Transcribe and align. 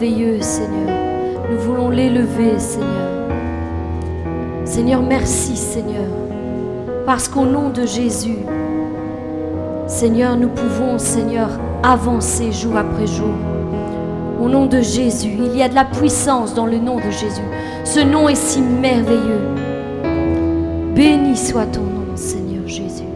Seigneur. 0.00 0.96
Nous 1.50 1.58
voulons 1.58 1.90
l'élever, 1.90 2.58
Seigneur. 2.58 3.28
Seigneur, 4.64 5.02
merci, 5.02 5.54
Seigneur. 5.54 6.06
Parce 7.04 7.28
qu'au 7.28 7.44
nom 7.44 7.68
de 7.68 7.84
Jésus, 7.84 8.38
Seigneur, 9.86 10.38
nous 10.38 10.48
pouvons, 10.48 10.98
Seigneur, 10.98 11.50
avancer 11.82 12.50
jour 12.50 12.78
après 12.78 13.06
jour. 13.06 13.34
Au 14.40 14.48
nom 14.48 14.64
de 14.64 14.80
Jésus, 14.80 15.32
il 15.38 15.54
y 15.54 15.62
a 15.62 15.68
de 15.68 15.74
la 15.74 15.84
puissance 15.84 16.54
dans 16.54 16.66
le 16.66 16.78
nom 16.78 16.96
de 16.96 17.10
Jésus. 17.10 17.42
Ce 17.84 18.00
nom 18.00 18.26
est 18.26 18.36
si 18.36 18.62
merveilleux. 18.62 19.48
Béni 20.94 21.36
soit 21.36 21.66
ton 21.66 21.82
nom, 21.82 22.16
Seigneur 22.16 22.66
Jésus. 22.66 23.09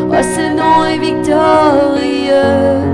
Oh, 0.10 0.24
ce 0.24 0.56
nom 0.56 0.86
est 0.86 0.98
victorieux. 0.98 2.91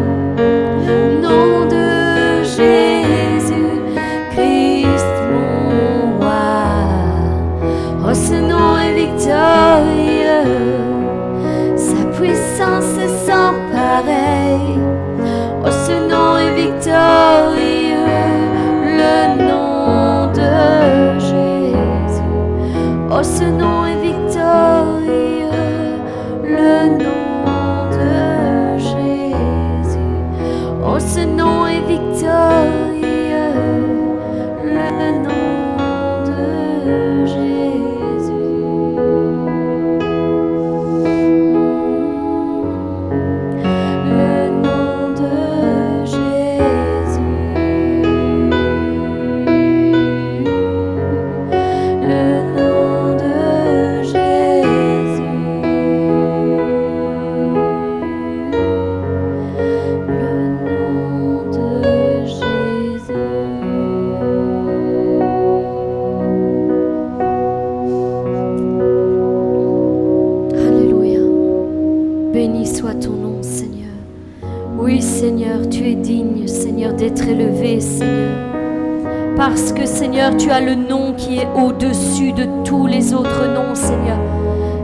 Parce 79.58 79.74
que, 79.74 79.88
Seigneur, 79.88 80.38
tu 80.38 80.52
as 80.52 80.62
le 80.62 80.76
nom 80.76 81.14
qui 81.14 81.40
est 81.40 81.48
au-dessus 81.56 82.32
de 82.32 82.46
tous 82.64 82.86
les 82.86 83.16
autres 83.16 83.48
noms, 83.48 83.74
Seigneur. 83.74 84.20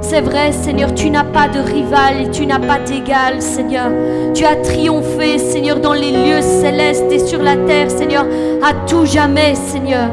C'est 0.02 0.22
vrai, 0.22 0.52
Seigneur, 0.52 0.96
tu 0.96 1.12
n'as 1.12 1.24
pas 1.24 1.48
de 1.48 1.60
rival 1.60 2.22
et 2.22 2.32
tu 2.32 2.48
n'as 2.48 2.58
pas 2.58 2.80
d'égal, 2.80 3.40
Seigneur. 3.40 3.92
Tu 4.34 4.46
as 4.46 4.56
triomphé, 4.56 5.38
Seigneur, 5.38 5.80
dans 5.80 5.94
les 5.94 6.10
lieux 6.10 6.42
célestes 6.42 7.12
et 7.12 7.20
sur 7.20 7.44
la 7.44 7.56
terre, 7.56 7.92
Seigneur, 7.92 8.26
à 8.64 8.74
tout 8.88 9.06
jamais, 9.06 9.54
Seigneur. 9.54 10.10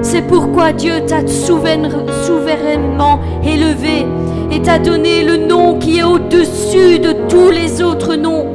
C'est 0.00 0.22
pourquoi 0.22 0.72
Dieu 0.72 1.04
t'a 1.06 1.26
souverainement 1.26 3.20
élevé 3.44 4.06
et 4.50 4.62
t'a 4.62 4.78
donné 4.78 5.24
le 5.24 5.36
nom 5.36 5.78
qui 5.78 5.98
est 5.98 6.04
au-dessus 6.04 7.00
de 7.00 7.12
tous 7.28 7.50
les 7.50 7.82
autres 7.82 8.14
noms, 8.14 8.46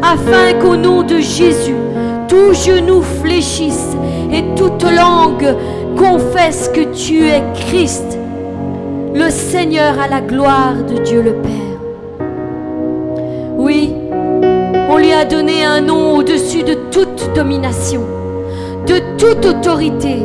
afin 0.00 0.58
qu'au 0.58 0.76
nom 0.76 1.02
de 1.02 1.18
Jésus, 1.18 1.76
tout 2.28 2.54
genou 2.54 3.02
fléchisse 3.02 3.89
et 4.32 4.44
toute 4.56 4.84
langue 4.84 5.54
confesse 5.96 6.70
que 6.72 6.92
tu 6.94 7.26
es 7.26 7.42
Christ, 7.54 8.18
le 9.14 9.30
Seigneur 9.30 9.98
à 9.98 10.08
la 10.08 10.20
gloire 10.20 10.74
de 10.88 11.02
Dieu 11.02 11.22
le 11.22 11.34
Père. 11.34 11.60
Oui, 13.56 13.92
on 14.88 14.96
lui 14.96 15.12
a 15.12 15.24
donné 15.24 15.64
un 15.64 15.80
nom 15.80 16.16
au-dessus 16.16 16.62
de 16.62 16.74
toute 16.90 17.30
domination, 17.34 18.02
de 18.86 19.00
toute 19.18 19.44
autorité, 19.46 20.22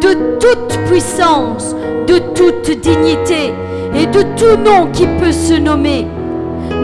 de 0.00 0.14
toute 0.38 0.78
puissance, 0.90 1.74
de 2.06 2.18
toute 2.34 2.70
dignité 2.80 3.52
et 3.94 4.06
de 4.06 4.22
tout 4.36 4.56
nom 4.64 4.86
qui 4.92 5.06
peut 5.20 5.32
se 5.32 5.54
nommer, 5.54 6.06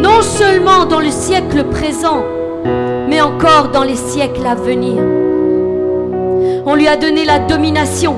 non 0.00 0.22
seulement 0.22 0.86
dans 0.86 1.00
le 1.00 1.10
siècle 1.10 1.64
présent, 1.64 2.24
mais 3.08 3.20
encore 3.20 3.68
dans 3.72 3.84
les 3.84 3.96
siècles 3.96 4.46
à 4.46 4.54
venir. 4.54 5.23
On 6.66 6.74
lui 6.74 6.88
a 6.88 6.96
donné 6.96 7.26
la 7.26 7.40
domination, 7.40 8.16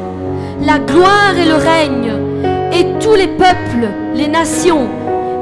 la 0.65 0.79
gloire 0.79 1.35
et 1.37 1.47
le 1.47 1.57
règne, 1.57 2.13
et 2.73 2.87
tous 3.01 3.15
les 3.15 3.27
peuples, 3.27 3.89
les 4.15 4.29
nations 4.29 4.87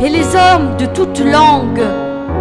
et 0.03 0.09
les 0.09 0.25
hommes 0.35 0.77
de 0.79 0.87
toute 0.87 1.21
langue 1.21 1.83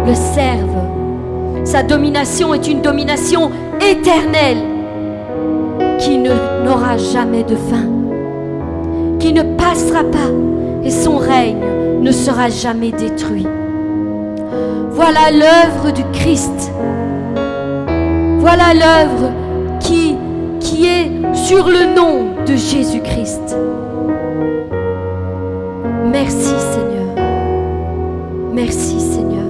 le 0.06 0.14
servent. 0.14 1.64
Sa 1.64 1.82
domination 1.82 2.54
est 2.54 2.66
une 2.66 2.80
domination 2.80 3.50
éternelle 3.80 4.62
qui 5.98 6.16
n'aura 6.16 6.96
jamais 6.96 7.42
de 7.42 7.56
fin, 7.56 7.86
qui 9.18 9.34
ne 9.34 9.42
passera 9.42 10.02
pas 10.02 10.32
et 10.82 10.90
son 10.90 11.18
règne 11.18 11.60
ne 12.00 12.10
sera 12.10 12.48
jamais 12.48 12.90
détruit. 12.90 13.46
Voilà 14.90 15.30
l'œuvre 15.30 15.92
du 15.92 16.04
Christ. 16.12 16.72
Voilà 18.38 18.74
l'œuvre 18.74 19.30
qui, 20.64 20.86
est 20.86 21.10
sur 21.34 21.68
le 21.68 21.94
nom 21.94 22.42
de 22.46 22.56
Jésus-Christ. 22.56 23.56
Merci 26.10 26.54
Seigneur. 26.58 27.14
Merci 28.52 28.98
Seigneur. 28.98 29.44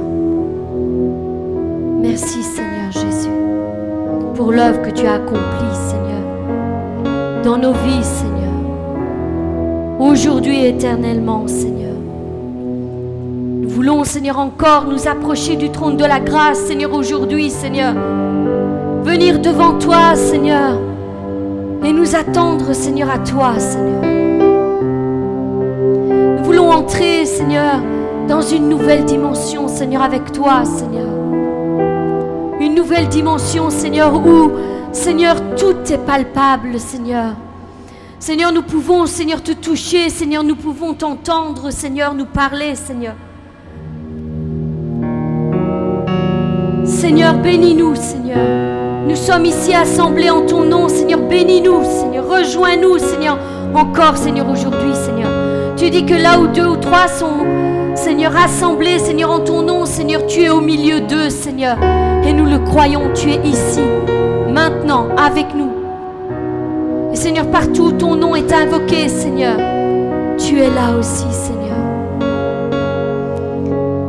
Merci 2.01 2.43
Seigneur 2.43 2.91
Jésus 2.91 3.31
pour 4.35 4.53
l'œuvre 4.53 4.83
que 4.83 4.91
tu 4.91 5.07
as 5.07 5.15
accomplie 5.15 5.75
Seigneur 5.89 7.43
dans 7.45 7.59
nos 7.59 7.73
vies 7.73 8.03
Seigneur. 8.03 8.35
Aujourd'hui 10.01 10.65
et 10.65 10.69
éternellement 10.71 11.47
Seigneur. 11.47 11.95
Nous 13.63 13.69
voulons 13.69 14.03
Seigneur 14.05 14.39
encore 14.39 14.87
nous 14.87 15.07
approcher 15.07 15.55
du 15.57 15.71
trône 15.71 15.97
de 15.97 16.05
la 16.05 16.19
grâce 16.19 16.59
Seigneur 16.59 16.93
aujourd'hui 16.93 17.51
Seigneur. 17.51 17.95
Venir 19.05 19.39
devant 19.39 19.79
toi 19.79 20.17
Seigneur 20.17 20.79
et 21.85 21.93
nous 21.93 22.15
attendre 22.17 22.73
Seigneur 22.73 23.11
à 23.11 23.19
toi 23.19 23.59
Seigneur. 23.59 24.03
Nous 26.39 26.45
voulons 26.45 26.71
entrer, 26.71 27.27
Seigneur, 27.27 27.81
dans 28.29 28.41
une 28.41 28.69
nouvelle 28.69 29.05
dimension, 29.05 29.69
Seigneur, 29.69 30.03
avec 30.03 30.33
toi, 30.33 30.65
Seigneur. 30.65 31.09
Une 32.61 32.75
nouvelle 32.75 33.09
dimension, 33.09 33.71
Seigneur, 33.71 34.15
où, 34.15 34.53
Seigneur, 34.93 35.37
tout 35.57 35.77
est 35.91 35.99
palpable, 35.99 36.79
Seigneur. 36.79 37.35
Seigneur, 38.19 38.53
nous 38.53 38.63
pouvons, 38.63 39.07
Seigneur, 39.07 39.43
te 39.43 39.53
toucher, 39.53 40.09
Seigneur, 40.09 40.45
nous 40.45 40.57
pouvons 40.57 40.95
t'entendre, 40.95 41.71
Seigneur, 41.71 42.15
nous 42.15 42.27
parler, 42.27 42.75
Seigneur. 42.75 43.15
Seigneur, 46.85 47.35
bénis-nous, 47.35 47.95
Seigneur. 47.95 48.84
Nous 49.07 49.17
sommes 49.17 49.45
ici 49.45 49.75
assemblés 49.75 50.31
en 50.31 50.47
ton 50.47 50.65
nom, 50.65 50.89
Seigneur. 50.89 51.21
Bénis-nous, 51.21 51.85
Seigneur. 51.85 52.27
Rejoins-nous, 52.27 52.99
Seigneur. 52.99 53.39
Encore, 53.75 54.17
Seigneur, 54.17 54.49
aujourd'hui, 54.49 54.95
Seigneur. 54.95 55.29
Tu 55.77 55.91
dis 55.91 56.07
que 56.07 56.15
là 56.15 56.39
où 56.39 56.47
deux 56.47 56.67
ou 56.67 56.77
trois 56.77 57.07
sont, 57.09 57.45
Seigneur, 57.95 58.33
rassemblés, 58.33 58.99
Seigneur, 58.99 59.31
en 59.31 59.41
ton 59.41 59.63
nom, 59.63 59.85
Seigneur, 59.85 60.27
tu 60.27 60.45
es 60.45 60.49
au 60.49 60.61
milieu 60.61 61.01
d'eux, 61.01 61.29
Seigneur. 61.29 61.77
Et 62.27 62.33
nous 62.33 62.47
le 62.47 62.59
croyons, 62.61 63.11
tu 63.15 63.31
es 63.31 63.41
ici, 63.45 63.83
maintenant, 64.49 65.09
avec 65.19 65.55
nous. 65.55 65.73
Et 67.13 67.17
Seigneur, 67.17 67.47
partout 67.49 67.89
où 67.89 67.93
ton 67.93 68.17
nom 68.17 68.35
est 68.35 68.53
invoqué, 68.53 69.09
Seigneur, 69.09 69.57
tu 70.39 70.61
es 70.61 70.71
là 70.71 70.97
aussi, 70.99 71.27
Seigneur. 71.31 71.77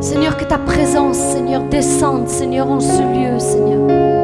Seigneur, 0.00 0.36
que 0.38 0.44
ta 0.44 0.58
présence, 0.58 1.16
Seigneur, 1.16 1.62
descende, 1.64 2.28
Seigneur, 2.28 2.70
en 2.70 2.80
ce 2.80 3.02
lieu, 3.02 3.38
Seigneur. 3.38 4.15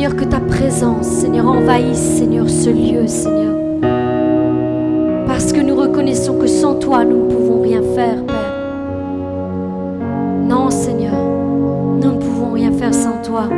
Seigneur, 0.00 0.16
que 0.16 0.24
ta 0.24 0.40
présence, 0.40 1.06
Seigneur, 1.06 1.46
envahisse, 1.46 1.98
Seigneur, 1.98 2.48
ce 2.48 2.70
lieu, 2.70 3.06
Seigneur. 3.06 3.54
Parce 5.26 5.52
que 5.52 5.60
nous 5.60 5.76
reconnaissons 5.76 6.38
que 6.38 6.46
sans 6.46 6.76
toi, 6.76 7.04
nous 7.04 7.26
ne 7.26 7.30
pouvons 7.30 7.60
rien 7.60 7.82
faire, 7.94 8.24
Père. 8.24 8.54
Non, 10.48 10.70
Seigneur, 10.70 11.12
nous 11.12 12.12
ne 12.12 12.18
pouvons 12.18 12.52
rien 12.52 12.72
faire 12.72 12.94
sans 12.94 13.20
toi. 13.22 13.50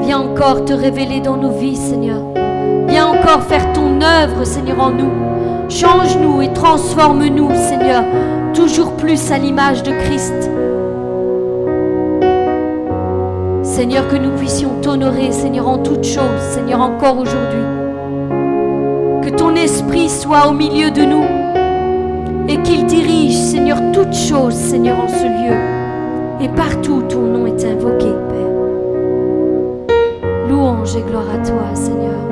Viens 0.00 0.20
encore 0.20 0.64
te 0.64 0.72
révéler 0.72 1.20
dans 1.20 1.36
nos 1.36 1.50
vies, 1.50 1.76
Seigneur. 1.76 2.22
Viens 2.88 3.08
encore 3.08 3.42
faire 3.42 3.74
ton 3.74 4.00
œuvre, 4.00 4.44
Seigneur, 4.44 4.80
en 4.80 4.92
nous. 4.92 5.12
Change-nous 5.68 6.40
et 6.40 6.54
transforme-nous, 6.54 7.50
Seigneur, 7.54 8.02
toujours 8.54 8.92
plus 8.92 9.30
à 9.30 9.36
l'image 9.36 9.82
de 9.82 9.90
Christ. 9.90 10.50
Seigneur, 13.78 14.08
que 14.08 14.16
nous 14.16 14.36
puissions 14.36 14.80
t'honorer, 14.82 15.30
Seigneur, 15.30 15.68
en 15.68 15.78
toutes 15.78 16.02
choses, 16.02 16.40
Seigneur, 16.50 16.80
encore 16.80 17.16
aujourd'hui. 17.16 17.62
Que 19.22 19.30
ton 19.36 19.54
esprit 19.54 20.10
soit 20.10 20.48
au 20.48 20.52
milieu 20.52 20.90
de 20.90 21.02
nous 21.02 21.22
et 22.48 22.60
qu'il 22.62 22.86
dirige, 22.86 23.36
Seigneur, 23.36 23.78
toutes 23.92 24.16
choses, 24.16 24.54
Seigneur, 24.54 24.98
en 24.98 25.06
ce 25.06 25.22
lieu. 25.22 25.54
Et 26.40 26.48
partout 26.48 27.02
ton 27.02 27.20
nom 27.20 27.46
est 27.46 27.64
invoqué, 27.64 28.08
Père. 28.28 28.56
Louange 30.48 30.96
et 30.96 31.02
gloire 31.02 31.30
à 31.32 31.38
toi, 31.46 31.72
Seigneur. 31.74 32.27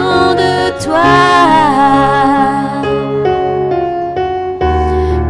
De 0.00 0.84
toi. 0.84 1.02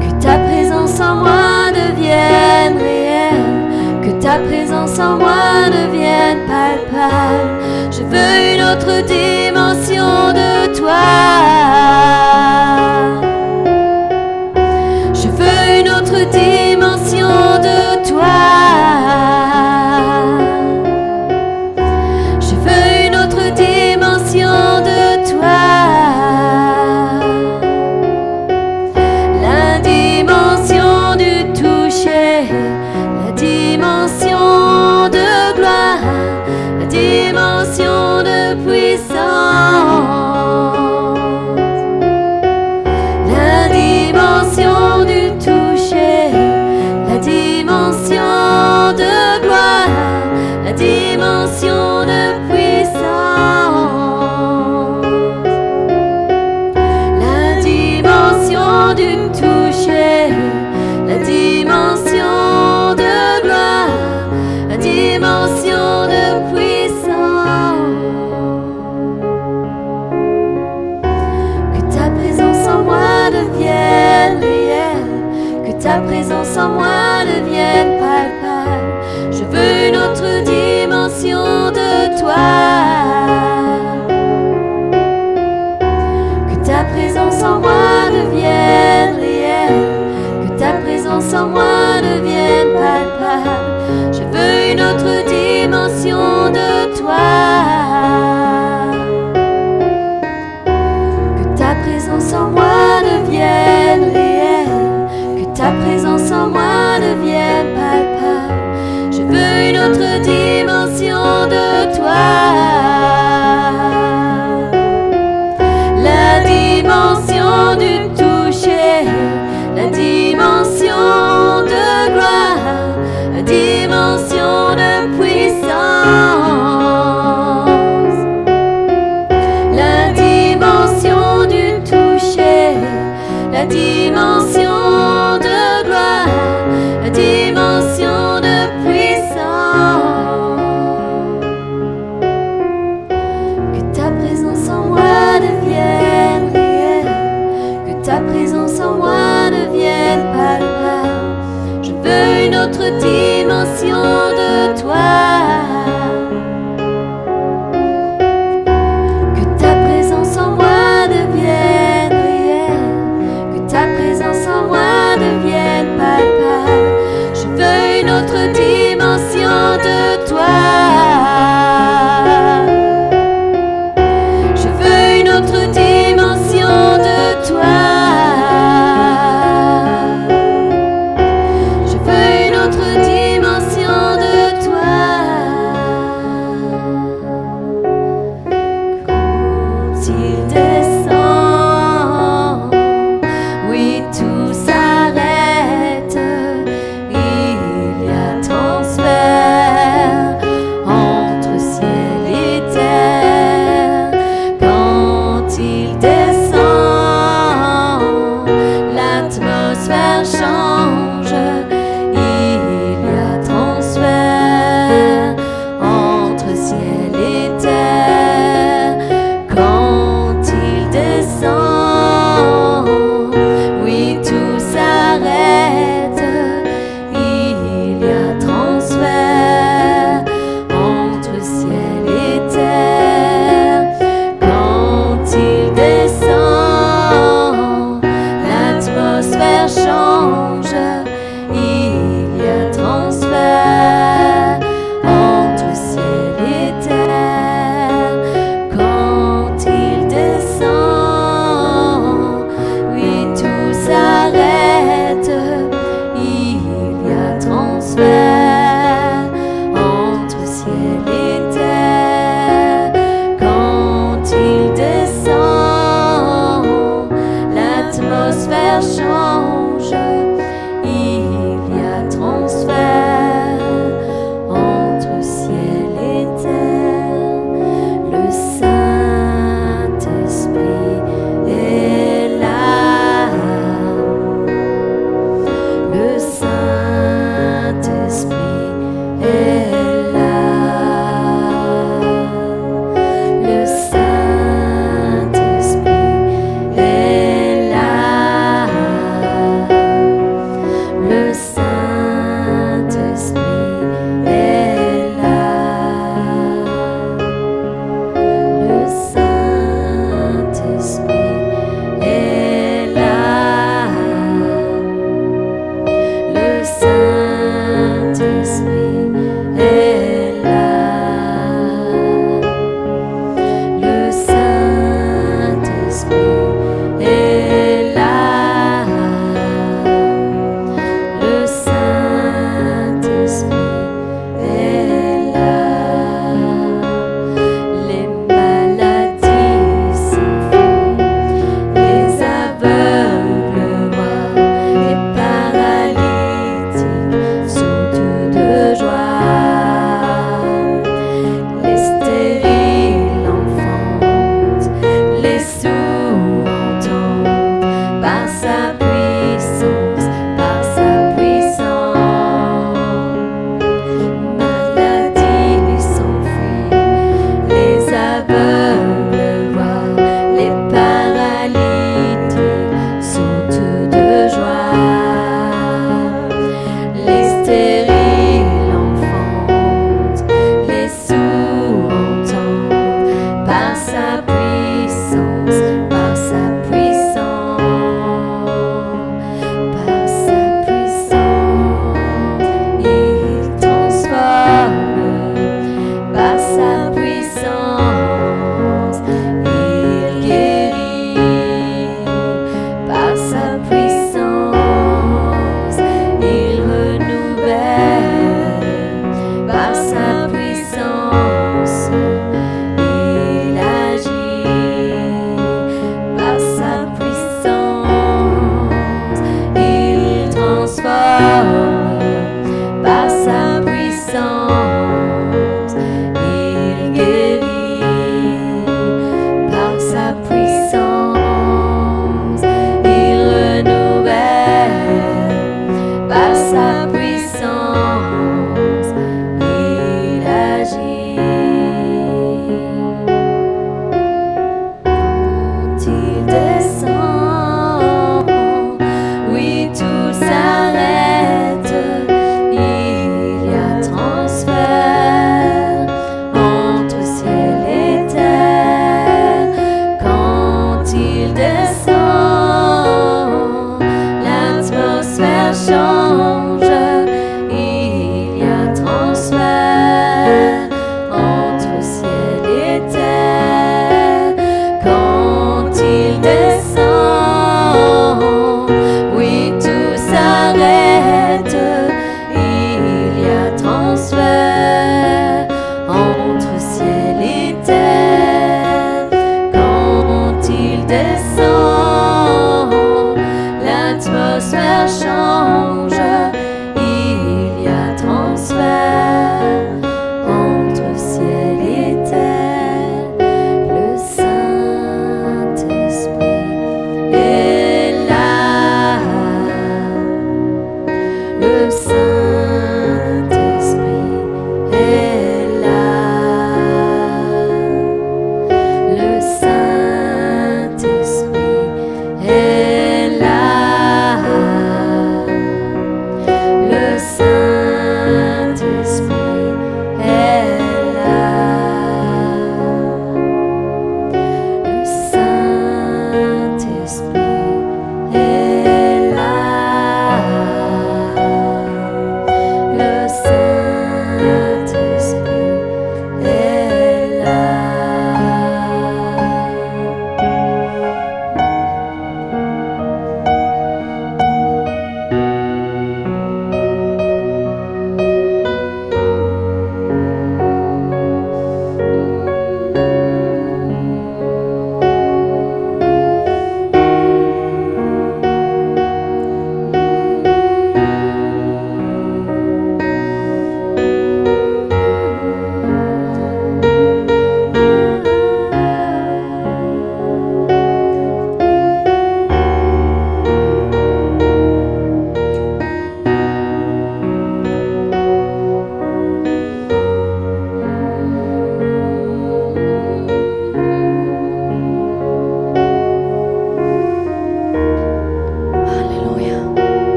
Que 0.00 0.22
ta 0.22 0.38
présence 0.38 1.00
en 1.00 1.16
moi 1.16 1.70
devienne 1.72 2.78
réelle. 2.78 4.02
Que 4.02 4.22
ta 4.22 4.38
présence 4.38 4.98
en 4.98 5.16
moi 5.18 5.68
devienne 5.68 6.38
palpable. 6.46 7.62
Je 7.90 8.02
veux 8.02 8.54
une 8.54 8.62
autre 8.62 9.04
dimension 9.06 9.43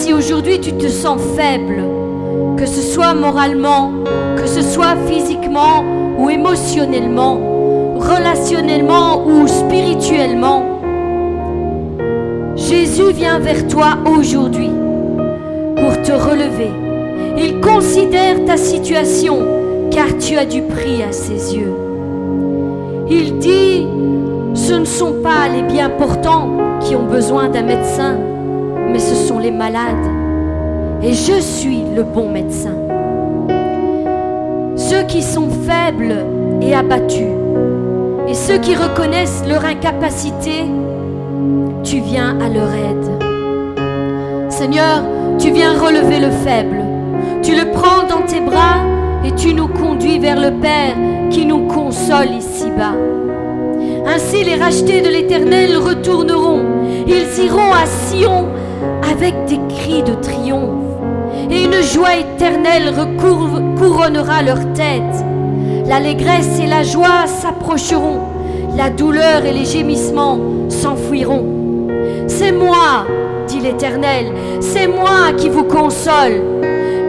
si 0.00 0.14
aujourd'hui 0.14 0.58
tu 0.60 0.72
te 0.72 0.88
sens 0.88 1.20
faible, 1.36 1.84
que 2.56 2.64
ce 2.64 2.80
soit 2.80 3.12
moralement, 3.12 3.92
que 4.34 4.46
ce 4.46 4.62
soit 4.62 4.96
physiquement 5.06 5.84
ou 6.18 6.30
émotionnellement, 6.30 7.38
relationnellement 7.98 9.26
ou 9.26 9.46
spirituellement, 9.46 10.80
Jésus 12.56 13.12
vient 13.12 13.40
vers 13.40 13.68
toi 13.68 13.98
aujourd'hui 14.06 14.70
pour 15.76 16.00
te 16.00 16.12
relever. 16.12 16.70
Il 17.36 17.60
considère 17.60 18.42
ta 18.46 18.56
situation 18.56 19.40
car 19.90 20.16
tu 20.18 20.38
as 20.38 20.46
du 20.46 20.62
prix 20.62 21.02
à 21.02 21.12
ses 21.12 21.56
yeux. 21.56 21.74
Il 23.10 23.36
dit, 23.36 23.86
ce 24.54 24.72
ne 24.72 24.86
sont 24.86 25.16
pas 25.22 25.46
les 25.54 25.62
bien 25.62 25.90
portants 25.90 26.56
qui 26.80 26.96
ont 26.96 27.06
besoin 27.06 27.50
d'un 27.50 27.64
médecin, 27.64 28.16
Et 31.02 31.12
je 31.12 31.38
suis 31.38 31.82
le 31.94 32.02
bon 32.02 32.30
médecin. 32.30 32.74
Ceux 34.74 35.02
qui 35.02 35.22
sont 35.22 35.50
faibles 35.50 36.24
et 36.62 36.74
abattus, 36.74 37.28
et 38.26 38.32
ceux 38.32 38.56
qui 38.56 38.74
reconnaissent 38.74 39.44
leur 39.46 39.62
incapacité, 39.66 40.64
tu 41.84 42.00
viens 42.00 42.38
à 42.40 42.48
leur 42.48 42.72
aide. 42.72 44.50
Seigneur, 44.50 45.02
tu 45.38 45.50
viens 45.50 45.78
relever 45.78 46.20
le 46.20 46.30
faible. 46.30 46.82
Tu 47.42 47.54
le 47.54 47.70
prends 47.70 48.06
dans 48.08 48.24
tes 48.26 48.40
bras 48.40 48.78
et 49.26 49.32
tu 49.32 49.52
nous 49.52 49.68
conduis 49.68 50.18
vers 50.18 50.40
le 50.40 50.52
Père 50.58 50.96
qui 51.28 51.44
nous 51.44 51.66
console 51.66 52.30
ici-bas. 52.30 52.96
Ainsi 54.06 54.42
les 54.42 54.56
rachetés 54.56 55.02
de 55.02 55.08
l'Éternel 55.08 55.76
retourneront. 55.76 56.62
Ils 57.06 57.44
iront 57.44 57.72
à 57.72 57.84
Sion 57.84 58.46
de 59.98 60.14
triomphe. 60.14 60.84
Et 61.50 61.64
une 61.64 61.82
joie 61.82 62.16
éternelle 62.16 62.94
couronnera 63.76 64.42
leur 64.42 64.72
tête. 64.72 65.24
L'allégresse 65.86 66.60
et 66.62 66.66
la 66.66 66.82
joie 66.82 67.26
s'approcheront. 67.26 68.20
La 68.76 68.90
douleur 68.90 69.44
et 69.44 69.52
les 69.52 69.64
gémissements 69.64 70.38
s'enfuiront. 70.68 71.44
C'est 72.28 72.52
moi, 72.52 73.04
dit 73.48 73.60
l'Éternel, 73.60 74.26
c'est 74.60 74.86
moi 74.86 75.32
qui 75.36 75.48
vous 75.48 75.64
console. 75.64 76.40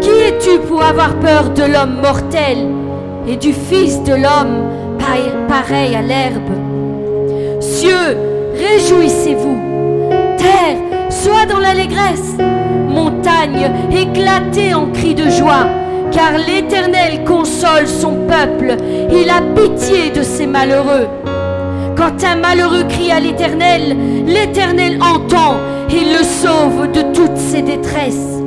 Qui 0.01 0.09
es-tu 0.09 0.59
pour 0.67 0.81
avoir 0.83 1.13
peur 1.19 1.51
de 1.51 1.63
l'homme 1.63 2.01
mortel 2.01 2.57
et 3.27 3.35
du 3.35 3.53
Fils 3.53 4.01
de 4.03 4.13
l'homme 4.13 4.71
pareil 5.47 5.95
à 5.95 6.01
l'herbe? 6.01 6.51
Cieux, 7.59 8.17
réjouissez-vous. 8.55 9.57
Terre, 10.37 10.77
sois 11.09 11.45
dans 11.45 11.59
l'allégresse. 11.59 12.35
Montagne, 13.21 13.71
éclatez 13.91 14.73
en 14.73 14.87
cris 14.87 15.13
de 15.13 15.29
joie, 15.29 15.67
car 16.11 16.39
l'Éternel 16.39 17.23
console 17.23 17.85
son 17.85 18.15
peuple. 18.27 18.75
Il 19.11 19.29
a 19.29 19.41
pitié 19.55 20.09
de 20.09 20.23
ses 20.23 20.47
malheureux. 20.47 21.07
Quand 21.95 22.23
un 22.23 22.37
malheureux 22.37 22.83
crie 22.89 23.11
à 23.11 23.19
l'Éternel, 23.19 23.95
l'Éternel 24.25 24.97
entend 25.03 25.57
et 25.91 26.17
le 26.17 26.23
sauve 26.23 26.91
de 26.91 27.13
toutes 27.13 27.37
ses 27.37 27.61
détresses. 27.61 28.41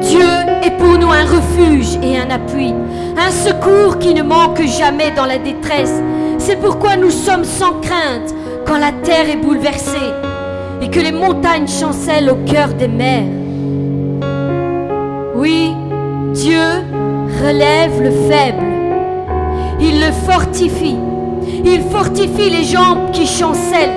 Dieu 0.00 0.28
est 0.62 0.78
pour 0.78 0.96
nous 0.98 1.12
un 1.12 1.24
refuge 1.24 1.98
et 2.02 2.16
un 2.16 2.30
appui, 2.30 2.72
un 3.18 3.30
secours 3.30 3.98
qui 3.98 4.14
ne 4.14 4.22
manque 4.22 4.62
jamais 4.62 5.10
dans 5.14 5.26
la 5.26 5.36
détresse. 5.36 6.00
C'est 6.38 6.56
pourquoi 6.56 6.96
nous 6.96 7.10
sommes 7.10 7.44
sans 7.44 7.74
crainte 7.82 8.34
quand 8.66 8.78
la 8.78 8.92
terre 9.02 9.28
est 9.28 9.36
bouleversée 9.36 10.14
que 10.90 11.00
les 11.00 11.12
montagnes 11.12 11.68
chancellent 11.68 12.30
au 12.30 12.36
cœur 12.50 12.68
des 12.68 12.88
mers. 12.88 13.24
Oui, 15.34 15.72
Dieu 16.34 16.62
relève 17.44 18.02
le 18.02 18.10
faible. 18.10 18.64
Il 19.80 20.00
le 20.00 20.12
fortifie. 20.26 20.96
Il 21.64 21.82
fortifie 21.90 22.50
les 22.50 22.64
jambes 22.64 23.10
qui 23.12 23.26
chancellent. 23.26 23.94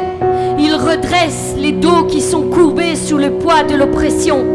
Il 0.60 0.74
redresse 0.76 1.56
les 1.58 1.72
dos 1.72 2.04
qui 2.04 2.22
sont 2.22 2.44
courbés 2.44 2.96
sous 2.96 3.18
le 3.18 3.32
poids 3.32 3.64
de 3.64 3.76
l'oppression. 3.76 4.46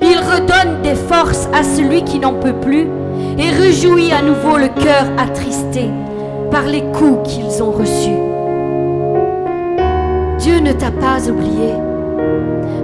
Il 0.00 0.18
redonne 0.18 0.82
des 0.82 0.94
forces 0.94 1.48
à 1.52 1.62
celui 1.62 2.04
qui 2.04 2.18
n'en 2.18 2.34
peut 2.34 2.54
plus 2.54 2.86
et 3.38 3.50
réjouit 3.50 4.12
à 4.12 4.22
nouveau 4.22 4.56
le 4.56 4.68
cœur 4.68 5.06
attristé 5.18 5.90
par 6.50 6.66
les 6.66 6.82
coups 6.92 7.28
qu'ils 7.28 7.62
ont 7.62 7.72
reçus. 7.72 8.27
Dieu 10.38 10.60
ne 10.60 10.72
t'a 10.72 10.92
pas 10.92 11.28
oublié. 11.28 11.74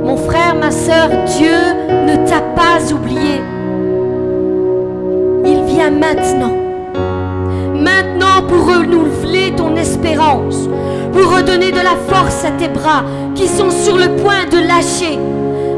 Mon 0.03 0.17
frère, 0.17 0.57
ma 0.57 0.73
soeur, 0.73 1.09
Dieu 1.38 1.57
ne 1.88 2.17
t'a 2.29 2.40
pas 2.40 2.93
oublié. 2.93 3.40
Il 5.45 5.62
vient 5.64 5.90
maintenant. 5.90 6.57
Maintenant 7.75 8.43
pour 8.49 8.67
renouveler 8.67 9.55
ton 9.57 9.77
espérance, 9.77 10.69
pour 11.12 11.37
redonner 11.37 11.71
de 11.71 11.77
la 11.77 11.97
force 12.09 12.45
à 12.45 12.51
tes 12.51 12.69
bras 12.69 13.05
qui 13.37 13.47
sont 13.47 13.71
sur 13.71 13.97
le 13.97 14.09
point 14.17 14.47
de 14.51 14.59
lâcher. 14.59 15.19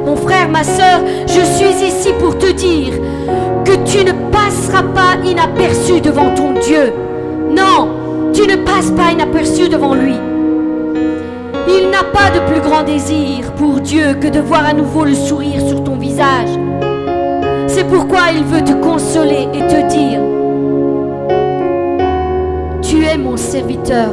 Mon 0.07 0.17
frère, 0.17 0.49
ma 0.49 0.65
soeur, 0.65 1.01
je 1.27 1.41
suis 1.41 1.87
ici 1.87 2.11
pour 2.19 2.39
te 2.39 2.53
dire 2.53 2.95
que 3.65 3.73
tu 3.85 4.03
ne 4.03 4.13
passeras 4.31 4.83
pas 4.83 5.17
inaperçu 5.25 6.01
devant 6.01 6.35
ton 6.35 6.53
Dieu. 6.61 6.93
Non, 7.51 8.33
tu 8.33 8.47
ne 8.47 8.57
passes 8.57 8.93
pas 8.93 9.13
inaperçu 9.13 9.69
devant 9.69 9.95
lui. 9.95 10.15
Il 11.69 11.91
n'a 11.91 12.05
pas 12.05 12.31
de 12.31 12.41
plus 12.51 12.61
grand 12.61 12.83
désir 12.83 13.53
pour 13.57 13.81
Dieu 13.81 14.15
que 14.21 14.29
de 14.29 14.41
voir 14.41 14.67
à 14.67 14.73
nouveau 14.73 15.05
le 15.05 15.15
sourire 15.15 15.61
sur 15.67 15.83
ton 15.83 15.97
visage. 15.97 16.49
C'est 17.67 17.85
pourquoi 17.89 18.31
il 18.35 18.45
veut 18.45 18.63
te 18.63 18.73
consoler 18.73 19.49
et 19.53 19.67
te 19.67 19.89
dire, 19.89 20.21
tu 22.83 23.05
es 23.05 23.19
mon 23.19 23.37
serviteur, 23.37 24.11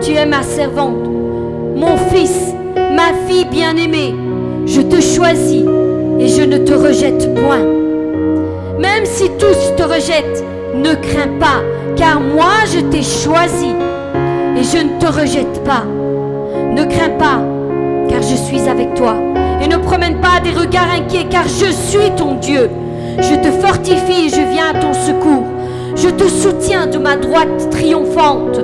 tu 0.00 0.12
es 0.12 0.26
ma 0.26 0.42
servante, 0.42 1.08
mon 1.76 1.96
fils, 2.12 2.52
ma 2.74 3.14
fille 3.26 3.46
bien-aimée, 3.46 4.14
je 4.66 4.80
te 4.80 5.00
choisis 5.00 5.64
et 6.18 6.28
je 6.28 6.42
ne 6.42 6.58
te 6.58 6.74
rejette 6.74 7.32
point. 7.34 7.64
Même 8.78 9.04
si 9.04 9.30
tous 9.38 9.76
te 9.76 9.82
rejettent, 9.82 10.44
ne 10.74 10.94
crains 10.94 11.38
pas, 11.38 11.62
car 11.96 12.20
moi 12.20 12.64
je 12.66 12.80
t'ai 12.80 13.02
choisi 13.02 13.74
et 14.56 14.64
je 14.64 14.82
ne 14.82 14.98
te 14.98 15.06
rejette 15.06 15.62
pas. 15.64 15.84
Ne 16.72 16.84
crains 16.84 17.16
pas, 17.18 17.40
car 18.08 18.22
je 18.22 18.34
suis 18.34 18.68
avec 18.68 18.94
toi. 18.94 19.14
Et 19.62 19.68
ne 19.68 19.76
promène 19.76 20.20
pas 20.20 20.40
des 20.42 20.50
regards 20.50 20.90
inquiets, 20.96 21.26
car 21.28 21.44
je 21.44 21.70
suis 21.70 22.10
ton 22.16 22.34
Dieu. 22.34 22.70
Je 23.18 23.34
te 23.34 23.50
fortifie 23.50 24.26
et 24.26 24.28
je 24.28 24.40
viens 24.50 24.70
à 24.70 24.78
ton 24.78 24.92
secours. 24.92 25.44
Je 25.96 26.08
te 26.08 26.24
soutiens 26.24 26.86
de 26.86 26.98
ma 26.98 27.16
droite 27.16 27.70
triomphante. 27.70 28.60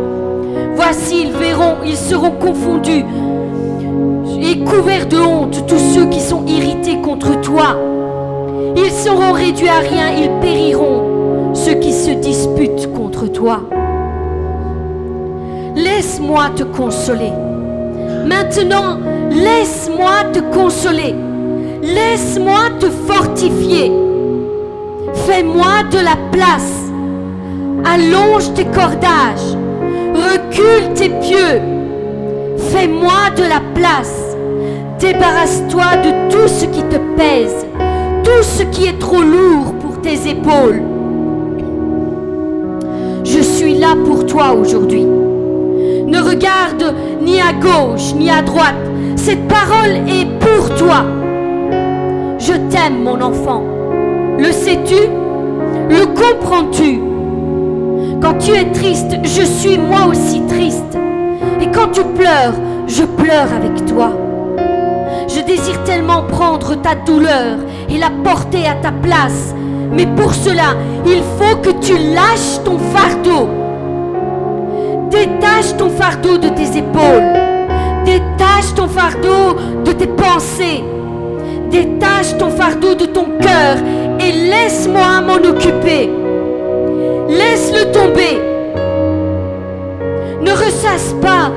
Voici, 0.75 1.25
ils 1.25 1.33
verront, 1.33 1.77
ils 1.85 1.97
seront 1.97 2.31
confondus 2.31 3.05
et 4.42 4.59
couverts 4.64 5.07
de 5.07 5.19
honte 5.19 5.66
tous 5.66 5.79
ceux 5.79 6.07
qui 6.07 6.21
sont 6.21 6.45
irrités 6.47 7.01
contre 7.01 7.40
toi. 7.40 7.77
Ils 8.77 8.90
seront 8.90 9.33
réduits 9.33 9.69
à 9.69 9.79
rien, 9.79 10.11
ils 10.11 10.31
périront. 10.40 11.55
ceux 11.55 11.75
qui 11.75 11.92
se 11.92 12.11
disputent 12.11 12.92
contre 12.92 13.27
toi. 13.29 13.62
Laisse-moi 15.75 16.51
te 16.55 16.64
consoler. 16.64 17.33
Maintenant, 18.27 18.99
laisse-moi 19.31 20.25
te 20.33 20.41
consoler. 20.53 21.15
Laisse-moi 21.83 22.71
te 22.81 22.87
fortifier. 22.87 23.93
Fais-moi 25.27 25.85
de 25.93 25.99
la 25.99 26.17
place. 26.33 26.91
Allonge 27.85 28.53
tes 28.55 28.65
cordages. 28.65 29.57
Recule 30.15 30.93
tes 30.95 31.11
pieux. 31.11 31.61
Fais-moi 32.73 33.31
de 33.37 33.43
la 33.43 33.61
place. 33.75 34.37
Débarrasse-toi 34.99 35.85
de 36.03 36.31
tout 36.31 36.49
ce 36.49 36.65
qui 36.65 36.83
te 36.83 36.97
pèse, 37.17 37.67
tout 38.25 38.43
ce 38.43 38.65
qui 38.65 38.87
est 38.87 38.99
trop 38.99 39.23
lourd 39.23 39.75
pour 39.81 40.01
tes 40.01 40.29
épaules. 40.29 40.83
Je 43.25 43.41
suis 43.41 43.79
là 43.79 43.95
pour 44.07 44.27
toi 44.27 44.53
aujourd'hui. 44.53 45.07
Ne 46.07 46.21
regarde 46.21 46.95
ni 47.21 47.40
à 47.40 47.53
gauche 47.53 48.14
ni 48.14 48.31
à 48.31 48.40
droite. 48.42 48.75
Cette 49.16 49.49
parole 49.49 49.97
est 50.09 50.27
pour 50.38 50.75
toi. 50.77 51.05
Je 52.38 52.53
t'aime, 52.71 53.03
mon 53.03 53.21
enfant. 53.21 53.64
Le 54.38 54.53
sais-tu? 54.53 55.09
Le 55.88 56.07
comprends-tu? 56.07 57.01
Quand 58.23 58.38
tu 58.38 58.53
es 58.53 58.71
triste, 58.73 59.16
je 59.25 59.42
suis 59.42 59.79
moi 59.79 60.07
aussi 60.09 60.42
triste. 60.47 60.97
Et 61.61 61.66
quand 61.73 61.88
tu 61.92 62.03
pleures, 62.03 62.55
je 62.87 63.03
pleure 63.03 63.49
avec 63.53 63.85
toi. 63.87 64.12
Je 65.29 65.40
désire 65.40 65.83
tellement 65.85 66.23
prendre 66.23 66.77
ta 66.77 66.95
douleur 66.95 67.59
et 67.88 67.99
la 67.99 68.11
porter 68.23 68.66
à 68.66 68.75
ta 68.75 68.92
place. 68.92 69.55
Mais 69.92 70.07
pour 70.07 70.35
cela, 70.35 70.77
il 71.05 71.23
faut 71.38 71.57
que 71.57 71.71
tu 71.85 71.95
lâches 71.95 72.62
ton 72.64 72.79
fardeau. 72.79 73.49
Détache 75.11 75.77
ton 75.79 75.88
fardeau 75.90 76.37
de 76.37 76.49
tes 76.49 76.79
épaules. 76.79 77.33
Détache 78.05 78.75
ton 78.75 78.88
fardeau 78.88 79.57
de 79.85 79.92
tes 79.92 80.09
pensées. 80.09 80.83
Détache 81.71 82.37
ton 82.38 82.51
fardeau 82.51 82.95
de 82.95 83.07
ton 83.07 83.27
cœur 83.40 83.77
et 84.19 84.33
laisse-moi 84.33 85.21
m'en 85.21 85.49
occuper. 85.49 86.11
Laisse-le 87.29 87.92
tomber. 87.92 88.40
Ne 90.42 90.51
ressasse 90.51 91.14
pas 91.23 91.53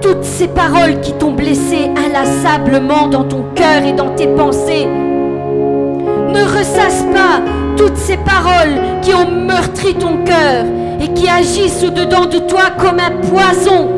toutes 0.00 0.24
ces 0.24 0.48
paroles 0.48 1.00
qui 1.02 1.12
t'ont 1.12 1.32
blessé 1.32 1.90
inlassablement 2.06 3.08
dans 3.08 3.24
ton 3.24 3.44
cœur 3.54 3.82
et 3.84 3.92
dans 3.92 4.10
tes 4.14 4.28
pensées. 4.28 4.86
Ne 4.86 6.42
ressasse 6.58 7.04
pas 7.12 7.42
toutes 7.76 7.96
ces 7.96 8.16
paroles 8.16 8.80
qui 9.02 9.12
ont 9.12 9.30
meurtri 9.30 9.94
ton 9.94 10.24
cœur 10.24 10.64
et 11.04 11.08
qui 11.12 11.28
agissent 11.28 11.84
au-dedans 11.84 12.24
de 12.24 12.38
toi 12.38 12.70
comme 12.78 12.98
un 12.98 13.10
poison. 13.28 13.88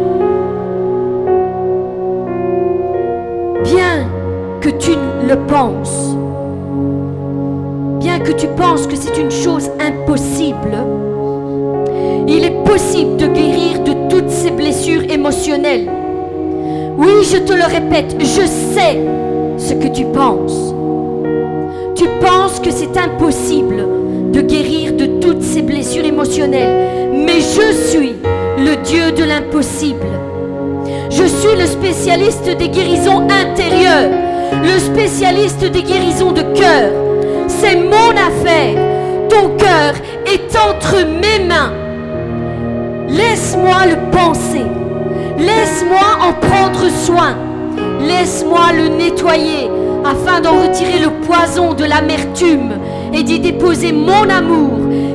Bien 3.62 4.08
que 4.60 4.70
tu 4.70 4.92
le 5.28 5.36
penses, 5.46 6.16
bien 8.00 8.18
que 8.18 8.32
tu 8.32 8.48
penses 8.48 8.86
que 8.88 8.96
c'est 8.96 9.16
une 9.18 9.30
chose 9.30 9.70
impossible, 9.78 10.76
il 12.26 12.44
est 12.44 12.64
possible 12.64 13.16
de 13.18 13.26
guérir 13.26 13.80
de 13.84 13.92
toutes 14.08 14.30
ces 14.30 14.50
blessures 14.50 15.08
émotionnelles. 15.08 15.88
Oui, 16.98 17.22
je 17.22 17.38
te 17.38 17.52
le 17.52 17.64
répète, 17.64 18.16
je 18.18 18.46
sais 18.46 18.98
ce 19.58 19.74
que 19.74 19.88
tu 19.88 20.04
penses. 20.06 20.74
Tu 21.94 22.04
penses 22.20 22.58
que 22.58 22.70
c'est 22.70 22.96
impossible 22.98 23.95
de 24.32 24.40
guérir 24.40 24.92
de 24.92 25.06
toutes 25.20 25.42
ces 25.42 25.62
blessures 25.62 26.04
émotionnelles, 26.04 27.12
mais 27.12 27.40
je 27.40 27.72
suis 27.88 28.14
le 28.58 28.82
Dieu 28.82 29.12
de 29.12 29.24
l'impossible. 29.24 30.06
Je 31.10 31.24
suis 31.24 31.56
le 31.58 31.66
spécialiste 31.66 32.56
des 32.56 32.68
guérisons 32.68 33.26
intérieures, 33.28 34.10
le 34.62 34.78
spécialiste 34.78 35.64
des 35.64 35.82
guérisons 35.82 36.32
de 36.32 36.42
cœur. 36.42 36.90
C'est 37.48 37.76
mon 37.76 38.10
affaire. 38.10 38.74
Ton 39.28 39.56
cœur 39.56 39.94
est 40.26 40.56
entre 40.56 41.04
mes 41.04 41.44
mains. 41.44 41.72
Laisse-moi 43.08 43.86
le 43.88 44.10
penser. 44.10 44.64
Laisse-moi 45.38 46.06
en 46.20 46.32
prendre 46.32 46.88
soin. 46.90 47.36
Laisse-moi 48.00 48.72
le 48.76 48.88
nettoyer 48.88 49.70
afin 50.04 50.40
d'en 50.40 50.62
retirer 50.62 51.00
le 51.00 51.10
poison 51.26 51.74
de 51.74 51.84
l'amertume 51.84 52.74
et 53.16 53.22
d'y 53.22 53.40
déposer 53.40 53.92
mon 53.92 54.28
amour 54.28 54.72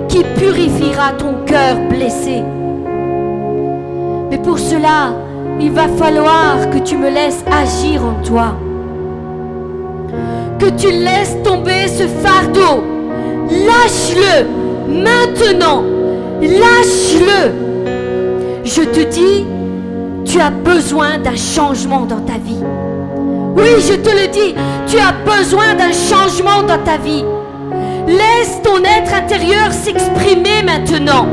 qui 0.09 0.23
purifiera 0.35 1.11
ton 1.11 1.35
cœur 1.45 1.77
blessé. 1.87 2.41
Mais 4.29 4.39
pour 4.39 4.57
cela, 4.57 5.13
il 5.59 5.71
va 5.71 5.87
falloir 5.87 6.69
que 6.71 6.79
tu 6.79 6.97
me 6.97 7.09
laisses 7.09 7.43
agir 7.51 8.01
en 8.03 8.23
toi. 8.25 8.55
Que 10.57 10.69
tu 10.69 10.89
laisses 10.91 11.37
tomber 11.43 11.87
ce 11.87 12.07
fardeau. 12.07 12.83
Lâche-le 13.49 14.47
maintenant. 15.03 15.83
Lâche-le. 16.41 17.51
Je 18.63 18.81
te 18.81 19.01
dis, 19.09 19.45
tu 20.25 20.39
as 20.39 20.49
besoin 20.49 21.19
d'un 21.19 21.35
changement 21.35 22.05
dans 22.05 22.21
ta 22.21 22.33
vie. 22.33 22.63
Oui, 23.55 23.69
je 23.79 23.93
te 23.93 24.09
le 24.09 24.27
dis, 24.27 24.55
tu 24.87 24.97
as 24.97 25.13
besoin 25.25 25.75
d'un 25.75 25.91
changement 25.91 26.63
dans 26.63 26.81
ta 26.83 26.97
vie. 26.97 27.23
Laisse 28.07 28.61
ton 28.63 28.83
être 28.83 29.13
intérieur 29.13 29.71
s'exprimer 29.71 30.63
maintenant. 30.65 31.27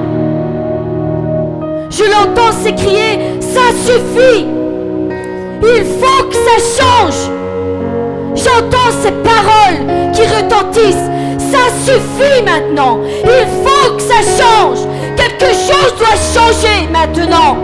Je 1.90 2.04
l'entends 2.04 2.52
s'écrier, 2.52 3.18
ça 3.40 3.72
suffit. 3.84 4.46
Il 5.62 5.84
faut 5.84 6.24
que 6.28 6.34
ça 6.34 6.82
change. 6.82 7.30
J'entends 8.34 8.92
ces 9.02 9.12
paroles 9.12 10.12
qui 10.12 10.22
retentissent. 10.22 11.10
Ça 11.50 11.70
suffit 11.84 12.42
maintenant. 12.44 13.00
Il 13.24 13.46
faut 13.64 13.94
que 13.94 14.02
ça 14.02 14.20
change. 14.22 14.78
Quelque 15.16 15.52
chose 15.52 15.94
doit 15.98 16.18
changer 16.34 16.88
maintenant. 16.92 17.56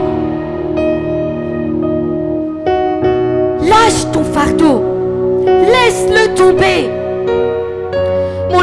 Lâche 3.62 4.10
ton 4.12 4.24
fardeau. 4.24 4.82
Laisse-le 5.46 6.34
tomber. 6.34 7.03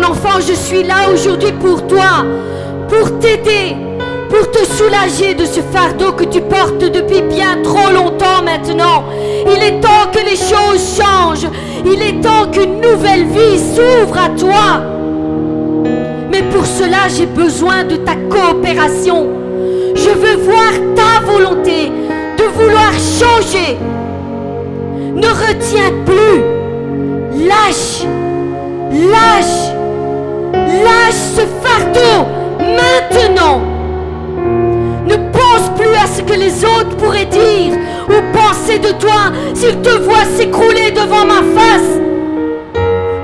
Enfant, 0.04 0.40
je 0.40 0.54
suis 0.54 0.84
là 0.84 1.10
aujourd'hui 1.14 1.52
pour 1.52 1.86
toi, 1.86 2.26
pour 2.90 3.20
t'aider, 3.20 3.76
pour 4.30 4.50
te 4.50 4.66
soulager 4.66 5.36
de 5.36 5.46
ce 5.46 5.62
fardeau 5.62 6.14
que 6.14 6.24
tu 6.24 6.42
portes 6.42 6.80
depuis 6.80 7.22
bien 7.22 7.62
trop 7.64 7.92
longtemps 7.94 8.42
maintenant. 8.44 9.04
Il 9.46 9.64
est 9.64 9.80
temps 9.80 10.10
que 10.12 10.20
les 10.20 10.36
choses 10.36 10.98
changent. 10.98 11.50
Il 11.86 12.02
est 12.02 12.22
temps 12.22 12.48
qu'une 12.52 12.82
nouvelle 12.82 13.26
vie 13.26 13.60
s'ouvre 13.60 14.18
à 14.18 14.30
toi. 14.30 14.82
Mais 16.32 16.44
pour 16.44 16.66
cela, 16.66 17.08
j'ai 17.16 17.28
besoin 17.28 17.84
de 17.84 17.98
ta 17.98 18.16
coopération. 18.16 19.30
Je 19.96 20.10
veux 20.10 20.38
voir 20.38 20.72
ta 20.96 21.26
volonté 21.26 21.92
de 22.38 22.44
vouloir 22.56 22.92
changer. 22.94 23.78
Ne 25.16 25.28
retiens 25.28 25.94
plus. 26.06 27.48
Lâche. 27.48 28.06
Lâche. 28.92 29.81
Lâche 30.54 31.24
ce 31.36 31.42
fardeau 31.64 32.28
maintenant. 32.60 33.62
Ne 35.08 35.16
pense 35.32 35.70
plus 35.78 35.96
à 35.96 36.08
ce 36.08 36.22
que 36.22 36.34
les 36.34 36.64
autres 36.64 36.96
pourraient 36.98 37.26
dire 37.26 37.74
ou 38.08 38.38
penser 38.38 38.80
de 38.80 38.92
toi 39.00 39.32
s'ils 39.54 39.82
te 39.82 39.90
voient 39.90 40.26
s'écrouler 40.36 40.92
devant 40.92 41.26
ma 41.26 41.42
face. 41.58 42.00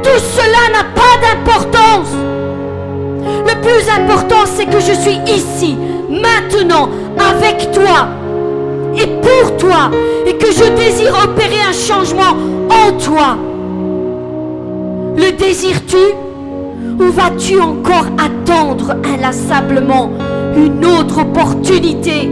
Tout 0.03 0.19
cela 0.35 0.63
n'a 0.73 0.85
pas 0.95 1.15
d'importance. 1.21 2.13
Le 3.47 3.61
plus 3.61 3.89
important, 3.89 4.45
c'est 4.45 4.65
que 4.65 4.79
je 4.79 4.93
suis 4.93 5.19
ici, 5.27 5.77
maintenant, 6.09 6.89
avec 7.17 7.71
toi 7.71 8.07
et 8.95 9.07
pour 9.21 9.57
toi, 9.57 9.91
et 10.25 10.35
que 10.37 10.47
je 10.51 10.63
désire 10.75 11.13
opérer 11.23 11.61
un 11.67 11.73
changement 11.73 12.35
en 12.69 12.91
toi. 12.93 13.37
Le 15.15 15.31
désires-tu? 15.31 16.26
Ou 16.99 17.12
vas-tu 17.12 17.60
encore 17.60 18.07
attendre 18.17 18.95
inlassablement 19.03 20.12
une 20.55 20.86
autre 20.86 21.21
opportunité? 21.21 22.29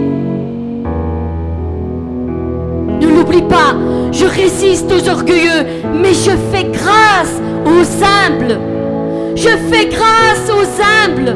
Ne 3.01 3.07
l'oublie 3.07 3.43
pas, 3.43 3.75
je 4.11 4.25
résiste 4.25 4.91
aux 4.91 5.09
orgueilleux, 5.09 5.65
mais 6.01 6.13
je 6.13 6.31
fais 6.51 6.65
grâce 6.71 7.41
aux 7.65 8.03
humbles. 8.03 8.59
Je 9.35 9.49
fais 9.69 9.87
grâce 9.87 10.49
aux 10.49 10.67
humbles. 10.81 11.35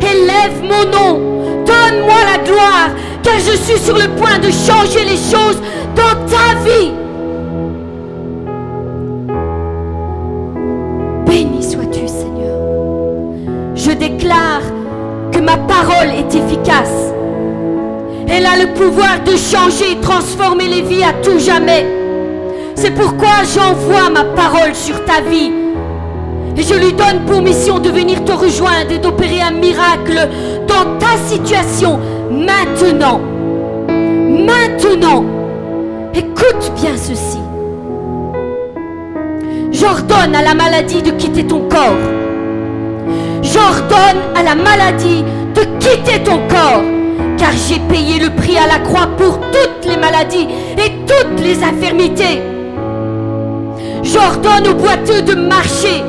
Élève 0.00 0.62
mon 0.62 0.84
nom, 0.90 1.20
donne-moi 1.66 2.20
la 2.32 2.42
gloire, 2.42 2.90
car 3.22 3.34
je 3.38 3.56
suis 3.56 3.78
sur 3.78 3.94
le 3.94 4.08
point 4.16 4.38
de 4.38 4.50
changer 4.50 5.04
les 5.04 5.16
choses 5.16 5.60
dans 5.94 6.16
ta 6.26 6.58
vie. 6.64 6.99
Parole 15.56 16.10
est 16.16 16.34
efficace. 16.34 17.12
Elle 18.28 18.46
a 18.46 18.56
le 18.56 18.72
pouvoir 18.74 19.20
de 19.24 19.32
changer, 19.32 19.98
transformer 20.00 20.68
les 20.68 20.82
vies 20.82 21.02
à 21.02 21.12
tout 21.14 21.38
jamais. 21.38 21.86
C'est 22.74 22.94
pourquoi 22.94 23.42
j'envoie 23.54 24.10
ma 24.10 24.24
parole 24.24 24.74
sur 24.74 25.04
ta 25.04 25.20
vie. 25.20 25.52
Et 26.56 26.62
je 26.62 26.74
lui 26.74 26.92
donne 26.92 27.24
pour 27.26 27.42
mission 27.42 27.78
de 27.78 27.88
venir 27.88 28.24
te 28.24 28.32
rejoindre 28.32 28.92
et 28.92 28.98
d'opérer 28.98 29.40
un 29.40 29.52
miracle 29.52 30.28
dans 30.66 30.98
ta 30.98 31.16
situation 31.26 31.98
maintenant. 32.30 33.20
Maintenant. 33.88 35.24
Écoute 36.14 36.72
bien 36.76 36.96
ceci. 36.96 37.38
J'ordonne 39.72 40.34
à 40.34 40.42
la 40.42 40.54
maladie 40.54 41.02
de 41.02 41.12
quitter 41.12 41.44
ton 41.44 41.60
corps. 41.68 41.96
J'ordonne 43.42 44.20
à 44.36 44.42
la 44.42 44.54
maladie 44.54 45.24
quitter 45.78 46.22
ton 46.24 46.38
corps. 46.48 46.82
Car 47.38 47.52
j'ai 47.52 47.78
payé 47.88 48.20
le 48.20 48.30
prix 48.30 48.56
à 48.56 48.66
la 48.66 48.78
croix 48.78 49.08
pour 49.16 49.40
toutes 49.40 49.86
les 49.86 49.96
maladies 49.96 50.48
et 50.76 50.92
toutes 51.06 51.40
les 51.42 51.62
infirmités. 51.62 52.42
J'ordonne 54.02 54.68
aux 54.68 54.74
boiteux 54.74 55.22
de 55.22 55.34
marcher. 55.34 56.02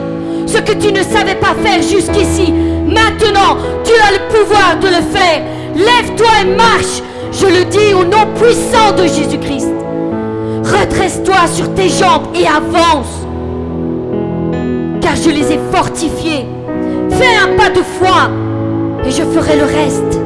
Ce 0.48 0.58
que 0.58 0.74
tu 0.74 0.92
ne 0.92 1.04
savais 1.04 1.36
pas 1.36 1.56
faire 1.64 1.82
jusqu'ici. 1.82 2.52
Maintenant, 2.86 3.58
tu 3.84 3.94
as 3.94 4.12
le 4.12 4.28
pouvoir 4.30 4.78
de 4.82 4.88
le 4.88 5.02
faire. 5.18 5.42
Lève-toi 5.76 6.28
et 6.42 6.56
marche. 6.56 7.02
Je 7.32 7.46
le 7.46 7.66
dis 7.66 7.94
au 7.94 8.04
nom 8.04 8.28
puissant 8.36 8.92
de 8.98 9.04
Jésus-Christ. 9.04 9.72
Redresse-toi 10.66 11.48
sur 11.48 11.74
tes 11.74 11.90
jambes 11.90 12.28
et 12.36 12.46
avance. 12.46 13.26
Car 15.02 15.16
je 15.16 15.30
les 15.30 15.54
ai 15.54 15.60
fortifiés. 15.72 16.46
Fais 17.10 17.36
un 17.36 17.56
pas 17.56 17.70
de 17.70 17.82
foi 17.82 18.30
et 19.06 19.12
je 19.12 19.24
ferai 19.24 19.58
le 19.58 19.64
reste. 19.64 20.20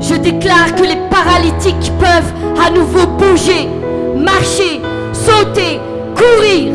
Je 0.00 0.14
déclare 0.16 0.74
que 0.74 0.82
les 0.82 0.98
paralytiques 1.10 1.92
peuvent 1.98 2.32
à 2.64 2.70
nouveau 2.70 3.06
bouger, 3.06 3.68
marcher, 4.16 4.80
sauter, 5.12 5.80
courir. 6.16 6.72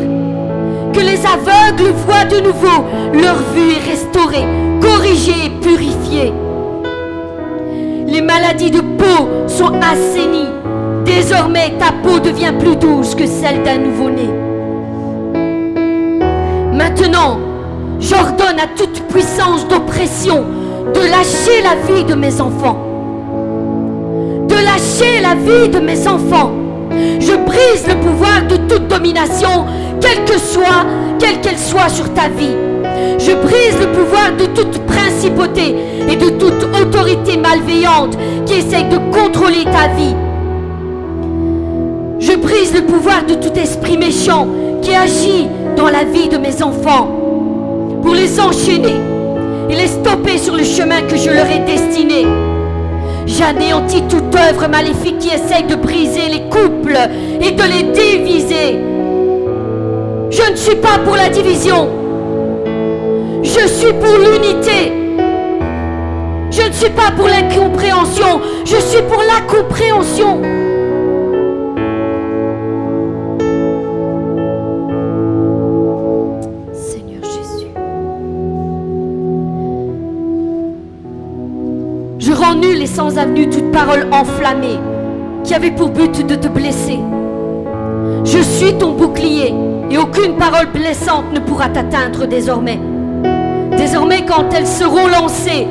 Que 0.92 1.00
les 1.00 1.20
aveugles 1.26 1.92
voient 2.06 2.24
de 2.24 2.40
nouveau 2.40 2.84
leur 3.12 3.36
vue 3.54 3.72
est 3.72 3.90
restaurée, 3.90 4.46
corrigée 4.80 5.46
et 5.46 5.50
purifiée. 5.60 6.32
Les 8.06 8.22
maladies 8.22 8.70
de 8.70 8.80
peau 8.80 9.28
sont 9.46 9.72
assainies. 9.80 10.48
Désormais, 11.04 11.74
ta 11.78 11.92
peau 12.02 12.18
devient 12.18 12.52
plus 12.58 12.76
douce 12.76 13.14
que 13.14 13.26
celle 13.26 13.62
d'un 13.62 13.78
nouveau-né. 13.78 14.30
Maintenant, 16.72 17.38
j'ordonne 18.08 18.60
à 18.60 18.68
toute 18.76 19.02
puissance 19.08 19.66
d'oppression 19.68 20.44
de 20.94 21.00
lâcher 21.00 21.62
la 21.62 21.92
vie 21.92 22.04
de 22.04 22.14
mes 22.14 22.40
enfants. 22.40 22.78
De 24.48 24.54
lâcher 24.54 25.20
la 25.20 25.34
vie 25.34 25.68
de 25.68 25.80
mes 25.80 26.06
enfants. 26.06 26.52
Je 27.18 27.32
brise 27.32 27.86
le 27.88 27.96
pouvoir 27.96 28.46
de 28.48 28.56
toute 28.68 28.86
domination, 28.88 29.66
quelle 30.00 30.24
que 30.24 30.38
soit, 30.38 30.86
quelle 31.18 31.40
qu'elle 31.40 31.58
soit 31.58 31.88
sur 31.88 32.12
ta 32.14 32.28
vie. 32.28 32.54
Je 33.18 33.32
brise 33.32 33.78
le 33.80 33.92
pouvoir 33.92 34.32
de 34.38 34.46
toute 34.46 34.78
principauté 34.86 35.74
et 36.08 36.16
de 36.16 36.30
toute 36.30 36.64
autorité 36.80 37.36
malveillante 37.36 38.16
qui 38.46 38.54
essaye 38.54 38.84
de 38.84 38.98
contrôler 39.12 39.64
ta 39.64 39.88
vie. 39.88 40.14
Je 42.20 42.36
brise 42.36 42.72
le 42.74 42.82
pouvoir 42.82 43.24
de 43.24 43.34
tout 43.34 43.52
esprit 43.58 43.98
méchant 43.98 44.46
qui 44.80 44.94
agit 44.94 45.48
dans 45.76 45.88
la 45.88 46.04
vie 46.04 46.28
de 46.28 46.38
mes 46.38 46.62
enfants 46.62 47.25
pour 48.06 48.14
les 48.14 48.38
enchaîner 48.38 49.00
et 49.68 49.74
les 49.74 49.88
stopper 49.88 50.38
sur 50.38 50.54
le 50.54 50.62
chemin 50.62 51.02
que 51.02 51.16
je 51.16 51.28
leur 51.28 51.46
ai 51.46 51.58
destiné. 51.66 52.24
J'anéantis 53.26 54.02
toute 54.08 54.32
œuvre 54.36 54.68
maléfique 54.68 55.18
qui 55.18 55.30
essaye 55.30 55.64
de 55.64 55.74
briser 55.74 56.28
les 56.28 56.42
couples 56.42 56.96
et 57.40 57.50
de 57.50 57.62
les 57.64 57.82
diviser. 57.92 58.78
Je 60.30 60.52
ne 60.52 60.56
suis 60.56 60.76
pas 60.76 60.98
pour 61.04 61.16
la 61.16 61.28
division. 61.28 61.88
Je 63.42 63.66
suis 63.66 63.92
pour 63.94 64.16
l'unité. 64.18 64.92
Je 66.52 66.68
ne 66.68 66.72
suis 66.72 66.90
pas 66.90 67.10
pour 67.16 67.26
l'incompréhension. 67.26 68.40
Je 68.64 68.76
suis 68.76 69.02
pour 69.02 69.22
la 69.24 69.40
compréhension. 69.52 70.42
Avenue 82.98 83.48
toute 83.50 83.72
parole 83.72 84.06
enflammée 84.10 84.78
qui 85.44 85.54
avait 85.54 85.70
pour 85.70 85.90
but 85.90 86.26
de 86.26 86.34
te 86.34 86.48
blesser. 86.48 86.98
Je 88.24 88.38
suis 88.38 88.72
ton 88.78 88.92
bouclier 88.92 89.54
et 89.90 89.98
aucune 89.98 90.36
parole 90.36 90.66
blessante 90.72 91.26
ne 91.32 91.40
pourra 91.40 91.68
t'atteindre 91.68 92.26
désormais. 92.26 92.80
Désormais, 93.76 94.24
quand 94.24 94.46
elles 94.54 94.66
seront 94.66 95.08
lancées, 95.08 95.66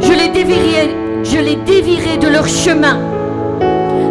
je 0.00 0.12
les 0.12 0.28
dévierai, 0.28 0.90
je 1.22 1.38
les 1.38 1.56
dévierai 1.56 2.16
de 2.16 2.28
leur 2.28 2.48
chemin, 2.48 2.98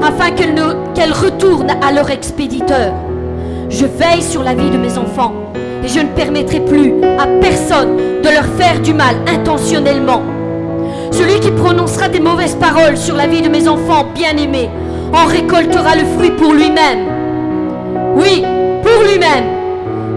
afin 0.03 0.29
qu'elles 0.31 1.11
retournent 1.11 1.73
à 1.81 1.91
leur 1.91 2.11
expéditeur. 2.11 2.93
Je 3.69 3.85
veille 3.85 4.21
sur 4.21 4.43
la 4.43 4.53
vie 4.53 4.69
de 4.69 4.77
mes 4.77 4.97
enfants, 4.99 5.33
et 5.83 5.87
je 5.87 5.99
ne 5.99 6.09
permettrai 6.09 6.59
plus 6.59 6.93
à 7.17 7.25
personne 7.41 7.97
de 8.23 8.29
leur 8.29 8.45
faire 8.57 8.79
du 8.81 8.93
mal 8.93 9.15
intentionnellement. 9.27 10.21
Celui 11.11 11.39
qui 11.39 11.51
prononcera 11.51 12.07
des 12.09 12.19
mauvaises 12.19 12.55
paroles 12.55 12.97
sur 12.97 13.15
la 13.15 13.27
vie 13.27 13.41
de 13.41 13.49
mes 13.49 13.67
enfants 13.67 14.05
bien-aimés 14.13 14.69
en 15.13 15.25
récoltera 15.25 15.95
le 15.95 16.05
fruit 16.17 16.31
pour 16.31 16.53
lui-même. 16.53 16.99
Oui, 18.15 18.43
pour 18.83 19.03
lui-même. 19.03 19.45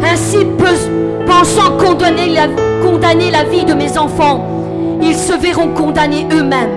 Ainsi, 0.03 0.39
pe- 0.39 1.25
pensant 1.27 1.77
condamner 1.79 2.29
la, 2.29 2.47
condamner 2.87 3.31
la 3.31 3.45
vie 3.45 3.65
de 3.65 3.75
mes 3.75 3.97
enfants, 3.97 4.45
ils 5.01 5.15
se 5.17 5.33
verront 5.35 5.69
condamnés 5.69 6.27
eux-mêmes. 6.33 6.77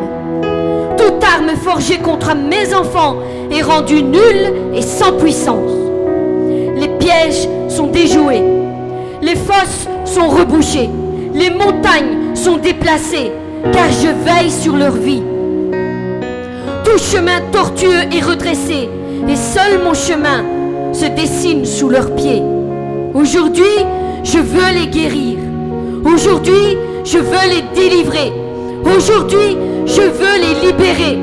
Toute 0.97 1.23
arme 1.23 1.49
forgée 1.61 1.97
contre 1.97 2.35
mes 2.35 2.73
enfants 2.73 3.15
est 3.51 3.61
rendue 3.61 4.01
nulle 4.03 4.53
et 4.73 4.81
sans 4.81 5.11
puissance. 5.13 5.71
Les 6.77 6.87
pièges 6.99 7.47
sont 7.67 7.87
déjoués. 7.87 8.43
Les 9.21 9.35
fosses 9.35 9.87
sont 10.05 10.27
rebouchées. 10.29 10.89
Les 11.33 11.49
montagnes 11.49 12.33
sont 12.33 12.57
déplacées, 12.57 13.31
car 13.71 13.89
je 13.91 14.07
veille 14.07 14.51
sur 14.51 14.75
leur 14.75 14.93
vie. 14.93 15.23
Tout 16.83 16.97
chemin 16.97 17.41
tortueux 17.51 18.03
est 18.11 18.23
redressé, 18.23 18.89
et 19.27 19.35
seul 19.35 19.83
mon 19.83 19.93
chemin 19.93 20.43
se 20.93 21.05
dessine 21.05 21.65
sous 21.65 21.89
leurs 21.89 22.15
pieds. 22.15 22.43
Aujourd'hui, 23.13 23.63
je 24.23 24.39
veux 24.39 24.73
les 24.73 24.87
guérir. 24.87 25.37
Aujourd'hui, 26.05 26.77
je 27.03 27.17
veux 27.17 27.49
les 27.49 27.63
délivrer. 27.73 28.31
Aujourd'hui, 28.95 29.57
je 29.85 30.01
veux 30.01 30.37
les 30.39 30.67
libérer. 30.67 31.17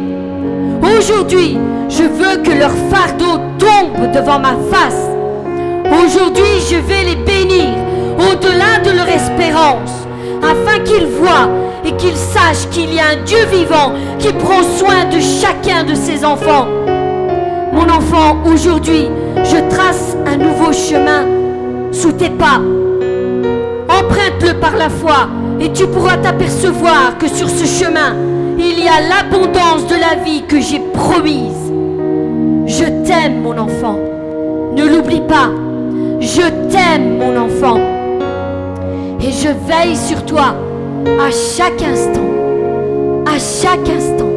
Aujourd'hui, 0.82 1.58
je 1.88 2.02
veux 2.02 2.42
que 2.42 2.58
leur 2.58 2.72
fardeau 2.90 3.40
tombe 3.58 4.12
devant 4.12 4.38
ma 4.38 4.56
face. 4.70 5.08
Aujourd'hui, 6.04 6.60
je 6.70 6.76
vais 6.76 7.04
les 7.04 7.16
bénir 7.16 7.68
au-delà 8.18 8.78
de 8.84 8.96
leur 8.96 9.08
espérance, 9.08 10.01
afin 10.42 10.80
qu'ils 10.84 11.06
voient 11.06 11.48
et 11.84 11.92
qu'ils 11.96 12.16
sachent 12.16 12.68
qu'il 12.70 12.92
y 12.92 12.98
a 12.98 13.10
un 13.12 13.22
Dieu 13.24 13.44
vivant 13.50 13.92
qui 14.18 14.32
prend 14.32 14.62
soin 14.62 15.04
de 15.06 15.20
chacun 15.20 15.84
de 15.84 15.94
ses 15.94 16.24
enfants. 16.24 16.66
Mon 17.72 17.88
enfant, 17.88 18.38
aujourd'hui, 18.44 19.08
je 19.44 19.74
trace 19.74 20.16
un 20.26 20.36
nouveau 20.36 20.72
chemin 20.72 21.24
sous 21.90 22.12
tes 22.12 22.30
pas. 22.30 22.60
Emprunte-le 23.88 24.54
par 24.60 24.76
la 24.76 24.88
foi 24.88 25.28
et 25.60 25.72
tu 25.72 25.86
pourras 25.86 26.16
t'apercevoir 26.16 27.16
que 27.18 27.28
sur 27.28 27.48
ce 27.48 27.64
chemin, 27.64 28.14
il 28.58 28.84
y 28.84 28.88
a 28.88 29.00
l'abondance 29.00 29.86
de 29.86 29.94
la 29.94 30.22
vie 30.22 30.42
que 30.46 30.60
j'ai 30.60 30.80
promise. 30.92 31.72
Je 32.66 32.84
t'aime, 33.06 33.42
mon 33.42 33.56
enfant. 33.58 33.98
Ne 34.74 34.86
l'oublie 34.86 35.22
pas. 35.28 35.50
Je 36.20 36.42
t'aime, 36.70 37.18
mon 37.18 37.36
enfant. 37.36 38.01
Et 39.24 39.30
je 39.30 39.48
veille 39.68 39.96
sur 39.96 40.24
toi 40.26 40.56
à 41.06 41.30
chaque 41.30 41.80
instant. 41.80 43.24
À 43.24 43.38
chaque 43.38 43.88
instant. 43.88 44.30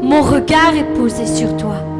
Mon 0.00 0.22
regard 0.22 0.74
est 0.76 0.94
posé 0.94 1.26
sur 1.26 1.56
toi. 1.56 1.91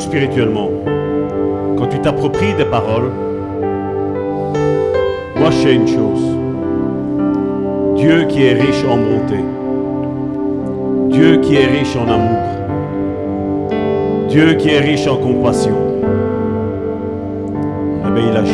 Spirituellement, 0.00 0.70
quand 1.76 1.86
tu 1.86 2.00
t'appropries 2.00 2.54
des 2.54 2.64
paroles, 2.64 3.10
moi 5.36 5.50
je 5.50 5.68
une 5.68 5.86
chose. 5.86 6.24
Dieu 7.96 8.24
qui 8.24 8.44
est 8.44 8.54
riche 8.54 8.84
en 8.88 8.96
bonté, 8.96 9.44
Dieu 11.10 11.36
qui 11.36 11.56
est 11.56 11.66
riche 11.66 11.94
en 11.96 12.08
amour, 12.08 12.38
Dieu 14.28 14.54
qui 14.54 14.70
est 14.70 14.80
riche 14.80 15.06
en 15.06 15.16
compassion, 15.16 15.76
eh 18.06 18.10
bien, 18.10 18.24
il 18.30 18.36
agit. 18.36 18.52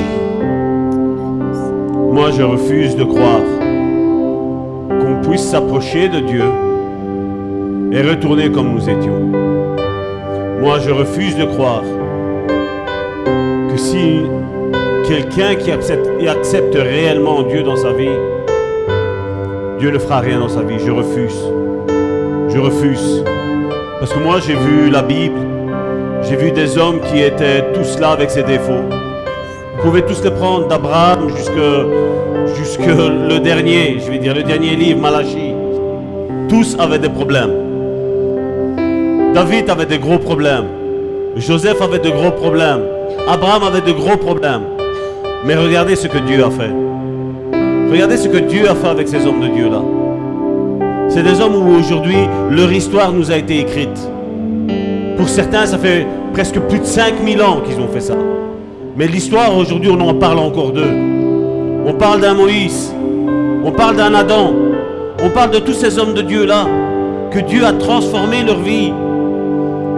Moi, 2.13 2.31
je 2.33 2.43
refuse 2.43 2.97
de 2.97 3.05
croire 3.05 3.43
qu'on 4.89 5.29
puisse 5.29 5.45
s'approcher 5.45 6.09
de 6.09 6.21
Dieu 6.21 6.45
et 7.93 8.03
retourner 8.03 8.51
comme 8.51 8.73
nous 8.73 8.91
étions. 8.91 9.46
Moi, 10.61 10.79
je 10.81 10.91
refuse 10.91 11.37
de 11.37 11.45
croire 11.45 11.83
que 13.71 13.77
si 13.77 14.23
quelqu'un 15.07 15.55
qui 15.55 15.71
accepte, 15.71 16.75
réellement 16.75 17.43
Dieu 17.43 17.63
dans 17.63 17.77
sa 17.77 17.93
vie, 17.93 18.17
Dieu 19.79 19.91
ne 19.91 19.99
fera 19.99 20.21
rien 20.21 20.41
dans 20.41 20.49
sa 20.49 20.63
vie. 20.63 20.79
Je 20.79 20.91
refuse. 20.91 21.39
Je 22.49 22.59
refuse. 22.59 23.23
Parce 24.01 24.13
que 24.13 24.19
moi, 24.19 24.41
j'ai 24.41 24.55
vu 24.55 24.89
la 24.91 25.03
Bible. 25.03 25.39
J'ai 26.23 26.37
vu 26.37 26.51
des 26.53 26.79
hommes 26.79 27.01
qui 27.01 27.21
étaient 27.21 27.73
tous 27.75 27.99
là 28.01 28.13
avec 28.13 28.31
ses 28.31 28.43
défauts. 28.43 28.85
Vous 29.77 29.83
pouvez 29.83 30.03
tous 30.03 30.25
les 30.25 30.31
prendre 30.31 30.67
d'Abraham 30.69 31.29
jusque, 31.37 31.53
jusque 32.57 32.87
le 32.87 33.39
dernier, 33.39 33.99
je 34.05 34.11
vais 34.11 34.19
dire 34.19 34.35
le 34.35 34.43
dernier 34.43 34.75
livre, 34.75 35.01
Malachie. 35.01 35.55
Tous 36.49 36.77
avaient 36.79 36.99
des 36.99 37.11
problèmes. 37.11 37.66
David 39.37 39.69
avait 39.69 39.85
des 39.85 39.99
gros 39.99 40.19
problèmes. 40.19 40.65
Joseph 41.37 41.83
avait 41.83 41.99
de 41.99 42.09
gros 42.09 42.31
problèmes. 42.31 42.81
Abraham 43.29 43.65
avait 43.65 43.83
de 43.83 43.93
gros 43.93 44.17
problèmes. 44.17 44.63
Mais 45.45 45.55
regardez 45.55 45.95
ce 45.95 46.07
que 46.07 46.17
Dieu 46.17 46.43
a 46.43 46.49
fait. 46.49 46.73
Regardez 47.93 48.17
ce 48.17 48.29
que 48.29 48.39
Dieu 48.39 48.67
a 48.67 48.75
fait 48.75 48.89
avec 48.89 49.09
ces 49.09 49.27
hommes 49.27 49.43
de 49.43 49.49
Dieu 49.49 49.69
là. 49.69 49.83
C'est 51.11 51.23
des 51.23 51.39
hommes 51.43 51.55
où 51.55 51.79
aujourd'hui 51.79 52.17
leur 52.51 52.73
histoire 52.73 53.13
nous 53.13 53.31
a 53.31 53.37
été 53.37 53.59
écrite. 53.59 54.09
Pour 55.19 55.29
certains, 55.29 55.67
ça 55.67 55.77
fait 55.77 56.07
presque 56.33 56.59
plus 56.61 56.79
de 56.79 56.87
5000 56.87 57.43
ans 57.43 57.61
qu'ils 57.61 57.79
ont 57.79 57.89
fait 57.89 58.01
ça. 58.01 58.17
Mais 58.97 59.07
l'histoire 59.07 59.55
aujourd'hui, 59.55 59.91
on 59.91 60.01
en 60.01 60.15
parle 60.15 60.39
encore 60.39 60.73
d'eux. 60.73 60.95
On 61.85 61.93
parle 61.93 62.23
d'un 62.23 62.33
Moïse. 62.33 62.91
On 63.63 63.71
parle 63.71 63.97
d'un 63.97 64.15
Adam. 64.15 64.55
On 65.23 65.29
parle 65.29 65.51
de 65.51 65.59
tous 65.59 65.75
ces 65.75 65.99
hommes 65.99 66.15
de 66.15 66.23
Dieu 66.23 66.47
là. 66.47 66.67
Que 67.31 67.41
Dieu 67.41 67.67
a 67.67 67.75
transformé 67.75 68.43
leur 68.43 68.61
vie. 68.61 68.95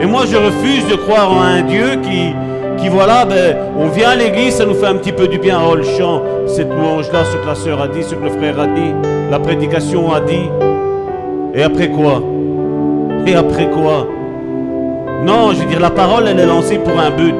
Et 0.01 0.07
moi, 0.07 0.23
je 0.31 0.37
refuse 0.37 0.87
de 0.89 0.95
croire 0.97 1.33
en 1.33 1.41
un 1.43 1.63
Dieu 1.63 1.97
qui, 2.03 2.33
qui 2.81 2.89
voilà, 2.89 3.25
ben, 3.25 3.57
on 3.79 3.89
vient 3.89 4.11
à 4.11 4.15
l'église, 4.17 4.55
ça 4.55 4.65
nous 4.65 4.75
fait 4.75 4.87
un 4.87 4.95
petit 4.95 5.13
peu 5.13 5.27
du 5.27 5.39
bien. 5.39 5.59
Oh, 5.69 5.75
le 5.75 5.83
chant, 5.83 6.23
cette 6.47 6.71
louange-là, 6.73 7.25
ce 7.25 7.37
que 7.37 7.47
la 7.47 7.55
sœur 7.55 7.83
a 7.83 7.89
dit, 7.89 8.03
ce 8.03 8.15
que 8.15 8.23
le 8.25 8.31
frère 8.31 8.59
a 8.61 8.67
dit, 8.67 8.93
la 9.31 9.39
prédication 9.41 10.13
a 10.13 10.21
dit. 10.21 10.49
Et 11.55 11.63
après 11.63 11.89
quoi? 11.89 12.23
Et 13.27 13.35
après 13.35 13.69
quoi? 13.71 14.07
Non, 15.25 15.51
je 15.53 15.59
veux 15.63 15.65
dire, 15.69 15.81
la 15.81 15.91
parole, 15.91 16.25
elle 16.29 16.39
est 16.39 16.47
lancée 16.47 16.79
pour 16.79 16.99
un 16.99 17.11
but. 17.11 17.35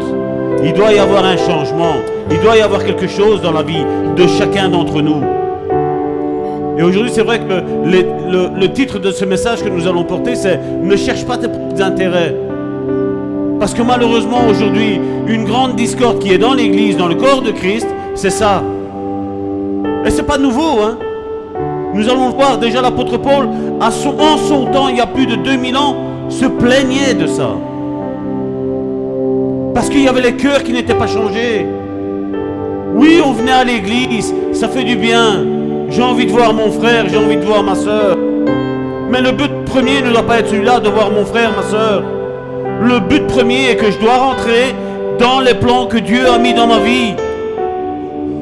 Il 0.65 0.73
doit 0.73 0.93
y 0.93 0.99
avoir 0.99 1.25
un 1.25 1.37
changement. 1.37 1.95
Il 2.31 2.41
doit 2.41 2.57
y 2.57 2.61
avoir 2.61 2.85
quelque 2.85 3.07
chose 3.07 3.41
dans 3.41 3.53
la 3.53 3.63
vie 3.63 3.85
de 4.17 4.27
chacun 4.27 4.69
d'entre 4.69 5.01
nous. 5.01 5.23
Et 6.77 6.83
aujourd'hui, 6.83 7.11
c'est 7.13 7.23
vrai 7.23 7.39
que 7.39 7.45
le, 7.89 8.03
le- 8.31 8.51
le 8.61 8.73
titre 8.73 8.99
de 8.99 9.11
ce 9.13 9.25
message 9.25 9.63
que 9.63 9.69
nous 9.69 9.87
allons 9.87 10.05
porter, 10.05 10.35
c'est 10.35 10.59
Ne 10.83 10.97
cherche 10.97 11.25
pas 11.25 11.37
tes 11.37 11.49
propres 11.49 11.81
intérêts. 11.83 12.35
Parce 13.59 13.75
que 13.75 13.83
malheureusement, 13.83 14.47
aujourd'hui, 14.49 15.01
une 15.27 15.45
grande 15.45 15.75
discorde 15.75 16.21
qui 16.21 16.33
est 16.33 16.39
dans 16.39 16.55
l'Église, 16.55 16.97
dans 16.97 17.09
le 17.09 17.17
corps 17.17 17.43
de 17.43 17.51
Christ, 17.51 17.89
c'est 18.15 18.31
ça. 18.31 18.63
Et 20.05 20.11
c'est 20.11 20.23
pas 20.23 20.39
nouveau, 20.39 20.81
hein. 20.83 20.99
Nous 21.95 22.09
allons 22.09 22.31
voir 22.31 22.59
déjà 22.59 22.81
l'apôtre 22.81 23.17
Paul, 23.17 23.49
à 23.81 23.91
son, 23.91 24.11
en 24.19 24.37
son 24.37 24.67
temps, 24.67 24.89
il 24.89 24.97
y 24.97 25.01
a 25.01 25.07
plus 25.07 25.27
de 25.27 25.37
2000 25.37 25.77
ans, 25.77 25.97
se 26.29 26.45
plaignait 26.45 27.15
de 27.15 27.27
ça. 27.27 27.51
Parce 29.75 29.89
qu'il 29.89 30.03
y 30.03 30.09
avait 30.09 30.21
les 30.21 30.37
cœurs 30.37 30.63
qui 30.63 30.73
n'étaient 30.73 30.95
pas 30.95 31.07
changés. 31.07 31.67
Oui, 32.95 33.21
on 33.25 33.33
venait 33.33 33.53
à 33.53 33.65
l'église, 33.65 34.33
ça 34.53 34.69
fait 34.69 34.85
du 34.85 34.97
bien. 34.97 35.45
J'ai 35.89 36.03
envie 36.03 36.27
de 36.27 36.31
voir 36.31 36.55
mon 36.55 36.71
frère, 36.71 37.07
j'ai 37.09 37.17
envie 37.17 37.37
de 37.37 37.45
voir 37.45 37.63
ma 37.63 37.75
soeur. 37.75 38.17
Mais 39.11 39.21
le 39.21 39.33
but 39.33 39.51
premier 39.65 40.03
ne 40.03 40.11
doit 40.11 40.27
pas 40.27 40.39
être 40.39 40.49
celui-là 40.49 40.81
de 40.81 40.89
voir 40.91 41.11
mon 41.11 41.25
frère, 41.25 41.51
ma 41.57 41.63
soeur. 41.63 42.05
Le 42.89 43.01
but 43.01 43.27
premier 43.27 43.71
est 43.71 43.77
que 43.77 43.91
je 43.91 43.99
dois 43.99 44.17
rentrer 44.17 44.75
dans 45.19 45.41
les 45.41 45.55
plans 45.55 45.87
que 45.87 45.99
Dieu 45.99 46.27
a 46.27 46.39
mis 46.39 46.55
dans 46.55 46.67
ma 46.67 46.79
vie. 46.79 47.15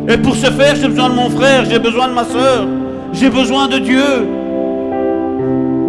Et 0.08 0.16
pour 0.16 0.36
ce 0.36 0.46
faire, 0.46 0.76
j'ai 0.76 0.86
besoin 0.86 1.08
de 1.08 1.14
mon 1.14 1.28
frère, 1.30 1.64
j'ai 1.68 1.80
besoin 1.80 2.06
de 2.06 2.12
ma 2.12 2.24
soeur, 2.24 2.66
j'ai 3.12 3.28
besoin 3.28 3.66
de 3.66 3.78
Dieu. 3.78 4.28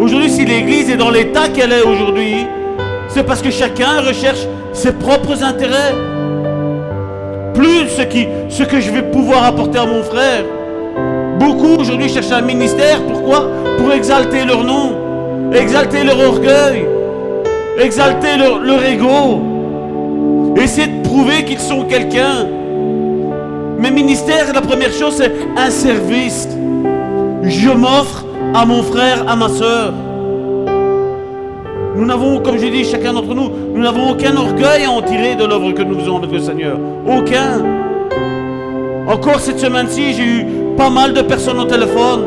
Aujourd'hui, 0.00 0.28
si 0.28 0.44
l'Église 0.44 0.90
est 0.90 0.96
dans 0.96 1.10
l'état 1.10 1.48
qu'elle 1.48 1.72
est 1.72 1.82
aujourd'hui, 1.82 2.46
c'est 3.08 3.22
parce 3.22 3.42
que 3.42 3.50
chacun 3.50 4.00
recherche 4.00 4.44
ses 4.72 4.92
propres 4.92 5.44
intérêts. 5.44 5.94
Plus 7.54 7.88
ce, 7.88 8.62
que 8.64 8.80
je 8.80 8.90
vais 8.90 9.02
pouvoir 9.02 9.44
apporter 9.44 9.78
à 9.78 9.86
mon 9.86 10.02
frère. 10.02 10.44
Beaucoup 11.38 11.76
aujourd'hui 11.80 12.08
cherchent 12.08 12.32
un 12.32 12.42
ministère. 12.42 13.02
Pourquoi? 13.02 13.48
Pour 13.78 13.92
exalter 13.92 14.44
leur 14.44 14.64
nom, 14.64 14.96
exalter 15.52 16.02
leur 16.04 16.18
orgueil, 16.18 16.86
exalter 17.78 18.36
leur, 18.36 18.84
ego. 18.84 19.42
Essayer 20.56 20.88
de 20.88 21.02
prouver 21.02 21.44
qu'ils 21.44 21.60
sont 21.60 21.84
quelqu'un. 21.84 22.46
Mais 23.78 23.90
ministère, 23.90 24.52
la 24.52 24.60
première 24.60 24.92
chose, 24.92 25.14
c'est 25.16 25.32
un 25.56 25.70
service. 25.70 26.48
Je 27.42 27.70
m'offre 27.70 28.24
à 28.54 28.66
mon 28.66 28.82
frère, 28.82 29.24
à 29.28 29.36
ma 29.36 29.48
soeur. 29.48 29.92
Nous 31.96 32.04
n'avons, 32.04 32.40
comme 32.40 32.58
j'ai 32.58 32.70
dit, 32.70 32.84
chacun 32.84 33.12
d'entre 33.12 33.34
nous, 33.34 33.50
nous 33.74 33.82
n'avons 33.82 34.10
aucun 34.10 34.36
orgueil 34.36 34.84
à 34.84 34.90
en 34.90 35.02
tirer 35.02 35.34
de 35.36 35.44
l'œuvre 35.44 35.72
que 35.72 35.82
nous 35.82 35.98
faisons 35.98 36.18
avec 36.18 36.32
le 36.32 36.40
Seigneur. 36.40 36.78
Aucun. 37.06 37.62
Encore 39.06 39.40
cette 39.40 39.58
semaine-ci, 39.58 40.12
j'ai 40.12 40.22
eu 40.22 40.46
pas 40.76 40.90
mal 40.90 41.12
de 41.12 41.22
personnes 41.22 41.58
au 41.58 41.64
téléphone. 41.64 42.22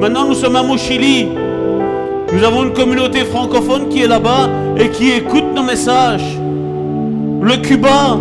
Maintenant, 0.00 0.26
nous 0.26 0.34
sommes 0.34 0.56
à 0.56 0.62
Mochili. 0.62 1.28
Nous 2.30 2.44
avons 2.44 2.64
une 2.64 2.74
communauté 2.74 3.24
francophone 3.24 3.88
qui 3.88 4.02
est 4.02 4.06
là-bas 4.06 4.50
et 4.76 4.90
qui 4.90 5.12
écoute 5.12 5.46
nos 5.54 5.62
messages. 5.62 6.38
Le 7.40 7.56
Cuba, 7.56 8.18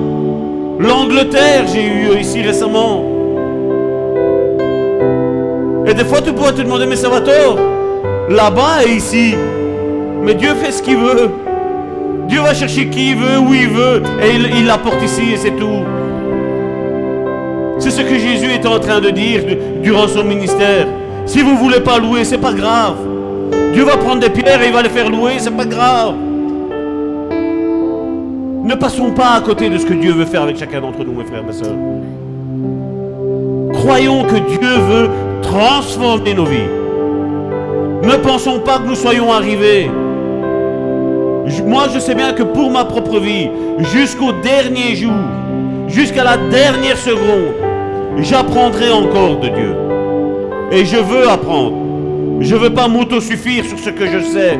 l'Angleterre, 0.79 1.65
j'ai 1.67 1.85
eu 1.85 2.17
ici 2.17 2.41
récemment. 2.41 3.03
Et 5.85 5.93
des 5.93 6.05
fois, 6.05 6.21
tu 6.21 6.31
pourrais 6.31 6.53
te 6.53 6.61
demander, 6.61 6.85
mais 6.85 6.95
Salvatore, 6.95 7.59
là-bas 8.29 8.85
et 8.87 8.95
ici, 8.95 9.35
mais 10.23 10.35
Dieu 10.35 10.53
fait 10.55 10.71
ce 10.71 10.81
qu'il 10.81 10.97
veut. 10.97 11.29
Dieu 12.29 12.39
va 12.39 12.53
chercher 12.53 12.87
qui 12.87 13.09
il 13.09 13.17
veut, 13.17 13.39
où 13.39 13.53
il 13.53 13.67
veut, 13.67 14.03
et 14.23 14.35
il 14.57 14.67
l'apporte 14.67 15.03
ici, 15.03 15.33
et 15.33 15.37
c'est 15.37 15.51
tout. 15.57 15.83
C'est 17.77 17.91
ce 17.91 18.01
que 18.01 18.17
Jésus 18.17 18.51
est 18.51 18.65
en 18.65 18.79
train 18.79 19.01
de 19.01 19.09
dire 19.09 19.41
durant 19.81 20.07
son 20.07 20.23
ministère. 20.23 20.87
Si 21.25 21.41
vous 21.41 21.51
ne 21.51 21.57
voulez 21.57 21.81
pas 21.81 21.99
louer, 21.99 22.23
c'est 22.23 22.37
pas 22.37 22.53
grave. 22.53 22.95
Dieu 23.77 23.85
va 23.85 23.95
prendre 23.95 24.21
des 24.21 24.31
pierres 24.31 24.59
et 24.63 24.69
il 24.69 24.73
va 24.73 24.81
les 24.81 24.89
faire 24.89 25.07
louer, 25.07 25.33
c'est 25.37 25.55
pas 25.55 25.63
grave. 25.63 26.15
Ne 28.63 28.73
passons 28.73 29.11
pas 29.11 29.33
à 29.35 29.41
côté 29.41 29.69
de 29.69 29.77
ce 29.77 29.85
que 29.85 29.93
Dieu 29.93 30.13
veut 30.13 30.25
faire 30.25 30.41
avec 30.41 30.57
chacun 30.57 30.81
d'entre 30.81 31.03
nous, 31.03 31.11
mes 31.11 31.23
frères, 31.23 31.43
mes 31.43 31.53
soeurs. 31.53 31.75
Croyons 33.73 34.23
que 34.23 34.37
Dieu 34.49 34.67
veut 34.89 35.09
transformer 35.43 36.33
nos 36.33 36.45
vies. 36.45 36.71
Ne 38.01 38.17
pensons 38.23 38.61
pas 38.61 38.79
que 38.79 38.87
nous 38.87 38.95
soyons 38.95 39.31
arrivés. 39.31 39.91
Moi, 41.63 41.83
je 41.93 41.99
sais 41.99 42.15
bien 42.15 42.33
que 42.33 42.41
pour 42.41 42.71
ma 42.71 42.83
propre 42.83 43.19
vie, 43.19 43.47
jusqu'au 43.93 44.31
dernier 44.41 44.95
jour, 44.95 45.13
jusqu'à 45.87 46.23
la 46.23 46.37
dernière 46.37 46.97
seconde, 46.97 47.53
j'apprendrai 48.21 48.89
encore 48.91 49.39
de 49.39 49.49
Dieu. 49.49 49.75
Et 50.71 50.83
je 50.83 50.97
veux 50.97 51.29
apprendre. 51.29 51.86
Je 52.39 52.53
ne 52.55 52.59
veux 52.59 52.69
pas 52.69 52.87
m'auto-suffire 52.87 53.65
sur 53.65 53.79
ce 53.79 53.89
que 53.89 54.05
je 54.05 54.19
sais. 54.19 54.59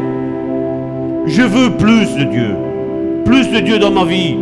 Je 1.28 1.42
veux 1.44 1.70
plus 1.72 2.16
de 2.16 2.24
Dieu. 2.24 2.56
Plus 3.24 3.50
de 3.52 3.60
Dieu 3.60 3.78
dans 3.78 3.92
ma 3.92 4.04
vie. 4.04 4.36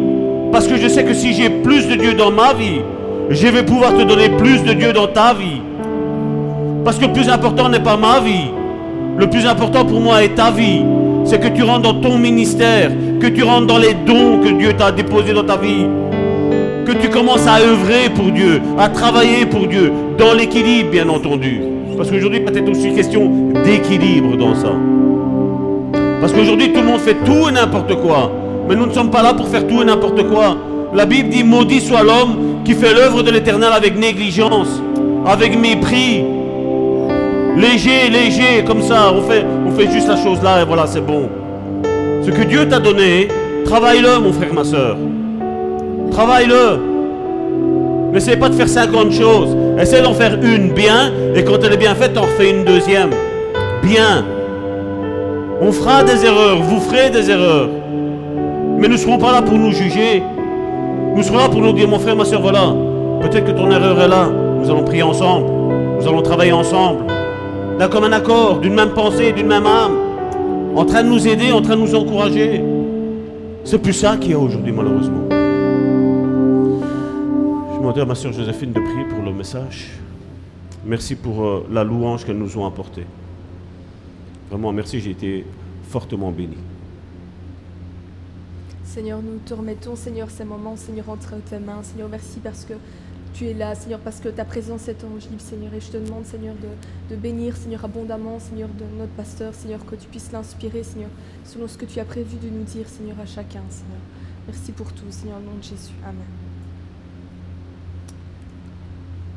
Parce 0.54 0.68
que 0.68 0.78
je 0.78 0.88
sais 0.88 1.04
que 1.04 1.14
si 1.14 1.34
j'ai 1.34 1.50
plus 1.50 1.88
de 1.88 1.96
Dieu 1.96 2.14
dans 2.14 2.32
ma 2.32 2.54
vie, 2.54 2.82
je 3.30 3.48
vais 3.48 3.64
pouvoir 3.64 3.94
te 3.94 4.04
donner 4.04 4.30
plus 4.30 4.64
de 4.64 4.72
Dieu 4.72 4.94
dans 4.94 5.08
ta 5.08 5.34
vie. 5.34 5.62
Parce 6.86 6.98
que 6.98 7.06
le 7.06 7.12
plus 7.12 7.28
important 7.28 7.68
n'est 7.68 7.82
pas 7.82 7.98
ma 7.98 8.22
vie. 8.22 8.52
Le 9.18 9.28
plus 9.28 9.46
important 9.46 9.84
pour 9.84 10.00
moi 10.00 10.24
est 10.24 10.36
ta 10.36 10.52
vie. 10.52 10.84
C'est 11.26 11.40
que 11.40 11.50
tu 11.50 11.64
rentres 11.64 11.82
dans 11.82 12.00
ton 12.00 12.18
ministère, 12.18 12.92
que 13.20 13.28
tu 13.28 13.44
rentres 13.44 13.68
dans 13.68 13.80
les 13.80 13.96
dons 14.06 14.40
que 14.42 14.50
Dieu 14.50 14.74
t'a 14.74 14.94
déposés 14.94 15.34
dans 15.34 15.44
ta 15.44 15.58
vie. 15.58 15.88
Que 16.86 16.94
tu 16.94 17.10
commences 17.10 17.48
à 17.48 17.60
œuvrer 17.60 18.10
pour 18.16 18.32
Dieu, 18.32 18.62
à 18.78 18.88
travailler 18.88 19.46
pour 19.46 19.68
Dieu, 19.68 19.92
dans 20.18 20.34
l'équilibre 20.34 20.92
bien 20.92 21.10
entendu. 21.10 21.75
Parce 21.98 22.12
qu'aujourd'hui, 22.12 22.42
peut-être 22.42 22.70
aussi 22.70 22.94
question 22.94 23.32
d'équilibre 23.64 24.38
dans 24.38 24.56
ça. 24.56 24.72
Parce 26.22 26.34
qu'aujourd'hui, 26.34 26.74
tout 26.74 26.82
le 26.82 26.88
monde 26.88 27.00
fait 27.00 27.16
tout 27.26 27.50
et 27.50 27.52
n'importe 27.52 27.96
quoi. 28.02 28.32
Mais 28.68 28.76
nous 28.76 28.86
ne 28.86 28.92
sommes 28.92 29.12
pas 29.12 29.24
là 29.24 29.34
pour 29.34 29.48
faire 29.48 29.68
tout 29.68 29.82
et 29.82 29.86
n'importe 29.86 30.28
quoi. 30.30 30.58
La 30.94 31.06
Bible 31.06 31.30
dit, 31.30 31.44
maudit 31.44 31.82
soit 31.82 32.04
l'homme 32.04 32.62
qui 32.64 32.74
fait 32.74 32.94
l'œuvre 32.94 33.22
de 33.22 33.32
l'éternel 33.32 33.72
avec 33.74 33.98
négligence, 33.98 34.82
avec 35.26 35.60
mépris, 35.60 36.24
Léger, 37.58 38.10
léger, 38.10 38.66
comme 38.68 38.82
ça, 38.82 39.14
on 39.14 39.22
fait, 39.22 39.46
on 39.66 39.72
fait 39.72 39.90
juste 39.90 40.10
la 40.10 40.18
chose 40.18 40.44
là 40.44 40.62
et 40.62 40.66
voilà, 40.66 40.86
c'est 40.88 41.00
bon. 41.00 41.30
Ce 42.22 42.30
que 42.30 42.44
Dieu 42.44 42.68
t'a 42.68 42.80
donné, 42.80 43.30
travaille-le, 43.64 44.20
mon 44.20 44.34
frère, 44.34 44.54
ma 44.54 44.66
soeur. 44.66 44.98
Travaille-le. 46.12 48.12
N'essaie 48.12 48.36
pas 48.36 48.50
de 48.50 48.56
faire 48.56 48.68
50 48.68 49.10
choses. 49.14 49.56
Essaie 49.80 50.02
d'en 50.02 50.14
faire 50.14 50.38
une 50.42 50.72
bien, 50.72 51.12
et 51.36 51.44
quand 51.44 51.64
elle 51.64 51.74
est 51.74 51.78
bien 51.78 51.96
faite, 51.96 52.14
t'en 52.14 52.22
refais 52.22 52.50
une 52.50 52.64
deuxième. 52.64 53.10
Bien. 53.84 54.26
On 55.62 55.72
fera 55.72 56.04
des 56.04 56.26
erreurs, 56.26 56.62
vous 56.62 56.80
ferez 56.80 57.10
des 57.10 57.30
erreurs. 57.30 57.70
Mais 58.78 58.88
nous 58.88 58.94
ne 58.94 59.00
serons 59.00 59.18
pas 59.18 59.32
là 59.32 59.42
pour 59.42 59.58
nous 59.58 59.72
juger. 59.72 60.24
Nous 61.16 61.24
serons 61.24 61.38
là 61.38 61.50
pour 61.50 61.62
nous 61.62 61.74
dire, 61.74 61.88
mon 61.88 62.00
frère, 62.00 62.16
ma 62.16 62.26
soeur, 62.26 62.42
voilà, 62.42 62.74
peut-être 63.22 63.46
que 63.46 63.52
ton 63.52 63.70
erreur 63.72 64.02
est 64.02 64.08
là. 64.08 64.30
Nous 64.62 64.70
allons 64.70 64.84
prier 64.84 65.04
ensemble. 65.04 65.48
Nous 66.00 66.08
allons 66.08 66.22
travailler 66.22 66.52
ensemble 66.52 67.06
d'un 67.78 67.88
commun 67.88 68.12
accord, 68.12 68.60
d'une 68.60 68.74
même 68.74 68.90
pensée, 68.90 69.32
d'une 69.32 69.48
même 69.48 69.66
âme, 69.66 69.98
en 70.76 70.86
train 70.86 71.04
de 71.04 71.10
nous 71.10 71.28
aider, 71.28 71.52
en 71.52 71.62
train 71.62 71.76
de 71.76 71.82
nous 71.82 71.96
encourager. 71.96 72.64
C'est 73.64 73.80
plus 73.80 73.94
ça 73.94 74.16
qu'il 74.18 74.32
y 74.32 74.34
a 74.34 74.40
aujourd'hui, 74.40 74.72
malheureusement. 74.72 75.24
Je 77.86 77.90
demandais 77.92 78.02
à 78.02 78.06
ma 78.06 78.16
soeur 78.16 78.34
Joséphine 78.34 78.74
de 78.74 78.80
prier 78.80 79.06
pour 79.06 79.22
le 79.22 79.32
message. 79.32 79.92
Merci 80.84 81.14
pour 81.14 81.46
euh, 81.46 81.68
la 81.70 81.84
louange 81.84 82.26
qu'elles 82.26 82.40
nous 82.40 82.58
ont 82.58 82.66
apportée. 82.66 83.06
Vraiment, 84.50 84.74
merci, 84.74 85.00
j'ai 85.00 85.12
été 85.12 85.46
fortement 85.88 86.32
béni. 86.32 86.58
Seigneur, 88.84 89.22
nous 89.22 89.38
te 89.46 89.54
remettons, 89.54 89.96
Seigneur, 89.96 90.32
ces 90.32 90.46
moments, 90.46 90.76
Seigneur, 90.76 91.08
entre 91.10 91.36
tes 91.48 91.60
mains. 91.60 91.84
Seigneur, 91.84 92.10
merci 92.10 92.40
parce 92.40 92.66
que 92.66 92.74
tu 93.36 93.46
es 93.46 93.54
là, 93.54 93.76
Seigneur, 93.76 94.00
parce 94.00 94.20
que 94.20 94.30
ta 94.30 94.46
présence 94.46 94.88
est 94.88 94.96
tangible, 94.96 95.40
Seigneur. 95.40 95.72
Et 95.76 95.80
je 95.80 95.92
te 95.92 95.98
demande, 95.98 96.26
Seigneur, 96.26 96.56
de, 97.12 97.16
bénir, 97.16 97.56
Seigneur, 97.56 97.86
abondamment, 97.86 98.40
Seigneur, 98.40 98.70
de 98.70 98.98
notre 98.98 99.14
pasteur, 99.14 99.54
Seigneur, 99.54 99.86
que 99.86 99.94
tu 99.94 100.08
puisses 100.08 100.32
l'inspirer, 100.32 100.82
Seigneur, 100.82 101.12
selon 101.44 101.68
ce 101.68 101.78
que 101.78 101.86
tu 101.86 102.00
as 102.00 102.06
prévu 102.06 102.38
de 102.38 102.50
nous 102.50 102.64
dire, 102.64 102.90
Seigneur, 102.90 103.20
à 103.22 103.28
chacun, 103.28 103.62
Seigneur. 103.70 104.02
Merci 104.48 104.72
pour 104.72 104.92
tout, 104.92 105.06
Seigneur, 105.12 105.38
au 105.38 105.42
nom 105.42 105.56
de 105.60 105.64
Jésus. 105.64 105.94
Amen. 106.04 106.45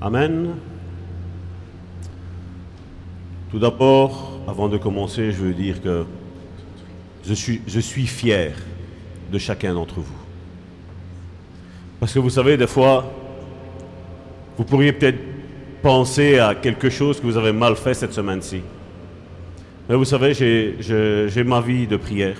Amen. 0.00 0.54
Tout 3.50 3.58
d'abord, 3.58 4.38
avant 4.46 4.68
de 4.68 4.76
commencer, 4.76 5.32
je 5.32 5.38
veux 5.38 5.52
dire 5.52 5.82
que 5.82 6.04
je 7.24 7.34
suis, 7.34 8.06
fier 8.06 8.54
de 9.32 9.38
chacun 9.38 9.74
d'entre 9.74 9.96
vous. 9.96 10.18
Parce 11.98 12.12
que 12.12 12.20
vous 12.20 12.30
savez, 12.30 12.56
des 12.56 12.68
fois, 12.68 13.12
vous 14.56 14.62
pourriez 14.62 14.92
peut-être 14.92 15.18
penser 15.82 16.38
à 16.38 16.54
quelque 16.54 16.90
chose 16.90 17.18
que 17.18 17.26
vous 17.26 17.36
avez 17.36 17.52
mal 17.52 17.74
fait 17.74 17.94
cette 17.94 18.12
semaine-ci. 18.12 18.60
Mais 19.88 19.96
vous 19.96 20.04
savez, 20.04 20.32
j'ai 20.32 21.44
ma 21.44 21.60
vie 21.60 21.88
de 21.88 21.96
prière. 21.96 22.38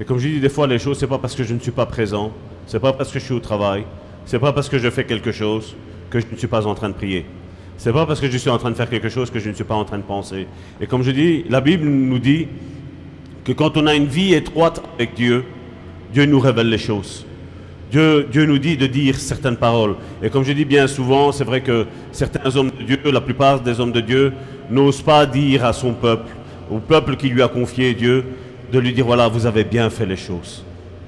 Et 0.00 0.04
comme 0.04 0.18
je 0.18 0.26
dis 0.26 0.40
des 0.40 0.48
fois, 0.48 0.66
les 0.66 0.80
choses, 0.80 0.98
c'est 0.98 1.06
pas 1.06 1.18
parce 1.18 1.36
que 1.36 1.44
je 1.44 1.54
ne 1.54 1.60
suis 1.60 1.70
pas 1.70 1.86
présent, 1.86 2.32
c'est 2.66 2.80
pas 2.80 2.92
parce 2.92 3.12
que 3.12 3.20
je 3.20 3.24
suis 3.24 3.34
au 3.34 3.40
travail, 3.40 3.84
c'est 4.26 4.40
pas 4.40 4.52
parce 4.52 4.68
que 4.68 4.78
je 4.78 4.90
fais 4.90 5.04
quelque 5.04 5.30
chose 5.30 5.76
que 6.10 6.20
je 6.20 6.26
ne 6.30 6.36
suis 6.36 6.46
pas 6.46 6.66
en 6.66 6.74
train 6.74 6.88
de 6.88 6.94
prier. 6.94 7.24
C'est 7.76 7.92
pas 7.92 8.06
parce 8.06 8.20
que 8.20 8.28
je 8.28 8.36
suis 8.36 8.50
en 8.50 8.58
train 8.58 8.70
de 8.70 8.76
faire 8.76 8.90
quelque 8.90 9.08
chose 9.08 9.30
que 9.30 9.38
je 9.38 9.48
ne 9.48 9.54
suis 9.54 9.64
pas 9.64 9.74
en 9.74 9.84
train 9.84 9.98
de 9.98 10.02
penser. 10.02 10.46
Et 10.80 10.86
comme 10.86 11.02
je 11.02 11.12
dis, 11.12 11.44
la 11.48 11.60
Bible 11.60 11.86
nous 11.86 12.18
dit 12.18 12.48
que 13.44 13.52
quand 13.52 13.76
on 13.76 13.86
a 13.86 13.94
une 13.94 14.06
vie 14.06 14.34
étroite 14.34 14.82
avec 14.96 15.14
Dieu, 15.14 15.44
Dieu 16.12 16.26
nous 16.26 16.40
révèle 16.40 16.68
les 16.68 16.78
choses. 16.78 17.24
Dieu, 17.90 18.26
nous 18.34 18.58
dit 18.58 18.76
de 18.76 18.86
dire 18.86 19.16
certaines 19.16 19.56
paroles. 19.56 19.94
Et 20.22 20.28
comme 20.28 20.44
je 20.44 20.52
dis 20.52 20.64
bien 20.64 20.86
souvent, 20.86 21.32
c'est 21.32 21.44
vrai 21.44 21.62
que 21.62 21.86
certains 22.12 22.54
hommes 22.56 22.70
de 22.70 22.84
Dieu, 22.84 22.98
la 23.10 23.20
plupart 23.20 23.60
des 23.60 23.80
hommes 23.80 23.92
de 23.92 24.00
Dieu, 24.00 24.32
n'osent 24.68 25.00
pas 25.00 25.24
dire 25.24 25.64
à 25.64 25.72
son 25.72 25.94
peuple, 25.94 26.30
au 26.70 26.78
peuple 26.78 27.16
qui 27.16 27.28
lui 27.28 27.42
a 27.42 27.48
confié 27.48 27.94
Dieu, 27.94 28.24
de 28.70 28.78
lui 28.78 28.92
dire, 28.92 29.06
voilà, 29.06 29.28
vous 29.28 29.46
avez 29.46 29.64
bien 29.64 29.88
fait 29.88 30.04
les 30.04 30.16
choses. 30.16 30.64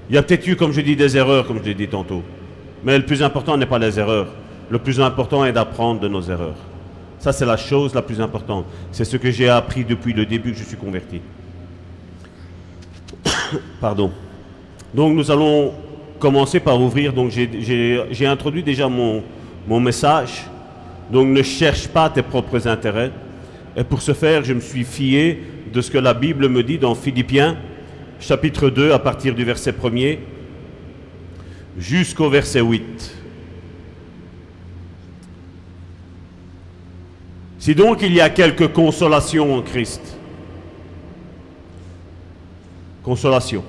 Il 0.09 0.15
y 0.15 0.19
a 0.19 0.23
peut-être 0.23 0.47
eu, 0.47 0.57
comme 0.57 0.73
je 0.73 0.81
dis, 0.81 0.97
des 0.97 1.17
erreurs, 1.17 1.47
comme 1.47 1.59
je 1.59 1.65
l'ai 1.65 1.75
dit 1.75 1.89
tantôt. 1.89 2.23
Mais 2.83 2.97
le 2.97 3.05
plus 3.05 3.23
important 3.23 3.59
n'est 3.59 3.67
pas 3.67 3.79
les 3.79 3.99
erreurs. 3.99 4.29
Le 4.71 4.79
plus 4.79 5.01
important 5.01 5.45
est 5.45 5.53
d'apprendre 5.53 6.01
de 6.01 6.09
nos 6.09 6.23
erreurs. 6.23 6.55
Ça, 7.19 7.33
c'est 7.33 7.45
la 7.45 7.57
chose 7.57 7.93
la 7.95 8.03
plus 8.03 8.21
importante. 8.21 8.65
C'est 8.93 9.05
ce 9.05 9.17
que 9.17 9.31
j'ai 9.31 9.49
appris 9.49 9.85
depuis 9.85 10.13
le 10.13 10.25
début 10.25 10.53
que 10.53 10.59
je 10.59 10.65
suis 10.65 10.77
converti. 10.77 11.21
Pardon. 13.81 14.11
Donc 14.95 15.15
nous 15.15 15.31
allons 15.31 15.75
commencer 16.19 16.61
par 16.61 16.81
ouvrir. 16.81 17.13
Donc 17.13 17.31
j'ai- 17.31 18.27
introduit 18.27 18.63
déjà 18.63 18.89
mon, 18.89 19.23
mon 19.67 19.81
message. 19.81 20.47
Donc 21.11 21.27
ne 21.29 21.43
cherche 21.43 21.89
pas 21.89 22.09
tes 22.09 22.23
propres 22.23 22.67
intérêts. 22.69 23.11
Et 23.77 23.85
pour 23.85 24.01
ce 24.01 24.15
faire, 24.15 24.45
je 24.45 24.53
me 24.53 24.61
suis 24.61 24.85
fié 24.85 25.43
de 25.73 25.81
ce 25.81 25.91
que 25.91 25.99
la 25.99 26.15
Bible 26.15 26.49
me 26.49 26.63
dit 26.63 26.79
dans 26.79 26.95
Philippiens, 26.95 27.57
chapitre 28.19 28.71
2, 28.71 28.93
à 28.93 28.99
partir 28.99 29.35
du 29.35 29.45
verset 29.45 29.73
1er, 29.73 30.19
jusqu'au 31.79 32.29
verset 32.29 32.61
8. 32.61 33.20
Si 37.61 37.75
donc 37.75 38.01
il 38.01 38.15
y 38.15 38.23
a 38.23 38.31
quelque 38.31 38.65
consolation 38.65 39.55
en 39.55 39.61
Christ, 39.61 40.01
consolation. 43.03 43.63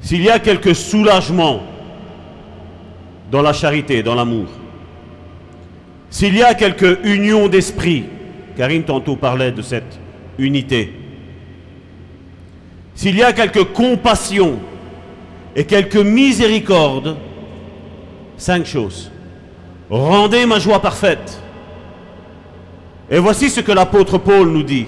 S'il 0.00 0.22
y 0.22 0.28
a 0.28 0.40
quelque 0.40 0.74
soulagement 0.74 1.62
dans 3.30 3.42
la 3.42 3.52
charité, 3.52 4.02
dans 4.02 4.16
l'amour, 4.16 4.46
s'il 6.10 6.36
y 6.36 6.42
a 6.42 6.54
quelque 6.54 6.98
union 7.04 7.46
d'esprit, 7.46 8.06
Karine 8.56 8.82
tantôt 8.82 9.14
parlait 9.14 9.52
de 9.52 9.62
cette 9.62 10.00
unité, 10.36 10.92
s'il 12.96 13.16
y 13.16 13.22
a 13.22 13.32
quelque 13.32 13.60
compassion 13.60 14.58
et 15.54 15.64
quelque 15.64 15.98
miséricorde, 15.98 17.16
cinq 18.36 18.66
choses. 18.66 19.12
Rendez 19.88 20.44
ma 20.44 20.58
joie 20.58 20.82
parfaite. 20.82 21.39
Et 23.10 23.18
voici 23.18 23.50
ce 23.50 23.60
que 23.60 23.72
l'apôtre 23.72 24.18
Paul 24.18 24.48
nous 24.48 24.62
dit. 24.62 24.86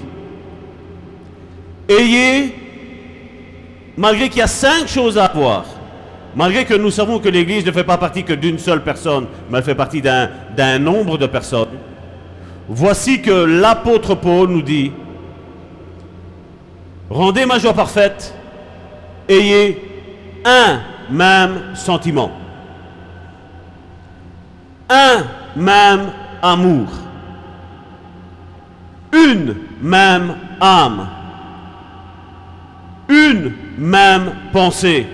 Ayez, 1.88 2.54
malgré 3.96 4.28
qu'il 4.28 4.38
y 4.38 4.42
a 4.42 4.46
cinq 4.46 4.86
choses 4.86 5.18
à 5.18 5.24
avoir, 5.26 5.64
malgré 6.36 6.64
que 6.64 6.74
nous 6.74 6.90
savons 6.90 7.18
que 7.18 7.28
l'Église 7.28 7.66
ne 7.66 7.72
fait 7.72 7.84
pas 7.84 7.98
partie 7.98 8.22
que 8.22 8.32
d'une 8.32 8.58
seule 8.58 8.82
personne, 8.82 9.26
mais 9.50 9.58
elle 9.58 9.64
fait 9.64 9.74
partie 9.74 10.00
d'un 10.00 10.78
nombre 10.78 11.18
de 11.18 11.26
personnes, 11.26 11.68
voici 12.68 13.20
que 13.20 13.32
l'apôtre 13.32 14.14
Paul 14.14 14.48
nous 14.48 14.62
dit, 14.62 14.92
rendez 17.10 17.44
ma 17.44 17.58
joie 17.58 17.74
parfaite, 17.74 18.32
ayez 19.28 19.82
un 20.44 20.80
même 21.10 21.74
sentiment, 21.74 22.30
un 24.88 25.24
même 25.56 26.12
amour, 26.40 26.88
une 29.12 29.56
même 29.80 30.36
âme, 30.60 31.08
une 33.08 33.52
même 33.78 34.32
pensée. 34.52 35.06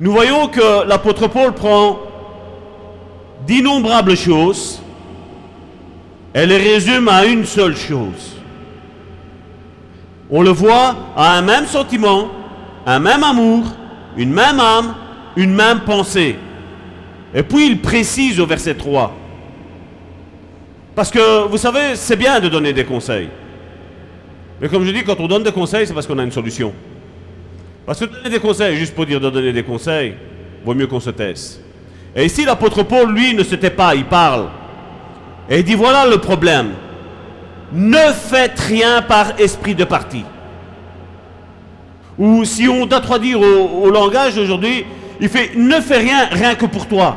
Nous 0.00 0.12
voyons 0.12 0.48
que 0.48 0.86
l'apôtre 0.86 1.28
Paul 1.28 1.52
prend 1.52 1.98
d'innombrables 3.46 4.16
choses 4.16 4.80
et 6.34 6.46
les 6.46 6.56
résume 6.56 7.08
à 7.08 7.24
une 7.24 7.44
seule 7.44 7.76
chose. 7.76 8.36
On 10.30 10.42
le 10.42 10.50
voit 10.50 10.94
à 11.16 11.36
un 11.36 11.42
même 11.42 11.66
sentiment, 11.66 12.28
un 12.86 13.00
même 13.00 13.24
amour, 13.24 13.64
une 14.16 14.32
même 14.32 14.60
âme, 14.60 14.94
une 15.36 15.52
même 15.52 15.80
pensée. 15.80 16.38
Et 17.34 17.42
puis 17.42 17.66
il 17.66 17.80
précise 17.80 18.40
au 18.40 18.46
verset 18.46 18.74
3. 18.74 19.19
Parce 21.00 21.10
que, 21.10 21.48
vous 21.48 21.56
savez, 21.56 21.96
c'est 21.96 22.14
bien 22.14 22.40
de 22.40 22.50
donner 22.50 22.74
des 22.74 22.84
conseils. 22.84 23.30
Mais 24.60 24.68
comme 24.68 24.84
je 24.84 24.90
dis, 24.90 25.02
quand 25.02 25.18
on 25.18 25.28
donne 25.28 25.42
des 25.42 25.50
conseils, 25.50 25.86
c'est 25.86 25.94
parce 25.94 26.06
qu'on 26.06 26.18
a 26.18 26.22
une 26.22 26.30
solution. 26.30 26.74
Parce 27.86 28.00
que 28.00 28.04
donner 28.04 28.28
des 28.28 28.38
conseils, 28.38 28.76
juste 28.76 28.94
pour 28.94 29.06
dire 29.06 29.18
de 29.18 29.30
donner 29.30 29.50
des 29.54 29.62
conseils, 29.62 30.12
vaut 30.62 30.74
mieux 30.74 30.86
qu'on 30.86 31.00
se 31.00 31.08
taise. 31.08 31.58
Et 32.14 32.26
ici, 32.26 32.44
l'apôtre 32.44 32.82
Paul, 32.82 33.14
lui, 33.14 33.32
ne 33.32 33.42
se 33.42 33.54
tait 33.54 33.70
pas, 33.70 33.94
il 33.94 34.04
parle. 34.04 34.48
Et 35.48 35.60
il 35.60 35.64
dit, 35.64 35.74
voilà 35.74 36.06
le 36.06 36.18
problème. 36.18 36.72
Ne 37.72 38.12
faites 38.12 38.60
rien 38.60 39.00
par 39.00 39.40
esprit 39.40 39.74
de 39.74 39.84
parti. 39.84 40.22
Ou 42.18 42.44
si 42.44 42.68
on 42.68 42.84
doit 42.84 43.00
traduire 43.00 43.40
au, 43.40 43.84
au 43.84 43.90
langage 43.90 44.36
aujourd'hui, 44.36 44.84
il 45.18 45.30
fait, 45.30 45.52
ne 45.56 45.80
fais 45.80 45.96
rien, 45.96 46.26
rien 46.30 46.54
que 46.56 46.66
pour 46.66 46.86
toi. 46.86 47.16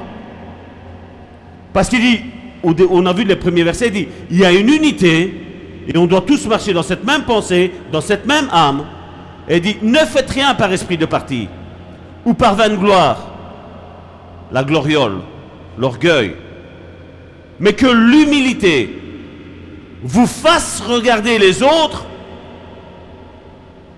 Parce 1.73 1.89
qu'il 1.89 1.99
dit, 1.99 2.21
on 2.63 3.05
a 3.05 3.13
vu 3.13 3.23
les 3.25 3.35
premiers 3.35 3.63
versets, 3.63 3.87
il 3.87 3.93
dit, 3.93 4.07
il 4.31 4.39
y 4.39 4.45
a 4.45 4.51
une 4.51 4.69
unité, 4.69 5.33
et 5.87 5.97
on 5.97 6.05
doit 6.05 6.21
tous 6.21 6.45
marcher 6.47 6.73
dans 6.73 6.83
cette 6.83 7.03
même 7.03 7.23
pensée, 7.23 7.71
dans 7.91 8.01
cette 8.01 8.25
même 8.25 8.47
âme. 8.51 8.85
Et 9.49 9.57
il 9.57 9.61
dit, 9.61 9.77
ne 9.81 9.97
faites 9.97 10.29
rien 10.29 10.55
par 10.55 10.71
esprit 10.71 10.97
de 10.97 11.05
parti, 11.05 11.47
ou 12.25 12.33
par 12.33 12.55
vaine 12.55 12.77
gloire, 12.77 13.27
la 14.51 14.63
gloriole, 14.63 15.17
l'orgueil, 15.77 16.35
mais 17.59 17.73
que 17.73 17.87
l'humilité 17.87 18.97
vous 20.01 20.27
fasse 20.27 20.81
regarder 20.81 21.37
les 21.37 21.61
autres. 21.63 22.05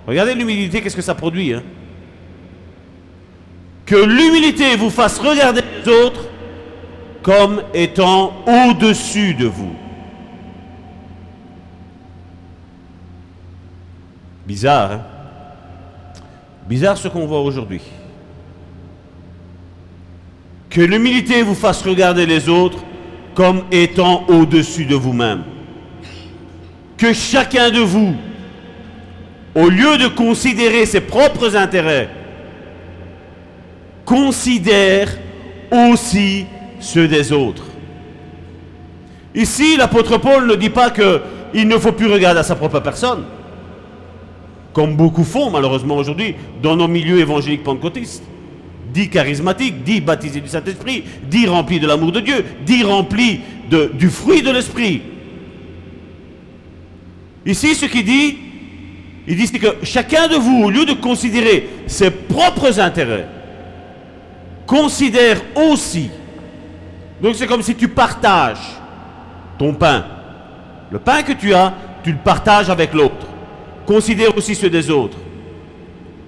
Regardez 0.08 0.34
l'humilité, 0.34 0.82
qu'est-ce 0.82 0.96
que 0.96 1.02
ça 1.02 1.16
produit. 1.16 1.54
hein? 1.54 1.64
Que 3.86 3.96
l'humilité 3.96 4.76
vous 4.76 4.90
fasse 4.90 5.20
regarder 5.20 5.62
les 5.62 5.92
autres 5.92 6.22
comme 7.26 7.64
étant 7.74 8.34
au-dessus 8.46 9.34
de 9.34 9.48
vous. 9.48 9.74
Bizarre, 14.46 14.92
hein? 14.92 15.02
Bizarre 16.70 17.00
ce 17.00 17.08
qu'on 17.08 17.26
voit 17.26 17.42
aujourd'hui. 17.42 17.82
Que 20.70 20.82
l'humilité 20.82 21.42
vous 21.42 21.56
fasse 21.56 21.82
regarder 21.82 22.28
les 22.28 22.48
autres 22.48 22.84
comme 23.34 23.64
étant 23.72 24.24
au-dessus 24.28 24.86
de 24.86 24.96
vous-même. 24.96 25.46
Que 26.96 27.12
chacun 27.12 27.72
de 27.72 27.80
vous, 27.80 28.14
au 29.56 29.68
lieu 29.68 29.98
de 29.98 30.10
considérer 30.10 30.86
ses 30.86 31.02
propres 31.02 31.56
intérêts, 31.56 32.08
considère 34.06 35.10
aussi 35.72 36.46
ceux 36.80 37.08
des 37.08 37.32
autres. 37.32 37.64
Ici, 39.34 39.76
l'apôtre 39.78 40.18
Paul 40.18 40.48
ne 40.48 40.56
dit 40.56 40.70
pas 40.70 40.92
qu'il 40.92 41.68
ne 41.68 41.78
faut 41.78 41.92
plus 41.92 42.08
regarder 42.08 42.40
à 42.40 42.44
sa 42.44 42.56
propre 42.56 42.80
personne, 42.80 43.24
comme 44.74 44.96
beaucoup 44.96 45.24
font 45.24 45.50
malheureusement 45.50 45.98
aujourd'hui 45.98 46.36
dans 46.62 46.76
nos 46.76 46.88
milieux 46.88 47.20
évangéliques 47.20 47.64
pentecôtistes. 47.64 48.24
Dit 48.94 49.10
charismatique, 49.10 49.84
dit 49.84 50.00
baptisé 50.00 50.40
du 50.40 50.48
Saint-Esprit, 50.48 51.04
dit 51.30 51.48
rempli 51.48 51.82
de 51.82 51.88
l'amour 51.88 52.14
de 52.14 52.22
Dieu, 52.22 52.46
dit 52.66 52.84
rempli 52.84 53.42
du 53.94 54.10
fruit 54.10 54.42
de 54.42 54.52
l'Esprit. 54.52 55.02
Ici, 57.46 57.76
ce 57.76 57.86
qu'il 57.88 58.06
dit, 58.06 58.38
il 59.28 59.36
dit 59.36 59.52
que 59.52 59.84
chacun 59.84 60.28
de 60.28 60.36
vous, 60.36 60.64
au 60.64 60.70
lieu 60.70 60.86
de 60.86 60.94
considérer 60.94 61.68
ses 61.88 62.10
propres 62.10 62.80
intérêts, 62.80 63.28
considère 64.66 65.42
aussi. 65.56 66.10
Donc 67.22 67.36
c'est 67.36 67.48
comme 67.48 67.62
si 67.62 67.76
tu 67.76 67.88
partages 67.88 68.78
ton 69.58 69.74
pain. 69.74 70.06
Le 70.92 71.00
pain 71.00 71.24
que 71.24 71.34
tu 71.34 71.54
as, 71.54 71.74
tu 72.04 72.12
le 72.12 72.18
partages 72.18 72.70
avec 72.70 72.94
l'autre. 72.94 73.28
Considère 73.86 74.36
aussi 74.38 74.56
ceux 74.56 74.70
des 74.70 74.90
autres. 74.90 75.18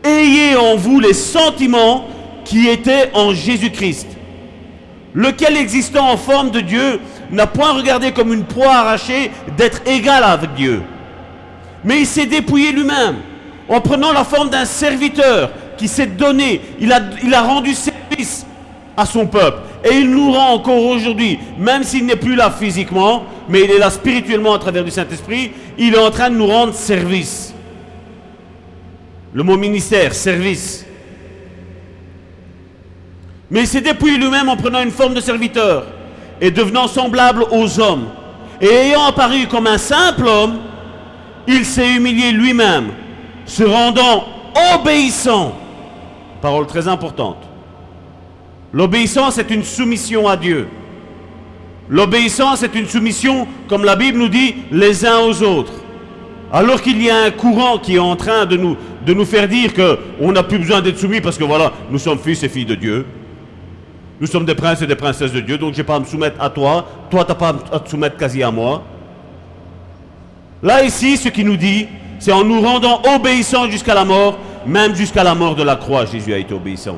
Ayez 0.04 0.56
en 0.56 0.76
vous 0.76 1.00
les 1.00 1.14
sentiments 1.14 2.08
qui 2.46 2.68
étaient 2.68 3.12
en 3.14 3.34
Jésus-Christ, 3.34 4.08
lequel 5.14 5.58
existant 5.58 6.10
en 6.10 6.18
forme 6.18 6.50
de 6.52 6.62
Dieu 6.62 7.00
n'a 7.30 7.46
point 7.46 7.74
regardé 7.74 8.14
comme 8.14 8.32
une 8.32 8.46
proie 8.46 8.74
arrachée 8.74 9.32
d'être 9.58 9.82
égal 9.86 10.24
avec 10.24 10.54
Dieu. 10.54 10.82
Mais 11.84 12.00
il 12.00 12.06
s'est 12.06 12.26
dépouillé 12.26 12.72
lui-même 12.72 13.18
en 13.68 13.82
prenant 13.82 14.14
la 14.14 14.24
forme 14.24 14.50
d'un 14.50 14.66
serviteur 14.66 15.52
qui 15.78 15.88
s'est 15.88 16.08
donné, 16.08 16.62
il 16.80 16.92
a, 16.94 17.02
il 17.24 17.34
a 17.34 17.42
rendu 17.42 17.74
service 17.74 18.46
à 18.98 19.06
son 19.06 19.28
peuple. 19.28 19.60
Et 19.86 19.96
il 19.98 20.10
nous 20.10 20.32
rend 20.32 20.56
encore 20.56 20.84
aujourd'hui, 20.84 21.38
même 21.58 21.84
s'il 21.84 22.06
n'est 22.06 22.16
plus 22.16 22.36
là 22.36 22.50
physiquement, 22.50 23.24
mais 23.48 23.62
il 23.62 23.72
est 23.72 23.78
là 23.78 23.92
spirituellement 23.92 24.56
à 24.56 24.60
travers 24.60 24.84
du 24.84 24.90
Saint-Esprit, 24.92 25.52
il 25.78 25.94
est 25.94 26.00
en 26.00 26.10
train 26.10 26.32
de 26.32 26.36
nous 26.36 26.48
rendre 26.48 26.74
service. 26.74 27.54
Le 29.34 29.44
mot 29.44 29.56
ministère, 29.56 30.16
service. 30.16 30.84
Mais 33.52 33.62
il 33.62 33.68
s'est 33.68 33.82
dépouillé 33.82 34.18
lui-même 34.18 34.50
en 34.50 34.58
prenant 34.58 34.82
une 34.82 34.92
forme 34.92 35.14
de 35.14 35.22
serviteur 35.22 35.86
et 36.42 36.50
devenant 36.50 36.88
semblable 36.88 37.46
aux 37.52 37.80
hommes. 37.80 38.08
Et 38.60 38.68
ayant 38.68 39.06
apparu 39.06 39.48
comme 39.48 39.68
un 39.68 39.78
simple 39.78 40.28
homme, 40.28 40.58
il 41.48 41.64
s'est 41.64 41.96
humilié 41.96 42.32
lui-même, 42.32 42.90
se 43.46 43.64
rendant 43.64 44.26
obéissant. 44.74 45.54
Parole 46.42 46.66
très 46.66 46.88
importante. 46.88 47.47
L'obéissance 48.74 49.38
est 49.38 49.50
une 49.50 49.64
soumission 49.64 50.28
à 50.28 50.36
Dieu. 50.36 50.68
L'obéissance 51.90 52.64
est 52.64 52.76
une 52.76 52.88
soumission, 52.88 53.48
comme 53.68 53.86
la 53.86 53.96
Bible 53.96 54.18
nous 54.18 54.28
dit, 54.28 54.56
les 54.72 55.06
uns 55.06 55.20
aux 55.20 55.42
autres. 55.42 55.74
alors 56.52 56.82
qu'il 56.82 57.02
y 57.04 57.10
a 57.10 57.24
un 57.24 57.32
courant 57.32 57.78
qui 57.78 57.96
est 57.96 58.00
en 58.00 58.16
train 58.16 58.46
de 58.46 58.56
nous, 58.58 59.26
faire 59.26 59.48
dire 59.48 59.72
qu'on 59.74 60.32
n'a 60.32 60.44
plus 60.44 60.60
besoin 60.60 60.82
d'être 60.82 60.98
soumis 60.98 61.22
parce 61.22 61.38
que 61.38 61.44
voilà, 61.44 61.74
nous 61.90 62.00
sommes 62.00 62.20
fils 62.20 62.42
et 62.44 62.50
filles 62.50 62.66
de 62.66 62.76
Dieu. 62.76 63.06
Nous 64.20 64.28
sommes 64.28 64.46
des 64.46 64.56
princes 64.56 64.82
et 64.82 64.88
des 64.88 64.96
princesses 64.96 65.34
de 65.34 65.42
Dieu, 65.42 65.58
donc 65.58 65.74
je 65.74 65.78
n'ai 65.80 65.84
pas 65.84 65.96
à 65.96 66.00
me 66.00 66.06
soumettre 66.06 66.42
à 66.42 66.50
toi. 66.50 66.88
Toi, 67.10 67.24
tu 67.24 67.30
n'as 67.30 67.36
pas 67.36 67.56
à 67.72 67.80
te 67.80 67.90
soumettre 67.90 68.18
quasi 68.18 68.42
à 68.42 68.50
moi. 68.50 68.84
Là, 70.64 70.84
ici, 70.84 71.18
ce 71.18 71.30
qu'il 71.30 71.46
nous 71.46 71.58
dit, 71.58 71.88
c'est 72.18 72.32
en 72.32 72.44
nous 72.44 72.62
rendant 72.62 73.02
obéissants 73.16 73.70
jusqu'à 73.70 73.94
la 73.94 74.06
mort, 74.06 74.40
même 74.66 74.96
jusqu'à 74.96 75.24
la 75.24 75.36
mort 75.36 75.56
de 75.56 75.64
la 75.64 75.76
croix, 75.76 76.06
Jésus 76.06 76.34
a 76.34 76.38
été 76.38 76.54
obéissant. 76.54 76.98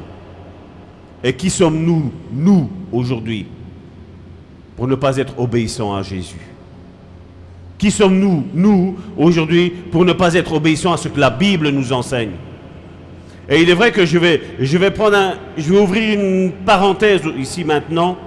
Et 1.23 1.33
qui 1.33 1.49
sommes-nous, 1.49 2.11
nous, 2.31 2.69
aujourd'hui, 2.91 3.45
pour 4.75 4.87
ne 4.87 4.95
pas 4.95 5.17
être 5.17 5.37
obéissants 5.37 5.95
à 5.95 6.01
Jésus? 6.01 6.39
Qui 7.77 7.91
sommes-nous, 7.91 8.45
nous, 8.53 8.97
aujourd'hui, 9.17 9.69
pour 9.69 10.05
ne 10.05 10.13
pas 10.13 10.33
être 10.33 10.53
obéissants 10.53 10.93
à 10.93 10.97
ce 10.97 11.07
que 11.07 11.19
la 11.19 11.29
Bible 11.29 11.69
nous 11.69 11.93
enseigne? 11.93 12.31
Et 13.49 13.61
il 13.61 13.69
est 13.69 13.73
vrai 13.73 13.91
que 13.91 14.05
je 14.05 14.17
vais, 14.17 14.91
prendre 14.91 15.17
un, 15.17 15.33
je 15.57 15.73
vais 15.73 15.79
ouvrir 15.79 16.19
une 16.19 16.51
parenthèse 16.65 17.21
ici 17.37 17.63
maintenant, 17.63 18.17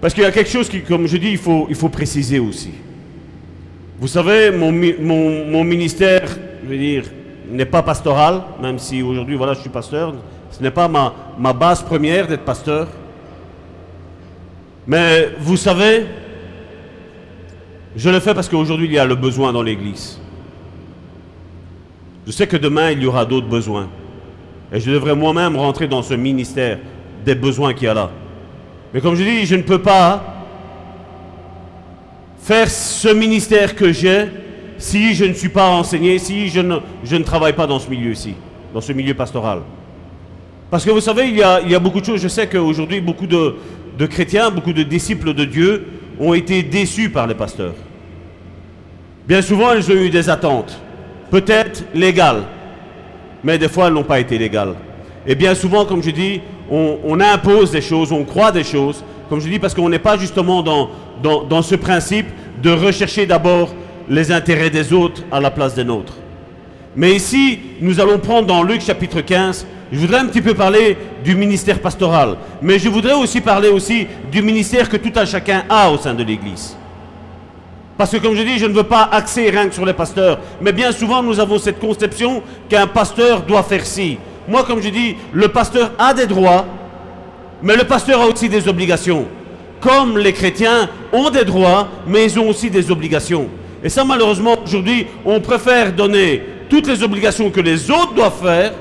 parce 0.00 0.12
qu'il 0.12 0.22
y 0.22 0.26
a 0.26 0.32
quelque 0.32 0.50
chose 0.50 0.68
qui, 0.68 0.82
comme 0.82 1.06
je 1.06 1.16
dis, 1.16 1.30
il 1.30 1.38
faut, 1.38 1.66
il 1.68 1.74
faut 1.74 1.88
préciser 1.88 2.38
aussi. 2.38 2.70
Vous 3.98 4.08
savez, 4.08 4.50
mon, 4.50 5.64
ministère, 5.64 6.22
je 6.64 6.68
veux 6.68 6.78
dire, 6.78 7.04
n'est 7.50 7.66
pas 7.66 7.82
pastoral, 7.82 8.42
même 8.60 8.78
si 8.78 9.02
aujourd'hui, 9.02 9.36
voilà, 9.36 9.54
je 9.54 9.60
suis 9.60 9.70
pasteur. 9.70 10.14
Ce 10.50 10.62
n'est 10.62 10.70
pas 10.70 10.88
ma, 10.88 11.52
base 11.52 11.82
première 11.82 12.26
d'être 12.26 12.44
pasteur. 12.44 12.88
Mais 14.86 15.30
vous 15.38 15.56
savez, 15.56 16.06
je 17.96 18.10
le 18.10 18.20
fais 18.20 18.34
parce 18.34 18.48
qu'aujourd'hui, 18.48 18.86
il 18.86 18.92
y 18.92 18.98
a 18.98 19.04
le 19.04 19.14
besoin 19.14 19.52
dans 19.52 19.62
l'Église. 19.62 20.20
Je 22.26 22.32
sais 22.32 22.46
que 22.46 22.56
demain, 22.56 22.90
il 22.90 23.02
y 23.02 23.06
aura 23.06 23.24
d'autres 23.24 23.48
besoins. 23.48 23.88
Et 24.72 24.80
je 24.80 24.90
devrais 24.90 25.14
moi-même 25.14 25.56
rentrer 25.56 25.88
dans 25.88 26.02
ce 26.02 26.14
ministère 26.14 26.78
des 27.24 27.34
besoins 27.34 27.74
qu'il 27.74 27.84
y 27.84 27.88
a 27.88 27.94
là. 27.94 28.10
Mais 28.92 29.00
comme 29.00 29.14
je 29.14 29.22
dis, 29.22 29.46
je 29.46 29.56
ne 29.56 29.62
peux 29.62 29.80
pas 29.80 30.22
faire 32.40 32.68
ce 32.68 33.08
ministère 33.08 33.76
que 33.76 33.92
j'ai 33.92 34.26
si 34.78 35.14
je 35.14 35.24
ne 35.26 35.34
suis 35.34 35.50
pas 35.50 35.68
enseigné, 35.68 36.18
si 36.18 36.48
je 36.48 36.60
ne, 36.60 36.78
je 37.04 37.16
ne 37.16 37.22
travaille 37.22 37.52
pas 37.52 37.66
dans 37.66 37.78
ce 37.78 37.88
milieu-ci, 37.90 38.34
dans 38.72 38.80
ce 38.80 38.92
milieu 38.92 39.14
pastoral. 39.14 39.60
Parce 40.70 40.84
que 40.84 40.90
vous 40.90 41.00
savez, 41.00 41.28
il 41.28 41.36
y 41.36 41.42
a, 41.42 41.78
beaucoup 41.80 42.00
de 42.00 42.06
choses. 42.06 42.22
Je 42.22 42.28
sais 42.28 42.46
qu'aujourd'hui, 42.46 43.00
beaucoup 43.00 43.26
de, 43.26 43.56
chrétiens, 44.06 44.50
beaucoup 44.50 44.72
de 44.72 44.84
disciples 44.84 45.34
de 45.34 45.44
Dieu 45.44 45.86
ont 46.20 46.32
été 46.32 46.62
déçus 46.62 47.10
par 47.10 47.26
les 47.26 47.34
pasteurs. 47.34 47.74
Bien 49.26 49.42
souvent, 49.42 49.72
ils 49.72 49.90
ont 49.90 49.94
eu 49.94 50.10
des 50.10 50.28
attentes, 50.30 50.78
peut-être 51.30 51.84
légales, 51.94 52.42
mais 53.42 53.58
des 53.58 53.68
fois, 53.68 53.88
elles 53.88 53.94
n'ont 53.94 54.04
pas 54.04 54.20
été 54.20 54.38
légales. 54.38 54.74
Et 55.26 55.34
bien 55.34 55.54
souvent, 55.54 55.84
comme 55.84 56.02
je 56.02 56.10
dis, 56.10 56.40
on, 56.70 56.98
on 57.04 57.20
impose 57.20 57.70
des 57.72 57.80
choses, 57.80 58.12
on 58.12 58.24
croit 58.24 58.52
des 58.52 58.64
choses, 58.64 59.04
comme 59.28 59.40
je 59.40 59.48
dis, 59.48 59.58
parce 59.58 59.74
qu'on 59.74 59.88
n'est 59.88 59.98
pas 59.98 60.16
justement 60.16 60.62
dans, 60.62 60.90
dans, 61.22 61.44
dans 61.44 61.62
ce 61.62 61.74
principe 61.74 62.26
de 62.62 62.70
rechercher 62.70 63.26
d'abord 63.26 63.74
les 64.08 64.32
intérêts 64.32 64.70
des 64.70 64.92
autres 64.92 65.22
à 65.30 65.40
la 65.40 65.50
place 65.50 65.74
des 65.74 65.84
nôtres. 65.84 66.14
Mais 66.96 67.12
ici, 67.12 67.58
nous 67.80 68.00
allons 68.00 68.18
prendre 68.18 68.46
dans 68.46 68.62
Luc 68.62 68.82
chapitre 68.82 69.20
15, 69.20 69.66
je 69.92 69.98
voudrais 69.98 70.18
un 70.18 70.26
petit 70.26 70.40
peu 70.40 70.54
parler 70.54 70.96
du 71.24 71.34
ministère 71.34 71.80
pastoral, 71.80 72.36
mais 72.62 72.78
je 72.78 72.88
voudrais 72.88 73.14
aussi 73.14 73.40
parler 73.40 73.68
aussi 73.68 74.06
du 74.30 74.42
ministère 74.42 74.88
que 74.88 74.96
tout 74.96 75.12
un 75.16 75.24
chacun 75.24 75.64
a 75.68 75.90
au 75.90 75.98
sein 75.98 76.14
de 76.14 76.22
l'Église. 76.22 76.76
Parce 77.98 78.12
que 78.12 78.16
comme 78.16 78.34
je 78.34 78.42
dis, 78.42 78.58
je 78.58 78.66
ne 78.66 78.72
veux 78.72 78.84
pas 78.84 79.08
axer 79.12 79.50
rien 79.50 79.68
que 79.68 79.74
sur 79.74 79.84
les 79.84 79.92
pasteurs, 79.92 80.38
mais 80.60 80.72
bien 80.72 80.92
souvent 80.92 81.22
nous 81.22 81.38
avons 81.38 81.58
cette 81.58 81.78
conception 81.78 82.42
qu'un 82.68 82.86
pasteur 82.86 83.42
doit 83.42 83.62
faire 83.62 83.84
ci. 83.84 84.18
Moi, 84.48 84.64
comme 84.64 84.80
je 84.80 84.88
dis, 84.88 85.16
le 85.32 85.48
pasteur 85.48 85.92
a 85.98 86.14
des 86.14 86.26
droits, 86.26 86.64
mais 87.62 87.76
le 87.76 87.84
pasteur 87.84 88.22
a 88.22 88.26
aussi 88.26 88.48
des 88.48 88.66
obligations 88.68 89.26
comme 89.80 90.18
les 90.18 90.32
chrétiens 90.32 90.88
ont 91.12 91.30
des 91.30 91.44
droits, 91.44 91.88
mais 92.06 92.24
ils 92.24 92.38
ont 92.38 92.48
aussi 92.48 92.70
des 92.70 92.90
obligations. 92.90 93.48
Et 93.82 93.88
ça, 93.88 94.04
malheureusement, 94.04 94.56
aujourd'hui, 94.64 95.06
on 95.24 95.40
préfère 95.40 95.92
donner 95.92 96.42
toutes 96.68 96.86
les 96.86 97.02
obligations 97.02 97.50
que 97.50 97.60
les 97.60 97.90
autres 97.90 98.14
doivent 98.14 98.42
faire, 98.42 98.72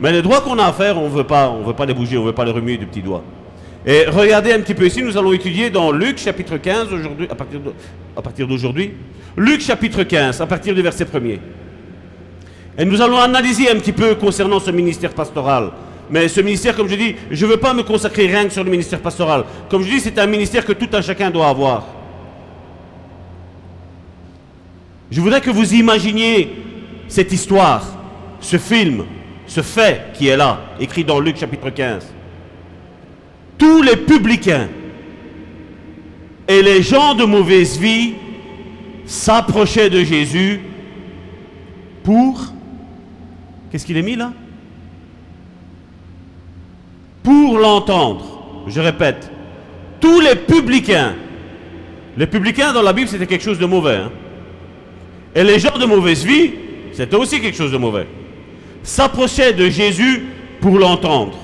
mais 0.00 0.12
les 0.12 0.22
droits 0.22 0.40
qu'on 0.40 0.58
a 0.58 0.66
à 0.66 0.72
faire, 0.72 0.98
on 0.98 1.08
ne 1.08 1.14
veut 1.14 1.24
pas 1.24 1.86
les 1.86 1.94
bouger, 1.94 2.16
on 2.16 2.22
ne 2.22 2.26
veut 2.26 2.34
pas 2.34 2.44
les 2.44 2.52
remuer 2.52 2.76
du 2.76 2.86
petit 2.86 3.02
doigt. 3.02 3.22
Et 3.86 4.04
regardez 4.06 4.52
un 4.52 4.60
petit 4.60 4.74
peu 4.74 4.86
ici, 4.86 5.02
nous 5.02 5.16
allons 5.16 5.32
étudier 5.32 5.70
dans 5.70 5.90
Luc 5.92 6.18
chapitre 6.18 6.56
15 6.56 6.92
aujourd'hui, 6.92 7.28
à 8.16 8.22
partir 8.22 8.46
d'aujourd'hui. 8.46 8.92
Luc 9.36 9.60
chapitre 9.60 10.02
15, 10.02 10.40
à 10.40 10.46
partir 10.46 10.74
du 10.74 10.82
verset 10.82 11.04
1er. 11.04 11.38
Et 12.76 12.84
nous 12.84 13.00
allons 13.00 13.18
analyser 13.18 13.70
un 13.70 13.76
petit 13.76 13.92
peu 13.92 14.14
concernant 14.14 14.60
ce 14.60 14.70
ministère 14.70 15.12
pastoral. 15.12 15.70
Mais 16.10 16.28
ce 16.28 16.40
ministère, 16.40 16.76
comme 16.76 16.88
je 16.88 16.94
dis, 16.94 17.16
je 17.30 17.44
ne 17.44 17.50
veux 17.50 17.56
pas 17.56 17.74
me 17.74 17.82
consacrer 17.82 18.26
rien 18.26 18.44
que 18.44 18.52
sur 18.52 18.64
le 18.64 18.70
ministère 18.70 19.00
pastoral. 19.00 19.44
Comme 19.68 19.82
je 19.82 19.90
dis, 19.90 20.00
c'est 20.00 20.18
un 20.18 20.26
ministère 20.26 20.64
que 20.64 20.72
tout 20.72 20.88
un 20.92 21.02
chacun 21.02 21.30
doit 21.30 21.48
avoir. 21.48 21.86
Je 25.10 25.20
voudrais 25.20 25.40
que 25.40 25.50
vous 25.50 25.74
imaginiez 25.74 26.50
cette 27.08 27.32
histoire, 27.32 27.84
ce 28.40 28.58
film, 28.58 29.04
ce 29.48 29.62
fait 29.62 30.12
qui 30.14 30.28
est 30.28 30.36
là, 30.36 30.60
écrit 30.78 31.04
dans 31.04 31.18
Luc 31.18 31.38
chapitre 31.38 31.70
15. 31.70 32.06
Tous 33.56 33.82
les 33.82 33.96
publicains 33.96 34.68
et 36.46 36.62
les 36.62 36.82
gens 36.82 37.14
de 37.14 37.24
mauvaise 37.24 37.78
vie 37.78 38.12
s'approchaient 39.06 39.90
de 39.90 40.04
Jésus 40.04 40.60
pour... 42.04 42.40
Qu'est-ce 43.70 43.84
qu'il 43.86 43.96
est 43.96 44.02
mis 44.02 44.16
là? 44.16 44.32
Pour 47.22 47.58
l'entendre. 47.58 48.64
Je 48.68 48.80
répète, 48.80 49.30
tous 49.98 50.20
les 50.20 50.36
publicains, 50.36 51.14
les 52.18 52.26
publicains 52.26 52.72
dans 52.74 52.82
la 52.82 52.92
Bible 52.92 53.08
c'était 53.08 53.26
quelque 53.26 53.44
chose 53.44 53.58
de 53.58 53.66
mauvais. 53.66 53.96
Hein. 53.96 54.12
Et 55.34 55.42
les 55.42 55.58
gens 55.58 55.78
de 55.78 55.86
mauvaise 55.86 56.24
vie, 56.24 56.52
c'était 56.92 57.16
aussi 57.16 57.40
quelque 57.40 57.56
chose 57.56 57.72
de 57.72 57.78
mauvais. 57.78 58.06
S'approchaient 58.88 59.52
de 59.52 59.68
Jésus 59.68 60.24
pour 60.62 60.78
l'entendre. 60.78 61.36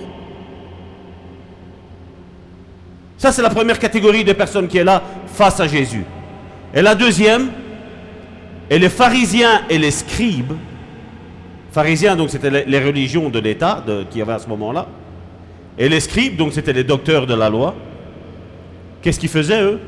Ça, 3.19 3.33
c'est 3.33 3.43
la 3.43 3.51
première 3.51 3.79
catégorie 3.79 4.25
de 4.25 4.33
personnes 4.33 4.67
qui 4.67 4.79
est 4.79 4.85
là 4.85 5.03
face 5.27 5.61
à 5.61 5.69
Jésus. 5.69 6.05
Et 6.73 6.81
la 6.81 6.95
deuxième, 6.95 7.51
et 8.71 8.79
les 8.79 8.89
pharisiens 8.89 9.61
et 9.69 9.77
les 9.77 9.91
scribes, 9.91 10.55
pharisiens, 11.71 12.17
donc 12.17 12.31
c'était 12.31 12.65
les 12.65 12.83
religions 12.83 13.29
de 13.29 13.39
l'État 13.41 13.85
qui 14.11 14.23
avait 14.23 14.33
à 14.33 14.39
ce 14.39 14.49
moment-là, 14.49 14.87
et 15.77 15.91
les 15.91 16.01
scribes, 16.01 16.37
donc 16.37 16.55
c'était 16.55 16.73
les 16.73 16.85
docteurs 16.85 17.27
de 17.27 17.35
la 17.35 17.51
loi, 17.51 17.75
qu'est-ce 19.03 19.21
qu'ils 19.21 19.29
faisaient 19.29 19.63
eux? 19.63 19.81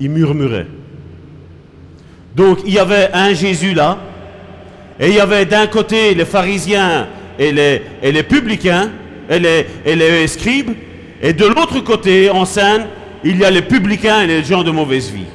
Ils 0.00 0.08
murmuraient. 0.08 0.68
Donc 2.34 2.60
il 2.64 2.72
y 2.72 2.78
avait 2.78 3.10
un 3.12 3.34
Jésus 3.34 3.74
là, 3.74 3.98
et 4.98 5.08
il 5.08 5.14
y 5.14 5.20
avait 5.20 5.44
d'un 5.44 5.66
côté 5.66 6.14
les 6.14 6.24
pharisiens 6.24 7.08
et 7.38 7.52
les, 7.52 7.82
et 8.02 8.22
publicains, 8.22 8.90
et 9.28 9.38
les, 9.38 9.66
et 9.84 9.94
les 9.94 10.26
scribes, 10.26 10.72
et 11.22 11.32
de 11.32 11.46
l'autre 11.46 11.80
côté, 11.80 12.30
en 12.30 12.44
scène, 12.44 12.86
il 13.24 13.38
y 13.38 13.44
a 13.44 13.50
les 13.50 13.62
publicains 13.62 14.22
et 14.22 14.26
les 14.26 14.44
gens 14.44 14.62
de 14.62 14.70
mauvaise 14.70 15.10
vie. 15.10 15.26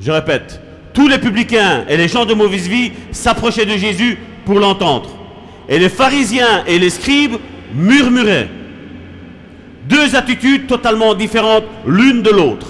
Je 0.00 0.10
répète, 0.10 0.60
tous 0.92 1.08
les 1.08 1.18
publicains 1.18 1.84
et 1.88 1.96
les 1.96 2.08
gens 2.08 2.26
de 2.26 2.34
mauvaise 2.34 2.68
vie 2.68 2.92
s'approchaient 3.10 3.66
de 3.66 3.76
Jésus 3.76 4.18
pour 4.44 4.58
l'entendre. 4.58 5.10
Et 5.68 5.78
les 5.78 5.88
pharisiens 5.88 6.64
et 6.66 6.78
les 6.78 6.90
scribes 6.90 7.36
murmuraient. 7.74 8.48
Deux 9.88 10.14
attitudes 10.14 10.66
totalement 10.66 11.14
différentes 11.14 11.64
l'une 11.86 12.22
de 12.22 12.30
l'autre. 12.30 12.68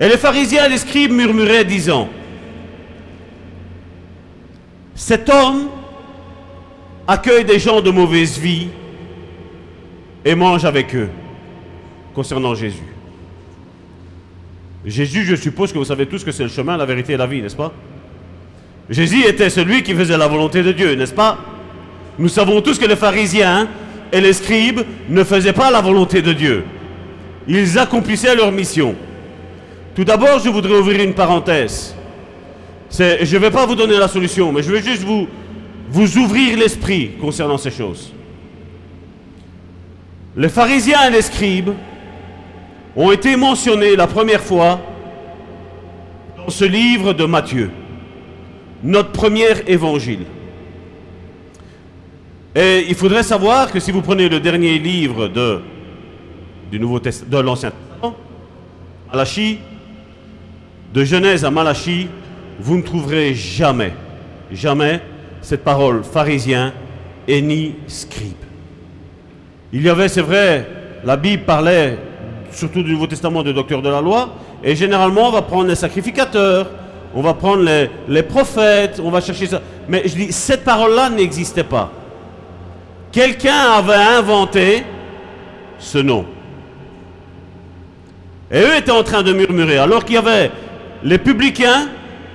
Et 0.00 0.08
les 0.08 0.16
pharisiens 0.16 0.66
et 0.66 0.70
les 0.70 0.78
scribes 0.78 1.12
murmuraient 1.12 1.64
disant, 1.64 2.08
cet 4.94 5.28
homme 5.28 5.68
accueille 7.06 7.44
des 7.44 7.58
gens 7.58 7.80
de 7.80 7.90
mauvaise 7.90 8.38
vie 8.38 8.68
et 10.24 10.34
mange 10.34 10.64
avec 10.64 10.94
eux, 10.94 11.08
concernant 12.14 12.54
Jésus. 12.54 12.86
Jésus, 14.84 15.24
je 15.24 15.34
suppose 15.34 15.72
que 15.72 15.78
vous 15.78 15.84
savez 15.84 16.06
tous 16.06 16.24
que 16.24 16.32
c'est 16.32 16.42
le 16.42 16.48
chemin, 16.48 16.76
la 16.76 16.86
vérité 16.86 17.14
et 17.14 17.16
la 17.16 17.26
vie, 17.26 17.42
n'est-ce 17.42 17.56
pas? 17.56 17.72
Jésus 18.88 19.24
était 19.24 19.50
celui 19.50 19.82
qui 19.82 19.94
faisait 19.94 20.16
la 20.16 20.28
volonté 20.28 20.62
de 20.62 20.72
Dieu, 20.72 20.94
n'est-ce 20.94 21.14
pas? 21.14 21.38
Nous 22.18 22.28
savons 22.28 22.60
tous 22.60 22.78
que 22.78 22.84
les 22.84 22.96
pharisiens 22.96 23.68
et 24.12 24.20
les 24.20 24.32
scribes 24.32 24.82
ne 25.08 25.24
faisaient 25.24 25.54
pas 25.54 25.70
la 25.70 25.80
volonté 25.80 26.22
de 26.22 26.32
Dieu. 26.32 26.64
Ils 27.48 27.78
accomplissaient 27.78 28.36
leur 28.36 28.52
mission. 28.52 28.94
Tout 29.94 30.04
d'abord, 30.04 30.38
je 30.38 30.48
voudrais 30.50 30.78
ouvrir 30.78 31.02
une 31.02 31.14
parenthèse. 31.14 31.93
Je 32.96 33.34
ne 33.34 33.40
vais 33.40 33.50
pas 33.50 33.66
vous 33.66 33.74
donner 33.74 33.98
la 33.98 34.06
solution, 34.06 34.52
mais 34.52 34.62
je 34.62 34.70
vais 34.70 34.82
juste 34.82 35.02
vous, 35.02 35.26
ouvrir 36.18 36.56
l'esprit 36.56 37.12
concernant 37.20 37.58
ces 37.58 37.72
choses. 37.72 38.12
Les 40.36 40.48
pharisiens 40.48 41.08
et 41.08 41.10
les 41.10 41.22
scribes 41.22 41.70
ont 42.94 43.10
été 43.10 43.36
mentionnés 43.36 43.96
la 43.96 44.06
première 44.06 44.40
fois 44.40 44.80
dans 46.36 46.50
ce 46.50 46.64
livre 46.64 47.12
de 47.12 47.24
Matthieu, 47.24 47.70
notre 48.82 49.10
premier 49.10 49.48
évangile. 49.66 50.26
Et 52.54 52.86
il 52.88 52.94
faudrait 52.94 53.24
savoir 53.24 53.72
que 53.72 53.80
si 53.80 53.90
vous 53.90 54.02
prenez 54.02 54.28
le 54.28 54.38
dernier 54.38 54.78
livre 54.78 55.26
de, 55.26 55.60
du 56.70 56.78
Nouveau 56.78 57.00
de 57.00 57.38
l'Ancien 57.38 57.72
Testament, 57.72 58.16
Malachie, 59.10 59.58
de 60.92 61.02
Genèse 61.02 61.44
à 61.44 61.50
Malachie, 61.50 62.06
vous 62.58 62.76
ne 62.76 62.82
trouverez 62.82 63.34
jamais, 63.34 63.92
jamais 64.52 65.00
cette 65.40 65.64
parole 65.64 66.04
pharisien 66.04 66.72
et 67.26 67.42
ni 67.42 67.74
scribe. 67.86 68.32
Il 69.72 69.82
y 69.82 69.88
avait, 69.88 70.08
c'est 70.08 70.22
vrai, 70.22 70.66
la 71.04 71.16
Bible 71.16 71.44
parlait 71.44 71.98
surtout 72.50 72.82
du 72.82 72.92
Nouveau 72.92 73.06
Testament 73.06 73.42
de 73.42 73.52
docteurs 73.52 73.82
de 73.82 73.88
la 73.88 74.00
loi, 74.00 74.34
et 74.62 74.76
généralement 74.76 75.28
on 75.28 75.32
va 75.32 75.42
prendre 75.42 75.68
les 75.68 75.74
sacrificateurs, 75.74 76.70
on 77.14 77.22
va 77.22 77.34
prendre 77.34 77.62
les, 77.62 77.90
les 78.08 78.22
prophètes, 78.22 79.00
on 79.02 79.10
va 79.10 79.20
chercher 79.20 79.46
ça. 79.46 79.60
Mais 79.88 80.02
je 80.06 80.14
dis, 80.14 80.32
cette 80.32 80.64
parole-là 80.64 81.10
n'existait 81.10 81.64
pas. 81.64 81.90
Quelqu'un 83.12 83.72
avait 83.76 83.94
inventé 83.94 84.82
ce 85.78 85.98
nom. 85.98 86.24
Et 88.50 88.60
eux 88.60 88.76
étaient 88.76 88.90
en 88.90 89.02
train 89.02 89.22
de 89.22 89.32
murmurer, 89.32 89.78
alors 89.78 90.04
qu'il 90.04 90.14
y 90.14 90.18
avait 90.18 90.50
les 91.02 91.18
publicains 91.18 91.88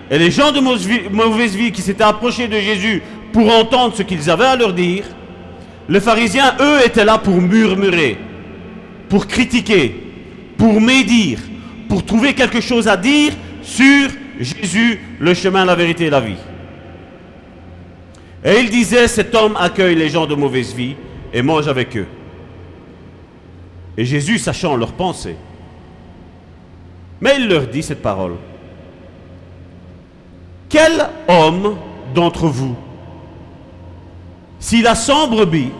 et 0.10 0.18
les 0.18 0.32
gens 0.32 0.52
de 0.52 0.60
mauvaise 0.60 1.56
vie- 1.56 1.72
qui 1.72 1.82
s'étaient 1.82 2.04
approchés 2.04 2.48
de 2.48 2.58
Jésus 2.60 3.02
pour 3.32 3.52
entendre 3.54 3.96
ce 3.96 4.04
qu'ils 4.04 4.30
avaient 4.30 4.46
à 4.46 4.56
leur 4.56 4.74
dire. 4.74 5.04
Les 5.88 6.00
pharisiens, 6.00 6.56
eux, 6.60 6.86
étaient 6.86 7.06
là 7.06 7.18
pour 7.18 7.42
murmurer, 7.42 8.18
pour 9.08 9.28
critiquer, 9.28 9.96
pour 10.58 10.80
médire, 10.82 11.40
pour 11.88 12.04
trouver 12.06 12.34
quelque 12.34 12.62
chose 12.62 12.88
à 12.88 12.98
dire 12.98 13.34
sur 13.62 14.10
Jésus, 14.40 15.00
le 15.20 15.34
chemin, 15.34 15.66
la 15.66 15.76
vérité 15.76 16.06
et 16.06 16.10
la 16.10 16.22
vie. 16.22 16.38
Et 18.44 18.60
il 18.62 18.70
disait, 18.70 19.08
cet 19.08 19.36
homme 19.36 19.56
accueille 19.60 19.96
les 19.96 20.10
gens 20.10 20.26
de 20.26 20.34
mauvaise 20.36 20.74
vie 20.74 20.96
et 21.34 21.42
mange 21.42 21.68
avec 21.68 21.96
eux. 21.98 22.08
Et 23.98 24.06
Jésus, 24.06 24.38
sachant 24.38 24.76
leurs 24.78 24.94
pensées, 24.94 25.36
mais 27.20 27.36
il 27.38 27.48
leur 27.50 27.68
dit 27.68 27.84
cette 27.84 28.02
parole. 28.02 28.36
Quel 30.70 31.08
homme 31.28 31.78
d'entre 32.14 32.46
vous, 32.46 32.76
s'il 34.60 34.86
a 34.86 34.96
100 34.96 35.28
brebis 35.30 35.72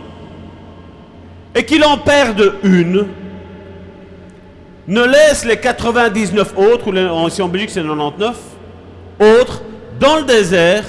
et 1.54 1.64
qu'il 1.64 1.84
en 1.84 1.96
perde 1.96 2.54
une, 2.64 3.06
ne 4.88 5.02
laisse 5.04 5.44
les 5.44 5.56
99 5.56 6.54
autres, 6.56 6.90
ou 6.90 7.28
ici 7.28 7.40
en 7.40 7.48
Belgique 7.48 7.70
c'est 7.70 7.80
99, 7.80 8.36
autres, 9.20 9.62
dans 10.00 10.16
le 10.16 10.24
désert 10.24 10.84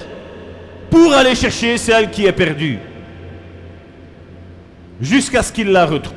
pour 0.90 1.14
aller 1.14 1.36
chercher 1.36 1.78
celle 1.78 2.10
qui 2.10 2.26
est 2.26 2.32
perdue, 2.32 2.80
jusqu'à 5.00 5.44
ce 5.44 5.52
qu'il 5.52 5.72
la 5.72 5.86
retrouve. 5.86 6.16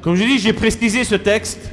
Comme 0.00 0.16
je 0.16 0.24
dis, 0.24 0.38
j'ai 0.38 0.52
précisé 0.52 1.04
ce 1.04 1.14
texte 1.14 1.70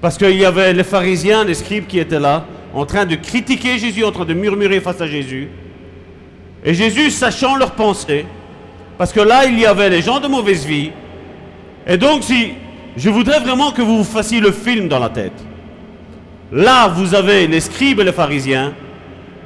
parce 0.00 0.16
qu'il 0.16 0.36
y 0.36 0.44
avait 0.44 0.72
les 0.72 0.84
pharisiens, 0.84 1.44
les 1.44 1.54
scribes 1.54 1.86
qui 1.86 1.98
étaient 1.98 2.18
là, 2.18 2.46
en 2.74 2.86
train 2.86 3.06
de 3.06 3.14
critiquer 3.14 3.78
Jésus, 3.78 4.04
en 4.04 4.12
train 4.12 4.24
de 4.24 4.34
murmurer 4.34 4.80
face 4.80 5.00
à 5.00 5.06
Jésus. 5.06 5.48
Et 6.64 6.74
Jésus, 6.74 7.10
sachant 7.10 7.56
leurs 7.56 7.72
pensées, 7.72 8.26
parce 8.96 9.12
que 9.12 9.20
là, 9.20 9.46
il 9.46 9.58
y 9.58 9.66
avait 9.66 9.90
les 9.90 10.02
gens 10.02 10.20
de 10.20 10.28
mauvaise 10.28 10.66
vie. 10.66 10.90
Et 11.86 11.96
donc, 11.96 12.24
si 12.24 12.52
je 12.96 13.10
voudrais 13.10 13.38
vraiment 13.38 13.70
que 13.70 13.80
vous 13.80 13.98
vous 13.98 14.04
fassiez 14.04 14.40
le 14.40 14.50
film 14.50 14.88
dans 14.88 14.98
la 14.98 15.08
tête. 15.08 15.44
Là, 16.52 16.88
vous 16.88 17.14
avez 17.14 17.46
les 17.46 17.60
scribes 17.60 18.00
et 18.00 18.04
les 18.04 18.12
pharisiens. 18.12 18.72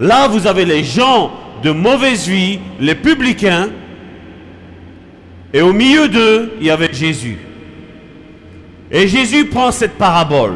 Là, 0.01 0.27
vous 0.29 0.47
avez 0.47 0.65
les 0.65 0.83
gens 0.83 1.31
de 1.63 1.71
mauvaise 1.71 2.27
vie, 2.27 2.61
les 2.81 2.95
publicains. 2.95 3.69
Et 5.53 5.61
au 5.61 5.73
milieu 5.73 6.09
d'eux, 6.09 6.53
il 6.61 6.67
y 6.67 6.71
avait 6.71 6.93
Jésus. 6.93 7.37
Et 8.91 9.07
Jésus 9.07 9.47
prend 9.47 9.71
cette 9.71 9.99
parabole. 9.99 10.55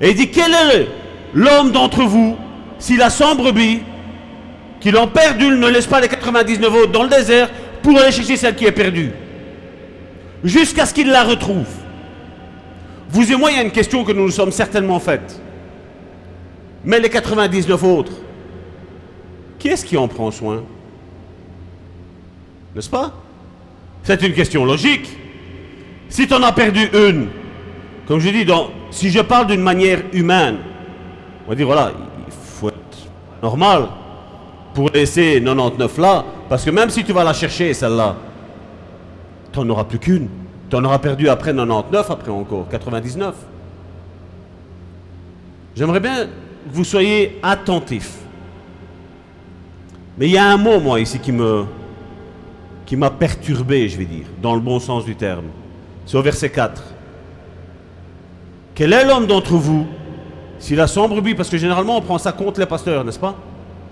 Et 0.00 0.10
il 0.10 0.16
dit, 0.16 0.30
quel 0.30 0.52
est 0.52 0.88
l'homme 1.34 1.72
d'entre 1.72 2.02
vous, 2.02 2.36
s'il 2.78 3.00
a 3.02 3.10
100 3.10 3.36
brebis, 3.36 3.80
qu'il 4.80 4.96
en 4.96 5.08
perd 5.08 5.40
une, 5.40 5.58
ne 5.58 5.68
laisse 5.68 5.86
pas 5.86 6.00
les 6.00 6.08
99 6.08 6.74
autres 6.74 6.92
dans 6.92 7.02
le 7.02 7.08
désert 7.08 7.50
pour 7.82 7.98
aller 7.98 8.12
chercher 8.12 8.36
celle 8.36 8.54
qui 8.54 8.66
est 8.66 8.72
perdue. 8.72 9.10
Jusqu'à 10.44 10.86
ce 10.86 10.94
qu'il 10.94 11.08
la 11.08 11.24
retrouve. 11.24 11.66
Vous 13.08 13.32
et 13.32 13.36
moi, 13.36 13.50
il 13.50 13.56
y 13.56 13.60
a 13.60 13.62
une 13.62 13.70
question 13.70 14.04
que 14.04 14.12
nous 14.12 14.24
nous 14.24 14.30
sommes 14.30 14.52
certainement 14.52 15.00
faites. 15.00 15.40
Mais 16.84 17.00
les 17.00 17.08
99 17.08 17.82
autres, 17.84 18.12
qui 19.58 19.68
est-ce 19.68 19.84
qui 19.84 19.96
en 19.96 20.08
prend 20.08 20.30
soin? 20.30 20.62
N'est-ce 22.74 22.90
pas? 22.90 23.14
C'est 24.02 24.22
une 24.22 24.34
question 24.34 24.64
logique. 24.64 25.08
Si 26.08 26.28
tu 26.28 26.34
en 26.34 26.42
as 26.42 26.52
perdu 26.52 26.88
une, 26.92 27.28
comme 28.06 28.20
je 28.20 28.30
dis, 28.30 28.46
si 28.90 29.10
je 29.10 29.20
parle 29.20 29.48
d'une 29.48 29.62
manière 29.62 30.02
humaine, 30.12 30.58
on 31.46 31.50
va 31.50 31.54
dire 31.54 31.66
voilà, 31.66 31.92
il 32.26 32.32
faut 32.32 32.68
être 32.68 33.08
normal 33.42 33.88
pour 34.74 34.90
laisser 34.90 35.40
99 35.42 35.98
là, 35.98 36.24
parce 36.48 36.64
que 36.64 36.70
même 36.70 36.90
si 36.90 37.02
tu 37.02 37.12
vas 37.12 37.24
la 37.24 37.32
chercher, 37.32 37.74
celle-là, 37.74 38.16
tu 39.52 39.58
n'en 39.60 39.70
auras 39.70 39.84
plus 39.84 39.98
qu'une. 39.98 40.28
Tu 40.68 40.76
en 40.76 40.84
auras 40.84 40.98
perdu 40.98 41.28
après 41.28 41.52
99, 41.54 42.10
après 42.10 42.30
encore 42.30 42.68
99. 42.68 43.34
J'aimerais 45.76 46.00
bien 46.00 46.24
que 46.24 46.30
vous 46.72 46.84
soyez 46.84 47.38
attentifs. 47.42 48.16
Mais 50.18 50.26
il 50.26 50.32
y 50.32 50.38
a 50.38 50.46
un 50.46 50.56
mot, 50.56 50.80
moi, 50.80 50.98
ici, 51.00 51.18
qui 51.18 51.32
me 51.32 51.64
qui 52.86 52.96
m'a 52.96 53.10
perturbé, 53.10 53.88
je 53.88 53.98
vais 53.98 54.04
dire, 54.04 54.26
dans 54.40 54.54
le 54.54 54.60
bon 54.60 54.78
sens 54.78 55.04
du 55.04 55.16
terme. 55.16 55.46
C'est 56.06 56.16
au 56.16 56.22
verset 56.22 56.50
4. 56.50 56.82
Quel 58.76 58.92
est 58.92 59.04
l'homme 59.04 59.26
d'entre 59.26 59.54
vous, 59.54 59.86
s'il 60.58 60.78
a 60.80 60.86
100 60.86 61.08
brebis, 61.08 61.34
parce 61.34 61.48
que 61.48 61.56
généralement 61.56 61.96
on 61.96 62.02
prend 62.02 62.18
ça 62.18 62.30
contre 62.30 62.60
les 62.60 62.66
pasteurs, 62.66 63.04
n'est-ce 63.04 63.18
pas? 63.18 63.34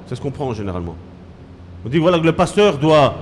C'est 0.06 0.14
ce 0.14 0.20
qu'on 0.20 0.30
prend 0.30 0.52
généralement. 0.52 0.94
On 1.84 1.88
dit 1.88 1.98
voilà 1.98 2.18
que 2.18 2.24
le 2.24 2.32
pasteur 2.32 2.76
doit 2.76 3.14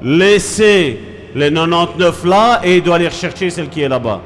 laisser 0.00 1.00
les 1.34 1.50
99 1.52 2.24
là 2.24 2.60
et 2.64 2.76
il 2.76 2.82
doit 2.82 2.94
aller 2.94 3.08
rechercher 3.08 3.50
celle 3.50 3.68
qui 3.68 3.82
est 3.82 3.88
là-bas. 3.88 4.20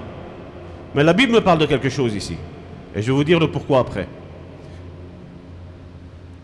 Mais 0.94 1.02
la 1.02 1.14
Bible 1.14 1.32
me 1.32 1.40
parle 1.40 1.58
de 1.58 1.66
quelque 1.66 1.88
chose 1.88 2.14
ici. 2.14 2.36
Et 2.94 3.00
je 3.00 3.06
vais 3.06 3.12
vous 3.16 3.24
dire 3.24 3.40
le 3.40 3.50
pourquoi 3.50 3.80
après. 3.80 4.06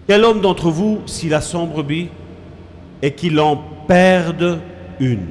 Quel 0.09 0.25
homme 0.25 0.41
d'entre 0.41 0.71
vous, 0.71 1.03
s'il 1.07 1.35
a 1.35 1.41
100 1.43 1.67
brebis 1.67 2.09
et 3.03 3.13
qu'il 3.13 3.39
en 3.39 3.57
perde 3.87 4.59
une? 4.99 5.29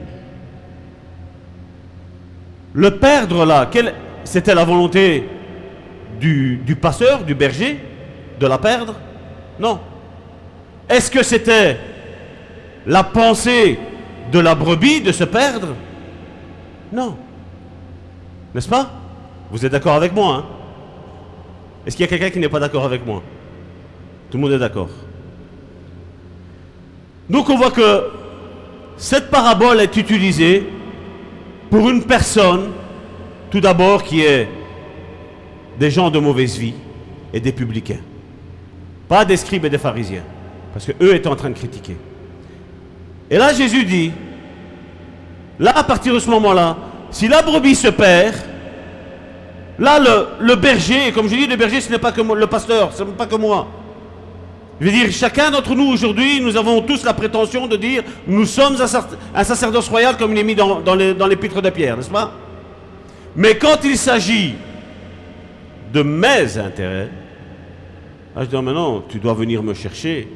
Le 2.74 2.92
perdre 2.92 3.46
là, 3.46 3.68
quelle- 3.70 3.94
c'était 4.30 4.54
la 4.54 4.64
volonté 4.64 5.28
du, 6.20 6.78
pasteur, 6.80 7.24
du 7.24 7.34
berger, 7.34 7.80
de 8.40 8.46
la 8.46 8.60
perdre? 8.60 8.94
Non. 9.60 9.80
Est-ce 10.88 11.10
que 11.10 11.24
c'était 11.24 11.78
la 12.86 13.04
pensée 13.04 13.80
de 14.32 14.38
la 14.38 14.54
brebis 14.54 15.02
de 15.02 15.12
se 15.12 15.24
perdre? 15.24 15.70
Non. 16.94 17.18
N'est-ce 18.54 18.70
pas? 18.70 18.92
Vous 19.50 19.66
êtes 19.66 19.72
d'accord 19.72 19.96
avec 19.96 20.14
moi 20.14 20.36
hein? 20.36 20.46
Est-ce 21.88 21.98
qu'il 21.98 22.06
y 22.06 22.08
a 22.08 22.10
quelqu'un 22.10 22.30
qui 22.30 22.38
n'est 22.38 22.50
pas 22.50 22.60
d'accord 22.60 22.86
avec 22.86 23.04
moi? 23.04 23.24
Tout 24.30 24.38
le 24.38 24.44
monde 24.44 24.52
est 24.52 24.60
d'accord. 24.60 24.90
Donc 27.28 27.50
on 27.50 27.58
voit 27.58 27.72
que 27.72 28.12
cette 28.96 29.32
parabole 29.32 29.80
est 29.80 29.98
utilisée 29.98 30.70
pour 31.72 31.90
une 31.90 32.04
personne, 32.04 32.74
tout 33.52 33.60
d'abord, 33.60 34.04
qui 34.04 34.22
est 34.22 34.48
des 35.80 35.90
gens 35.92 36.10
de 36.10 36.20
mauvaise 36.20 36.58
vie 36.58 36.74
et 37.34 37.40
des 37.40 37.52
publicains. 37.52 38.00
Pas 39.08 39.26
des 39.26 39.38
scribes 39.38 39.66
et 39.66 39.70
des 39.70 39.78
pharisiens. 39.78 40.24
Parce 40.74 40.86
qu'eux 40.86 41.16
étaient 41.16 41.28
en 41.28 41.36
train 41.36 41.50
de 41.50 41.58
critiquer. 41.58 41.98
Et 43.30 43.38
là, 43.38 43.54
Jésus 43.54 43.84
dit, 43.86 44.12
là, 45.60 45.72
à 45.76 45.84
partir 45.84 46.14
de 46.14 46.20
ce 46.20 46.30
moment-là, 46.30 46.78
si 47.12 47.28
la 47.28 47.42
brebis 47.42 47.76
se 47.76 47.88
perd, 47.88 48.36
là, 49.80 50.00
le, 50.40 50.56
berger, 50.56 51.12
comme 51.14 51.28
je 51.28 51.36
dis, 51.36 51.48
le 51.48 51.56
berger, 51.56 51.82
ce 51.82 51.92
n'est 51.92 51.98
pas 51.98 52.12
que 52.12 52.22
le 52.22 52.48
pasteur, 52.48 52.94
ce 52.94 53.04
n'est 53.04 53.12
pas 53.12 53.26
que 53.26 53.36
moi. 53.36 53.68
Je 54.80 54.86
veux 54.86 54.92
dire, 54.92 55.12
chacun 55.12 55.52
d'entre 55.52 55.76
nous 55.76 55.88
aujourd'hui, 55.92 56.40
nous 56.40 56.56
avons 56.56 56.82
tous 56.82 57.04
la 57.04 57.14
prétention 57.14 57.68
de 57.68 57.76
dire 57.76 58.04
nous 58.28 58.46
sommes 58.46 58.80
un, 58.80 58.88
sac- 58.88 59.18
un 59.36 59.44
sacerdoce 59.44 59.90
royal 59.90 60.16
comme 60.16 60.32
il 60.32 60.40
est 60.40 60.44
mis 60.44 60.56
dans 60.56 60.96
l'épître 61.28 61.62
de 61.62 61.70
Pierre, 61.70 61.98
n'est-ce 61.98 62.10
pas? 62.10 62.32
Mais 63.36 63.58
quand 63.58 63.84
il 63.84 63.98
s'agit 63.98 64.56
de 65.94 66.02
mes 66.02 66.58
intérêts, 66.58 67.10
là 68.36 68.44
je 68.44 68.46
dis, 68.46 68.56
mais 68.56 68.74
non, 68.74 69.04
tu 69.08 69.20
dois 69.20 69.34
venir 69.34 69.64
me 69.64 69.74
chercher. 69.74 70.28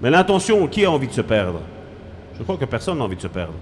Mais 0.00 0.10
l'intention, 0.10 0.66
qui 0.66 0.84
a 0.84 0.90
envie 0.90 1.08
de 1.08 1.12
se 1.12 1.22
perdre? 1.22 1.60
Je 2.38 2.42
crois 2.42 2.56
que 2.56 2.64
personne 2.64 2.98
n'a 2.98 3.04
envie 3.04 3.16
de 3.16 3.22
se 3.22 3.28
perdre. 3.28 3.54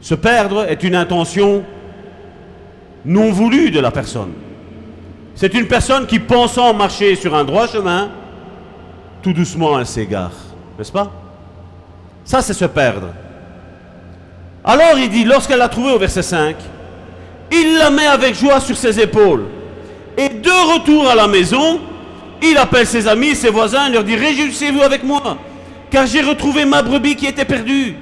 Se 0.00 0.14
perdre 0.14 0.64
est 0.68 0.82
une 0.84 0.94
intention 0.94 1.64
non 3.04 3.30
voulu 3.30 3.70
de 3.70 3.80
la 3.80 3.90
personne. 3.90 4.32
C'est 5.34 5.54
une 5.54 5.66
personne 5.66 6.06
qui, 6.06 6.18
pensant 6.18 6.72
marcher 6.74 7.14
sur 7.14 7.34
un 7.34 7.44
droit 7.44 7.66
chemin, 7.66 8.10
tout 9.22 9.32
doucement 9.32 9.78
elle 9.78 9.86
s'égare. 9.86 10.32
N'est-ce 10.76 10.92
pas? 10.92 11.12
Ça, 12.24 12.42
c'est 12.42 12.54
se 12.54 12.64
perdre. 12.64 13.08
Alors 14.68 14.98
il 14.98 15.08
dit, 15.08 15.24
lorsqu'elle 15.24 15.60
l'a 15.60 15.70
trouvé 15.70 15.92
au 15.92 15.98
verset 15.98 16.20
5, 16.20 16.54
il 17.50 17.78
la 17.78 17.88
met 17.88 18.06
avec 18.06 18.34
joie 18.34 18.60
sur 18.60 18.76
ses 18.76 19.00
épaules. 19.00 19.46
Et 20.18 20.28
de 20.28 20.74
retour 20.74 21.08
à 21.08 21.14
la 21.14 21.26
maison, 21.26 21.80
il 22.42 22.54
appelle 22.58 22.86
ses 22.86 23.08
amis, 23.08 23.34
ses 23.34 23.48
voisins, 23.48 23.88
et 23.88 23.92
leur 23.92 24.04
dit, 24.04 24.14
réjouissez-vous 24.14 24.82
avec 24.82 25.04
moi, 25.04 25.38
car 25.90 26.06
j'ai 26.06 26.20
retrouvé 26.20 26.66
ma 26.66 26.82
brebis 26.82 27.16
qui 27.16 27.24
était 27.24 27.46
perdue. 27.46 27.96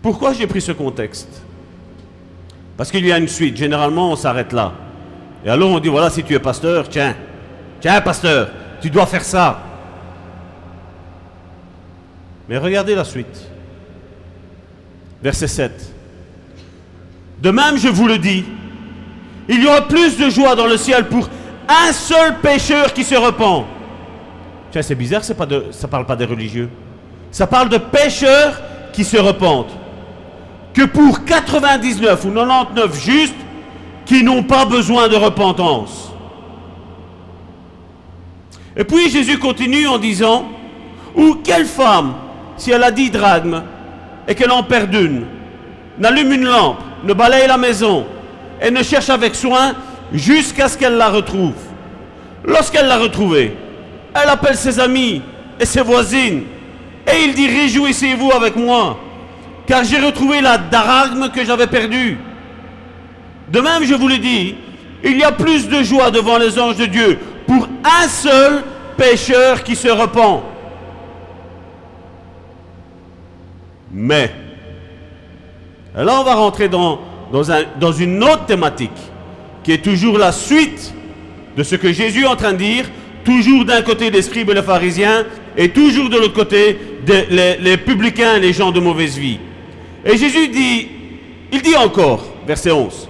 Pourquoi 0.00 0.32
j'ai 0.32 0.46
pris 0.46 0.62
ce 0.62 0.72
contexte? 0.72 1.42
Parce 2.78 2.90
qu'il 2.90 3.04
y 3.04 3.12
a 3.12 3.18
une 3.18 3.28
suite. 3.28 3.58
Généralement, 3.58 4.12
on 4.12 4.16
s'arrête 4.16 4.54
là. 4.54 4.72
Et 5.44 5.50
alors 5.50 5.68
on 5.68 5.78
dit, 5.78 5.90
voilà, 5.90 6.08
si 6.08 6.22
tu 6.22 6.32
es 6.32 6.38
pasteur, 6.38 6.88
tiens, 6.88 7.14
tiens, 7.78 8.00
pasteur, 8.00 8.48
tu 8.80 8.88
dois 8.88 9.04
faire 9.04 9.22
ça. 9.22 9.64
Mais 12.50 12.58
regardez 12.58 12.96
la 12.96 13.04
suite. 13.04 13.48
Verset 15.22 15.46
7. 15.46 15.94
De 17.40 17.50
même, 17.52 17.78
je 17.78 17.86
vous 17.86 18.08
le 18.08 18.18
dis, 18.18 18.44
il 19.48 19.62
y 19.62 19.66
aura 19.66 19.86
plus 19.86 20.18
de 20.18 20.28
joie 20.28 20.56
dans 20.56 20.66
le 20.66 20.76
ciel 20.76 21.06
pour 21.06 21.28
un 21.68 21.92
seul 21.92 22.40
pécheur 22.40 22.92
qui 22.92 23.04
se 23.04 23.14
repent. 23.14 23.66
Tiens, 24.72 24.82
c'est 24.82 24.96
bizarre, 24.96 25.22
ça 25.22 25.32
ne 25.34 25.86
parle 25.86 26.06
pas 26.06 26.16
des 26.16 26.24
religieux. 26.24 26.68
Ça 27.30 27.46
parle 27.46 27.68
de 27.68 27.78
pécheurs 27.78 28.60
qui 28.92 29.04
se 29.04 29.16
repentent. 29.16 29.76
Que 30.74 30.86
pour 30.86 31.24
99 31.24 32.24
ou 32.24 32.30
99 32.32 33.04
justes 33.04 33.34
qui 34.04 34.24
n'ont 34.24 34.42
pas 34.42 34.64
besoin 34.64 35.06
de 35.06 35.14
repentance. 35.14 36.10
Et 38.76 38.82
puis 38.82 39.08
Jésus 39.08 39.38
continue 39.38 39.86
en 39.86 39.98
disant, 39.98 40.46
ou 41.14 41.36
quelle 41.44 41.66
femme, 41.66 42.14
si 42.60 42.70
elle 42.70 42.84
a 42.84 42.90
dix 42.90 43.10
drachmes 43.10 43.62
et 44.28 44.34
qu'elle 44.34 44.50
en 44.50 44.62
perd 44.62 44.94
une, 44.94 45.24
n'allume 45.98 46.32
une 46.32 46.44
lampe, 46.44 46.78
ne 47.02 47.14
balaye 47.14 47.48
la 47.48 47.56
maison 47.56 48.06
et 48.60 48.70
ne 48.70 48.82
cherche 48.82 49.08
avec 49.08 49.34
soin 49.34 49.74
jusqu'à 50.12 50.68
ce 50.68 50.76
qu'elle 50.76 50.96
la 50.98 51.08
retrouve. 51.08 51.54
Lorsqu'elle 52.44 52.86
l'a 52.86 52.98
retrouvée, 52.98 53.56
elle 54.14 54.28
appelle 54.28 54.56
ses 54.56 54.78
amis 54.78 55.22
et 55.58 55.64
ses 55.64 55.80
voisines 55.80 56.42
et 57.06 57.24
il 57.24 57.32
dit 57.34 57.48
Réjouissez-vous 57.48 58.30
avec 58.32 58.56
moi, 58.56 58.98
car 59.66 59.82
j'ai 59.82 59.98
retrouvé 59.98 60.42
la 60.42 60.58
drachme 60.58 61.30
que 61.30 61.42
j'avais 61.42 61.66
perdue. 61.66 62.18
De 63.48 63.60
même, 63.60 63.84
je 63.84 63.94
vous 63.94 64.08
le 64.08 64.18
dis, 64.18 64.54
il 65.02 65.16
y 65.16 65.24
a 65.24 65.32
plus 65.32 65.66
de 65.66 65.82
joie 65.82 66.10
devant 66.10 66.36
les 66.36 66.58
anges 66.58 66.76
de 66.76 66.84
Dieu 66.84 67.18
pour 67.46 67.66
un 67.84 68.06
seul 68.06 68.62
pécheur 68.98 69.62
qui 69.64 69.74
se 69.74 69.88
repent. 69.88 70.49
Mais, 73.92 74.30
là 75.94 76.20
on 76.20 76.24
va 76.24 76.34
rentrer 76.34 76.68
dans, 76.68 77.00
dans, 77.32 77.50
un, 77.50 77.64
dans 77.78 77.92
une 77.92 78.22
autre 78.22 78.46
thématique, 78.46 78.90
qui 79.62 79.72
est 79.72 79.82
toujours 79.82 80.18
la 80.18 80.32
suite 80.32 80.94
de 81.56 81.62
ce 81.62 81.76
que 81.76 81.92
Jésus 81.92 82.22
est 82.22 82.26
en 82.26 82.36
train 82.36 82.52
de 82.52 82.58
dire, 82.58 82.84
toujours 83.24 83.64
d'un 83.64 83.82
côté 83.82 84.10
des 84.10 84.22
scribes 84.22 84.50
et 84.50 84.54
les 84.54 84.62
pharisiens, 84.62 85.26
et 85.56 85.68
toujours 85.68 86.08
de 86.08 86.16
l'autre 86.16 86.34
côté 86.34 86.78
les, 87.06 87.56
les 87.56 87.76
publicains 87.76 88.36
et 88.36 88.40
les 88.40 88.52
gens 88.52 88.70
de 88.70 88.80
mauvaise 88.80 89.18
vie. 89.18 89.38
Et 90.04 90.16
Jésus 90.16 90.48
dit, 90.48 90.88
il 91.52 91.62
dit 91.62 91.76
encore, 91.76 92.24
verset 92.46 92.70
11, 92.70 93.08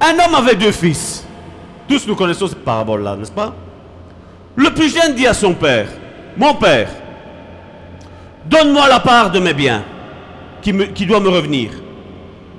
un 0.00 0.12
homme 0.12 0.34
avait 0.34 0.54
deux 0.54 0.72
fils. 0.72 1.24
Tous 1.88 2.06
nous 2.06 2.14
connaissons 2.14 2.46
cette 2.46 2.64
parabole-là, 2.64 3.16
n'est-ce 3.16 3.32
pas? 3.32 3.54
Le 4.56 4.70
plus 4.70 4.94
jeune 4.94 5.14
dit 5.14 5.26
à 5.26 5.34
son 5.34 5.54
père, 5.54 5.88
mon 6.36 6.54
père, 6.54 6.88
donne-moi 8.46 8.88
la 8.88 9.00
part 9.00 9.30
de 9.30 9.38
mes 9.38 9.54
biens 9.54 9.82
qui, 10.62 11.06
doit 11.06 11.20
me 11.20 11.28
revenir. 11.28 11.70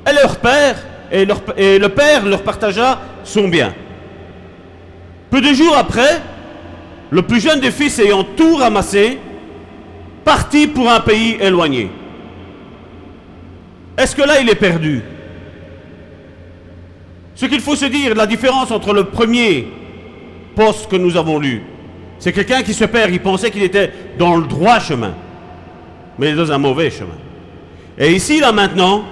Et 0.09 0.13
leur 0.13 0.37
père, 0.37 0.75
et, 1.11 1.25
leur, 1.25 1.41
et 1.57 1.79
le 1.79 1.89
père 1.89 2.25
leur 2.25 2.43
partagea 2.43 2.99
son 3.23 3.47
bien. 3.47 3.73
Peu 5.31 5.41
de 5.41 5.53
jours 5.53 5.75
après, 5.75 6.21
le 7.09 7.21
plus 7.23 7.39
jeune 7.39 7.59
des 7.59 7.71
fils 7.71 7.97
ayant 7.99 8.23
tout 8.23 8.55
ramassé, 8.57 9.19
partit 10.23 10.67
pour 10.67 10.89
un 10.89 10.99
pays 10.99 11.37
éloigné. 11.39 11.89
Est-ce 13.97 14.15
que 14.15 14.21
là 14.21 14.39
il 14.41 14.49
est 14.49 14.55
perdu? 14.55 15.01
Ce 17.35 17.45
qu'il 17.45 17.59
faut 17.59 17.75
se 17.75 17.85
dire, 17.85 18.15
la 18.15 18.25
différence 18.25 18.71
entre 18.71 18.93
le 18.93 19.05
premier 19.05 19.67
poste 20.55 20.89
que 20.89 20.95
nous 20.95 21.17
avons 21.17 21.37
lu, 21.39 21.63
c'est 22.17 22.31
quelqu'un 22.31 22.63
qui 22.63 22.73
se 22.73 22.85
perd, 22.85 23.11
il 23.11 23.19
pensait 23.19 23.51
qu'il 23.51 23.63
était 23.63 23.91
dans 24.17 24.37
le 24.37 24.47
droit 24.47 24.79
chemin, 24.79 25.13
mais 26.17 26.33
dans 26.33 26.51
un 26.51 26.57
mauvais 26.57 26.89
chemin. 26.89 27.17
Et 27.97 28.11
ici, 28.11 28.39
là 28.39 28.51
maintenant, 28.51 29.05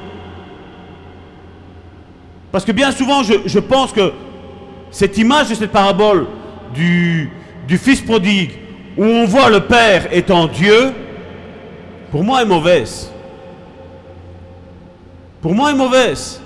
parce 2.54 2.66
que 2.66 2.72
bien 2.72 2.91
souvent, 2.91 3.24
je, 3.24 3.60
pense 3.60 3.91
que 3.91 4.14
cette 4.91 5.18
image 5.18 5.49
de 5.49 5.56
cette 5.56 5.72
parabole 5.72 6.28
du, 6.76 7.32
fils 7.68 8.01
prodigue, 8.01 8.51
où 8.95 9.04
on 9.04 9.26
voit 9.26 9.49
le 9.49 9.62
Père 9.62 10.08
étant 10.12 10.45
Dieu, 10.45 10.91
pour 12.12 12.24
moi 12.24 12.43
est 12.43 12.45
mauvaise. 12.45 13.12
Pour 15.41 15.56
moi 15.56 15.72
est 15.72 15.76
mauvaise. 15.76 16.41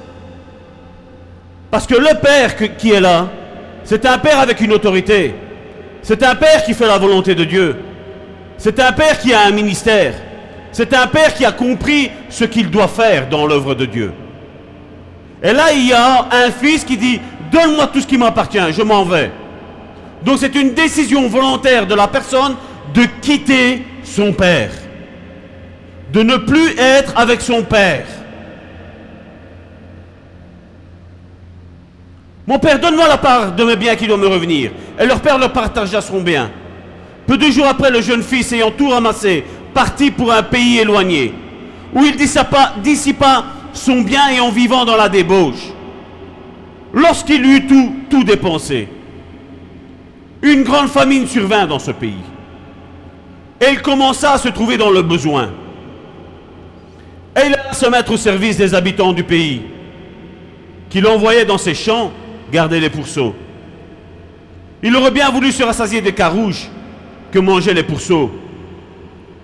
Parce 1.70 1.86
que 1.86 1.96
le 1.96 2.18
Père 2.22 2.56
qui 2.78 2.92
est 2.92 3.02
là, 3.02 3.28
c'est 3.84 4.06
un 4.06 4.18
Père 4.18 4.40
avec 4.40 4.62
une 4.62 4.72
autorité. 4.72 5.34
C'est 6.02 6.24
un 6.24 6.36
Père 6.36 6.64
qui 6.64 6.74
fait 6.74 6.88
la 6.88 6.98
volonté 6.98 7.36
de 7.36 7.44
Dieu. 7.44 7.76
C'est 8.58 8.80
un 8.80 8.94
Père 8.94 9.20
qui 9.20 9.34
a 9.34 9.42
un 9.42 9.52
ministère. 9.52 10.14
C'est 10.78 10.94
un 10.94 11.08
Père 11.08 11.34
qui 11.34 11.44
a 11.44 11.52
compris 11.52 12.12
ce 12.30 12.44
qu'il 12.44 12.70
doit 12.70 12.88
faire 12.88 13.28
dans 13.30 13.48
l'œuvre 13.48 13.74
de 13.74 13.86
Dieu. 13.86 14.14
Et 15.42 15.52
là, 15.52 15.74
il 15.74 15.88
y 15.88 15.92
a 15.92 16.28
un 16.32 16.52
fils 16.52 16.84
qui 16.84 16.96
dit, 16.96 17.20
donne-moi 17.52 17.88
tout 17.88 18.00
ce 18.00 18.06
qui 18.06 18.16
m'appartient, 18.16 18.60
je 18.70 18.84
m'en 18.84 19.04
vais. 19.04 19.32
Donc 20.24 20.38
c'est 20.38 20.54
une 20.54 20.76
décision 20.76 21.28
volontaire 21.30 21.88
de 21.88 21.96
la 21.96 22.08
personne 22.08 22.56
de 22.94 23.06
quitter 23.24 23.88
son 24.04 24.32
père. 24.34 24.70
De 26.14 26.22
ne 26.22 26.36
plus 26.38 26.78
être 26.78 27.12
avec 27.18 27.42
son 27.42 27.64
père. 27.64 28.06
Mon 32.46 32.60
père, 32.60 32.80
donne-moi 32.80 33.08
la 33.08 33.18
part 33.18 33.52
de 33.54 33.64
mes 33.64 33.78
biens 33.78 33.96
qui 33.96 34.06
doit 34.06 34.18
me 34.18 34.28
revenir. 34.28 34.70
Et 35.00 35.08
leur 35.08 35.22
père 35.22 35.40
leur 35.40 35.52
partagea 35.52 36.02
son 36.02 36.22
bien. 36.22 36.52
Peu 37.26 37.36
de 37.36 37.50
jours 37.50 37.68
après, 37.68 37.90
le 37.90 38.00
jeune 38.00 38.22
fils, 38.22 38.54
ayant 38.54 38.72
tout 38.72 38.90
ramassé, 38.90 39.44
partit 39.78 40.10
pour 40.10 40.34
un 40.34 40.42
pays 40.42 40.80
éloigné, 40.80 41.32
où 41.94 42.04
il 42.04 42.16
dissipa, 42.16 42.74
dissipa 42.82 43.46
son 43.74 44.02
bien 44.02 44.28
et 44.30 44.40
en 44.40 44.50
vivant 44.50 44.86
dans 44.86 44.98
la 44.98 45.08
débauche. 45.08 45.72
Lorsqu'il 46.92 47.46
eut 47.46 47.68
tout, 47.68 47.94
tout 48.10 48.24
dépensé, 48.24 48.88
une 50.42 50.64
grande 50.64 50.88
famine 50.88 51.28
survint 51.28 51.68
dans 51.68 51.78
ce 51.78 51.92
pays. 51.92 52.26
Et 53.62 53.66
il 53.74 53.84
commença 53.84 54.32
à 54.32 54.40
se 54.40 54.48
trouver 54.48 54.78
dans 54.78 54.90
le 54.90 55.04
besoin. 55.04 55.52
Et 57.36 57.46
il 57.46 57.54
alla 57.54 57.74
se 57.74 57.86
mettre 57.86 58.12
au 58.14 58.18
service 58.18 58.58
des 58.58 58.74
habitants 58.74 59.14
du 59.14 59.24
pays, 59.24 59.62
qu'il 60.90 61.06
envoyait 61.06 61.46
dans 61.46 61.60
ses 61.60 61.76
champs 61.76 62.12
garder 62.52 62.80
les 62.80 62.90
pourceaux. 62.90 63.36
Il 64.82 64.96
aurait 64.96 65.12
bien 65.12 65.30
voulu 65.30 65.52
se 65.52 65.62
rassasier 65.62 66.02
des 66.02 66.14
carouges 66.14 66.68
que 67.32 67.38
mangeaient 67.38 67.76
les 67.76 67.84
pourceaux, 67.84 68.32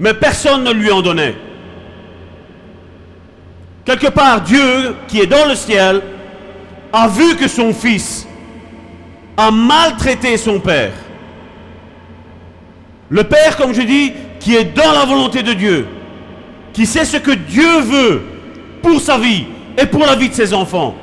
mais 0.03 0.13
personne 0.13 0.65
ne 0.65 0.71
lui 0.73 0.91
en 0.91 1.01
donnait. 1.01 1.33
Quelque 3.85 4.07
part, 4.07 4.41
Dieu, 4.41 4.95
qui 5.07 5.21
est 5.21 5.27
dans 5.27 5.45
le 5.47 5.55
ciel, 5.55 6.01
a 6.91 7.07
vu 7.07 7.37
que 7.37 7.47
son 7.47 7.73
fils 7.73 8.27
a 9.37 9.49
maltraité 9.49 10.35
son 10.35 10.59
père. 10.59 10.91
Le 13.07 13.23
père, 13.23 13.55
comme 13.55 13.73
je 13.73 13.81
dis, 13.81 14.11
qui 14.41 14.57
est 14.57 14.75
dans 14.75 14.91
la 14.91 15.05
volonté 15.05 15.41
de 15.41 15.53
Dieu, 15.53 15.87
qui 16.73 16.85
sait 16.85 17.05
ce 17.05 17.15
que 17.15 17.31
Dieu 17.31 17.79
veut 17.79 18.23
pour 18.81 18.99
sa 18.99 19.17
vie 19.17 19.45
et 19.77 19.85
pour 19.85 20.01
la 20.05 20.15
vie 20.15 20.27
de 20.27 20.33
ses 20.33 20.53
enfants. 20.53 20.95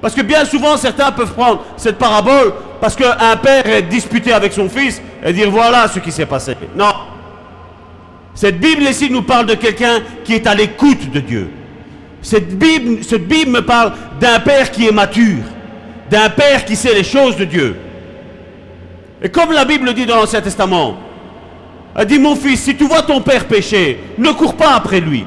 Parce 0.00 0.14
que 0.14 0.22
bien 0.22 0.46
souvent, 0.46 0.78
certains 0.78 1.12
peuvent 1.12 1.34
prendre 1.34 1.62
cette 1.76 1.98
parabole 1.98 2.54
parce 2.80 2.96
qu'un 2.96 3.36
père 3.36 3.66
est 3.66 3.82
disputé 3.82 4.32
avec 4.32 4.54
son 4.54 4.70
fils 4.70 5.02
et 5.22 5.32
dire 5.34 5.50
voilà 5.50 5.88
ce 5.88 5.98
qui 5.98 6.10
s'est 6.10 6.24
passé. 6.24 6.56
Non. 6.74 7.11
Cette 8.34 8.58
Bible 8.58 8.82
ici 8.82 9.10
nous 9.10 9.22
parle 9.22 9.46
de 9.46 9.54
quelqu'un 9.54 10.00
qui 10.24 10.34
est 10.34 10.46
à 10.46 10.54
l'écoute 10.54 11.10
de 11.10 11.20
Dieu. 11.20 11.50
Cette 12.22 12.56
Bible, 12.56 13.00
me 13.50 13.60
parle 13.60 13.92
d'un 14.20 14.38
père 14.40 14.70
qui 14.70 14.86
est 14.86 14.92
mature, 14.92 15.42
d'un 16.10 16.30
père 16.30 16.64
qui 16.64 16.76
sait 16.76 16.94
les 16.94 17.04
choses 17.04 17.36
de 17.36 17.44
Dieu. 17.44 17.76
Et 19.22 19.28
comme 19.28 19.52
la 19.52 19.64
Bible 19.64 19.92
dit 19.92 20.06
dans 20.06 20.16
l'Ancien 20.16 20.40
Testament, 20.40 20.96
elle 21.94 22.06
dit 22.06 22.18
mon 22.18 22.36
fils, 22.36 22.62
si 22.62 22.76
tu 22.76 22.84
vois 22.84 23.02
ton 23.02 23.20
père 23.20 23.46
pécher, 23.46 23.98
ne 24.18 24.30
cours 24.30 24.56
pas 24.56 24.74
après 24.74 25.00
lui. 25.00 25.24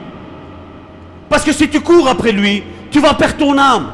Parce 1.30 1.44
que 1.44 1.52
si 1.52 1.70
tu 1.70 1.82
cours 1.82 2.08
après 2.08 2.32
lui, 2.32 2.64
tu 2.92 3.00
vas 3.00 3.14
perdre 3.14 3.38
ton 3.38 3.58
âme. 3.58 3.92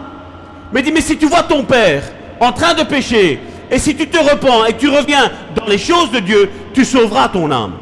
Mais 0.72 0.82
dis, 0.82 0.92
mais 0.92 1.02
si 1.02 1.18
tu 1.18 1.26
vois 1.26 1.44
ton 1.44 1.64
père 1.64 2.04
en 2.40 2.52
train 2.52 2.74
de 2.74 2.84
pécher, 2.84 3.40
et 3.70 3.78
si 3.78 3.96
tu 3.96 4.08
te 4.08 4.18
repens 4.18 4.66
et 4.66 4.74
que 4.74 4.80
tu 4.80 4.90
reviens 4.90 5.32
dans 5.56 5.66
les 5.66 5.78
choses 5.78 6.12
de 6.12 6.20
Dieu, 6.20 6.50
tu 6.74 6.86
sauveras 6.86 7.30
ton 7.30 7.52
âme. 7.52 7.74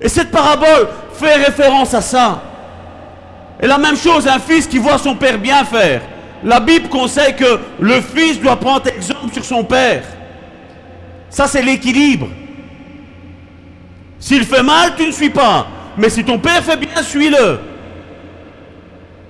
Et 0.00 0.08
cette 0.08 0.30
parabole 0.30 0.88
fait 1.12 1.34
référence 1.34 1.92
à 1.94 2.00
ça. 2.00 2.42
Et 3.60 3.66
la 3.66 3.78
même 3.78 3.96
chose, 3.96 4.26
un 4.26 4.38
fils 4.38 4.66
qui 4.66 4.78
voit 4.78 4.98
son 4.98 5.14
père 5.14 5.38
bien 5.38 5.64
faire. 5.64 6.00
La 6.42 6.60
Bible 6.60 6.88
conseille 6.88 7.36
que 7.36 7.58
le 7.78 8.00
fils 8.00 8.40
doit 8.40 8.56
prendre 8.56 8.86
exemple 8.86 9.34
sur 9.34 9.44
son 9.44 9.62
père. 9.62 10.02
Ça, 11.28 11.46
c'est 11.46 11.62
l'équilibre. 11.62 12.28
S'il 14.18 14.44
fait 14.44 14.62
mal, 14.62 14.94
tu 14.96 15.06
ne 15.06 15.12
suis 15.12 15.30
pas. 15.30 15.66
Mais 15.98 16.08
si 16.08 16.24
ton 16.24 16.38
père 16.38 16.62
fait 16.62 16.76
bien, 16.76 17.02
suis-le. 17.02 17.58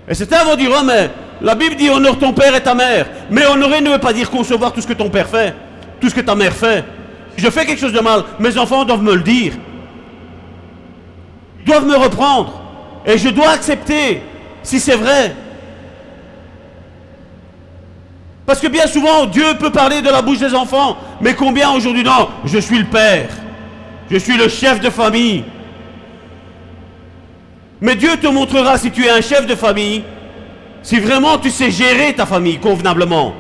Et 0.08 0.14
certains 0.14 0.44
vont 0.44 0.56
dire, 0.56 0.70
oh 0.72 0.84
mais 0.84 1.10
la 1.42 1.54
Bible 1.54 1.74
dit 1.74 1.90
honore 1.90 2.18
ton 2.18 2.32
père 2.32 2.54
et 2.54 2.62
ta 2.62 2.74
mère. 2.74 3.06
Mais 3.30 3.46
honorer 3.46 3.80
ne 3.80 3.90
veut 3.90 3.98
pas 3.98 4.12
dire 4.12 4.30
concevoir 4.30 4.72
tout 4.72 4.80
ce 4.80 4.86
que 4.86 4.92
ton 4.92 5.10
père 5.10 5.28
fait, 5.28 5.54
tout 6.00 6.08
ce 6.08 6.14
que 6.14 6.20
ta 6.20 6.36
mère 6.36 6.52
fait. 6.52 6.84
Si 7.36 7.44
je 7.44 7.50
fais 7.50 7.66
quelque 7.66 7.80
chose 7.80 7.92
de 7.92 8.00
mal, 8.00 8.22
mes 8.38 8.56
enfants 8.56 8.84
doivent 8.84 9.02
me 9.02 9.14
le 9.14 9.22
dire. 9.22 9.54
Doivent 11.64 11.86
me 11.86 11.96
reprendre. 11.96 12.60
Et 13.06 13.18
je 13.18 13.28
dois 13.28 13.50
accepter 13.50 14.22
si 14.62 14.80
c'est 14.80 14.96
vrai. 14.96 15.34
Parce 18.46 18.60
que 18.60 18.68
bien 18.68 18.86
souvent, 18.86 19.26
Dieu 19.26 19.44
peut 19.58 19.70
parler 19.70 20.02
de 20.02 20.10
la 20.10 20.22
bouche 20.22 20.38
des 20.38 20.54
enfants. 20.54 20.96
Mais 21.20 21.34
combien 21.34 21.70
aujourd'hui, 21.70 22.02
non, 22.02 22.28
je 22.44 22.58
suis 22.58 22.78
le 22.78 22.86
père. 22.86 23.28
Je 24.10 24.16
suis 24.16 24.36
le 24.36 24.48
chef 24.48 24.80
de 24.80 24.90
famille. 24.90 25.44
Mais 27.80 27.94
Dieu 27.94 28.16
te 28.20 28.26
montrera 28.26 28.76
si 28.76 28.90
tu 28.90 29.04
es 29.04 29.10
un 29.10 29.20
chef 29.20 29.46
de 29.46 29.54
famille, 29.54 30.02
si 30.82 30.98
vraiment 30.98 31.38
tu 31.38 31.50
sais 31.50 31.70
gérer 31.70 32.12
ta 32.12 32.26
famille 32.26 32.58
convenablement. 32.58 33.34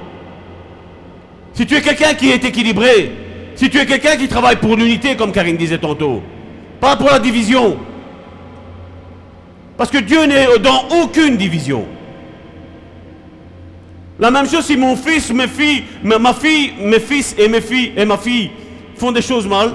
Si 1.52 1.66
tu 1.66 1.74
es 1.74 1.82
quelqu'un 1.82 2.14
qui 2.14 2.30
est 2.30 2.44
équilibré, 2.44 3.12
si 3.56 3.68
tu 3.68 3.78
es 3.78 3.86
quelqu'un 3.86 4.16
qui 4.16 4.28
travaille 4.28 4.56
pour 4.56 4.76
l'unité, 4.76 5.16
comme 5.16 5.32
Karine 5.32 5.56
disait 5.56 5.78
tantôt, 5.78 6.22
pas 6.80 6.96
pour 6.96 7.10
la 7.10 7.18
division. 7.18 7.76
Parce 9.80 9.90
que 9.90 9.96
Dieu 9.96 10.26
n'est 10.26 10.58
dans 10.58 10.88
aucune 11.02 11.38
division. 11.38 11.86
La 14.18 14.30
même 14.30 14.46
chose 14.46 14.66
si 14.66 14.76
mon 14.76 14.94
fils, 14.94 15.32
mes 15.32 15.48
filles, 15.48 15.84
ma 16.02 16.34
fille, 16.34 16.74
mes 16.82 17.00
fils 17.00 17.34
et 17.38 17.48
mes 17.48 17.62
filles 17.62 17.94
et 17.96 18.04
ma 18.04 18.18
fille 18.18 18.50
font 18.98 19.10
des 19.10 19.22
choses 19.22 19.48
mal, 19.48 19.70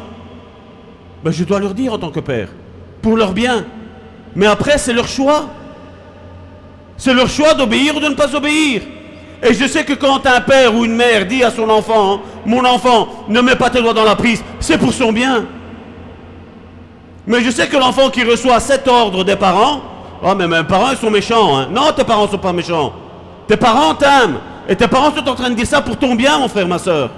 ben 1.24 1.32
je 1.32 1.44
dois 1.44 1.60
leur 1.60 1.74
dire 1.74 1.94
en 1.94 1.98
tant 1.98 2.12
que 2.12 2.20
père, 2.20 2.50
pour 3.02 3.18
leur 3.18 3.34
bien. 3.34 3.66
Mais 4.36 4.46
après, 4.46 4.78
c'est 4.78 4.94
leur 4.94 5.08
choix. 5.08 5.50
C'est 6.98 7.16
leur 7.16 7.28
choix 7.28 7.56
d'obéir 7.56 7.96
ou 7.98 8.00
de 8.00 8.10
ne 8.10 8.14
pas 8.14 8.36
obéir. 8.36 8.84
Et 9.42 9.56
je 9.56 9.66
sais 9.66 9.86
que 9.86 9.94
quand 9.94 10.24
un 10.28 10.42
père 10.42 10.76
ou 10.76 10.86
une 10.86 10.96
mère 10.96 11.26
dit 11.26 11.44
à 11.44 11.50
son 11.50 11.68
enfant, 11.68 12.22
mon 12.46 12.64
enfant, 12.64 13.26
ne 13.28 13.42
mets 13.42 13.56
pas 13.56 13.72
tes 13.72 13.82
doigts 13.82 13.96
dans 13.96 14.06
la 14.06 14.16
prise, 14.16 14.44
c'est 14.60 14.78
pour 14.78 14.94
son 14.94 15.12
bien. 15.12 15.48
Mais 17.26 17.42
je 17.42 17.50
sais 17.50 17.68
que 17.68 17.78
l'enfant 17.78 18.12
qui 18.12 18.24
reçoit 18.24 18.60
cet 18.60 18.88
ordre 18.88 19.24
des 19.24 19.36
parents, 19.36 19.95
oh 20.26 20.36
mais 20.36 20.48
mes 20.48 20.64
parents 20.64 20.92
ils 20.92 20.98
sont 20.98 21.12
méchants. 21.12 21.58
Hein. 21.58 21.68
Non, 21.72 21.92
tes 21.96 22.04
parents 22.04 22.26
ne 22.26 22.32
sont 22.32 22.38
pas 22.38 22.52
méchants. 22.52 22.92
Tes 23.48 23.56
parents 23.56 23.94
t'aiment. 23.94 24.40
Et 24.68 24.76
tes 24.76 24.88
parents 24.88 25.14
sont 25.16 25.30
en 25.30 25.36
train 25.36 25.50
de 25.50 25.56
dire 25.56 25.68
ça 25.68 25.82
pour 25.82 25.96
ton 25.96 26.16
bien, 26.16 26.40
mon 26.40 26.48
frère, 26.48 26.68
ma 26.68 26.80
soeur. 26.80 27.12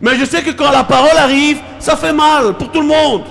Mais 0.00 0.16
je 0.16 0.26
sais 0.26 0.42
que 0.42 0.50
quand 0.50 0.70
la 0.70 0.84
parole 0.84 1.16
arrive, 1.16 1.58
ça 1.78 1.96
fait 1.96 2.12
mal 2.12 2.52
pour 2.54 2.70
tout 2.70 2.82
le 2.82 2.86
monde. 2.86 3.22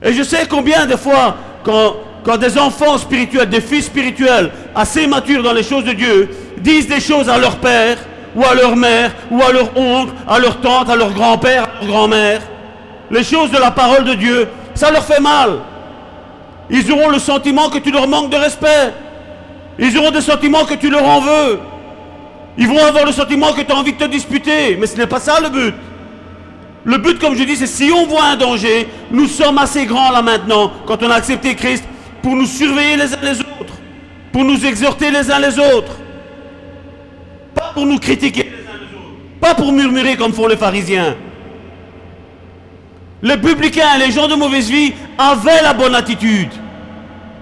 Et 0.00 0.12
je 0.12 0.22
sais 0.22 0.46
combien 0.48 0.86
de 0.86 0.96
fois, 0.96 1.36
quand, 1.64 1.94
quand 2.24 2.36
des 2.36 2.56
enfants 2.58 2.98
spirituels, 2.98 3.48
des 3.48 3.60
fils 3.60 3.86
spirituels, 3.86 4.50
assez 4.74 5.06
matures 5.08 5.42
dans 5.42 5.52
les 5.52 5.62
choses 5.64 5.84
de 5.84 5.92
Dieu, 5.92 6.30
disent 6.58 6.88
des 6.88 7.00
choses 7.00 7.28
à 7.28 7.38
leur 7.38 7.56
père, 7.56 7.98
ou 8.34 8.44
à 8.44 8.54
leur 8.54 8.76
mère, 8.76 9.12
ou 9.30 9.42
à 9.42 9.52
leur 9.52 9.76
oncle, 9.76 10.12
à 10.28 10.38
leur 10.38 10.60
tante, 10.60 10.88
à 10.88 10.96
leur 10.96 11.12
grand-père, 11.12 11.64
à 11.64 11.84
leur 11.84 11.92
grand-mère, 11.92 12.40
les 13.12 13.22
choses 13.22 13.50
de 13.50 13.58
la 13.58 13.70
parole 13.70 14.04
de 14.04 14.14
Dieu, 14.14 14.48
ça 14.74 14.90
leur 14.90 15.04
fait 15.04 15.20
mal. 15.20 15.58
Ils 16.70 16.90
auront 16.90 17.10
le 17.10 17.18
sentiment 17.18 17.68
que 17.68 17.78
tu 17.78 17.92
leur 17.92 18.08
manques 18.08 18.30
de 18.30 18.36
respect. 18.36 18.94
Ils 19.78 19.96
auront 19.98 20.10
des 20.10 20.22
sentiments 20.22 20.64
que 20.64 20.74
tu 20.74 20.88
leur 20.88 21.04
en 21.06 21.20
veux. 21.20 21.60
Ils 22.56 22.66
vont 22.66 22.82
avoir 22.84 23.04
le 23.04 23.12
sentiment 23.12 23.52
que 23.52 23.60
tu 23.60 23.70
as 23.70 23.76
envie 23.76 23.92
de 23.92 23.98
te 23.98 24.04
disputer. 24.04 24.76
Mais 24.80 24.86
ce 24.86 24.96
n'est 24.96 25.06
pas 25.06 25.20
ça 25.20 25.38
le 25.40 25.50
but. 25.50 25.74
Le 26.84 26.98
but, 26.98 27.18
comme 27.18 27.36
je 27.36 27.44
dis, 27.44 27.56
c'est 27.56 27.66
si 27.66 27.92
on 27.92 28.06
voit 28.06 28.24
un 28.24 28.36
danger, 28.36 28.88
nous 29.10 29.26
sommes 29.26 29.58
assez 29.58 29.84
grands 29.84 30.10
là 30.10 30.22
maintenant, 30.22 30.72
quand 30.86 31.02
on 31.02 31.10
a 31.10 31.14
accepté 31.14 31.54
Christ, 31.54 31.84
pour 32.22 32.34
nous 32.34 32.46
surveiller 32.46 32.96
les 32.96 33.14
uns 33.14 33.18
les 33.22 33.40
autres, 33.40 33.74
pour 34.32 34.44
nous 34.44 34.64
exhorter 34.64 35.10
les 35.10 35.30
uns 35.30 35.38
les 35.38 35.58
autres. 35.58 35.92
Pas 37.54 37.72
pour 37.74 37.84
nous 37.84 37.98
critiquer 37.98 38.44
les 38.44 38.48
uns 38.48 38.78
les 38.80 38.96
autres. 38.96 39.38
Pas 39.40 39.54
pour 39.54 39.70
murmurer 39.70 40.16
comme 40.16 40.32
font 40.32 40.48
les 40.48 40.56
pharisiens. 40.56 41.14
Les 43.22 43.36
publicains, 43.36 43.98
les 43.98 44.10
gens 44.10 44.26
de 44.26 44.34
mauvaise 44.34 44.68
vie 44.68 44.92
avaient 45.16 45.62
la 45.62 45.72
bonne 45.72 45.94
attitude. 45.94 46.50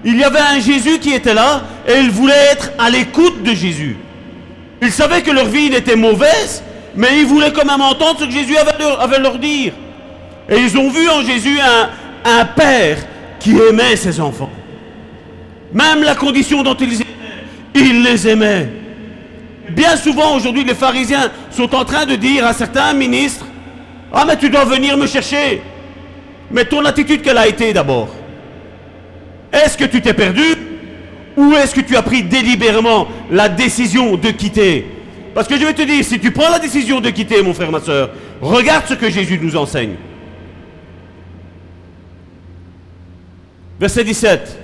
Il 0.03 0.17
y 0.17 0.23
avait 0.23 0.39
un 0.39 0.59
Jésus 0.59 0.99
qui 0.99 1.13
était 1.13 1.33
là 1.33 1.63
et 1.87 1.99
ils 1.99 2.11
voulaient 2.11 2.51
être 2.51 2.71
à 2.77 2.89
l'écoute 2.89 3.41
de 3.41 3.53
Jésus. 3.53 3.97
Ils 4.81 4.91
savaient 4.91 5.21
que 5.23 5.31
leur 5.31 5.45
vie 5.45 5.73
était 5.73 5.95
mauvaise, 5.95 6.63
mais 6.95 7.19
ils 7.19 7.25
voulaient 7.25 7.51
quand 7.51 7.65
même 7.65 7.81
entendre 7.81 8.19
ce 8.19 8.25
que 8.25 8.31
Jésus 8.31 8.57
avait 8.57 8.77
leur, 8.79 9.19
leur 9.19 9.39
dire. 9.39 9.73
Et 10.49 10.57
ils 10.57 10.77
ont 10.77 10.89
vu 10.89 11.09
en 11.09 11.21
Jésus 11.23 11.59
un, 11.59 11.89
un 12.25 12.45
père 12.45 12.97
qui 13.39 13.55
aimait 13.57 13.95
ses 13.95 14.19
enfants. 14.19 14.49
Même 15.73 16.03
la 16.03 16.15
condition 16.15 16.61
dont 16.61 16.75
ils 16.75 16.93
étaient, 16.93 17.05
il 17.73 18.03
les 18.03 18.27
aimait. 18.27 18.69
Bien 19.69 19.95
souvent 19.95 20.35
aujourd'hui, 20.35 20.63
les 20.63 20.75
pharisiens 20.75 21.31
sont 21.49 21.73
en 21.73 21.85
train 21.85 22.05
de 22.05 22.15
dire 22.15 22.45
à 22.45 22.53
certains 22.53 22.93
ministres, 22.93 23.45
ah 24.13 24.25
mais 24.27 24.37
tu 24.37 24.49
dois 24.49 24.65
venir 24.65 24.97
me 24.97 25.07
chercher. 25.07 25.61
Mais 26.51 26.65
ton 26.65 26.83
attitude, 26.85 27.21
quelle 27.21 27.37
a 27.37 27.47
été 27.47 27.73
d'abord 27.73 28.09
Est-ce 29.51 29.77
que 29.77 29.85
tu 29.85 30.01
t'es 30.01 30.13
perdu 30.13 30.43
Ou 31.37 31.53
est-ce 31.53 31.73
que 31.73 31.81
tu 31.81 31.95
as 31.95 32.01
pris 32.01 32.23
délibérément 32.23 33.07
la 33.29 33.47
décision 33.47 34.17
de 34.17 34.29
quitter? 34.31 34.85
Parce 35.33 35.47
que 35.47 35.57
je 35.57 35.65
vais 35.65 35.73
te 35.73 35.83
dire, 35.83 36.03
si 36.03 36.19
tu 36.19 36.31
prends 36.31 36.49
la 36.49 36.59
décision 36.59 36.99
de 36.99 37.09
quitter, 37.09 37.41
mon 37.41 37.53
frère, 37.53 37.71
ma 37.71 37.79
soeur, 37.79 38.09
regarde 38.41 38.85
ce 38.87 38.95
que 38.95 39.09
Jésus 39.09 39.39
nous 39.41 39.55
enseigne. 39.55 39.95
Verset 43.79 44.03
17. 44.03 44.59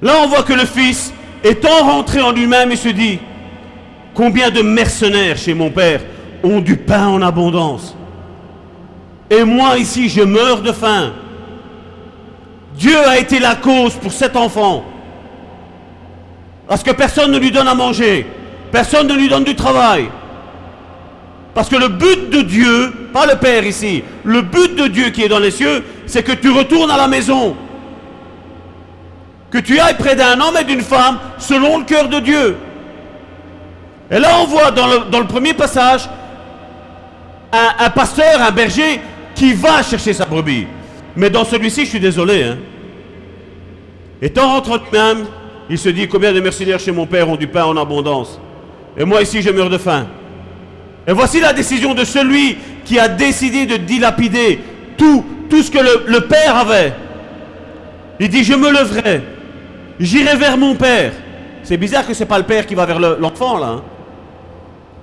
Là, 0.00 0.14
on 0.24 0.28
voit 0.28 0.42
que 0.44 0.54
le 0.54 0.64
Fils, 0.64 1.12
étant 1.44 1.84
rentré 1.84 2.22
en 2.22 2.32
lui-même, 2.32 2.70
il 2.70 2.78
se 2.78 2.88
dit, 2.88 3.18
combien 4.14 4.50
de 4.50 4.62
mercenaires 4.62 5.36
chez 5.36 5.52
mon 5.52 5.70
Père 5.70 6.00
ont 6.42 6.60
du 6.60 6.76
pain 6.76 7.06
en 7.06 7.20
abondance? 7.20 7.97
Et 9.30 9.44
moi 9.44 9.78
ici, 9.78 10.08
je 10.08 10.22
meurs 10.22 10.62
de 10.62 10.72
faim. 10.72 11.12
Dieu 12.74 12.96
a 13.06 13.18
été 13.18 13.38
la 13.40 13.56
cause 13.56 13.94
pour 13.94 14.12
cet 14.12 14.36
enfant. 14.36 14.84
Parce 16.66 16.82
que 16.82 16.92
personne 16.92 17.32
ne 17.32 17.38
lui 17.38 17.50
donne 17.50 17.68
à 17.68 17.74
manger. 17.74 18.26
Personne 18.70 19.06
ne 19.08 19.14
lui 19.14 19.28
donne 19.28 19.44
du 19.44 19.54
travail. 19.54 20.08
Parce 21.54 21.68
que 21.68 21.76
le 21.76 21.88
but 21.88 22.30
de 22.30 22.42
Dieu, 22.42 22.92
pas 23.12 23.26
le 23.26 23.36
Père 23.36 23.66
ici, 23.66 24.04
le 24.24 24.42
but 24.42 24.76
de 24.76 24.86
Dieu 24.86 25.10
qui 25.10 25.24
est 25.24 25.28
dans 25.28 25.40
les 25.40 25.50
cieux, 25.50 25.84
c'est 26.06 26.22
que 26.22 26.32
tu 26.32 26.50
retournes 26.50 26.90
à 26.90 26.96
la 26.96 27.08
maison. 27.08 27.56
Que 29.50 29.58
tu 29.58 29.78
ailles 29.80 29.96
près 29.98 30.14
d'un 30.14 30.38
homme 30.40 30.56
et 30.60 30.64
d'une 30.64 30.82
femme 30.82 31.18
selon 31.38 31.78
le 31.78 31.84
cœur 31.84 32.08
de 32.08 32.20
Dieu. 32.20 32.56
Et 34.10 34.18
là, 34.18 34.28
on 34.40 34.44
voit 34.44 34.70
dans 34.70 34.86
le, 34.86 35.26
premier 35.26 35.52
passage 35.52 36.08
un 37.52 37.90
pasteur, 37.90 38.40
un 38.40 38.50
berger, 38.52 39.00
qui 39.38 39.54
va 39.54 39.82
chercher 39.84 40.12
sa 40.12 40.24
brebis. 40.24 40.66
Mais 41.16 41.30
dans 41.30 41.44
celui-ci, 41.44 41.84
je 41.84 41.90
suis 41.90 42.00
désolé. 42.00 42.42
Hein. 42.42 42.58
Étant 44.20 44.48
rentré 44.48 44.80
même, 44.92 45.26
il 45.70 45.78
se 45.78 45.88
dit 45.88 46.08
combien 46.08 46.32
de 46.32 46.40
mercenaires 46.40 46.80
chez 46.80 46.90
mon 46.90 47.06
père 47.06 47.28
ont 47.28 47.36
du 47.36 47.46
pain 47.46 47.64
en 47.64 47.76
abondance. 47.76 48.40
Et 48.96 49.04
moi 49.04 49.22
ici, 49.22 49.40
je 49.40 49.50
meurs 49.50 49.70
de 49.70 49.78
faim. 49.78 50.06
Et 51.06 51.12
voici 51.12 51.40
la 51.40 51.52
décision 51.52 51.94
de 51.94 52.04
celui 52.04 52.58
qui 52.84 52.98
a 52.98 53.06
décidé 53.06 53.64
de 53.64 53.76
dilapider 53.76 54.58
tout, 54.96 55.24
tout 55.48 55.62
ce 55.62 55.70
que 55.70 55.78
le, 55.78 56.20
père 56.22 56.56
avait. 56.56 56.92
Il 58.18 58.28
dit, 58.28 58.42
je 58.42 58.54
me 58.54 58.70
leverai, 58.70 59.22
j'irai 60.00 60.36
vers 60.36 60.58
mon 60.58 60.74
père. 60.74 61.12
C'est 61.62 61.76
bizarre 61.76 62.06
que 62.06 62.12
ce 62.12 62.20
n'est 62.20 62.26
pas 62.26 62.38
le 62.38 62.44
père 62.44 62.66
qui 62.66 62.74
va 62.74 62.86
vers 62.86 62.98
l'enfant, 62.98 63.58
là. 63.58 63.66
Hein. 63.68 63.82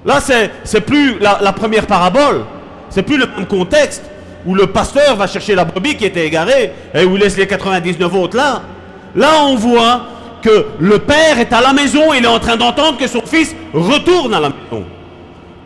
Là, 0.04 0.20
c'est 0.20 0.82
plus 0.82 1.20
la, 1.20 1.40
la 1.42 1.54
première 1.54 1.88
parabole. 1.88 2.44
C'est 2.90 3.02
plus 3.04 3.18
le 3.18 3.28
même 3.28 3.48
contexte 3.48 4.04
où 4.46 4.56
le 4.56 4.68
pasteur 4.68 5.16
va 5.16 5.28
chercher 5.28 5.56
la 5.56 5.66
brebis 5.66 5.96
qui 5.96 6.06
était 6.06 6.26
égarée 6.26 6.72
et 6.94 7.04
où 7.04 7.16
laisse 7.16 7.38
les 7.38 7.48
99 7.48 8.14
autres 8.14 8.38
là. 8.38 8.62
Là, 9.16 9.44
on 9.46 9.56
voit 9.56 10.08
que 10.42 10.68
le 10.80 11.00
père 11.00 11.40
est 11.40 11.52
à 11.54 11.62
la 11.62 11.74
maison 11.74 12.14
il 12.14 12.24
est 12.24 12.28
en 12.28 12.40
train 12.40 12.58
d'entendre 12.58 12.98
que 12.98 13.08
son 13.08 13.22
fils 13.22 13.56
retourne 13.74 14.34
à 14.34 14.40
la 14.40 14.50
maison. 14.50 14.86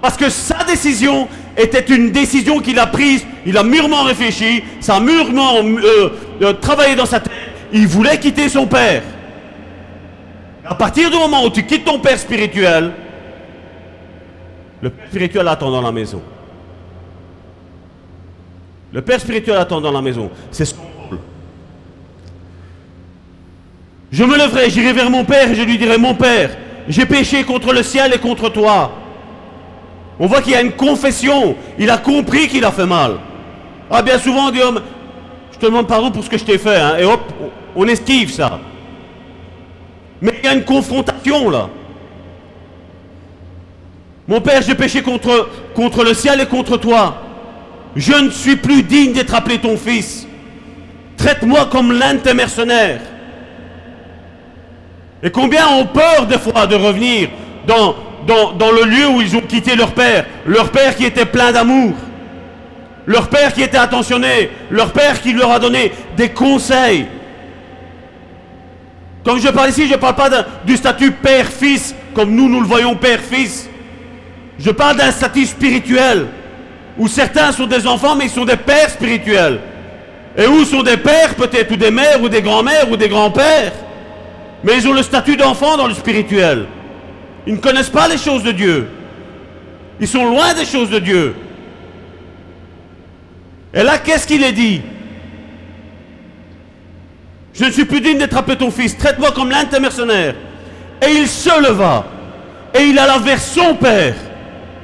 Parce 0.01 0.15
que 0.15 0.29
sa 0.29 0.63
décision 0.63 1.27
était 1.57 1.93
une 1.93 2.11
décision 2.11 2.59
qu'il 2.59 2.79
a 2.79 2.87
prise, 2.87 3.25
il 3.45 3.57
a 3.57 3.63
mûrement 3.63 4.03
réfléchi, 4.03 4.63
ça 4.79 4.95
a 4.95 4.99
mûrement 5.01 5.55
euh, 5.57 6.09
euh, 6.41 6.53
travaillé 6.53 6.95
dans 6.95 7.05
sa 7.05 7.19
tête. 7.19 7.33
Il 7.73 7.85
voulait 7.87 8.17
quitter 8.17 8.47
son 8.47 8.65
père. 8.65 9.03
À 10.65 10.75
partir 10.75 11.09
du 11.09 11.17
moment 11.17 11.43
où 11.43 11.49
tu 11.49 11.63
quittes 11.63 11.83
ton 11.83 11.99
père 11.99 12.17
spirituel, 12.17 12.91
le 14.81 14.89
père 14.89 15.07
spirituel 15.09 15.47
attend 15.47 15.69
dans 15.69 15.81
la 15.81 15.91
maison. 15.91 16.21
Le 18.91 19.01
père 19.01 19.19
spirituel 19.19 19.57
attend 19.57 19.81
dans 19.81 19.91
la 19.91 20.01
maison. 20.01 20.29
C'est 20.51 20.65
son 20.65 20.77
rôle. 21.09 21.19
Je 24.11 24.23
me 24.23 24.37
leverai, 24.37 24.69
j'irai 24.69 24.93
vers 24.93 25.09
mon 25.09 25.23
père 25.23 25.51
et 25.51 25.55
je 25.55 25.61
lui 25.61 25.77
dirai 25.77 25.97
Mon 25.97 26.15
père, 26.15 26.51
j'ai 26.87 27.05
péché 27.05 27.43
contre 27.43 27.71
le 27.71 27.83
ciel 27.83 28.13
et 28.13 28.17
contre 28.17 28.49
toi. 28.49 28.91
On 30.19 30.25
voit 30.25 30.41
qu'il 30.41 30.53
y 30.53 30.55
a 30.55 30.61
une 30.61 30.71
confession. 30.71 31.55
Il 31.77 31.89
a 31.89 31.97
compris 31.97 32.47
qu'il 32.47 32.65
a 32.65 32.71
fait 32.71 32.87
mal. 32.87 33.17
Ah, 33.91 34.01
bien 34.01 34.17
souvent, 34.17 34.47
on 34.47 34.51
dit 34.51 34.59
oh, 34.63 34.73
Je 35.53 35.59
te 35.59 35.65
demande 35.65 35.87
pardon 35.87 36.11
pour 36.11 36.23
ce 36.23 36.29
que 36.29 36.37
je 36.37 36.45
t'ai 36.45 36.57
fait. 36.57 36.77
Hein, 36.77 36.97
et 36.99 37.05
hop, 37.05 37.21
on 37.75 37.87
esquive 37.87 38.31
ça. 38.31 38.59
Mais 40.21 40.33
il 40.41 40.45
y 40.45 40.49
a 40.49 40.55
une 40.55 40.65
confrontation 40.65 41.49
là. 41.49 41.69
Mon 44.27 44.41
père, 44.41 44.61
j'ai 44.61 44.75
péché 44.75 45.01
contre 45.01 46.03
le 46.03 46.13
ciel 46.13 46.41
et 46.41 46.45
contre 46.45 46.77
toi. 46.77 47.28
Je 47.95 48.13
ne 48.13 48.29
suis 48.29 48.55
plus 48.55 48.83
digne 48.83 49.13
d'être 49.13 49.33
appelé 49.33 49.57
ton 49.57 49.77
fils. 49.77 50.27
Traite-moi 51.17 51.67
comme 51.71 51.91
l'un 51.91 52.15
de 52.15 52.19
tes 52.19 52.33
mercenaires. 52.33 53.01
Et 55.21 55.31
combien 55.31 55.67
ont 55.67 55.85
peur 55.85 56.27
des 56.27 56.37
fois 56.37 56.65
de 56.65 56.75
revenir 56.75 57.29
dans, 57.67 57.95
dans, 58.25 58.53
dans, 58.53 58.71
le 58.71 58.83
lieu 58.83 59.07
où 59.07 59.21
ils 59.21 59.35
ont 59.35 59.41
quitté 59.41 59.75
leur 59.75 59.91
père, 59.91 60.25
leur 60.45 60.71
père 60.71 60.95
qui 60.95 61.05
était 61.05 61.25
plein 61.25 61.51
d'amour, 61.51 61.93
leur 63.05 63.27
père 63.27 63.53
qui 63.53 63.61
était 63.61 63.77
attentionné, 63.77 64.49
leur 64.69 64.93
père 64.93 65.21
qui 65.21 65.33
leur 65.33 65.51
a 65.51 65.59
donné 65.59 65.91
des 66.15 66.29
conseils. 66.29 67.05
Comme 69.25 69.39
je 69.39 69.49
parle 69.49 69.69
ici, 69.69 69.87
je 69.87 69.93
ne 69.93 69.97
parle 69.97 70.15
pas 70.15 70.29
du 70.65 70.77
statut 70.77 71.11
père-fils, 71.11 71.93
comme 72.13 72.33
nous, 72.33 72.47
nous 72.47 72.61
le 72.61 72.67
voyons 72.67 72.95
père-fils. 72.95 73.69
Je 74.57 74.71
parle 74.71 74.97
d'un 74.97 75.11
statut 75.11 75.45
spirituel, 75.45 76.27
où 76.99 77.07
certains 77.07 77.53
sont 77.53 77.65
des 77.65 77.87
enfants, 77.87 78.15
mais 78.15 78.25
ils 78.25 78.29
sont 78.29 78.45
des 78.45 78.57
pères 78.57 78.89
spirituels. 78.89 79.59
Et 80.37 80.45
où 80.45 80.65
sont 80.65 80.83
des 80.83 80.97
pères, 80.97 81.33
peut-être, 81.35 81.71
ou 81.71 81.77
des 81.77 81.91
mères, 81.91 82.21
ou 82.21 82.27
des 82.27 82.41
grands-mères, 82.41 82.91
ou 82.91 82.97
des 82.97 83.07
grands-pères? 83.07 83.71
Mais 84.63 84.73
ils 84.77 84.87
ont 84.87 84.93
le 84.93 85.01
statut 85.01 85.37
d'enfant 85.37 85.77
dans 85.77 85.87
le 85.87 85.93
spirituel. 85.93 86.65
Ils 87.47 87.53
ne 87.53 87.59
connaissent 87.59 87.89
pas 87.89 88.09
les 88.09 88.17
choses 88.17 88.43
de 88.43 88.51
Dieu. 88.51 88.87
Ils 90.01 90.07
sont 90.07 90.25
loin 90.25 90.53
des 90.53 90.65
choses 90.65 90.89
de 90.89 90.99
Dieu. 90.99 91.35
Et 93.73 93.81
là, 93.81 93.97
qu'est-ce 93.97 94.27
qu'il 94.27 94.43
est 94.43 94.51
dit? 94.51 94.81
Je 97.53 97.63
ne 97.63 97.71
suis 97.71 97.85
plus 97.85 98.01
digne 98.01 98.17
d'être 98.17 98.37
appelé 98.37 98.57
ton 98.57 98.71
fils. 98.71 98.97
Traite-moi 98.97 99.31
comme 99.31 99.49
l'un 99.49 99.63
de 99.63 99.69
tes 99.69 99.79
mercenaires. 99.79 100.35
Et 101.01 101.11
il 101.11 101.27
se 101.27 101.61
leva. 101.61 102.05
Et 102.73 102.83
il 102.83 102.99
alla 102.99 103.19
vers 103.19 103.39
son 103.39 103.75
père. 103.75 104.15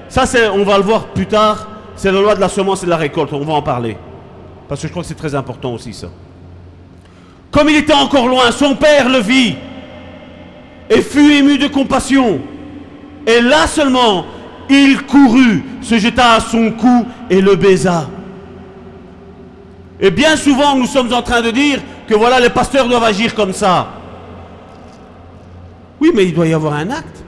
Ça, 0.07 0.25
c'est, 0.25 0.47
on 0.47 0.63
va 0.63 0.77
le 0.77 0.83
voir 0.83 1.07
plus 1.07 1.25
tard. 1.25 1.74
C'est 1.95 2.11
la 2.11 2.21
loi 2.21 2.35
de 2.35 2.41
la 2.41 2.49
semence 2.49 2.83
et 2.83 2.85
de 2.85 2.91
la 2.91 2.97
récolte. 2.97 3.31
On 3.33 3.39
va 3.39 3.53
en 3.53 3.61
parler. 3.61 3.97
Parce 4.67 4.81
que 4.81 4.87
je 4.87 4.91
crois 4.91 5.03
que 5.03 5.09
c'est 5.09 5.15
très 5.15 5.35
important 5.35 5.73
aussi, 5.73 5.93
ça. 5.93 6.07
Comme 7.51 7.69
il 7.69 7.77
était 7.77 7.93
encore 7.93 8.27
loin, 8.27 8.51
son 8.51 8.75
père 8.75 9.07
le 9.09 9.19
vit 9.19 9.55
et 10.89 11.01
fut 11.01 11.31
ému 11.31 11.57
de 11.57 11.67
compassion. 11.67 12.39
Et 13.25 13.41
là 13.41 13.65
seulement, 13.67 14.25
il 14.69 15.03
courut, 15.03 15.63
se 15.81 15.97
jeta 15.97 16.33
à 16.33 16.39
son 16.39 16.71
cou 16.71 17.05
et 17.29 17.41
le 17.41 17.55
baisa. 17.55 18.07
Et 19.99 20.11
bien 20.11 20.35
souvent, 20.35 20.75
nous 20.75 20.85
sommes 20.85 21.13
en 21.13 21.21
train 21.21 21.41
de 21.41 21.51
dire 21.51 21.79
que 22.07 22.13
voilà, 22.13 22.39
les 22.39 22.49
pasteurs 22.49 22.87
doivent 22.87 23.03
agir 23.03 23.33
comme 23.33 23.53
ça. 23.53 23.87
Oui, 26.01 26.11
mais 26.13 26.25
il 26.25 26.33
doit 26.33 26.47
y 26.47 26.53
avoir 26.53 26.73
un 26.73 26.89
acte. 26.91 27.23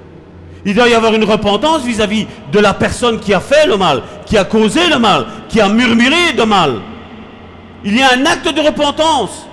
Il 0.66 0.76
doit 0.76 0.90
y 0.90 0.94
avoir 0.94 1.14
une 1.14 1.24
repentance 1.24 1.84
vis-à-vis 1.84 2.28
de 2.52 2.60
la 2.60 2.74
personne 2.74 3.20
qui 3.20 3.34
a 3.34 3.40
fait 3.40 3.66
le 3.66 3.78
mal, 3.78 4.02
qui 4.28 4.38
a 4.38 4.44
causé 4.44 4.88
le 4.90 5.00
mal, 5.00 5.26
qui 5.50 5.60
a 5.60 5.70
murmuré 5.70 6.34
de 6.38 6.44
mal. 6.44 6.82
Il 7.84 7.98
y 7.98 8.02
a 8.04 8.14
un 8.14 8.26
acte 8.26 8.54
de 8.54 8.62
repentance. 8.62 9.48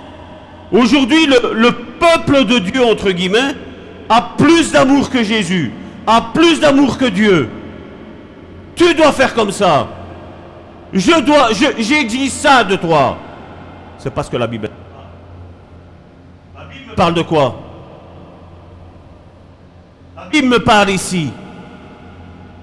Aujourd'hui, 0.71 1.25
le, 1.25 1.53
le 1.53 1.71
peuple 1.71 2.45
de 2.45 2.59
Dieu, 2.59 2.85
entre 2.85 3.11
guillemets, 3.11 3.55
a 4.09 4.21
plus 4.37 4.71
d'amour 4.71 5.09
que 5.09 5.23
Jésus, 5.23 5.71
a 6.05 6.21
plus 6.33 6.59
d'amour 6.59 6.97
que 6.97 7.05
Dieu. 7.05 7.49
Tu 8.75 8.93
dois 8.93 9.13
faire 9.13 9.33
comme 9.33 9.51
ça. 9.51 9.87
Je 10.91 11.21
dois, 11.21 11.49
j'exige 11.77 12.31
ça 12.31 12.63
de 12.63 12.75
toi. 12.75 13.17
C'est 13.97 14.13
parce 14.13 14.29
que 14.29 14.37
la 14.37 14.47
Bible. 14.47 14.69
Parle 16.95 17.13
de 17.13 17.21
quoi? 17.21 17.61
La 20.15 20.25
Bible 20.25 20.47
me 20.47 20.59
parle 20.59 20.89
ici 20.89 21.31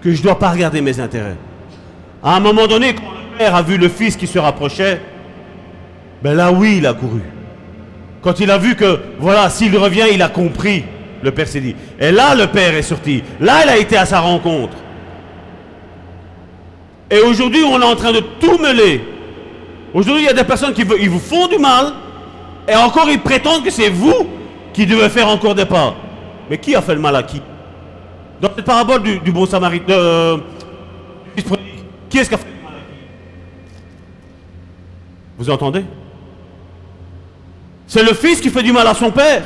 que 0.02 0.12
je 0.12 0.18
ne 0.18 0.22
dois 0.22 0.38
pas 0.38 0.50
regarder 0.50 0.80
mes 0.80 0.98
intérêts. 1.00 1.36
À 2.22 2.36
un 2.36 2.40
moment 2.40 2.66
donné, 2.66 2.94
quand 2.94 3.02
le 3.02 3.38
père 3.38 3.54
a 3.54 3.62
vu 3.62 3.76
le 3.76 3.88
fils 3.88 4.16
qui 4.16 4.26
se 4.26 4.38
rapprochait, 4.38 5.00
ben 6.22 6.34
là 6.34 6.52
oui, 6.52 6.76
il 6.78 6.86
a 6.86 6.94
couru. 6.94 7.22
Quand 8.22 8.38
il 8.38 8.50
a 8.50 8.58
vu 8.58 8.76
que, 8.76 9.00
voilà, 9.18 9.50
s'il 9.50 9.76
revient, 9.76 10.04
il 10.12 10.22
a 10.22 10.28
compris. 10.28 10.84
Le 11.22 11.32
père 11.32 11.48
s'est 11.48 11.60
dit. 11.60 11.74
Et 11.98 12.12
là, 12.12 12.34
le 12.34 12.46
père 12.46 12.74
est 12.74 12.82
sorti. 12.82 13.22
Là, 13.40 13.64
il 13.64 13.68
a 13.68 13.76
été 13.76 13.96
à 13.96 14.06
sa 14.06 14.20
rencontre. 14.20 14.76
Et 17.10 17.18
aujourd'hui, 17.18 17.62
on 17.64 17.80
est 17.80 17.84
en 17.84 17.96
train 17.96 18.12
de 18.12 18.20
tout 18.40 18.58
mêler. 18.58 19.04
Aujourd'hui, 19.92 20.22
il 20.22 20.26
y 20.26 20.30
a 20.30 20.32
des 20.32 20.44
personnes 20.44 20.72
qui 20.72 20.84
vous 20.84 21.18
font 21.18 21.48
du 21.48 21.58
mal. 21.58 21.92
Et 22.68 22.76
encore, 22.76 23.08
ils 23.10 23.20
prétendent 23.20 23.64
que 23.64 23.70
c'est 23.70 23.90
vous 23.90 24.28
qui 24.72 24.86
devez 24.86 25.08
faire 25.08 25.28
encore 25.28 25.54
des 25.54 25.66
pas. 25.66 25.94
Mais 26.48 26.58
qui 26.58 26.74
a 26.74 26.82
fait 26.82 26.94
le 26.94 27.00
mal 27.00 27.16
à 27.16 27.22
qui? 27.22 27.42
Dans 28.40 28.50
cette 28.54 28.64
parabole 28.64 29.02
du, 29.02 29.32
bon 29.32 29.46
samaritain, 29.46 29.92
euh, 29.92 30.36
qui 32.12 32.18
est-ce 32.18 32.28
qui 32.28 32.34
a 32.34 32.38
fait 32.38 32.44
le 32.46 32.62
mal 32.62 32.74
à 32.74 32.80
qui 32.80 32.94
Vous 35.38 35.48
entendez? 35.50 35.82
C'est 37.86 38.02
le 38.02 38.12
fils 38.12 38.38
qui 38.38 38.50
fait 38.50 38.62
du 38.62 38.70
mal 38.70 38.86
à 38.86 38.92
son 38.92 39.10
père. 39.10 39.42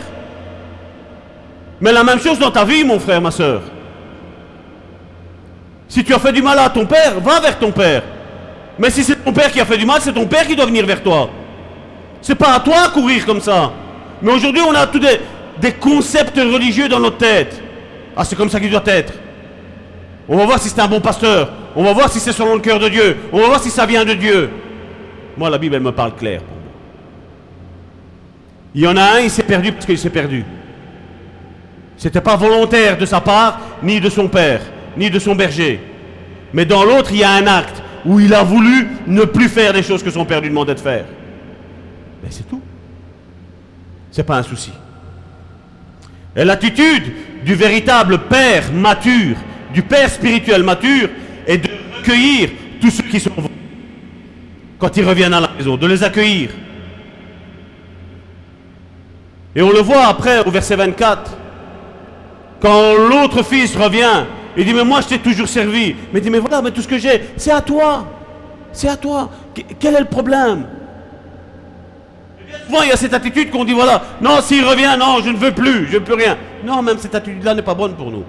Mais 1.80 1.92
la 1.92 2.02
même 2.02 2.18
chose 2.18 2.40
dans 2.40 2.50
ta 2.50 2.64
vie, 2.64 2.82
mon 2.82 2.98
frère, 2.98 3.20
ma 3.20 3.30
soeur. 3.30 3.62
Si 5.88 6.02
tu 6.02 6.12
as 6.12 6.18
fait 6.18 6.32
du 6.32 6.42
mal 6.42 6.58
à 6.58 6.68
ton 6.68 6.86
père, 6.86 7.20
va 7.20 7.38
vers 7.38 7.56
ton 7.56 7.70
père. 7.70 8.02
Mais 8.80 8.90
si 8.90 9.04
c'est 9.04 9.24
ton 9.24 9.32
père 9.32 9.52
qui 9.52 9.60
a 9.60 9.64
fait 9.64 9.78
du 9.78 9.86
mal, 9.86 10.00
c'est 10.00 10.12
ton 10.12 10.26
père 10.26 10.44
qui 10.44 10.56
doit 10.56 10.66
venir 10.66 10.84
vers 10.84 11.02
toi. 11.02 11.30
C'est 12.20 12.34
pas 12.34 12.54
à 12.54 12.60
toi 12.60 12.88
de 12.88 12.92
courir 12.94 13.24
comme 13.24 13.40
ça. 13.40 13.70
Mais 14.20 14.32
aujourd'hui, 14.32 14.62
on 14.68 14.74
a 14.74 14.88
tous 14.88 14.98
des, 14.98 15.20
des, 15.60 15.72
concepts 15.72 16.36
religieux 16.36 16.88
dans 16.88 16.98
notre 16.98 17.18
tête. 17.18 17.62
Ah, 18.16 18.24
c'est 18.24 18.34
comme 18.34 18.50
ça 18.50 18.58
qu'il 18.58 18.70
doit 18.70 18.82
être. 18.86 19.12
On 20.28 20.36
va 20.36 20.46
voir 20.46 20.58
si 20.58 20.68
c'est 20.68 20.80
un 20.80 20.88
bon 20.88 21.00
pasteur. 21.00 21.65
On 21.76 21.84
va 21.84 21.92
voir 21.92 22.10
si 22.10 22.18
c'est 22.18 22.32
selon 22.32 22.54
le 22.54 22.60
cœur 22.60 22.78
de 22.78 22.88
Dieu. 22.88 23.18
On 23.30 23.38
va 23.38 23.46
voir 23.48 23.62
si 23.62 23.68
ça 23.68 23.84
vient 23.84 24.06
de 24.06 24.14
Dieu. 24.14 24.48
Moi, 25.36 25.50
la 25.50 25.58
Bible, 25.58 25.74
elle 25.74 25.82
me 25.82 25.92
parle 25.92 26.16
clair. 26.16 26.40
Il 28.74 28.80
y 28.80 28.86
en 28.86 28.96
a 28.96 29.16
un, 29.16 29.20
il 29.20 29.30
s'est 29.30 29.42
perdu 29.42 29.72
parce 29.72 29.84
qu'il 29.84 29.98
s'est 29.98 30.10
perdu. 30.10 30.42
Ce 31.98 32.08
n'était 32.08 32.22
pas 32.22 32.36
volontaire 32.36 32.96
de 32.96 33.04
sa 33.04 33.20
part, 33.20 33.60
ni 33.82 34.00
de 34.00 34.08
son 34.08 34.28
père, 34.28 34.60
ni 34.96 35.10
de 35.10 35.18
son 35.18 35.34
berger. 35.34 35.80
Mais 36.54 36.64
dans 36.64 36.82
l'autre, 36.82 37.10
il 37.12 37.18
y 37.18 37.24
a 37.24 37.32
un 37.32 37.46
acte 37.46 37.82
où 38.06 38.20
il 38.20 38.32
a 38.32 38.42
voulu 38.42 38.88
ne 39.06 39.24
plus 39.24 39.48
faire 39.48 39.74
les 39.74 39.82
choses 39.82 40.02
que 40.02 40.10
son 40.10 40.24
père 40.24 40.40
lui 40.40 40.48
demandait 40.48 40.74
de 40.74 40.80
faire. 40.80 41.04
Mais 42.22 42.30
c'est 42.30 42.48
tout. 42.48 42.62
Ce 44.10 44.18
n'est 44.18 44.24
pas 44.24 44.38
un 44.38 44.42
souci. 44.42 44.72
Et 46.34 46.44
l'attitude 46.44 47.12
du 47.44 47.54
véritable 47.54 48.18
père 48.20 48.72
mature, 48.72 49.36
du 49.74 49.82
père 49.82 50.08
spirituel 50.08 50.62
mature, 50.62 51.08
est 51.46 51.58
de 51.58 51.68
recueillir 51.98 52.50
tous 52.80 52.90
ceux 52.90 53.04
qui 53.04 53.20
sont 53.20 53.30
quand 54.78 54.96
ils 54.96 55.04
reviennent 55.04 55.34
à 55.34 55.40
la 55.40 55.50
maison, 55.56 55.76
de 55.76 55.86
les 55.86 56.02
accueillir. 56.04 56.50
Et 59.54 59.62
on 59.62 59.70
le 59.70 59.80
voit 59.80 60.06
après 60.06 60.44
au 60.44 60.50
verset 60.50 60.76
24. 60.76 61.36
Quand 62.60 62.94
l'autre 63.08 63.42
fils 63.42 63.74
revient, 63.74 64.24
il 64.56 64.64
dit, 64.64 64.74
mais 64.74 64.84
moi 64.84 65.00
je 65.00 65.08
t'ai 65.08 65.18
toujours 65.18 65.48
servi. 65.48 65.94
Mais 66.12 66.20
il 66.20 66.22
dit, 66.22 66.30
mais 66.30 66.38
voilà, 66.38 66.60
mais 66.60 66.70
tout 66.70 66.82
ce 66.82 66.88
que 66.88 66.98
j'ai, 66.98 67.22
c'est 67.36 67.50
à 67.50 67.62
toi. 67.62 68.06
C'est 68.72 68.88
à 68.88 68.96
toi. 68.96 69.30
Quel 69.80 69.94
est 69.94 70.00
le 70.00 70.06
problème? 70.06 70.66
Souvent, 72.66 72.82
il 72.82 72.88
y 72.88 72.92
a 72.92 72.96
cette 72.96 73.14
attitude 73.14 73.50
qu'on 73.50 73.64
dit, 73.64 73.72
voilà, 73.72 74.02
non, 74.20 74.40
s'il 74.40 74.64
revient, 74.64 74.94
non, 74.98 75.20
je 75.24 75.30
ne 75.30 75.36
veux 75.36 75.52
plus, 75.52 75.88
je 75.88 75.94
ne 75.94 76.00
peux 76.00 76.14
rien. 76.14 76.36
Non, 76.64 76.82
même 76.82 76.98
cette 76.98 77.14
attitude-là 77.14 77.54
n'est 77.54 77.62
pas 77.62 77.74
bonne 77.74 77.94
pour 77.94 78.10
nous. 78.10 78.24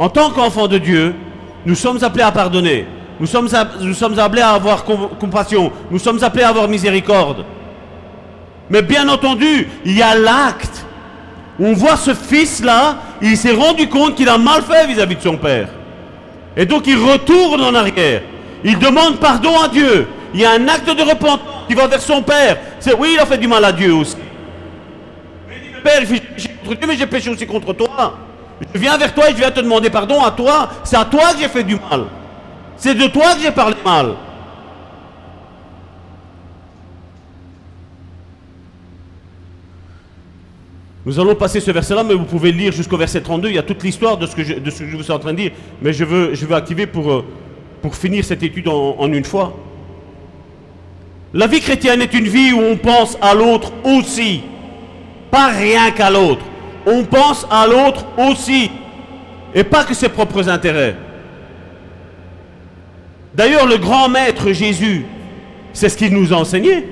En 0.00 0.08
tant 0.08 0.30
qu'enfants 0.30 0.66
de 0.66 0.78
Dieu, 0.78 1.14
nous 1.66 1.74
sommes 1.74 2.02
appelés 2.02 2.24
à 2.24 2.32
pardonner. 2.32 2.86
Nous 3.20 3.26
sommes, 3.26 3.48
appelés 4.18 4.40
à 4.40 4.54
avoir 4.54 4.82
compassion. 4.84 5.70
Nous 5.90 5.98
sommes 5.98 6.24
appelés 6.24 6.42
à 6.42 6.48
avoir 6.48 6.68
miséricorde. 6.68 7.44
Mais 8.70 8.80
bien 8.80 9.06
entendu, 9.10 9.68
il 9.84 9.96
y 9.96 10.02
a 10.02 10.16
l'acte 10.16 10.86
on 11.62 11.74
voit 11.74 11.96
ce 11.96 12.14
fils-là 12.14 12.96
il 13.20 13.36
s'est 13.36 13.52
rendu 13.52 13.86
compte 13.86 14.14
qu'il 14.14 14.30
a 14.30 14.38
mal 14.38 14.62
fait 14.62 14.86
vis-à-vis 14.86 15.16
de 15.16 15.20
son 15.20 15.36
père. 15.36 15.68
Et 16.56 16.64
donc 16.64 16.86
il 16.86 16.96
retourne 16.96 17.60
en 17.60 17.74
arrière. 17.74 18.22
Il 18.64 18.78
demande 18.78 19.18
pardon 19.18 19.60
à 19.60 19.68
Dieu. 19.68 20.08
Il 20.32 20.40
y 20.40 20.46
a 20.46 20.52
un 20.52 20.68
acte 20.68 20.88
de 20.88 21.02
repentance 21.02 21.40
qui 21.68 21.74
va 21.74 21.86
vers 21.86 22.00
son 22.00 22.22
père. 22.22 22.56
C'est 22.78 22.94
oui, 22.94 23.10
il 23.12 23.20
a 23.20 23.26
fait 23.26 23.36
du 23.36 23.46
mal 23.46 23.62
à 23.66 23.72
Dieu 23.72 23.92
aussi. 23.92 24.16
Père, 25.84 26.00
j'ai 26.08 26.20
péché 26.20 26.48
contre 26.64 26.78
Dieu, 26.78 26.88
mais 26.88 26.96
j'ai 26.96 27.06
péché 27.06 27.28
aussi 27.28 27.46
contre 27.46 27.74
toi. 27.74 28.16
Je 28.60 28.78
viens 28.78 28.96
vers 28.98 29.14
toi 29.14 29.28
et 29.28 29.32
je 29.32 29.36
viens 29.36 29.50
te 29.50 29.60
demander 29.60 29.90
pardon 29.90 30.22
à 30.22 30.30
toi. 30.30 30.70
C'est 30.84 30.96
à 30.96 31.04
toi 31.04 31.32
que 31.32 31.40
j'ai 31.40 31.48
fait 31.48 31.64
du 31.64 31.76
mal. 31.76 32.04
C'est 32.76 32.94
de 32.94 33.06
toi 33.06 33.34
que 33.34 33.40
j'ai 33.40 33.50
parlé 33.50 33.76
mal. 33.84 34.14
Nous 41.06 41.18
allons 41.18 41.34
passer 41.34 41.60
ce 41.60 41.70
verset-là, 41.70 42.04
mais 42.04 42.14
vous 42.14 42.24
pouvez 42.24 42.52
lire 42.52 42.72
jusqu'au 42.72 42.98
verset 42.98 43.22
32. 43.22 43.48
Il 43.48 43.54
y 43.54 43.58
a 43.58 43.62
toute 43.62 43.82
l'histoire 43.82 44.18
de, 44.18 44.26
ce 44.26 44.36
que 44.36 44.44
je, 44.44 44.54
vous 44.96 45.02
suis 45.02 45.12
en 45.12 45.18
train 45.18 45.32
de 45.32 45.38
dire. 45.38 45.52
Mais 45.80 45.92
je 45.92 46.04
veux, 46.04 46.54
activer 46.54 46.86
pour, 46.86 47.10
euh, 47.10 47.24
pour 47.80 47.96
finir 47.96 48.24
cette 48.24 48.42
étude 48.42 48.68
en 48.68 49.10
une 49.12 49.24
fois. 49.24 49.56
La 51.32 51.46
vie 51.46 51.60
chrétienne 51.60 52.02
est 52.02 52.12
une 52.12 52.26
vie 52.26 52.52
où 52.52 52.60
on 52.60 52.76
pense 52.76 53.16
à 53.22 53.34
l'autre 53.34 53.72
aussi. 53.84 54.42
Pas 55.30 55.48
rien 55.48 55.90
qu'à 55.92 56.10
l'autre. 56.10 56.44
On 56.86 57.04
pense 57.04 57.46
à 57.50 57.66
l'autre 57.66 58.04
aussi. 58.16 58.70
Et 59.54 59.64
pas 59.64 59.84
que 59.84 59.94
ses 59.94 60.08
propres 60.08 60.48
intérêts. 60.48 60.96
D'ailleurs, 63.34 63.66
le 63.66 63.78
grand 63.78 64.08
maître 64.08 64.52
Jésus, 64.52 65.04
c'est 65.72 65.88
ce 65.88 65.96
qu'il 65.96 66.12
nous 66.12 66.32
a 66.32 66.36
enseigné. 66.36 66.86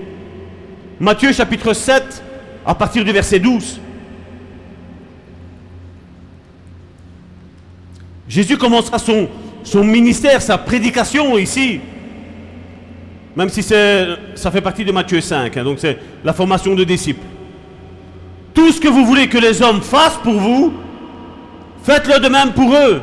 Matthieu 1.00 1.32
chapitre 1.32 1.72
7, 1.72 2.22
à 2.66 2.74
partir 2.74 3.04
du 3.04 3.12
verset 3.12 3.38
12. 3.38 3.80
Jésus 8.28 8.56
commencera 8.56 8.98
son, 8.98 9.28
son 9.62 9.84
ministère, 9.84 10.42
sa 10.42 10.58
prédication 10.58 11.38
ici. 11.38 11.80
Même 13.36 13.48
si 13.48 13.62
ça 13.62 14.50
fait 14.50 14.60
partie 14.60 14.84
de 14.84 14.92
Matthieu 14.92 15.20
5, 15.20 15.56
hein, 15.56 15.64
donc 15.64 15.78
c'est 15.78 15.98
la 16.24 16.32
formation 16.32 16.74
de 16.74 16.84
disciples. 16.84 17.24
Tout 18.58 18.72
ce 18.72 18.80
que 18.80 18.88
vous 18.88 19.06
voulez 19.06 19.28
que 19.28 19.38
les 19.38 19.62
hommes 19.62 19.80
fassent 19.80 20.18
pour 20.20 20.34
vous, 20.34 20.72
faites-le 21.84 22.18
de 22.18 22.28
même 22.28 22.52
pour 22.52 22.74
eux. 22.74 23.00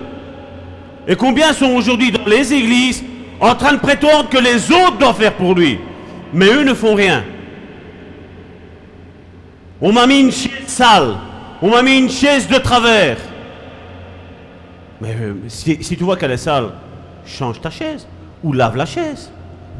Et 1.07 1.15
combien 1.15 1.53
sont 1.53 1.68
aujourd'hui 1.68 2.11
dans 2.11 2.26
les 2.26 2.53
églises 2.53 3.02
en 3.40 3.56
train 3.56 3.72
de 3.72 3.80
prétendre 3.80 4.27
que 4.27 4.38
les 4.38 4.69
autres 4.69 4.98
doivent 4.98 5.15
faire 5.15 5.34
pour 5.36 5.56
lui, 5.56 5.80
mais 6.34 6.48
eux 6.48 6.65
ne 6.65 6.73
font 6.73 6.94
rien. 6.94 7.23
On 9.80 9.94
m'a 9.94 10.06
mis 10.06 10.19
une 10.19 10.32
chaise 10.34 10.68
sale, 10.68 11.15
on 11.61 11.69
m'a 11.69 11.82
mis 11.82 11.99
une 11.99 12.10
chaise 12.10 12.49
de 12.49 12.57
travers. 12.57 13.18
Mais 14.99 15.15
euh, 15.18 15.36
si, 15.48 15.82
si 15.82 15.95
tu 15.95 16.03
vois 16.03 16.18
qu'elle 16.18 16.32
est 16.32 16.38
sale, 16.38 16.72
change 17.26 17.61
ta 17.61 17.69
chaise 17.69 18.06
ou 18.44 18.52
lave 18.52 18.76
la 18.76 18.86
chaise. 18.86 19.32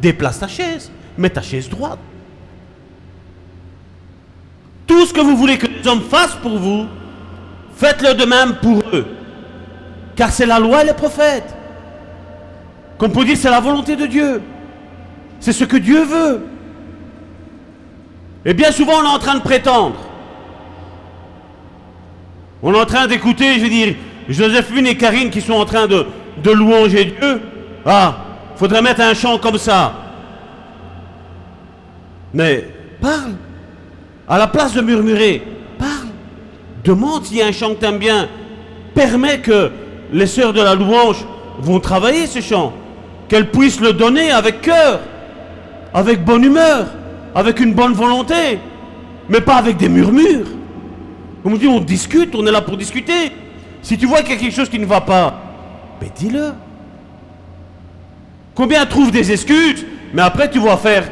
Déplace 0.02 0.39
ta 0.39 0.47
chaise, 0.47 0.89
mets 1.18 1.31
ta 1.31 1.41
chaise 1.41 1.68
droite. 1.68 1.99
Tout 4.88 5.06
ce 5.06 5.14
que 5.14 5.22
vous 5.22 5.35
voulez 5.35 5.57
que 5.57 5.65
hommes 5.88 6.02
fassent 6.02 6.38
pour 6.41 6.57
vous, 6.57 6.86
faites-le 7.76 8.14
de 8.14 8.26
même 8.26 8.56
pour 8.56 8.82
eux. 8.94 9.06
Car 10.16 10.32
c'est 10.32 10.45
la 10.45 10.60
loi 10.60 10.84
et 10.84 10.88
les 10.88 10.94
prophètes. 10.94 11.56
Comme 12.98 13.12
pour 13.12 13.26
dire, 13.26 13.38
c'est 13.38 13.49
la 13.49 13.60
volonté 13.60 13.95
de 13.95 14.06
Dieu. 14.06 14.41
C'est 15.40 15.52
ce 15.52 15.66
que 15.66 15.78
Dieu 15.78 16.03
veut. 16.03 16.45
Et 18.45 18.53
bien 18.53 18.72
souvent, 18.72 18.94
on 19.02 19.03
est 19.03 19.16
en 19.16 19.20
train 19.20 19.36
de 19.36 19.41
prétendre. 19.41 19.98
On 22.62 22.74
est 22.74 22.80
en 22.80 22.86
train 22.86 23.07
d'écouter, 23.07 23.56
je 23.56 23.64
veux 23.64 23.70
dire, 23.70 23.95
Joséphine 24.30 24.88
et 24.88 24.95
Karine 24.95 25.30
qui 25.30 25.41
sont 25.41 25.53
en 25.53 25.66
train 25.66 25.88
de, 25.88 26.06
de 26.44 26.52
louanger 26.52 27.06
Dieu. 27.06 27.41
Ah, 27.86 28.18
faudrait 28.56 28.82
mettre 28.82 29.02
un 29.02 29.14
chant 29.14 29.38
comme 29.38 29.57
ça. 29.57 29.94
Mais 32.34 32.68
parle. 33.02 33.34
À 34.28 34.38
la 34.38 34.48
place 34.48 34.74
de 34.74 34.82
murmurer. 34.82 35.44
Demande 36.86 37.26
s'il 37.26 37.38
y 37.38 37.41
a 37.41 37.48
un 37.48 37.52
chant 37.52 37.74
que 37.74 37.80
tu 37.80 37.86
aimes 37.86 37.98
bien. 37.98 38.30
Permets 38.94 39.40
que 39.40 39.72
les 40.14 40.28
sœurs 40.28 40.53
de 40.53 40.62
la 40.62 40.76
louange 40.76 41.26
vont 41.60 41.80
travailler 41.80 42.28
ce 42.28 42.40
chant. 42.40 42.74
Qu'elles 43.28 43.49
puissent 43.49 43.82
le 43.82 43.91
donner 43.91 44.32
avec 44.32 44.62
cœur, 44.62 44.99
avec 45.94 46.24
bonne 46.24 46.44
humeur, 46.44 46.86
avec 47.34 47.60
une 47.60 47.74
bonne 47.74 47.94
volonté, 47.94 48.60
mais 49.28 49.41
pas 49.41 49.56
avec 49.56 49.78
des 49.78 49.90
murmures. 49.90 50.45
Comme 51.41 51.53
on 51.53 51.57
dit, 51.57 51.68
on 51.68 51.80
discute, 51.80 52.36
on 52.36 52.45
est 52.45 52.52
là 52.52 52.62
pour 52.62 52.78
discuter. 52.78 53.32
Si 53.82 53.98
tu 53.98 54.06
vois 54.06 54.22
qu'il 54.22 54.36
y 54.36 54.38
a 54.38 54.40
quelque 54.40 54.56
chose 54.56 54.70
qui 54.70 54.80
ne 54.80 54.86
va 54.86 55.02
pas, 55.02 55.41
ben 55.99 56.10
dis-le. 56.16 56.53
Combien 58.53 58.86
trouvent 58.86 59.12
des 59.12 59.32
excuses, 59.32 59.86
mais 60.14 60.22
après 60.22 60.49
tu 60.49 60.60
vas 60.60 60.78
faire 60.78 61.10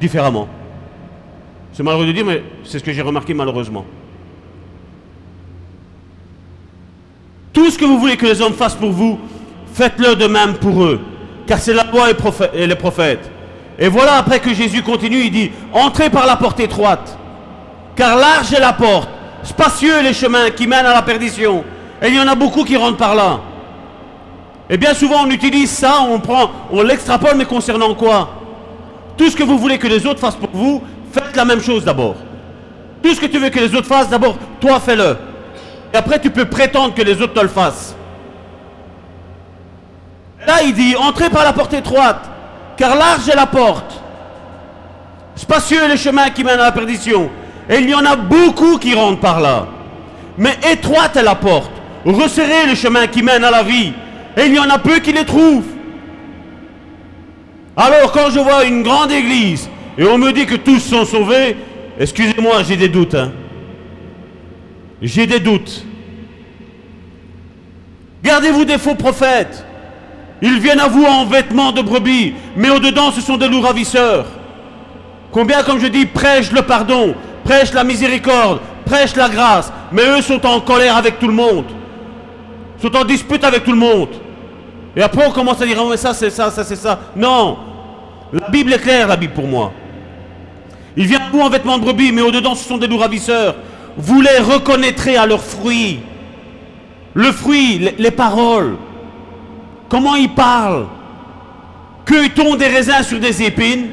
différemment. 0.00 0.48
C'est 1.72 1.82
malheureux 1.82 2.06
de 2.06 2.12
dire, 2.12 2.24
mais 2.24 2.42
c'est 2.64 2.78
ce 2.78 2.84
que 2.84 2.92
j'ai 2.92 3.02
remarqué 3.02 3.34
malheureusement. 3.34 3.84
Tout 7.52 7.70
ce 7.70 7.78
que 7.78 7.84
vous 7.84 7.98
voulez 7.98 8.16
que 8.16 8.26
les 8.26 8.40
hommes 8.40 8.54
fassent 8.54 8.74
pour 8.74 8.90
vous, 8.90 9.18
faites-le 9.74 10.16
de 10.16 10.26
même 10.26 10.54
pour 10.54 10.84
eux. 10.84 11.00
Car 11.46 11.58
c'est 11.58 11.74
la 11.74 11.84
loi 11.84 12.06
et 12.54 12.66
les 12.66 12.74
prophètes. 12.74 13.30
Et 13.78 13.88
voilà, 13.88 14.14
après 14.14 14.40
que 14.40 14.54
Jésus 14.54 14.82
continue, 14.82 15.24
il 15.24 15.30
dit, 15.30 15.50
entrez 15.72 16.08
par 16.08 16.26
la 16.26 16.36
porte 16.36 16.60
étroite. 16.60 17.18
Car 17.96 18.16
large 18.16 18.52
est 18.52 18.60
la 18.60 18.72
porte, 18.72 19.08
spacieux 19.42 20.02
les 20.02 20.14
chemins 20.14 20.50
qui 20.50 20.66
mènent 20.66 20.86
à 20.86 20.94
la 20.94 21.02
perdition. 21.02 21.64
Et 22.00 22.08
il 22.08 22.14
y 22.14 22.20
en 22.20 22.28
a 22.28 22.34
beaucoup 22.34 22.64
qui 22.64 22.76
rentrent 22.76 22.96
par 22.96 23.14
là. 23.14 23.40
Et 24.70 24.76
bien 24.76 24.94
souvent, 24.94 25.24
on 25.26 25.30
utilise 25.30 25.70
ça, 25.70 26.00
on 26.08 26.18
prend, 26.20 26.50
on 26.70 26.82
l'extrapole, 26.82 27.36
mais 27.36 27.44
concernant 27.44 27.94
quoi? 27.94 28.30
Tout 29.16 29.28
ce 29.28 29.36
que 29.36 29.42
vous 29.42 29.58
voulez 29.58 29.78
que 29.78 29.88
les 29.88 30.06
autres 30.06 30.20
fassent 30.20 30.36
pour 30.36 30.48
vous, 30.52 30.82
faites 31.12 31.36
la 31.36 31.44
même 31.44 31.60
chose 31.60 31.84
d'abord. 31.84 32.16
Tout 33.02 33.14
ce 33.14 33.20
que 33.20 33.26
tu 33.26 33.38
veux 33.38 33.50
que 33.50 33.58
les 33.60 33.74
autres 33.74 33.88
fassent, 33.88 34.08
d'abord, 34.08 34.36
toi 34.60 34.80
fais-le. 34.80 35.16
Et 35.92 35.96
après, 35.96 36.20
tu 36.20 36.30
peux 36.30 36.46
prétendre 36.46 36.94
que 36.94 37.02
les 37.02 37.20
autres 37.20 37.34
te 37.34 37.40
le 37.40 37.48
fassent. 37.48 37.94
Là, 40.46 40.62
il 40.64 40.74
dit, 40.74 40.96
entrez 40.96 41.30
par 41.30 41.44
la 41.44 41.52
porte 41.52 41.74
étroite, 41.74 42.28
car 42.76 42.96
large 42.96 43.28
est 43.28 43.36
la 43.36 43.46
porte. 43.46 44.00
Spacieux 45.36 45.82
est 45.82 45.88
le 45.88 45.96
chemin 45.96 46.30
qui 46.30 46.44
mène 46.44 46.60
à 46.60 46.64
la 46.64 46.72
perdition. 46.72 47.30
Et 47.68 47.76
il 47.76 47.88
y 47.88 47.94
en 47.94 48.04
a 48.04 48.16
beaucoup 48.16 48.78
qui 48.78 48.94
rentrent 48.94 49.20
par 49.20 49.40
là. 49.40 49.66
Mais 50.36 50.56
étroite 50.70 51.16
est 51.16 51.22
la 51.22 51.34
porte. 51.34 51.70
Resserrez 52.04 52.66
le 52.66 52.74
chemin 52.74 53.06
qui 53.06 53.22
mène 53.22 53.44
à 53.44 53.50
la 53.50 53.62
vie. 53.62 53.92
Et 54.36 54.46
il 54.46 54.54
y 54.54 54.58
en 54.58 54.68
a 54.68 54.78
peu 54.78 54.98
qui 54.98 55.12
les 55.12 55.24
trouvent. 55.24 55.66
Alors 57.76 58.12
quand 58.12 58.30
je 58.30 58.38
vois 58.38 58.64
une 58.64 58.82
grande 58.82 59.10
église 59.10 59.68
et 59.96 60.04
on 60.04 60.18
me 60.18 60.32
dit 60.32 60.46
que 60.46 60.56
tous 60.56 60.80
sont 60.80 61.04
sauvés, 61.04 61.56
excusez-moi, 61.98 62.62
j'ai 62.62 62.76
des 62.76 62.88
doutes. 62.88 63.14
Hein. 63.14 63.32
J'ai 65.02 65.26
des 65.26 65.40
doutes. 65.40 65.84
Gardez-vous 68.22 68.64
des 68.64 68.78
faux 68.78 68.94
prophètes. 68.94 69.64
Ils 70.40 70.60
viennent 70.60 70.80
à 70.80 70.86
vous 70.86 71.04
en 71.04 71.24
vêtements 71.24 71.72
de 71.72 71.82
brebis, 71.82 72.34
mais 72.56 72.70
au-dedans 72.70 73.10
ce 73.10 73.20
sont 73.20 73.36
des 73.36 73.48
loups 73.48 73.60
ravisseurs. 73.60 74.26
Combien, 75.32 75.62
comme 75.62 75.80
je 75.80 75.86
dis, 75.88 76.06
prêchent 76.06 76.52
le 76.52 76.62
pardon, 76.62 77.14
prêchent 77.44 77.72
la 77.72 77.84
miséricorde, 77.84 78.60
prêchent 78.84 79.16
la 79.16 79.28
grâce, 79.28 79.72
mais 79.90 80.02
eux 80.02 80.22
sont 80.22 80.44
en 80.46 80.60
colère 80.60 80.96
avec 80.96 81.18
tout 81.18 81.28
le 81.28 81.34
monde, 81.34 81.64
sont 82.80 82.94
en 82.96 83.04
dispute 83.04 83.42
avec 83.42 83.64
tout 83.64 83.72
le 83.72 83.78
monde. 83.78 84.10
Et 84.94 85.02
après 85.02 85.26
on 85.26 85.30
commence 85.32 85.60
à 85.60 85.66
dire, 85.66 85.84
mais 85.88 85.96
ça 85.96 86.14
c'est 86.14 86.30
ça, 86.30 86.50
ça 86.50 86.62
c'est 86.64 86.76
ça. 86.76 86.98
Non, 87.16 87.56
la 88.32 88.48
Bible 88.48 88.72
est 88.72 88.78
claire, 88.78 89.08
la 89.08 89.16
Bible 89.16 89.32
pour 89.32 89.48
moi. 89.48 89.72
Ils 90.96 91.06
viennent 91.06 91.22
à 91.22 91.30
vous 91.32 91.40
en 91.40 91.48
vêtements 91.48 91.78
de 91.78 91.84
brebis, 91.84 92.12
mais 92.12 92.22
au-dedans 92.22 92.54
ce 92.54 92.68
sont 92.68 92.78
des 92.78 92.86
loups 92.86 92.98
ravisseurs. 92.98 93.56
Vous 93.96 94.20
les 94.20 94.38
reconnaîtrez 94.38 95.16
à 95.16 95.26
leurs 95.26 95.42
fruits. 95.42 96.00
Le 97.14 97.30
fruit, 97.30 97.78
les, 97.78 97.94
les 97.98 98.10
paroles. 98.10 98.76
Comment 99.88 100.16
ils 100.16 100.30
parlent 100.30 100.86
Cueille-t-on 102.04 102.56
des 102.56 102.66
raisins 102.66 103.02
sur 103.02 103.20
des 103.20 103.42
épines 103.42 103.88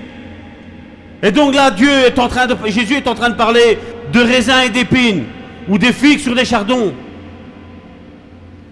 Et 1.21 1.31
donc 1.31 1.53
là, 1.53 1.71
Dieu 1.71 1.89
est 1.89 2.17
en 2.17 2.27
train 2.27 2.47
de, 2.47 2.55
Jésus 2.67 2.95
est 2.95 3.07
en 3.07 3.15
train 3.15 3.29
de 3.29 3.35
parler 3.35 3.77
de 4.11 4.19
raisins 4.19 4.61
et 4.65 4.69
d'épines, 4.69 5.25
ou 5.67 5.77
des 5.77 5.93
figues 5.93 6.19
sur 6.19 6.33
des 6.33 6.45
chardons. 6.45 6.93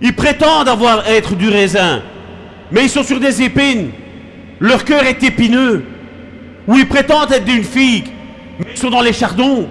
Ils 0.01 0.15
prétendent 0.15 0.69
avoir 0.69 1.07
être 1.07 1.35
du 1.35 1.49
raisin, 1.49 2.01
mais 2.71 2.83
ils 2.83 2.89
sont 2.89 3.03
sur 3.03 3.19
des 3.19 3.41
épines. 3.41 3.91
Leur 4.59 4.85
cœur 4.85 5.03
est 5.03 5.21
épineux. 5.23 5.83
Ou 6.67 6.77
ils 6.77 6.87
prétendent 6.87 7.31
être 7.31 7.45
d'une 7.45 7.63
figue, 7.63 8.07
mais 8.59 8.71
ils 8.71 8.77
sont 8.77 8.89
dans 8.89 9.01
les 9.01 9.13
chardons. 9.13 9.67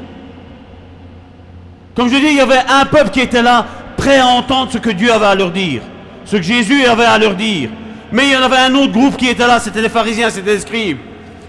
Comme 1.96 2.10
je 2.10 2.16
dis, 2.16 2.26
il 2.26 2.36
y 2.36 2.40
avait 2.40 2.62
un 2.68 2.84
peuple 2.84 3.10
qui 3.10 3.20
était 3.20 3.42
là, 3.42 3.66
prêt 3.96 4.18
à 4.18 4.26
entendre 4.26 4.70
ce 4.70 4.76
que 4.76 4.90
Dieu 4.90 5.10
avait 5.10 5.26
à 5.26 5.34
leur 5.34 5.50
dire, 5.50 5.80
ce 6.26 6.36
que 6.36 6.42
Jésus 6.42 6.84
avait 6.84 7.06
à 7.06 7.18
leur 7.18 7.34
dire. 7.34 7.70
Mais 8.12 8.26
il 8.26 8.32
y 8.32 8.36
en 8.36 8.42
avait 8.42 8.58
un 8.58 8.74
autre 8.74 8.92
groupe 8.92 9.16
qui 9.16 9.28
était 9.28 9.46
là, 9.46 9.58
c'était 9.58 9.80
les 9.80 9.88
pharisiens, 9.88 10.28
c'était 10.28 10.52
les 10.52 10.60
scribes. 10.60 10.98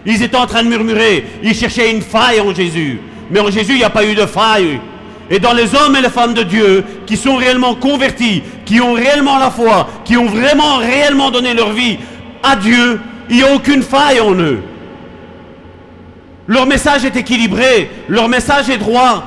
Ils 0.05 0.23
étaient 0.23 0.37
en 0.37 0.47
train 0.47 0.63
de 0.63 0.69
murmurer, 0.69 1.25
ils 1.43 1.53
cherchaient 1.53 1.91
une 1.91 2.01
faille 2.01 2.39
en 2.39 2.55
Jésus. 2.55 3.01
Mais 3.29 3.41
en 3.41 3.51
Jésus, 3.51 3.73
il 3.73 3.79
n'y 3.79 3.83
a 3.83 3.89
pas 3.89 4.05
eu 4.05 4.15
de 4.15 4.25
faille. 4.25 4.79
et 5.29 5.39
dans 5.39 5.51
les 5.51 5.75
hommes 5.75 5.97
et 5.97 6.01
les 6.01 6.09
femmes 6.09 6.33
de 6.33 6.43
Dieu 6.43 6.85
qui 7.05 7.17
sont 7.17 7.35
réellement 7.35 7.75
convertis, 7.75 8.41
qui 8.65 8.79
ont 8.79 8.93
réellement 8.93 9.37
la 9.39 9.51
foi, 9.51 9.89
qui 10.05 10.15
ont 10.15 10.27
vraiment 10.27 10.77
réellement 10.77 11.29
donné 11.29 11.53
leur 11.53 11.73
vie 11.73 11.97
à 12.41 12.55
Dieu, 12.55 13.01
il 13.29 13.35
n'y 13.35 13.43
a 13.43 13.53
aucune 13.53 13.83
faille 13.83 14.21
en 14.21 14.33
eux. 14.35 14.59
Leur 16.47 16.65
message 16.65 17.03
est 17.03 17.17
équilibré, 17.17 17.91
leur 18.07 18.29
message 18.29 18.69
est 18.69 18.77
droit. 18.77 19.25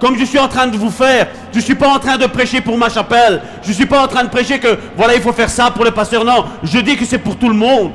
Comme 0.00 0.16
je 0.18 0.24
suis 0.24 0.38
en 0.38 0.48
train 0.48 0.66
de 0.66 0.78
vous 0.78 0.90
faire, 0.90 1.28
je 1.52 1.58
ne 1.58 1.62
suis 1.62 1.74
pas 1.74 1.88
en 1.88 1.98
train 1.98 2.16
de 2.16 2.24
prêcher 2.26 2.62
pour 2.62 2.78
ma 2.78 2.88
chapelle. 2.88 3.42
Je 3.62 3.68
ne 3.68 3.74
suis 3.74 3.86
pas 3.86 4.02
en 4.02 4.08
train 4.08 4.24
de 4.24 4.30
prêcher 4.30 4.58
que 4.58 4.78
voilà, 4.96 5.14
il 5.14 5.20
faut 5.20 5.32
faire 5.32 5.50
ça 5.50 5.70
pour 5.70 5.84
le 5.84 5.90
pasteur. 5.90 6.24
Non, 6.24 6.46
je 6.62 6.78
dis 6.78 6.96
que 6.96 7.04
c'est 7.04 7.18
pour 7.18 7.36
tout 7.36 7.48
le 7.48 7.54
monde. 7.54 7.92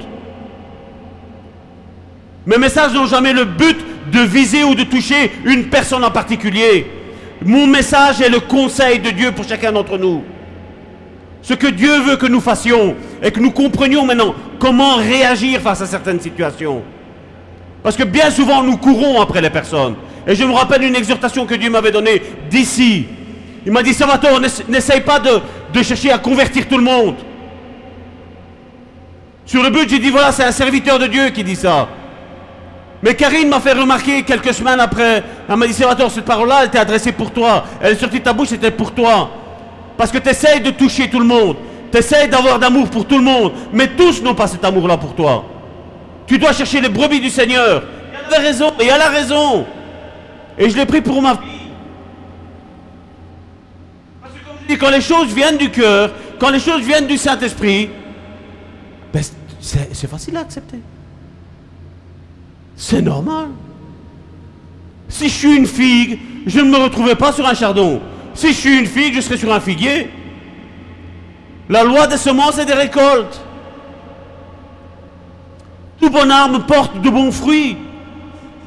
Mes 2.45 2.57
messages 2.59 2.93
n'ont 2.93 3.07
jamais 3.07 3.33
le 3.33 3.45
but 3.45 3.77
de 4.11 4.19
viser 4.19 4.63
ou 4.63 4.75
de 4.75 4.83
toucher 4.83 5.31
une 5.45 5.65
personne 5.65 6.03
en 6.03 6.11
particulier. 6.11 6.85
Mon 7.43 7.65
message 7.65 8.21
est 8.21 8.29
le 8.29 8.39
conseil 8.39 8.99
de 8.99 9.09
Dieu 9.09 9.31
pour 9.31 9.47
chacun 9.47 9.71
d'entre 9.71 9.97
nous. 9.97 10.23
Ce 11.41 11.55
que 11.55 11.67
Dieu 11.67 12.01
veut 12.01 12.17
que 12.17 12.27
nous 12.27 12.41
fassions 12.41 12.95
et 13.23 13.31
que 13.31 13.39
nous 13.39 13.51
comprenions 13.51 14.05
maintenant 14.05 14.35
comment 14.59 14.97
réagir 14.97 15.59
face 15.59 15.81
à 15.81 15.87
certaines 15.87 16.19
situations. 16.19 16.83
Parce 17.81 17.95
que 17.95 18.03
bien 18.03 18.29
souvent 18.29 18.61
nous 18.63 18.77
courons 18.77 19.21
après 19.21 19.41
les 19.41 19.49
personnes. 19.49 19.95
Et 20.27 20.35
je 20.35 20.43
me 20.43 20.53
rappelle 20.53 20.83
une 20.83 20.95
exhortation 20.95 21.45
que 21.45 21.55
Dieu 21.55 21.69
m'avait 21.69 21.91
donnée 21.91 22.21
d'ici. 22.49 23.05
Il 23.65 23.71
m'a 23.71 23.83
dit, 23.83 23.93
Salvatore, 23.93 24.39
n'essaye 24.67 25.01
pas 25.01 25.19
de, 25.19 25.83
chercher 25.83 26.11
à 26.11 26.17
convertir 26.17 26.67
tout 26.67 26.77
le 26.77 26.83
monde. 26.83 27.15
Sur 29.45 29.61
le 29.61 29.69
but, 29.69 29.89
j'ai 29.89 29.99
dit, 29.99 30.09
voilà, 30.09 30.31
c'est 30.31 30.43
un 30.43 30.51
serviteur 30.51 30.97
de 30.97 31.07
Dieu 31.07 31.29
qui 31.29 31.43
dit 31.43 31.55
ça. 31.55 31.87
Mais 33.03 33.13
Karine 33.13 33.49
m'a 33.49 33.59
fait 33.59 33.73
remarquer 33.73 34.23
quelques 34.23 34.53
semaines 34.53 34.79
après, 34.79 35.21
elle 35.47 35.55
m'a 35.55 35.67
dit, 35.67 35.73
Salvatore, 35.73 36.09
cette 36.09 36.25
parole-là, 36.25 36.61
elle 36.61 36.67
était 36.67 36.79
adressée 36.79 37.11
pour 37.11 37.31
toi. 37.31 37.65
Elle 37.81 37.93
est 37.93 37.99
sortie 37.99 38.19
de 38.19 38.23
ta 38.23 38.33
bouche, 38.33 38.49
c'était 38.49 38.71
pour 38.71 38.93
toi. 38.93 39.29
Parce 39.97 40.11
que 40.11 40.17
tu 40.17 40.29
essayes 40.29 40.61
de 40.61 40.71
toucher 40.71 41.09
tout 41.09 41.19
le 41.19 41.25
monde. 41.25 41.57
Tu 41.91 41.99
essayes 41.99 42.27
d'avoir 42.27 42.57
d'amour 42.57 42.89
pour 42.89 43.05
tout 43.05 43.17
le 43.17 43.23
monde. 43.23 43.53
Mais 43.71 43.87
tous 43.87 44.23
n'ont 44.23 44.33
pas 44.33 44.47
cet 44.47 44.65
amour-là 44.65 44.97
pour 44.97 45.13
toi. 45.13 45.45
Tu 46.25 46.39
dois 46.39 46.53
chercher 46.53 46.81
les 46.81 46.89
brebis 46.89 47.19
du 47.19 47.29
Seigneur. 47.29 47.83
Il 48.11 48.35
avait 48.35 48.47
raison, 48.47 48.73
et 48.79 48.87
elle 48.87 49.01
a 49.01 49.09
raison. 49.09 49.65
Et 50.57 50.69
je 50.69 50.77
l'ai 50.77 50.85
pris 50.85 51.01
pour 51.01 51.21
ma 51.21 51.33
vie. 51.33 51.39
Parce 54.21 54.33
que 54.33 54.45
comme 54.45 54.55
je 54.63 54.73
dis, 54.73 54.77
quand 54.77 54.89
les 54.89 55.01
choses 55.01 55.33
viennent 55.33 55.57
du 55.57 55.69
cœur, 55.69 56.11
quand 56.39 56.49
les 56.49 56.59
choses 56.59 56.81
viennent 56.81 57.07
du 57.07 57.17
Saint-Esprit, 57.17 57.89
ben, 59.13 59.23
c'est 59.59 60.07
facile 60.07 60.37
à 60.37 60.41
accepter. 60.41 60.79
C'est 62.75 63.01
normal. 63.01 63.47
Si 65.07 65.29
je 65.29 65.33
suis 65.33 65.55
une 65.55 65.67
figue, 65.67 66.19
je 66.45 66.59
ne 66.59 66.69
me 66.69 66.77
retrouverai 66.77 67.15
pas 67.15 67.31
sur 67.31 67.45
un 67.47 67.53
chardon. 67.53 68.01
Si 68.33 68.49
je 68.49 68.53
suis 68.53 68.79
une 68.79 68.85
figue, 68.85 69.15
je 69.15 69.21
serai 69.21 69.37
sur 69.37 69.53
un 69.53 69.59
figuier. 69.59 70.09
La 71.69 71.83
loi 71.83 72.07
des 72.07 72.17
semences 72.17 72.57
et 72.57 72.65
des 72.65 72.73
récoltes. 72.73 73.41
Tout 75.99 76.09
bon 76.09 76.29
arbre 76.29 76.65
porte 76.65 77.01
de 77.01 77.09
bons 77.09 77.31
fruits, 77.31 77.77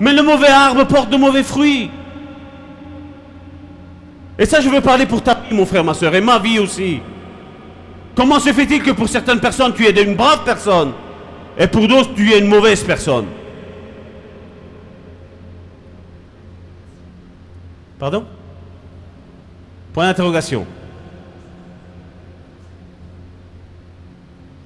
mais 0.00 0.12
le 0.12 0.22
mauvais 0.22 0.48
arbre 0.48 0.84
porte 0.84 1.10
de 1.10 1.16
mauvais 1.16 1.42
fruits. 1.42 1.90
Et 4.38 4.46
ça, 4.46 4.60
je 4.60 4.68
veux 4.68 4.80
parler 4.80 5.06
pour 5.06 5.22
ta 5.22 5.34
vie, 5.34 5.54
mon 5.54 5.66
frère, 5.66 5.82
ma 5.82 5.94
soeur, 5.94 6.14
et 6.14 6.20
ma 6.20 6.38
vie 6.38 6.58
aussi. 6.58 7.00
Comment 8.14 8.38
se 8.38 8.52
fait-il 8.52 8.82
que 8.82 8.92
pour 8.92 9.08
certaines 9.08 9.40
personnes, 9.40 9.74
tu 9.74 9.84
es 9.84 10.02
une 10.02 10.14
brave 10.14 10.44
personne, 10.44 10.92
et 11.58 11.66
pour 11.66 11.88
d'autres, 11.88 12.14
tu 12.14 12.32
es 12.32 12.38
une 12.38 12.46
mauvaise 12.46 12.82
personne? 12.84 13.26
Pardon? 17.98 18.24
Point 19.92 20.06
d'interrogation. 20.06 20.66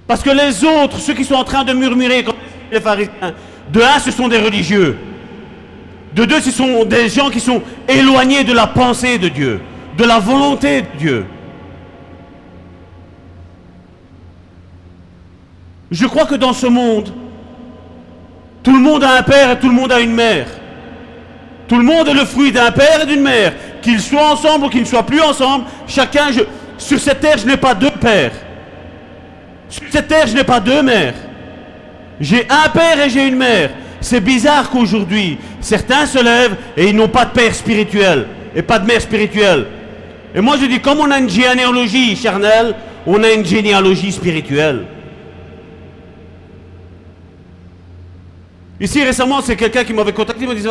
Parce 0.07 0.23
que 0.23 0.31
les 0.31 0.63
autres, 0.63 0.99
ceux 0.99 1.15
qui 1.15 1.25
sont 1.25 1.37
en 1.37 1.45
train 1.45 1.65
de 1.65 1.73
murmurer 1.73 2.23
comme 2.23 2.37
les 2.71 2.81
pharisiens, 2.81 3.35
de 3.73 3.81
un, 3.81 3.99
ce 3.99 4.11
sont 4.11 4.29
des 4.29 4.39
religieux. 4.39 4.99
De 6.15 6.25
deux, 6.25 6.41
ce 6.41 6.51
sont 6.51 6.85
des 6.85 7.09
gens 7.09 7.31
qui 7.31 7.41
sont 7.41 7.63
éloignés 7.89 8.45
de 8.45 8.53
la 8.53 8.67
pensée 8.67 9.19
de 9.19 9.29
Dieu, 9.29 9.61
de 9.97 10.05
la 10.05 10.19
volonté 10.19 10.83
de 10.83 10.99
Dieu. 10.99 11.27
Je 15.91 16.07
crois 16.07 16.27
que 16.27 16.35
dans 16.35 16.53
ce 16.53 16.67
monde, 16.67 17.13
tout 18.63 18.73
le 18.73 18.81
monde 18.81 19.05
a 19.05 19.19
un 19.19 19.23
père 19.23 19.51
et 19.51 19.59
tout 19.59 19.69
le 19.69 19.75
monde 19.75 19.93
a 19.93 20.01
une 20.01 20.15
mère. 20.15 20.47
Tout 21.69 21.77
le 21.79 21.85
monde 21.85 22.09
est 22.09 22.15
le 22.15 22.25
fruit 22.25 22.53
d'un 22.53 22.71
père 22.71 23.03
et 23.03 23.07
d'une 23.07 23.23
mère. 23.23 23.55
Qu'ils 23.81 24.01
soient 24.01 24.33
ensemble 24.33 24.67
ou 24.67 24.69
qu'ils 24.69 24.83
ne 24.83 24.87
soient 24.87 25.07
plus 25.07 25.21
ensemble, 25.21 25.65
chacun, 25.87 26.29
sur 26.79 27.01
cette 27.01 27.21
terre, 27.21 27.39
je 27.39 27.47
n'ai 27.47 27.57
pas 27.57 27.75
deux 27.75 27.91
pères. 27.91 28.33
Sur 29.69 29.85
cette 29.91 30.09
terre, 30.09 30.27
je 30.27 30.35
n'ai 30.35 30.45
pas 30.45 30.61
deux 30.61 30.83
mères. 30.83 31.15
J'ai 32.21 32.47
un 32.49 32.69
père 32.69 33.01
et 33.05 33.09
j'ai 33.09 33.27
une 33.27 33.37
mère. 33.37 33.71
C'est 34.03 34.21
bizarre 34.21 34.69
qu'aujourd'hui, 34.69 35.39
certains 35.61 36.07
se 36.07 36.23
lèvent 36.23 36.57
et 36.77 36.89
ils 36.89 36.97
n'ont 36.97 37.09
pas 37.09 37.25
de 37.25 37.31
père 37.31 37.55
spirituel 37.55 38.27
et 38.55 38.61
pas 38.61 38.79
de 38.81 38.87
mère 38.87 39.01
spirituelle. 39.01 39.67
Et 40.35 40.41
moi 40.41 40.57
je 40.61 40.67
dis, 40.67 40.81
comme 40.81 40.99
on 40.99 41.11
a 41.11 41.19
une 41.19 41.31
généalogie 41.31 42.17
charnelle, 42.17 42.75
on 43.07 43.23
a 43.23 43.31
une 43.31 43.45
généalogie 43.47 44.11
spirituelle. 44.11 44.85
Ici 48.81 49.05
récemment, 49.05 49.41
c'est 49.41 49.55
quelqu'un 49.55 49.85
qui 49.85 49.93
m'avait 49.93 50.13
contacté, 50.13 50.43
il 50.43 50.49
m'a 50.49 50.55
dit, 50.55 50.67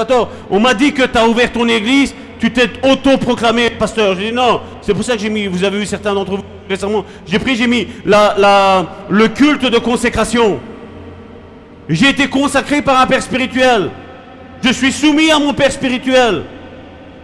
on 0.49 0.59
m'a 0.59 0.73
dit 0.73 0.91
que 0.91 1.03
tu 1.03 1.17
as 1.17 1.25
ouvert 1.25 1.53
ton 1.53 1.67
église, 1.69 2.13
tu 2.37 2.51
t'es 2.51 2.69
auto-proclamé 2.83 3.69
pasteur. 3.69 4.17
J'ai 4.19 4.31
dit 4.31 4.35
non, 4.35 4.59
c'est 4.81 4.93
pour 4.93 5.05
ça 5.05 5.13
que 5.13 5.21
j'ai 5.21 5.29
mis, 5.29 5.47
vous 5.47 5.63
avez 5.63 5.79
vu 5.79 5.85
certains 5.85 6.13
d'entre 6.13 6.31
vous 6.35 6.43
récemment, 6.67 7.05
j'ai 7.25 7.39
pris, 7.39 7.55
j'ai 7.55 7.67
mis 7.67 7.87
la, 8.05 8.35
la, 8.37 8.85
le 9.09 9.29
culte 9.29 9.65
de 9.65 9.77
consécration. 9.77 10.59
J'ai 11.89 12.09
été 12.09 12.27
consacré 12.27 12.81
par 12.81 12.99
un 13.01 13.07
père 13.07 13.21
spirituel. 13.21 13.89
Je 14.63 14.71
suis 14.71 14.91
soumis 14.91 15.31
à 15.31 15.39
mon 15.39 15.53
père 15.53 15.71
spirituel, 15.71 16.43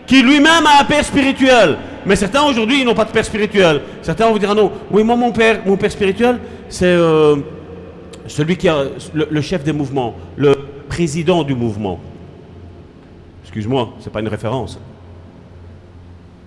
qui 0.07 0.21
lui-même 0.23 0.65
a 0.65 0.81
un 0.81 0.85
père 0.85 1.05
spirituel. 1.05 1.77
Mais 2.05 2.15
certains 2.15 2.43
aujourd'hui, 2.43 2.79
ils 2.79 2.85
n'ont 2.85 2.95
pas 2.95 3.05
de 3.05 3.11
père 3.11 3.25
spirituel. 3.25 3.81
Certains 4.01 4.25
vont 4.25 4.33
vous 4.33 4.39
dire, 4.39 4.51
ah 4.51 4.55
non, 4.55 4.71
oui, 4.89 5.03
moi, 5.03 5.15
mon 5.15 5.31
père, 5.31 5.61
mon 5.65 5.75
père 5.75 5.91
spirituel, 5.91 6.39
c'est 6.69 6.85
euh, 6.85 7.35
celui 8.27 8.57
qui 8.57 8.67
a 8.69 8.85
le, 9.13 9.41
chef 9.41 9.63
des 9.63 9.73
mouvements, 9.73 10.15
le 10.35 10.55
président 10.87 11.43
du 11.43 11.53
mouvement. 11.53 11.99
Excuse-moi, 13.43 13.93
c'est 13.99 14.11
pas 14.11 14.21
une 14.21 14.27
référence. 14.27 14.79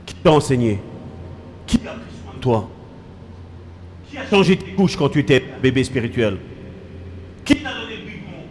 Qui 0.06 0.14
t'a 0.14 0.32
enseigné? 0.32 0.80
Qui 1.66 1.76
a 1.86 1.90
pris 1.90 2.00
soin 2.22 2.34
de 2.34 2.40
toi? 2.40 2.68
Qui 4.10 4.18
a 4.18 4.26
changé 4.26 4.56
tes 4.56 4.72
couches 4.72 4.96
quand 4.96 5.08
tu 5.08 5.20
étais 5.20 5.42
bébé 5.62 5.84
spirituel? 5.84 6.38
Qui 7.44 7.56
t'a 7.56 7.70
donné 7.70 7.96
le 7.96 8.02
biberon 8.02 8.44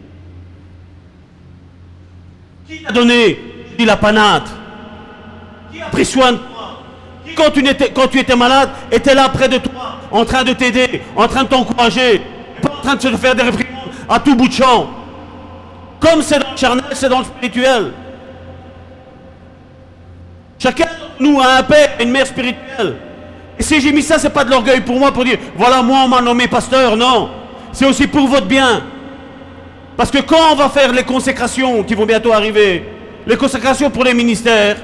Qui 2.70 2.82
t'a 2.84 2.92
donné 2.92 3.38
la 3.78 3.96
panade 3.96 4.44
Qui 5.72 5.80
a 5.80 5.86
pris 5.86 6.04
soin 6.04 6.32
de 6.32 6.36
toi? 6.36 6.82
Quand 7.34 7.50
tu, 7.50 7.66
étais, 7.66 7.90
quand 7.90 8.08
tu 8.08 8.18
étais 8.18 8.36
malade, 8.36 8.70
était 8.92 9.14
là 9.14 9.28
près 9.28 9.48
de 9.48 9.58
toi, 9.58 9.96
en 10.10 10.24
train 10.24 10.44
de 10.44 10.52
t'aider, 10.52 11.02
en 11.16 11.26
train 11.26 11.44
de 11.44 11.48
t'encourager, 11.48 12.20
pas 12.60 12.74
en 12.78 12.82
train 12.82 12.96
de 12.96 13.00
se 13.00 13.08
faire 13.16 13.34
des 13.34 13.42
réprimandes 13.42 13.90
à 14.08 14.20
tout 14.20 14.34
bout 14.34 14.48
de 14.48 14.52
champ 14.52 14.88
comme 16.00 16.22
c'est 16.22 16.38
dans 16.38 16.50
le 16.50 16.56
charnel, 16.56 16.84
c'est 16.92 17.08
dans 17.08 17.18
le 17.18 17.24
spirituel. 17.24 17.92
Chacun 20.58 20.86
de 20.86 21.24
nous 21.24 21.40
a 21.40 21.58
un 21.58 21.62
père 21.62 21.90
et 21.98 22.04
une 22.04 22.10
mère 22.10 22.26
spirituelle. 22.26 22.96
Et 23.58 23.62
si 23.62 23.80
j'ai 23.80 23.92
mis 23.92 24.02
ça, 24.02 24.18
c'est 24.18 24.30
pas 24.30 24.44
de 24.44 24.50
l'orgueil 24.50 24.80
pour 24.80 24.98
moi 24.98 25.12
pour 25.12 25.24
dire, 25.24 25.38
voilà, 25.56 25.82
moi 25.82 26.00
on 26.04 26.08
m'a 26.08 26.22
nommé 26.22 26.48
pasteur, 26.48 26.96
non. 26.96 27.30
C'est 27.72 27.86
aussi 27.86 28.06
pour 28.06 28.26
votre 28.26 28.46
bien. 28.46 28.82
Parce 30.00 30.10
que 30.10 30.20
quand 30.20 30.52
on 30.52 30.54
va 30.54 30.70
faire 30.70 30.94
les 30.94 31.02
consécrations 31.02 31.84
qui 31.84 31.94
vont 31.94 32.06
bientôt 32.06 32.32
arriver, 32.32 32.84
les 33.26 33.36
consécrations 33.36 33.90
pour 33.90 34.02
les 34.02 34.14
ministères, 34.14 34.78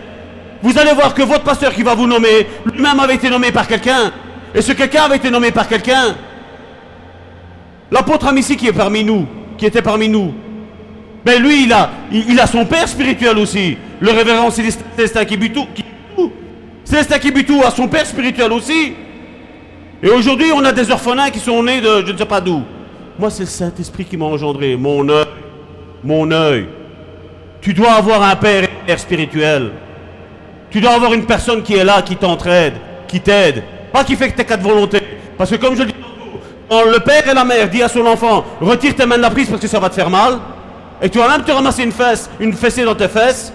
vous 0.63 0.79
allez 0.79 0.93
voir 0.93 1.15
que 1.15 1.23
votre 1.23 1.43
pasteur 1.43 1.73
qui 1.73 1.83
va 1.83 1.95
vous 1.95 2.07
nommer, 2.07 2.47
lui-même 2.71 3.01
avait 3.01 3.15
été 3.15 3.31
nommé 3.31 3.51
par 3.51 3.67
quelqu'un. 3.67 4.13
Et 4.55 4.61
ce 4.61 4.73
quelqu'un 4.73 5.05
avait 5.05 5.17
été 5.17 5.31
nommé 5.31 5.53
par 5.53 5.69
quelqu'un. 5.69 6.17
L'apôtre 7.91 8.27
Amici 8.27 8.59
qui 8.59 8.67
est 8.67 8.75
parmi 8.75 9.05
nous, 9.05 9.27
qui 9.57 9.65
était 9.65 9.81
parmi 9.81 10.07
nous, 10.11 10.35
mais 11.25 11.39
lui, 11.39 11.63
il 11.63 11.73
a, 11.73 11.93
il, 12.13 12.39
a 12.39 12.47
son 12.47 12.67
père 12.67 12.87
spirituel 12.87 13.39
aussi. 13.39 13.79
Le 14.01 14.11
révérend 14.11 14.51
Célestin 14.51 15.25
Kibutou. 15.25 15.67
Célestin 16.85 17.19
Kibutou 17.19 17.63
a 17.65 17.71
son 17.71 17.89
père 17.89 18.05
spirituel 18.05 18.53
aussi. 18.53 18.93
Et 20.03 20.11
aujourd'hui, 20.11 20.53
on 20.55 20.63
a 20.63 20.73
des 20.73 20.91
orphelins 20.91 21.31
qui 21.31 21.39
sont 21.39 21.63
nés 21.63 21.81
de 21.81 22.05
je 22.07 22.13
ne 22.13 22.19
sais 22.19 22.27
pas 22.27 22.43
d'où. 22.43 22.65
Moi, 23.19 23.31
c'est 23.31 23.45
le 23.45 23.49
Saint-Esprit 23.49 24.05
qui 24.05 24.17
m'a 24.17 24.27
engendré. 24.27 24.77
Mon 24.77 25.09
œil. 25.09 25.27
Mon 26.05 26.31
œil. 26.31 26.69
Tu 27.61 27.73
dois 27.73 27.93
avoir 27.93 28.23
un 28.23 28.37
père 28.37 28.69
père 28.87 28.99
spirituel. 28.99 29.73
Tu 30.71 30.81
dois 30.81 30.93
avoir 30.93 31.13
une 31.15 31.27
personne 31.27 31.63
qui 31.63 31.75
est 31.75 31.85
là, 31.85 32.03
qui 32.03 32.17
t'entraide, 32.17 32.75
qui 33.09 33.21
t'aide. 33.21 33.63
Pas 33.93 34.05
qui 34.05 34.17
fait 34.17 34.31
que 34.31 34.37
tes 34.37 34.45
quatre 34.45 34.63
volontés. 34.63 35.03
Parce 35.37 35.51
que 35.51 35.57
comme 35.57 35.75
je 35.75 35.83
le 35.83 35.89
dis, 35.89 35.95
quand 36.69 36.85
le 36.85 37.01
père 37.01 37.29
et 37.29 37.35
la 37.35 37.45
mère 37.45 37.69
disent 37.69 37.83
à 37.83 37.89
son 37.89 38.05
enfant, 38.07 38.45
retire 38.61 38.95
tes 38.95 39.07
mains 39.07 39.17
de 39.17 39.23
la 39.23 39.31
prise 39.31 39.49
parce 39.49 39.61
que 39.61 39.69
ça 39.69 39.79
va 39.79 39.89
te 39.89 39.95
faire 39.95 40.11
mal, 40.11 40.39
et 41.01 41.09
tu 41.09 41.19
vas 41.19 41.29
même 41.29 41.45
te 41.45 41.53
ramasser 41.53 41.85
une 41.85 41.93
fesse, 41.93 42.31
une 42.41 42.53
fessée 42.53 42.85
dans 42.85 42.95
tes 42.95 43.09
fesses, 43.09 43.53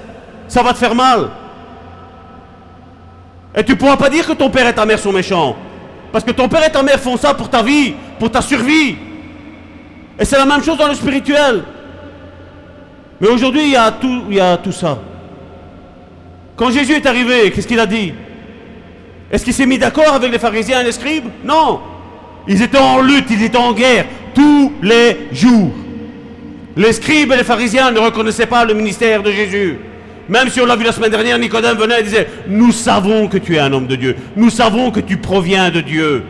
ça 0.47 0.63
va 0.63 0.73
te 0.73 0.77
faire 0.77 0.95
mal. 0.95 1.29
Et 3.55 3.63
tu 3.63 3.73
ne 3.73 3.77
pourras 3.77 3.97
pas 3.97 4.09
dire 4.09 4.25
que 4.25 4.33
ton 4.33 4.49
père 4.49 4.67
et 4.67 4.73
ta 4.73 4.85
mère 4.85 4.99
sont 4.99 5.11
méchants. 5.11 5.55
Parce 6.11 6.23
que 6.23 6.31
ton 6.31 6.47
père 6.47 6.65
et 6.65 6.71
ta 6.71 6.83
mère 6.83 6.99
font 6.99 7.17
ça 7.17 7.33
pour 7.33 7.49
ta 7.49 7.61
vie, 7.61 7.93
pour 8.19 8.31
ta 8.31 8.41
survie. 8.41 8.97
Et 10.21 10.25
c'est 10.25 10.37
la 10.37 10.45
même 10.45 10.63
chose 10.63 10.77
dans 10.77 10.87
le 10.87 10.93
spirituel. 10.93 11.63
Mais 13.19 13.27
aujourd'hui, 13.27 13.63
il 13.63 13.71
y, 13.71 13.75
a 13.75 13.91
tout, 13.91 14.21
il 14.29 14.35
y 14.35 14.39
a 14.39 14.55
tout 14.55 14.71
ça. 14.71 14.99
Quand 16.55 16.69
Jésus 16.69 16.93
est 16.93 17.05
arrivé, 17.07 17.49
qu'est-ce 17.49 17.67
qu'il 17.67 17.79
a 17.79 17.87
dit? 17.87 18.13
Est-ce 19.31 19.43
qu'il 19.43 19.53
s'est 19.53 19.65
mis 19.65 19.79
d'accord 19.79 20.13
avec 20.13 20.31
les 20.31 20.37
pharisiens 20.37 20.81
et 20.81 20.83
les 20.83 20.91
scribes? 20.91 21.25
Non. 21.43 21.79
Ils 22.47 22.61
étaient 22.61 22.77
en 22.77 23.01
lutte, 23.01 23.31
ils 23.31 23.41
étaient 23.41 23.57
en 23.57 23.73
guerre 23.73 24.05
tous 24.35 24.73
les 24.83 25.27
jours. 25.31 25.71
Les 26.77 26.93
scribes 26.93 27.31
et 27.31 27.37
les 27.37 27.43
pharisiens 27.43 27.89
ne 27.89 27.99
reconnaissaient 27.99 28.45
pas 28.45 28.63
le 28.63 28.75
ministère 28.75 29.23
de 29.23 29.31
Jésus. 29.31 29.79
Même 30.29 30.49
si 30.49 30.61
on 30.61 30.67
l'a 30.67 30.75
vu 30.75 30.83
la 30.83 30.91
semaine 30.91 31.09
dernière, 31.09 31.39
Nicodème 31.39 31.77
venait 31.77 31.99
et 31.99 32.03
disait, 32.03 32.27
nous 32.47 32.71
savons 32.71 33.27
que 33.27 33.39
tu 33.39 33.55
es 33.55 33.59
un 33.59 33.73
homme 33.73 33.87
de 33.87 33.95
Dieu, 33.95 34.15
nous 34.35 34.51
savons 34.51 34.91
que 34.91 34.99
tu 34.99 35.17
proviens 35.17 35.71
de 35.71 35.81
Dieu. 35.81 36.23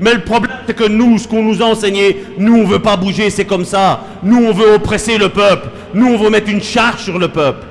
Mais 0.00 0.14
le 0.14 0.20
problème, 0.20 0.56
c'est 0.66 0.76
que 0.76 0.88
nous, 0.88 1.18
ce 1.18 1.28
qu'on 1.28 1.42
nous 1.42 1.62
a 1.62 1.66
enseigné, 1.66 2.24
nous, 2.38 2.54
on 2.54 2.62
ne 2.62 2.66
veut 2.66 2.78
pas 2.78 2.96
bouger, 2.96 3.30
c'est 3.30 3.44
comme 3.44 3.64
ça. 3.64 4.04
Nous, 4.22 4.36
on 4.36 4.52
veut 4.52 4.74
oppresser 4.74 5.18
le 5.18 5.28
peuple. 5.28 5.68
Nous, 5.94 6.06
on 6.06 6.16
veut 6.16 6.30
mettre 6.30 6.50
une 6.50 6.62
charge 6.62 7.04
sur 7.04 7.18
le 7.18 7.28
peuple. 7.28 7.66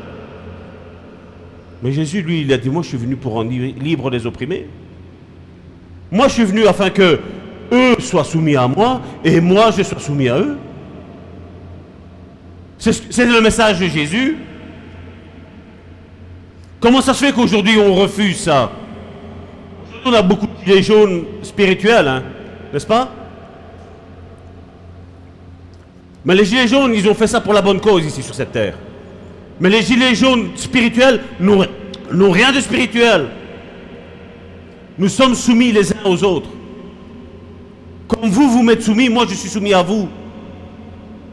Mais 1.83 1.91
Jésus, 1.91 2.21
lui, 2.21 2.41
il 2.41 2.53
a 2.53 2.57
dit, 2.57 2.69
moi, 2.69 2.83
je 2.83 2.89
suis 2.89 2.97
venu 2.97 3.15
pour 3.15 3.33
rendre 3.33 3.51
libre 3.51 4.09
les 4.09 4.25
opprimés. 4.25 4.67
Moi, 6.11 6.27
je 6.27 6.33
suis 6.33 6.45
venu 6.45 6.67
afin 6.67 6.89
que 6.89 7.19
eux 7.71 7.95
soient 7.99 8.23
soumis 8.23 8.55
à 8.55 8.67
moi 8.67 9.01
et 9.23 9.39
moi, 9.39 9.71
je 9.71 9.81
sois 9.83 9.99
soumis 9.99 10.29
à 10.29 10.37
eux. 10.37 10.57
C'est 12.77 13.25
le 13.25 13.41
message 13.41 13.79
de 13.79 13.87
Jésus. 13.87 14.37
Comment 16.79 16.99
ça 16.99 17.13
se 17.13 17.23
fait 17.23 17.31
qu'aujourd'hui 17.31 17.77
on 17.77 17.93
refuse 17.93 18.39
ça? 18.39 18.71
On 20.05 20.13
a 20.13 20.21
beaucoup 20.21 20.47
de 20.47 20.65
gilets 20.65 20.83
jaunes 20.83 21.25
spirituels, 21.43 22.07
hein, 22.07 22.23
n'est-ce 22.71 22.87
pas? 22.87 23.09
Mais 26.23 26.35
les 26.35 26.45
gilets 26.45 26.67
jaunes, 26.67 26.93
ils 26.93 27.07
ont 27.09 27.15
fait 27.15 27.27
ça 27.27 27.41
pour 27.41 27.53
la 27.53 27.61
bonne 27.61 27.79
cause 27.79 28.05
ici 28.05 28.21
sur 28.21 28.35
cette 28.35 28.51
terre. 28.51 28.77
Mais 29.59 29.69
les 29.69 29.81
gilets 29.81 30.15
jaunes 30.15 30.51
spirituels 30.55 31.21
n'ont 31.39 32.31
rien 32.31 32.51
de 32.51 32.59
spirituel. 32.59 33.27
Nous 34.97 35.09
sommes 35.09 35.35
soumis 35.35 35.71
les 35.71 35.91
uns 35.93 36.05
aux 36.05 36.23
autres. 36.23 36.49
Comme 38.07 38.29
vous, 38.29 38.49
vous 38.49 38.61
m'êtes 38.61 38.83
soumis, 38.83 39.09
moi 39.09 39.25
je 39.27 39.33
suis 39.33 39.49
soumis 39.49 39.73
à 39.73 39.81
vous. 39.81 40.09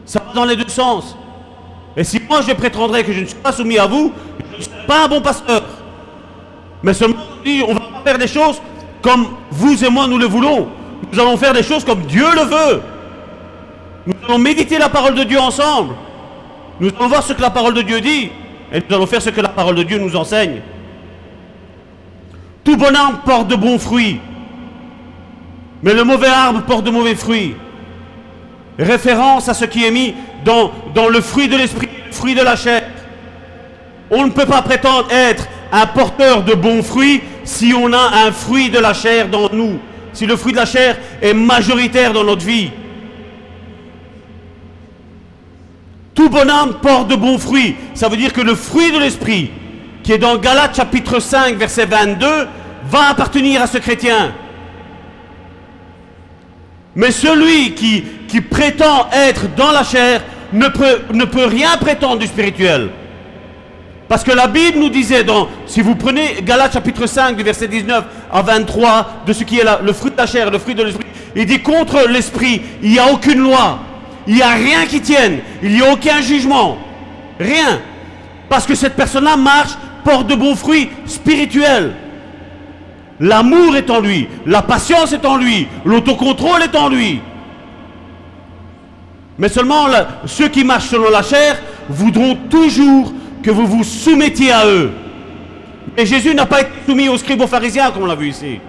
Ça 0.05 0.23
va 0.25 0.33
dans 0.33 0.45
les 0.45 0.55
deux 0.55 0.69
sens. 0.69 1.15
Et 1.95 2.03
si 2.03 2.19
moi 2.27 2.41
je 2.41 2.53
prétendrais 2.53 3.03
que 3.03 3.11
je 3.11 3.21
ne 3.21 3.25
suis 3.25 3.37
pas 3.37 3.51
soumis 3.51 3.77
à 3.77 3.85
vous, 3.85 4.11
je 4.53 4.57
ne 4.57 4.61
suis 4.61 4.71
pas 4.87 5.05
un 5.05 5.07
bon 5.07 5.21
pasteur. 5.21 5.63
Mais 6.81 6.93
on 7.67 7.73
va 7.73 7.81
faire 8.03 8.17
des 8.17 8.27
choses 8.27 8.61
comme 9.01 9.27
vous 9.51 9.83
et 9.83 9.89
moi 9.89 10.07
nous 10.07 10.17
le 10.17 10.25
voulons. 10.25 10.67
Nous 11.11 11.19
allons 11.19 11.37
faire 11.37 11.53
des 11.53 11.63
choses 11.63 11.83
comme 11.83 12.01
Dieu 12.01 12.25
le 12.35 12.41
veut. 12.41 12.81
Nous 14.05 14.13
allons 14.27 14.37
méditer 14.39 14.77
la 14.77 14.89
parole 14.89 15.15
de 15.15 15.23
Dieu 15.23 15.39
ensemble. 15.39 15.93
Nous 16.79 16.89
allons 16.97 17.07
voir 17.07 17.23
ce 17.23 17.33
que 17.33 17.41
la 17.41 17.49
parole 17.49 17.73
de 17.73 17.81
Dieu 17.81 18.01
dit. 18.01 18.29
Et 18.71 18.81
nous 18.87 18.95
allons 18.95 19.05
faire 19.05 19.21
ce 19.21 19.29
que 19.29 19.41
la 19.41 19.49
parole 19.49 19.75
de 19.75 19.83
Dieu 19.83 19.97
nous 19.97 20.15
enseigne. 20.15 20.61
Tout 22.63 22.77
bon 22.77 22.95
arbre 22.95 23.19
porte 23.25 23.47
de 23.47 23.55
bons 23.55 23.79
fruits. 23.79 24.19
Mais 25.81 25.93
le 25.93 26.03
mauvais 26.03 26.27
arbre 26.27 26.61
porte 26.63 26.83
de 26.83 26.91
mauvais 26.91 27.15
fruits. 27.15 27.55
Référence 28.77 29.49
à 29.49 29.53
ce 29.53 29.65
qui 29.65 29.85
est 29.85 29.91
mis 29.91 30.13
dans, 30.45 30.71
dans 30.93 31.07
le 31.07 31.21
fruit 31.21 31.47
de 31.47 31.55
l'esprit, 31.55 31.89
le 32.07 32.11
fruit 32.11 32.35
de 32.35 32.41
la 32.41 32.55
chair. 32.55 32.83
On 34.11 34.25
ne 34.25 34.31
peut 34.31 34.45
pas 34.45 34.61
prétendre 34.61 35.07
être 35.11 35.47
un 35.71 35.85
porteur 35.87 36.43
de 36.43 36.53
bons 36.53 36.83
fruits 36.83 37.21
si 37.43 37.73
on 37.73 37.91
a 37.93 38.25
un 38.25 38.31
fruit 38.31 38.69
de 38.69 38.79
la 38.79 38.93
chair 38.93 39.27
dans 39.27 39.49
nous, 39.51 39.79
si 40.13 40.25
le 40.25 40.35
fruit 40.35 40.53
de 40.53 40.57
la 40.57 40.65
chair 40.65 40.97
est 41.21 41.33
majoritaire 41.33 42.13
dans 42.13 42.23
notre 42.23 42.45
vie. 42.45 42.69
Tout 46.13 46.29
bonhomme 46.29 46.79
porte 46.81 47.07
de 47.07 47.15
bons 47.15 47.37
fruits. 47.37 47.75
Ça 47.93 48.09
veut 48.09 48.17
dire 48.17 48.33
que 48.33 48.41
le 48.41 48.55
fruit 48.55 48.91
de 48.91 48.99
l'esprit, 48.99 49.51
qui 50.03 50.11
est 50.11 50.17
dans 50.17 50.37
Galates 50.37 50.75
chapitre 50.75 51.19
5, 51.19 51.55
verset 51.55 51.85
22, 51.85 52.25
va 52.89 53.09
appartenir 53.09 53.61
à 53.61 53.67
ce 53.67 53.77
chrétien. 53.77 54.33
Mais 56.95 57.11
celui 57.11 57.73
qui, 57.75 58.03
qui 58.27 58.41
prétend 58.41 59.07
être 59.13 59.55
dans 59.55 59.71
la 59.71 59.83
chair 59.83 60.21
ne 60.51 60.67
peut, 60.67 61.01
ne 61.13 61.25
peut 61.25 61.45
rien 61.45 61.77
prétendre 61.77 62.19
du 62.19 62.27
spirituel. 62.27 62.89
Parce 64.09 64.23
que 64.23 64.31
la 64.31 64.47
Bible 64.47 64.79
nous 64.79 64.89
disait, 64.89 65.23
dans, 65.23 65.47
si 65.67 65.81
vous 65.81 65.93
prenez 65.93 66.41
Galates 66.41 66.73
chapitre 66.73 67.05
5, 67.05 67.37
du 67.37 67.43
verset 67.43 67.67
19 67.67 68.03
à 68.33 68.41
23, 68.41 69.23
de 69.27 69.33
ce 69.33 69.43
qui 69.43 69.59
est 69.59 69.65
le 69.83 69.93
fruit 69.93 70.09
de 70.09 70.17
la 70.17 70.25
chair, 70.25 70.49
le 70.49 70.57
fruit 70.57 70.73
de 70.73 70.81
l'esprit, 70.81 71.05
il 71.35 71.45
dit 71.45 71.61
contre 71.61 72.07
l'esprit, 72.09 72.59
il 72.81 72.89
n'y 72.89 72.97
a 72.97 73.05
aucune 73.13 73.37
loi, 73.37 73.77
il 74.25 74.33
n'y 74.33 74.41
a 74.41 74.49
rien 74.49 74.87
qui 74.87 74.99
tienne, 74.99 75.41
il 75.61 75.73
n'y 75.73 75.81
a 75.81 75.93
aucun 75.93 76.21
jugement, 76.21 76.79
rien. 77.39 77.79
Parce 78.49 78.65
que 78.65 78.73
cette 78.73 78.95
personne-là 78.95 79.37
marche, 79.37 79.73
porte 80.03 80.25
de 80.25 80.33
bons 80.33 80.55
fruits 80.55 80.89
spirituels. 81.05 81.93
L'amour 83.19 83.75
est 83.75 83.91
en 83.91 83.99
lui, 83.99 84.27
la 84.47 84.63
patience 84.63 85.13
est 85.13 85.25
en 85.25 85.37
lui, 85.37 85.67
l'autocontrôle 85.85 86.63
est 86.63 86.75
en 86.75 86.89
lui. 86.89 87.21
Mais 89.37 89.49
seulement 89.49 89.85
ceux 90.25 90.47
qui 90.47 90.63
marchent 90.63 90.87
selon 90.87 91.11
la 91.11 91.21
chair 91.21 91.57
voudront 91.89 92.35
toujours 92.49 93.13
que 93.43 93.51
vous 93.51 93.65
vous 93.65 93.83
soumettiez 93.83 94.51
à 94.51 94.65
eux. 94.67 94.91
Et 95.97 96.05
Jésus 96.05 96.33
n'a 96.33 96.45
pas 96.45 96.61
été 96.61 96.71
soumis 96.85 97.09
aux 97.09 97.17
scribes 97.17 97.41
aux 97.41 97.47
pharisiens, 97.47 97.91
comme 97.91 98.03
on 98.03 98.05
l'a 98.05 98.15
vu 98.15 98.29
ici. 98.29 98.59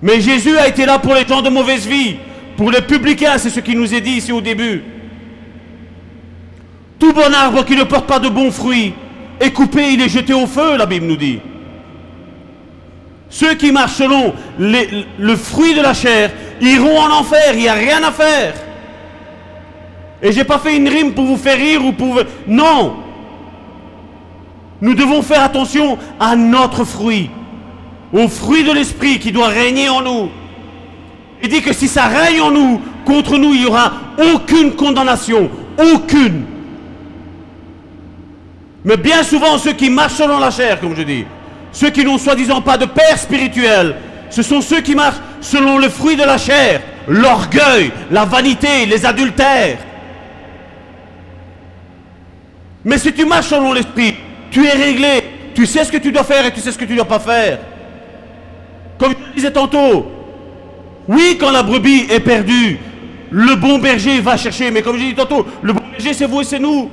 Mais 0.00 0.20
Jésus 0.20 0.56
a 0.56 0.66
été 0.66 0.84
là 0.84 0.98
pour 0.98 1.14
les 1.14 1.26
gens 1.26 1.42
de 1.42 1.48
mauvaise 1.48 1.86
vie, 1.86 2.16
pour 2.56 2.70
les 2.70 2.82
publicains, 2.82 3.38
c'est 3.38 3.50
ce 3.50 3.60
qui 3.60 3.76
nous 3.76 3.94
est 3.94 4.00
dit 4.00 4.12
ici 4.12 4.32
au 4.32 4.40
début. 4.40 4.82
Tout 6.98 7.12
bon 7.12 7.32
arbre 7.34 7.64
qui 7.64 7.76
ne 7.76 7.84
porte 7.84 8.06
pas 8.06 8.18
de 8.18 8.28
bons 8.28 8.50
fruits 8.50 8.94
est 9.40 9.50
coupé, 9.50 9.92
il 9.92 10.00
est 10.00 10.08
jeté 10.08 10.34
au 10.34 10.46
feu, 10.46 10.76
la 10.76 10.86
Bible 10.86 11.06
nous 11.06 11.16
dit. 11.16 11.40
Ceux 13.28 13.54
qui 13.54 13.72
marchent 13.72 13.94
selon 13.94 14.34
le 14.58 15.36
fruit 15.36 15.74
de 15.74 15.80
la 15.80 15.94
chair 15.94 16.30
iront 16.60 16.98
en 16.98 17.10
enfer, 17.10 17.54
il 17.54 17.60
n'y 17.60 17.68
a 17.68 17.74
rien 17.74 18.02
à 18.02 18.12
faire. 18.12 18.54
Et 20.22 20.30
j'ai 20.30 20.44
pas 20.44 20.58
fait 20.58 20.76
une 20.76 20.88
rime 20.88 21.12
pour 21.12 21.24
vous 21.24 21.36
faire 21.36 21.58
rire 21.58 21.84
ou 21.84 21.92
pour... 21.92 22.20
Non 22.46 22.94
Nous 24.80 24.94
devons 24.94 25.20
faire 25.20 25.42
attention 25.42 25.98
à 26.20 26.36
notre 26.36 26.84
fruit, 26.84 27.28
au 28.12 28.28
fruit 28.28 28.62
de 28.62 28.70
l'esprit 28.70 29.18
qui 29.18 29.32
doit 29.32 29.48
régner 29.48 29.88
en 29.88 30.00
nous. 30.00 30.30
Il 31.42 31.48
dit 31.48 31.60
que 31.60 31.72
si 31.72 31.88
ça 31.88 32.04
règne 32.06 32.40
en 32.40 32.52
nous, 32.52 32.80
contre 33.04 33.36
nous, 33.36 33.52
il 33.52 33.62
n'y 33.62 33.66
aura 33.66 33.94
aucune 34.32 34.76
condamnation, 34.76 35.50
aucune. 35.76 36.44
Mais 38.84 38.96
bien 38.96 39.24
souvent, 39.24 39.58
ceux 39.58 39.72
qui 39.72 39.90
marchent 39.90 40.14
selon 40.14 40.38
la 40.38 40.52
chair, 40.52 40.80
comme 40.80 40.94
je 40.94 41.02
dis, 41.02 41.24
ceux 41.72 41.90
qui 41.90 42.04
n'ont 42.04 42.18
soi-disant 42.18 42.60
pas 42.60 42.76
de 42.78 42.86
père 42.86 43.18
spirituel, 43.18 43.96
ce 44.30 44.42
sont 44.42 44.60
ceux 44.60 44.82
qui 44.82 44.94
marchent 44.94 45.20
selon 45.40 45.78
le 45.78 45.88
fruit 45.88 46.14
de 46.14 46.22
la 46.22 46.38
chair, 46.38 46.80
l'orgueil, 47.08 47.90
la 48.12 48.24
vanité, 48.24 48.86
les 48.86 49.04
adultères. 49.04 49.78
Mais 52.84 52.98
si 52.98 53.12
tu 53.12 53.24
marches 53.24 53.48
selon 53.48 53.72
l'esprit, 53.72 54.14
tu 54.50 54.64
es 54.66 54.72
réglé, 54.72 55.22
tu 55.54 55.66
sais 55.66 55.84
ce 55.84 55.92
que 55.92 55.98
tu 55.98 56.10
dois 56.10 56.24
faire 56.24 56.46
et 56.46 56.52
tu 56.52 56.60
sais 56.60 56.72
ce 56.72 56.78
que 56.78 56.84
tu 56.84 56.92
ne 56.92 56.96
dois 56.96 57.06
pas 57.06 57.20
faire. 57.20 57.58
Comme 58.98 59.14
je 59.30 59.34
disais 59.34 59.52
tantôt, 59.52 60.06
oui, 61.08 61.36
quand 61.38 61.50
la 61.50 61.62
brebis 61.62 62.06
est 62.10 62.20
perdue, 62.20 62.78
le 63.30 63.54
bon 63.56 63.78
berger 63.78 64.20
va 64.20 64.36
chercher. 64.36 64.70
Mais 64.70 64.82
comme 64.82 64.98
j'ai 64.98 65.08
dit 65.08 65.14
tantôt, 65.14 65.46
le 65.62 65.72
bon 65.72 65.82
berger, 65.90 66.12
c'est 66.12 66.26
vous 66.26 66.40
et 66.40 66.44
c'est 66.44 66.58
nous. 66.58 66.90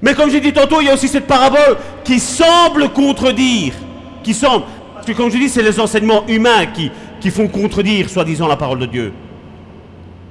Mais 0.00 0.14
comme 0.14 0.30
j'ai 0.30 0.40
dit 0.40 0.52
tantôt, 0.52 0.80
il 0.80 0.86
y 0.86 0.90
a 0.90 0.94
aussi 0.94 1.08
cette 1.08 1.26
parabole 1.26 1.76
qui 2.04 2.20
semble 2.20 2.90
contredire. 2.90 3.74
Qui 4.22 4.34
semble. 4.34 4.64
Parce 4.94 5.06
que 5.06 5.12
comme 5.12 5.30
je 5.30 5.38
dis, 5.38 5.48
c'est 5.48 5.62
les 5.62 5.80
enseignements 5.80 6.24
humains 6.28 6.66
qui, 6.66 6.90
qui 7.20 7.30
font 7.30 7.48
contredire, 7.48 8.08
soi-disant, 8.08 8.46
la 8.46 8.56
parole 8.56 8.78
de 8.80 8.86
Dieu. 8.86 9.12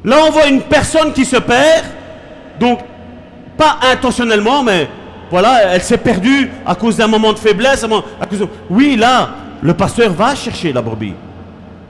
Là, 0.05 0.17
on 0.25 0.31
voit 0.31 0.47
une 0.47 0.61
personne 0.61 1.11
qui 1.11 1.25
se 1.25 1.37
perd. 1.37 1.85
Donc, 2.59 2.79
pas 3.57 3.79
intentionnellement, 3.91 4.63
mais 4.63 4.87
voilà, 5.29 5.73
elle 5.73 5.81
s'est 5.81 5.97
perdue 5.97 6.49
à 6.65 6.75
cause 6.75 6.97
d'un 6.97 7.07
moment 7.07 7.33
de 7.33 7.39
faiblesse. 7.39 7.85
Oui, 8.69 8.95
là, 8.95 9.29
le 9.61 9.73
pasteur 9.73 10.11
va 10.11 10.35
chercher 10.35 10.71
la 10.71 10.81
brebis. 10.81 11.13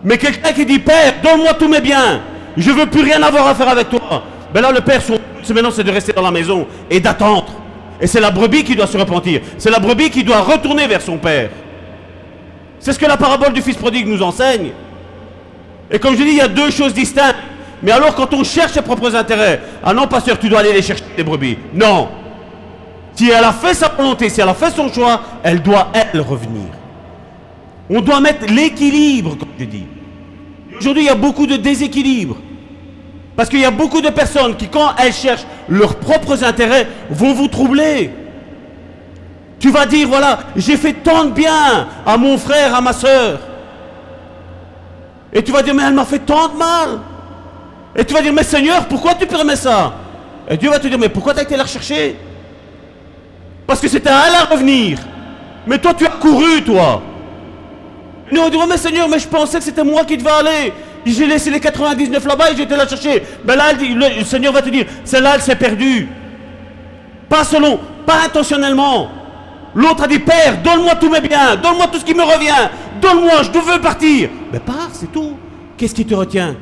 Mais 0.03 0.18
quelqu'un 0.18 0.53
qui 0.53 0.65
dit, 0.65 0.80
Père, 0.80 1.15
donne-moi 1.22 1.53
tous 1.53 1.68
mes 1.68 1.81
biens, 1.81 2.22
je 2.56 2.72
veux 2.72 2.85
plus 2.85 3.02
rien 3.02 3.22
avoir 3.22 3.48
à 3.48 3.56
faire 3.56 3.69
avec 3.69 3.89
toi. 3.89 4.23
Ben 4.53 4.61
là, 4.61 4.72
le 4.72 4.81
Père, 4.81 5.02
son 5.02 5.19
maintenant, 5.53 5.72
c'est 5.72 5.84
de 5.84 5.91
rester 5.91 6.14
dans 6.14 6.22
la 6.22 6.31
maison 6.31 6.68
et 6.89 6.99
d'attendre. 6.99 7.53
Et 7.99 8.07
c'est 8.07 8.19
la 8.19 8.31
brebis 8.31 8.64
qui 8.64 8.76
doit 8.76 8.88
se 8.88 8.98
repentir. 8.98 9.41
C'est 9.57 9.69
la 9.69 9.80
brebis 9.80 10.10
qui 10.10 10.23
doit 10.23 10.41
retourner 10.41 10.88
vers 10.88 11.02
son 11.02 11.18
Père. 11.18 11.49
C'est 12.80 12.94
ce 12.94 12.99
que 12.99 13.06
la 13.06 13.18
parabole 13.18 13.53
du 13.53 13.61
Fils 13.61 13.76
prodigue 13.76 14.07
nous 14.07 14.22
enseigne. 14.22 14.72
Et 15.89 15.99
comme 15.99 16.15
je 16.15 16.23
dis, 16.23 16.30
il 16.30 16.38
y 16.38 16.41
a 16.41 16.48
deux 16.48 16.69
choses 16.69 16.94
distinctes. 16.94 17.35
Mais 17.84 17.91
alors 17.91 18.16
quand 18.16 18.34
on 18.34 18.44
cherche 18.44 18.72
ses 18.74 18.82
propres 18.82 19.16
intérêts, 19.16 19.62
ah 19.84 19.94
non 19.94 20.08
pasteur, 20.08 20.40
tu 20.40 20.49
dois 20.49 20.60
aller 20.60 20.74
les 20.74 20.82
chercher 20.82 21.04
les 21.16 21.24
brebis. 21.24 21.58
Non. 21.74 22.10
Si 23.14 23.30
elle 23.30 23.44
a 23.44 23.52
fait 23.52 23.74
sa 23.74 23.90
volonté, 23.90 24.30
si 24.30 24.41
elle 24.41 24.49
a 24.49 24.54
fait 24.54 24.72
son 24.72 24.91
choix, 24.91 25.22
elle 25.44 25.62
doit, 25.62 25.88
elle, 25.94 26.22
revenir. 26.22 26.70
On 27.90 28.02
doit 28.02 28.20
mettre 28.20 28.45
l'équilibre, 28.45 29.38
comme 29.38 29.49
je 29.60 29.66
dis. 29.66 29.86
Aujourd'hui, 30.80 31.04
il 31.04 31.08
y 31.08 31.10
a 31.10 31.16
beaucoup 31.16 31.48
de 31.48 31.58
déséquilibre. 31.58 32.38
Parce 33.36 33.49
qu'il 33.49 33.60
y 33.60 33.66
a 33.66 33.72
beaucoup 33.72 34.02
de 34.02 34.10
personnes 34.10 34.56
qui, 34.56 34.68
quand 34.68 34.95
elles 34.98 35.14
cherchent 35.14 35.45
leurs 35.70 35.95
propres 35.95 36.44
intérêts, 36.44 36.88
vont 37.10 37.34
vous 37.34 37.48
troubler. 37.48 38.12
Tu 39.60 39.72
vas 39.72 39.86
dire, 39.86 40.08
voilà, 40.08 40.40
j'ai 40.56 40.78
fait 40.78 40.94
tant 40.94 41.26
de 41.26 41.32
bien 41.32 41.88
à 42.06 42.18
mon 42.18 42.38
frère, 42.38 42.76
à 42.76 42.82
ma 42.82 42.94
soeur. 42.94 43.40
Et 45.34 45.44
tu 45.44 45.52
vas 45.52 45.62
dire, 45.62 45.74
mais 45.74 45.84
elle 45.84 45.94
m'a 45.94 46.06
fait 46.06 46.20
tant 46.20 46.49
de 46.49 46.58
mal. 46.58 46.99
Et 47.96 48.06
tu 48.06 48.14
vas 48.14 48.22
dire, 48.22 48.34
mais 48.34 48.44
Seigneur, 48.44 48.88
pourquoi 48.88 49.16
tu 49.16 49.26
permets 49.26 49.56
ça? 49.56 49.94
Et 50.50 50.58
Dieu 50.58 50.70
va 50.70 50.80
te 50.80 50.88
dire, 50.88 50.98
mais 51.00 51.10
pourquoi 51.10 51.34
tu 51.34 51.40
as 51.40 51.44
été 51.44 51.58
la 51.58 51.64
rechercher? 51.64 52.16
Parce 53.66 53.82
que 53.82 53.88
c'était 53.88 54.10
à 54.10 54.24
à 54.24 54.46
revenir. 54.46 55.00
Mais 55.66 55.78
toi, 55.78 55.94
tu 55.94 56.06
as 56.06 56.10
couru, 56.10 56.64
toi. 56.64 57.02
Nous, 58.32 58.42
on 58.42 58.50
dit, 58.50 58.58
mais 58.68 58.78
Seigneur, 58.78 59.08
mais 59.10 59.20
je 59.20 59.28
pensais 59.28 59.58
que 59.58 59.64
c'était 59.64 59.84
moi 59.84 60.06
qui 60.06 60.18
devais 60.18 60.30
aller. 60.30 60.74
J'ai 61.06 61.26
laissé 61.26 61.50
les 61.50 61.60
99 61.60 62.26
là-bas 62.26 62.52
et 62.52 62.56
j'étais 62.56 62.76
la 62.76 62.88
chercher. 62.88 63.24
Ben 63.44 63.56
là, 63.56 63.72
le, 63.74 64.24
Seigneur 64.26 64.54
va 64.54 64.62
te 64.62 64.70
dire, 64.70 64.86
celle-là, 65.04 65.36
elle 65.36 65.42
s'est 65.42 65.56
perdue. 65.56 66.08
Pas 67.30 67.44
selon, 67.44 67.80
pas 68.06 68.26
intentionnellement. 68.26 69.10
L'autre 69.76 70.04
a 70.04 70.08
dit, 70.08 70.20
Père, 70.20 70.62
donne-moi 70.64 70.96
tous 70.96 71.10
mes 71.10 71.22
biens, 71.22 71.56
donne-moi 71.56 71.88
tout 71.88 72.00
ce 72.00 72.06
qui 72.06 72.14
me 72.14 72.24
revient, 72.24 72.70
donne-moi, 73.02 73.44
je 73.44 73.52
veux 73.52 73.80
partir. 73.80 74.30
Mais 74.52 74.60
pars, 74.60 74.90
c'est 74.94 75.12
tout. 75.12 75.38
Qu'est-ce 75.78 75.94
qui 75.94 76.06
te 76.06 76.16
retient? 76.16 76.56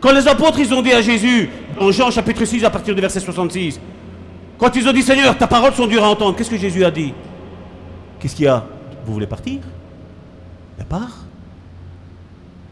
Quand 0.00 0.12
les 0.12 0.28
apôtres, 0.28 0.60
ils 0.60 0.72
ont 0.72 0.82
dit 0.82 0.92
à 0.92 1.00
Jésus, 1.00 1.50
dans 1.78 1.90
Jean 1.90 2.10
chapitre 2.10 2.44
6, 2.44 2.64
à 2.64 2.70
partir 2.70 2.94
du 2.94 3.00
verset 3.00 3.20
66, 3.20 3.80
quand 4.56 4.74
ils 4.76 4.88
ont 4.88 4.92
dit, 4.92 5.02
Seigneur, 5.02 5.36
ta 5.36 5.46
parole 5.46 5.72
sont 5.72 5.86
dures 5.86 6.04
à 6.04 6.08
entendre, 6.08 6.36
qu'est-ce 6.36 6.50
que 6.50 6.56
Jésus 6.56 6.84
a 6.84 6.90
dit? 6.90 7.12
Qu'est-ce 8.18 8.34
qu'il 8.34 8.44
y 8.44 8.48
a? 8.48 8.64
Vous 9.04 9.12
voulez 9.12 9.26
partir? 9.26 9.60
Mais 10.78 10.84
pars. 10.84 11.24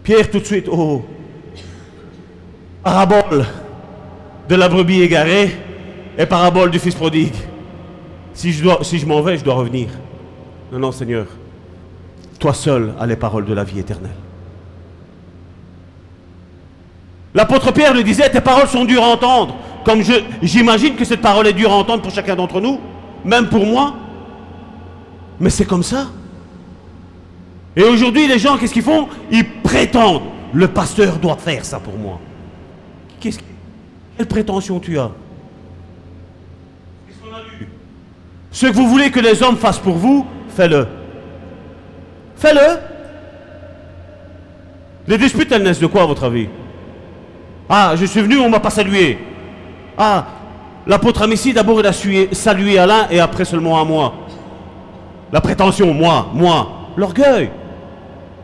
Pierre 0.03 0.31
tout 0.31 0.39
de 0.39 0.45
suite, 0.45 0.69
oh, 0.71 1.05
parabole 2.85 3.45
de 4.49 4.55
la 4.55 4.69
brebis 4.69 5.03
égarée 5.03 5.51
et 6.17 6.27
parabole 6.27 6.71
du 6.71 6.79
fils 6.79 6.95
prodigue. 6.95 7.35
Si 8.33 8.53
je 8.53 9.07
m'en 9.07 9.21
vais, 9.23 9.37
je 9.39 9.45
dois 9.45 9.55
revenir. 9.55 9.89
Non, 10.71 10.79
non, 10.79 10.93
Seigneur. 10.93 11.27
Toi 12.39 12.55
seul 12.55 12.95
as 13.01 13.07
les 13.07 13.17
paroles 13.17 13.47
de 13.47 13.55
la 13.55 13.65
vie 13.65 13.81
éternelle. 13.81 14.15
L'apôtre 17.37 17.71
Pierre 17.71 17.93
lui 17.93 18.03
disait, 18.03 18.31
tes 18.31 18.41
paroles 18.41 18.67
sont 18.67 18.87
dures 18.87 19.05
à 19.05 19.09
entendre. 19.09 19.57
Comme 19.85 20.01
j'imagine 20.41 20.97
que 20.97 21.05
cette 21.05 21.21
parole 21.21 21.47
est 21.47 21.53
dure 21.53 21.71
à 21.71 21.75
entendre 21.75 22.01
pour 22.01 22.11
chacun 22.11 22.35
d'entre 22.35 22.63
nous, 22.63 22.81
même 23.27 23.51
pour 23.51 23.67
moi. 23.67 23.95
Mais 25.39 25.51
c'est 25.51 25.67
comme 25.67 25.83
ça. 25.83 26.07
Et 27.77 27.83
aujourd'hui, 27.83 28.27
les 28.27 28.39
gens, 28.39 28.57
qu'est-ce 28.57 28.73
qu'ils 28.73 28.83
font? 28.83 29.07
Ils 29.31 29.47
prétendent, 29.61 30.23
le 30.55 30.67
pasteur 30.67 31.19
doit 31.19 31.37
faire 31.37 31.63
ça 31.63 31.79
pour 31.79 31.99
moi. 31.99 32.19
Quelle 33.21 34.27
prétention 34.27 34.81
tu 34.81 34.99
as? 34.99 35.11
Ce 38.51 38.65
que 38.65 38.73
vous 38.73 38.89
voulez 38.89 39.11
que 39.11 39.21
les 39.21 39.43
hommes 39.43 39.59
fassent 39.59 39.79
pour 39.79 39.97
vous, 39.97 40.27
fais-le. 40.49 40.89
Fais-le. 42.37 42.79
Les 45.07 45.19
disputes, 45.19 45.53
elles 45.53 45.63
naissent 45.63 45.81
de 45.81 45.87
quoi, 45.87 46.05
à 46.05 46.07
votre 46.07 46.25
avis? 46.25 46.49
Ah, 47.69 47.95
je 47.97 48.05
suis 48.05 48.21
venu, 48.21 48.39
on 48.39 48.45
ne 48.45 48.51
m'a 48.51 48.61
pas 48.61 48.71
salué. 48.71 49.19
Ah, 49.99 50.27
l'apôtre 50.87 51.23
Amici, 51.23 51.53
d'abord, 51.53 51.81
il 51.81 51.87
a 51.87 51.93
salué 52.33 52.79
Alain 52.79 53.07
et 53.11 53.19
après 53.19 53.45
seulement 53.45 53.81
à 53.81 53.85
moi. 53.85 54.15
La 55.33 55.41
prétention, 55.41 55.93
moi, 55.93 56.29
moi. 56.33 56.69
L'orgueil. 56.97 57.51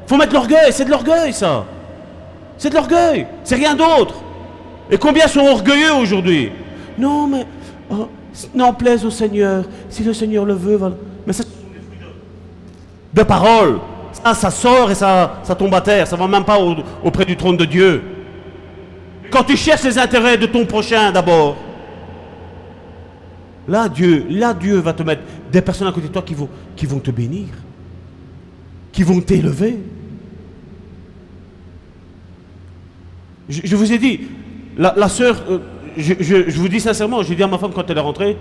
faut 0.06 0.16
mettre 0.16 0.34
l'orgueil, 0.34 0.72
c'est 0.72 0.84
de 0.84 0.90
l'orgueil, 0.90 1.32
ça. 1.32 1.64
C'est 2.58 2.70
de 2.70 2.74
l'orgueil, 2.74 3.26
c'est 3.44 3.54
rien 3.54 3.74
d'autre. 3.74 4.14
Et 4.90 4.98
combien 4.98 5.26
sont 5.26 5.40
orgueilleux 5.40 5.94
aujourd'hui? 5.94 6.52
Non, 6.98 7.26
mais. 7.26 7.46
Oh, 7.90 8.08
n'en 8.54 8.72
plaise 8.72 9.04
au 9.04 9.10
Seigneur. 9.10 9.64
Si 9.88 10.02
le 10.02 10.12
Seigneur 10.12 10.44
le 10.44 10.54
veut, 10.54 10.76
voilà. 10.76 10.96
Mais 11.26 11.32
ça, 11.32 11.44
de 13.14 13.22
parole. 13.22 13.78
Ça, 14.12 14.34
ça 14.34 14.50
sort 14.50 14.90
et 14.90 14.94
ça, 14.94 15.36
ça 15.42 15.54
tombe 15.54 15.74
à 15.74 15.80
terre. 15.80 16.06
Ça 16.06 16.16
va 16.16 16.26
même 16.26 16.44
pas 16.44 16.58
auprès 17.02 17.24
du 17.24 17.36
trône 17.36 17.56
de 17.56 17.64
Dieu. 17.64 18.02
Quand 19.32 19.44
tu 19.44 19.56
cherches 19.56 19.84
les 19.84 19.98
intérêts 19.98 20.36
de 20.36 20.44
ton 20.44 20.66
prochain 20.66 21.10
d'abord, 21.10 21.56
là 23.66 23.88
Dieu, 23.88 24.26
là 24.28 24.52
Dieu 24.52 24.76
va 24.76 24.92
te 24.92 25.02
mettre 25.02 25.22
des 25.50 25.62
personnes 25.62 25.88
à 25.88 25.92
côté 25.92 26.08
de 26.08 26.12
toi 26.12 26.20
qui 26.20 26.34
vont, 26.34 26.50
qui 26.76 26.84
vont 26.84 26.98
te 26.98 27.10
bénir, 27.10 27.46
qui 28.92 29.02
vont 29.02 29.22
t'élever. 29.22 29.78
Je, 33.48 33.74
vous 33.74 33.90
ai 33.90 33.98
dit, 33.98 34.20
la, 34.76 35.08
sœur, 35.08 35.42
euh, 35.48 35.58
je, 35.96 36.58
vous 36.58 36.68
dis 36.68 36.80
sincèrement, 36.80 37.22
j'ai 37.22 37.34
dit 37.34 37.42
à 37.42 37.46
ma 37.46 37.56
femme 37.56 37.72
quand 37.72 37.88
elle 37.90 37.96
est 37.96 38.00
rentrée, 38.00 38.36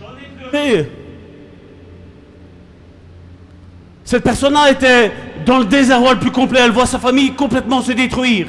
j'en 0.00 0.08
ai 0.16 0.50
pleuré. 0.50 0.90
Cette 4.04 4.24
personne-là 4.24 4.70
était 4.72 5.12
dans 5.44 5.58
le 5.58 5.64
désarroi 5.64 6.14
le 6.14 6.20
plus 6.20 6.30
complet. 6.30 6.60
Elle 6.64 6.70
voit 6.70 6.86
sa 6.86 6.98
famille 6.98 7.32
complètement 7.32 7.80
se 7.80 7.92
détruire. 7.92 8.46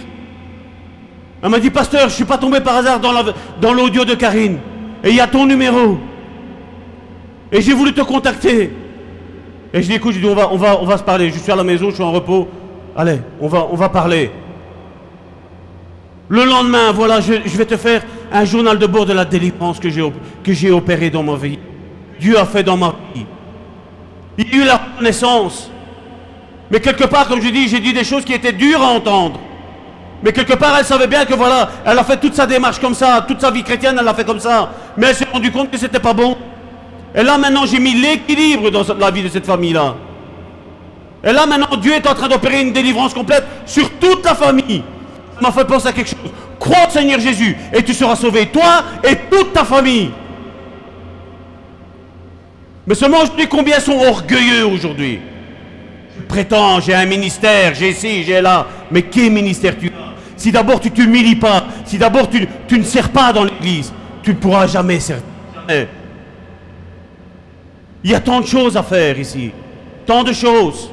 Elle 1.43 1.49
m'a 1.49 1.59
dit, 1.59 1.69
pasteur, 1.69 2.01
je 2.01 2.05
ne 2.05 2.11
suis 2.11 2.25
pas 2.25 2.37
tombé 2.37 2.59
par 2.59 2.75
hasard 2.77 2.99
dans 2.99 3.73
l'audio 3.73 4.05
de 4.05 4.13
Karine. 4.13 4.57
Et 5.03 5.09
il 5.09 5.15
y 5.15 5.19
a 5.19 5.27
ton 5.27 5.45
numéro. 5.45 5.97
Et 7.51 7.61
j'ai 7.61 7.73
voulu 7.73 7.93
te 7.93 8.01
contacter. 8.01 8.71
Et 9.73 9.81
je 9.81 9.87
dis, 9.87 9.95
écoute, 9.95 10.13
je 10.13 10.19
dis, 10.19 10.25
on 10.27 10.35
va, 10.35 10.97
se 10.97 11.03
parler. 11.03 11.31
Je 11.31 11.39
suis 11.39 11.51
à 11.51 11.55
la 11.55 11.63
maison, 11.63 11.89
je 11.89 11.95
suis 11.95 12.03
en 12.03 12.11
repos. 12.11 12.47
Allez, 12.95 13.19
on 13.39 13.47
va, 13.47 13.89
parler. 13.89 14.29
Le 16.29 16.45
lendemain, 16.45 16.91
voilà, 16.91 17.19
je, 17.21 17.33
vais 17.33 17.65
te 17.65 17.77
faire 17.77 18.03
un 18.31 18.45
journal 18.45 18.77
de 18.77 18.85
bord 18.85 19.05
de 19.05 19.13
la 19.13 19.25
délivrance 19.25 19.79
que 19.79 19.89
j'ai 19.89 20.71
opéré 20.71 21.09
dans 21.09 21.23
ma 21.23 21.35
vie. 21.35 21.57
Dieu 22.19 22.37
a 22.37 22.45
fait 22.45 22.63
dans 22.63 22.77
ma 22.77 22.93
vie. 23.15 23.25
Il 24.37 24.47
y 24.47 24.59
a 24.59 24.63
eu 24.63 24.65
la 24.65 24.77
reconnaissance. 24.77 25.71
Mais 26.71 26.79
quelque 26.79 27.03
part, 27.03 27.27
comme 27.27 27.41
je 27.41 27.49
dis, 27.49 27.67
j'ai 27.67 27.79
dit 27.79 27.93
des 27.93 28.03
choses 28.03 28.23
qui 28.23 28.33
étaient 28.33 28.53
dures 28.53 28.81
à 28.81 28.87
entendre. 28.87 29.39
Mais 30.23 30.31
quelque 30.31 30.53
part, 30.53 30.75
elle 30.77 30.85
savait 30.85 31.07
bien 31.07 31.25
que 31.25 31.33
voilà, 31.33 31.69
elle 31.85 31.97
a 31.97 32.03
fait 32.03 32.17
toute 32.17 32.35
sa 32.35 32.45
démarche 32.45 32.79
comme 32.79 32.93
ça, 32.93 33.25
toute 33.27 33.41
sa 33.41 33.51
vie 33.51 33.63
chrétienne, 33.63 33.97
elle 33.99 34.05
l'a 34.05 34.13
fait 34.13 34.23
comme 34.23 34.39
ça. 34.39 34.71
Mais 34.97 35.07
elle 35.07 35.15
s'est 35.15 35.27
rendue 35.31 35.51
compte 35.51 35.69
que 35.69 35.77
c'était 35.77 35.99
pas 35.99 36.13
bon. 36.13 36.37
Et 37.13 37.23
là, 37.23 37.37
maintenant, 37.37 37.65
j'ai 37.65 37.79
mis 37.79 37.93
l'équilibre 37.93 38.69
dans 38.71 38.83
la 38.97 39.11
vie 39.11 39.23
de 39.23 39.29
cette 39.29 39.45
famille-là. 39.45 39.95
Et 41.23 41.33
là, 41.33 41.45
maintenant, 41.45 41.75
Dieu 41.77 41.93
est 41.93 42.07
en 42.07 42.13
train 42.13 42.29
d'opérer 42.29 42.61
une 42.61 42.71
délivrance 42.71 43.13
complète 43.13 43.45
sur 43.65 43.89
toute 43.99 44.23
la 44.23 44.33
famille 44.33 44.83
m'a 45.41 45.51
fait 45.51 45.65
penser 45.65 45.87
à 45.87 45.91
quelque 45.91 46.09
chose. 46.09 46.31
Crois 46.59 46.87
au 46.87 46.91
Seigneur 46.91 47.19
Jésus 47.19 47.57
et 47.73 47.83
tu 47.83 47.93
seras 47.93 48.15
sauvé, 48.15 48.45
toi 48.47 48.83
et 49.03 49.15
toute 49.29 49.51
ta 49.53 49.65
famille. 49.65 50.11
Mais 52.85 52.95
seulement 52.95 53.25
je 53.25 53.41
dis 53.41 53.47
combien 53.47 53.79
sont 53.79 53.97
orgueilleux 53.97 54.65
aujourd'hui. 54.65 55.19
Prétends, 56.27 56.79
j'ai 56.79 56.93
un 56.93 57.05
ministère, 57.05 57.73
j'ai 57.73 57.89
ici, 57.89 58.23
j'ai 58.23 58.41
là. 58.41 58.67
Mais 58.89 59.03
quel 59.03 59.31
ministère 59.31 59.77
tu 59.77 59.87
as? 59.87 60.11
Si 60.37 60.51
d'abord 60.51 60.79
tu 60.79 60.89
ne 60.89 60.95
t'humilies 60.95 61.35
pas, 61.35 61.65
si 61.85 61.97
d'abord 61.97 62.29
tu, 62.29 62.47
tu, 62.67 62.79
ne 62.79 62.83
sers 62.83 63.09
pas 63.09 63.31
dans 63.31 63.43
l'église, 63.43 63.93
tu 64.23 64.31
ne 64.31 64.35
pourras 64.35 64.67
jamais 64.67 64.99
servir. 64.99 65.23
Il 68.03 68.09
y 68.09 68.15
a 68.15 68.19
tant 68.19 68.41
de 68.41 68.47
choses 68.47 68.75
à 68.75 68.83
faire 68.83 69.19
ici. 69.19 69.51
Tant 70.05 70.23
de 70.23 70.33
choses. 70.33 70.89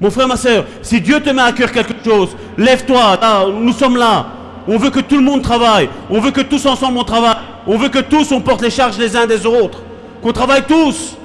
Mon 0.00 0.10
frère, 0.10 0.26
ma 0.26 0.36
soeur, 0.36 0.64
si 0.82 1.00
Dieu 1.00 1.20
te 1.20 1.30
met 1.30 1.42
à 1.42 1.52
cœur 1.52 1.70
quelque 1.70 1.94
chose, 2.04 2.36
lève-toi, 2.58 3.20
nous 3.60 3.72
sommes 3.72 3.96
là. 3.96 4.26
On 4.66 4.76
veut 4.76 4.90
que 4.90 5.00
tout 5.00 5.16
le 5.16 5.22
monde 5.22 5.42
travaille. 5.42 5.88
On 6.10 6.20
veut 6.20 6.32
que 6.32 6.40
tous 6.40 6.66
ensemble 6.66 6.98
on 6.98 7.04
travaille. 7.04 7.36
On 7.66 7.76
veut 7.76 7.88
que 7.88 8.00
tous 8.00 8.32
on 8.32 8.40
porte 8.40 8.62
les 8.62 8.70
charges 8.70 8.98
les 8.98 9.16
uns 9.16 9.26
des 9.26 9.46
autres. 9.46 9.82
Qu'on 10.20 10.32
travaille 10.32 10.62
tous, 10.66 11.16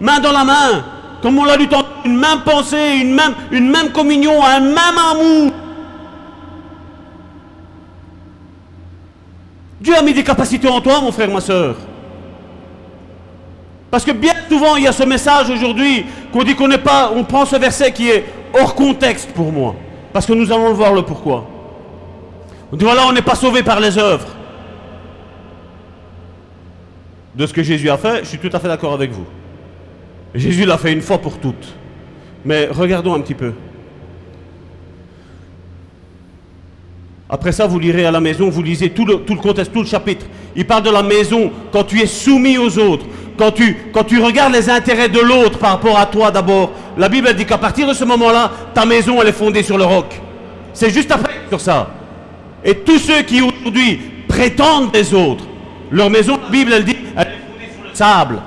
main 0.00 0.20
dans 0.20 0.32
la 0.32 0.44
main. 0.44 0.84
Comme 1.22 1.38
on 1.38 1.44
l'a 1.44 1.56
lu 1.56 1.68
tantôt, 1.68 1.88
une 2.04 2.16
même 2.16 2.40
pensée, 2.44 2.98
une 3.00 3.14
même, 3.14 3.34
une 3.50 3.70
même 3.70 3.90
communion, 3.90 4.44
un 4.44 4.60
même 4.60 4.98
amour. 5.12 5.52
Dieu 9.80 9.96
a 9.96 10.02
mis 10.02 10.12
des 10.12 10.24
capacités 10.24 10.68
en 10.68 10.80
toi, 10.80 11.00
mon 11.00 11.12
frère, 11.12 11.30
ma 11.30 11.40
soeur. 11.40 11.76
Parce 13.90 14.04
que 14.04 14.12
bien 14.12 14.34
souvent, 14.48 14.76
il 14.76 14.84
y 14.84 14.86
a 14.86 14.92
ce 14.92 15.04
message 15.04 15.50
aujourd'hui 15.50 16.04
qu'on 16.32 16.44
dit 16.44 16.54
qu'on 16.54 16.68
n'est 16.68 16.78
pas, 16.78 17.10
on 17.14 17.24
prend 17.24 17.46
ce 17.46 17.56
verset 17.56 17.92
qui 17.92 18.10
est 18.10 18.24
hors 18.52 18.74
contexte 18.74 19.30
pour 19.32 19.50
moi. 19.50 19.74
Parce 20.12 20.26
que 20.26 20.32
nous 20.32 20.52
allons 20.52 20.72
voir 20.72 20.92
le 20.92 21.02
pourquoi. 21.02 21.46
On 22.70 22.76
dit 22.76 22.84
voilà, 22.84 23.06
on 23.06 23.12
n'est 23.12 23.22
pas 23.22 23.34
sauvé 23.34 23.62
par 23.62 23.80
les 23.80 23.96
œuvres. 23.96 24.26
De 27.34 27.46
ce 27.46 27.52
que 27.52 27.62
Jésus 27.62 27.88
a 27.88 27.96
fait, 27.96 28.20
je 28.24 28.28
suis 28.28 28.38
tout 28.38 28.50
à 28.52 28.58
fait 28.58 28.68
d'accord 28.68 28.92
avec 28.92 29.10
vous. 29.10 29.24
Jésus 30.34 30.64
l'a 30.64 30.78
fait 30.78 30.92
une 30.92 31.00
fois 31.00 31.18
pour 31.18 31.38
toutes. 31.38 31.74
Mais 32.44 32.68
regardons 32.70 33.14
un 33.14 33.20
petit 33.20 33.34
peu. 33.34 33.52
Après 37.30 37.52
ça, 37.52 37.66
vous 37.66 37.78
lirez 37.78 38.06
à 38.06 38.10
la 38.10 38.20
maison, 38.20 38.48
vous 38.48 38.62
lisez 38.62 38.90
tout 38.90 39.04
le, 39.04 39.16
tout 39.16 39.34
le 39.34 39.40
contexte, 39.40 39.72
tout 39.72 39.82
le 39.82 39.86
chapitre. 39.86 40.24
Il 40.56 40.66
parle 40.66 40.82
de 40.82 40.90
la 40.90 41.02
maison 41.02 41.50
quand 41.72 41.84
tu 41.84 42.00
es 42.00 42.06
soumis 42.06 42.56
aux 42.56 42.78
autres, 42.78 43.04
quand 43.36 43.52
tu, 43.52 44.18
regardes 44.20 44.54
les 44.54 44.68
intérêts 44.70 45.08
de 45.08 45.20
l'autre 45.20 45.58
par 45.58 45.70
rapport 45.72 45.98
à 45.98 46.06
toi 46.06 46.30
d'abord. 46.30 46.72
La 46.96 47.08
Bible 47.08 47.32
dit 47.34 47.44
qu'à 47.44 47.58
partir 47.58 47.86
de 47.86 47.92
ce 47.92 48.04
moment-là, 48.04 48.50
ta 48.74 48.84
maison, 48.84 49.20
elle 49.20 49.28
est 49.28 49.32
fondée 49.32 49.62
sur 49.62 49.78
le 49.78 49.84
roc. 49.84 50.20
C'est 50.72 50.90
juste 50.90 51.10
après 51.12 51.34
sur 51.48 51.60
ça. 51.60 51.90
Et 52.64 52.74
tous 52.74 52.98
ceux 52.98 53.22
qui 53.22 53.40
aujourd'hui 53.40 54.00
prétendent 54.26 54.90
des 54.90 55.14
autres, 55.14 55.44
leur 55.90 56.10
maison, 56.10 56.38
la 56.42 56.50
Bible, 56.50 56.72
elle 56.72 56.84
dit, 56.84 56.96
elle 57.16 57.22
est 57.22 57.30
fondée 57.30 57.72
sur 57.72 57.88
le 57.88 57.94
sable. 57.94 58.38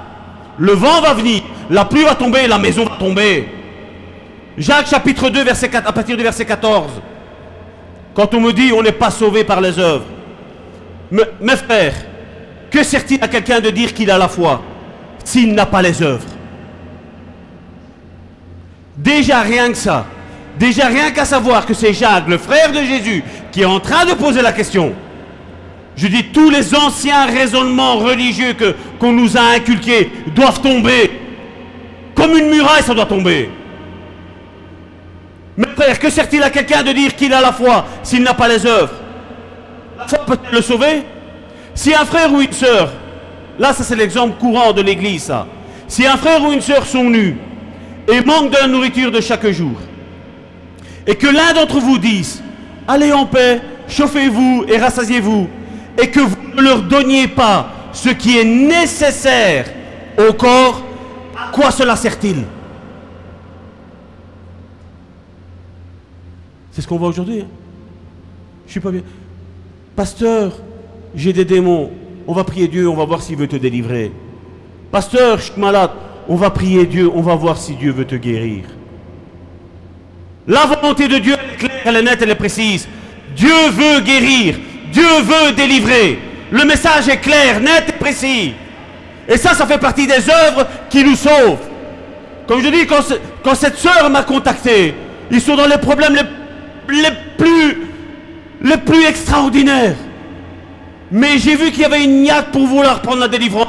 Le 0.61 0.73
vent 0.73 1.01
va 1.01 1.15
venir, 1.15 1.41
la 1.71 1.85
pluie 1.85 2.03
va 2.03 2.13
tomber, 2.13 2.45
la 2.47 2.59
maison 2.59 2.85
va 2.85 2.95
tomber. 2.97 3.47
Jacques 4.59 4.85
chapitre 4.87 5.27
2, 5.31 5.43
verset 5.43 5.69
4, 5.69 5.87
à 5.87 5.91
partir 5.91 6.15
du 6.15 6.21
verset 6.21 6.45
14. 6.45 7.01
Quand 8.13 8.31
on 8.35 8.39
me 8.41 8.53
dit 8.53 8.71
on 8.71 8.83
n'est 8.83 8.91
pas 8.91 9.09
sauvé 9.09 9.43
par 9.43 9.59
les 9.59 9.79
œuvres. 9.79 10.05
Me- 11.09 11.25
mes 11.41 11.55
frères, 11.55 11.95
que 12.69 12.83
sert-il 12.83 13.23
à 13.23 13.27
quelqu'un 13.27 13.59
de 13.59 13.71
dire 13.71 13.91
qu'il 13.91 14.11
a 14.11 14.19
la 14.19 14.27
foi 14.27 14.61
s'il 15.23 15.51
n'a 15.55 15.65
pas 15.65 15.81
les 15.81 15.99
œuvres? 16.03 16.27
Déjà 18.97 19.41
rien 19.41 19.69
que 19.71 19.77
ça. 19.77 20.05
Déjà 20.59 20.87
rien 20.87 21.09
qu'à 21.09 21.25
savoir 21.25 21.65
que 21.65 21.73
c'est 21.73 21.91
Jacques, 21.93 22.27
le 22.27 22.37
frère 22.37 22.71
de 22.71 22.83
Jésus, 22.83 23.23
qui 23.51 23.61
est 23.61 23.65
en 23.65 23.79
train 23.79 24.05
de 24.05 24.13
poser 24.13 24.43
la 24.43 24.51
question. 24.51 24.93
Je 25.95 26.07
dis 26.07 26.25
tous 26.25 26.49
les 26.49 26.73
anciens 26.73 27.25
raisonnements 27.25 27.97
religieux 27.97 28.55
qu'on 28.99 29.11
nous 29.11 29.37
a 29.37 29.41
inculqués 29.55 30.09
doivent 30.33 30.61
tomber. 30.61 31.11
Comme 32.15 32.37
une 32.37 32.49
muraille, 32.49 32.83
ça 32.83 32.93
doit 32.93 33.05
tomber. 33.05 33.49
Mais 35.57 35.67
frère, 35.75 35.99
que 35.99 36.09
sert-il 36.09 36.41
à 36.43 36.49
quelqu'un 36.49 36.81
de 36.83 36.91
dire 36.91 37.15
qu'il 37.15 37.33
a 37.33 37.41
la 37.41 37.51
foi 37.51 37.85
s'il 38.03 38.23
n'a 38.23 38.33
pas 38.33 38.47
les 38.47 38.65
œuvres? 38.65 38.93
La 39.97 40.07
foi 40.07 40.19
peut-elle 40.25 40.55
le 40.55 40.61
sauver? 40.61 41.03
Si 41.75 41.93
un 41.93 42.05
frère 42.05 42.33
ou 42.33 42.41
une 42.41 42.51
sœur, 42.53 42.91
là 43.59 43.73
ça 43.73 43.83
c'est 43.83 43.95
l'exemple 43.95 44.37
courant 44.39 44.71
de 44.73 44.81
l'église 44.81 45.31
si 45.91 46.07
un 46.07 46.15
frère 46.15 46.41
ou 46.41 46.53
une 46.53 46.61
sœur 46.61 46.85
sont 46.85 47.03
nus 47.03 47.35
et 48.07 48.21
manquent 48.21 48.51
de 48.51 48.57
la 48.61 48.67
nourriture 48.67 49.11
de 49.11 49.19
chaque 49.19 49.45
jour, 49.47 49.75
et 51.05 51.15
que 51.15 51.27
l'un 51.27 51.51
d'entre 51.53 51.79
vous 51.79 51.97
dise, 51.97 52.41
allez 52.87 53.11
en 53.11 53.25
paix, 53.25 53.59
chauffez-vous 53.89 54.63
et 54.69 54.77
rassasiez-vous, 54.77 55.49
et 56.01 56.09
que 56.09 56.19
vous 56.19 56.35
ne 56.55 56.61
leur 56.61 56.81
donniez 56.81 57.27
pas 57.27 57.69
ce 57.93 58.09
qui 58.09 58.37
est 58.39 58.45
nécessaire 58.45 59.67
au 60.17 60.33
corps, 60.33 60.81
à 61.37 61.51
quoi 61.51 61.71
cela 61.71 61.95
sert-il? 61.95 62.43
C'est 66.71 66.81
ce 66.81 66.87
qu'on 66.87 66.97
voit 66.97 67.09
aujourd'hui. 67.09 67.41
hein. 67.41 67.47
Je 68.65 68.71
suis 68.71 68.79
pas 68.79 68.91
bien. 68.91 69.01
Pasteur, 69.95 70.53
j'ai 71.13 71.33
des 71.33 71.45
démons. 71.45 71.91
On 72.27 72.33
va 72.33 72.43
prier 72.43 72.67
Dieu, 72.67 72.87
on 72.87 72.95
va 72.95 73.05
voir 73.05 73.21
s'il 73.21 73.35
veut 73.35 73.47
te 73.47 73.57
délivrer. 73.57 74.11
Pasteur, 74.89 75.37
je 75.37 75.51
suis 75.51 75.59
malade. 75.59 75.91
On 76.29 76.35
va 76.35 76.49
prier 76.49 76.85
Dieu, 76.85 77.09
on 77.13 77.21
va 77.21 77.35
voir 77.35 77.57
si 77.57 77.73
Dieu 77.75 77.91
veut 77.91 78.05
te 78.05 78.15
guérir. 78.15 78.63
La 80.47 80.65
volonté 80.65 81.07
de 81.07 81.17
Dieu 81.17 81.33
est 81.33 81.57
claire, 81.57 81.81
elle 81.85 81.97
est 81.97 82.01
nette, 82.03 82.21
elle 82.21 82.29
est 82.29 82.35
précise. 82.35 82.87
Dieu 83.35 83.69
veut 83.71 84.01
guérir. 84.01 84.57
Dieu 84.91 85.07
veut 85.23 85.51
délivrer. 85.53 86.19
Le 86.51 86.65
message 86.65 87.07
est 87.07 87.17
clair, 87.17 87.59
net 87.59 87.85
et 87.89 87.91
précis. 87.93 88.53
Et 89.27 89.37
ça, 89.37 89.53
ça 89.53 89.65
fait 89.65 89.77
partie 89.77 90.05
des 90.07 90.29
œuvres 90.29 90.67
qui 90.89 91.03
nous 91.03 91.15
sauvent. 91.15 91.57
Comme 92.47 92.61
je 92.61 92.67
dis, 92.69 92.85
quand, 92.85 93.01
ce- 93.01 93.13
quand 93.43 93.55
cette 93.55 93.77
sœur 93.77 94.09
m'a 94.09 94.23
contacté, 94.23 94.93
ils 95.29 95.39
sont 95.39 95.55
dans 95.55 95.67
les 95.67 95.77
problèmes 95.77 96.15
les, 96.89 97.09
plus, 97.37 99.05
extraordinaires. 99.07 99.95
Mais 101.11 101.37
j'ai 101.37 101.55
vu 101.55 101.71
qu'il 101.71 101.81
y 101.81 101.85
avait 101.85 102.03
une 102.03 102.23
niaque 102.23 102.51
pour 102.51 102.65
vouloir 102.67 103.01
prendre 103.01 103.19
la 103.19 103.27
délivrance. 103.27 103.67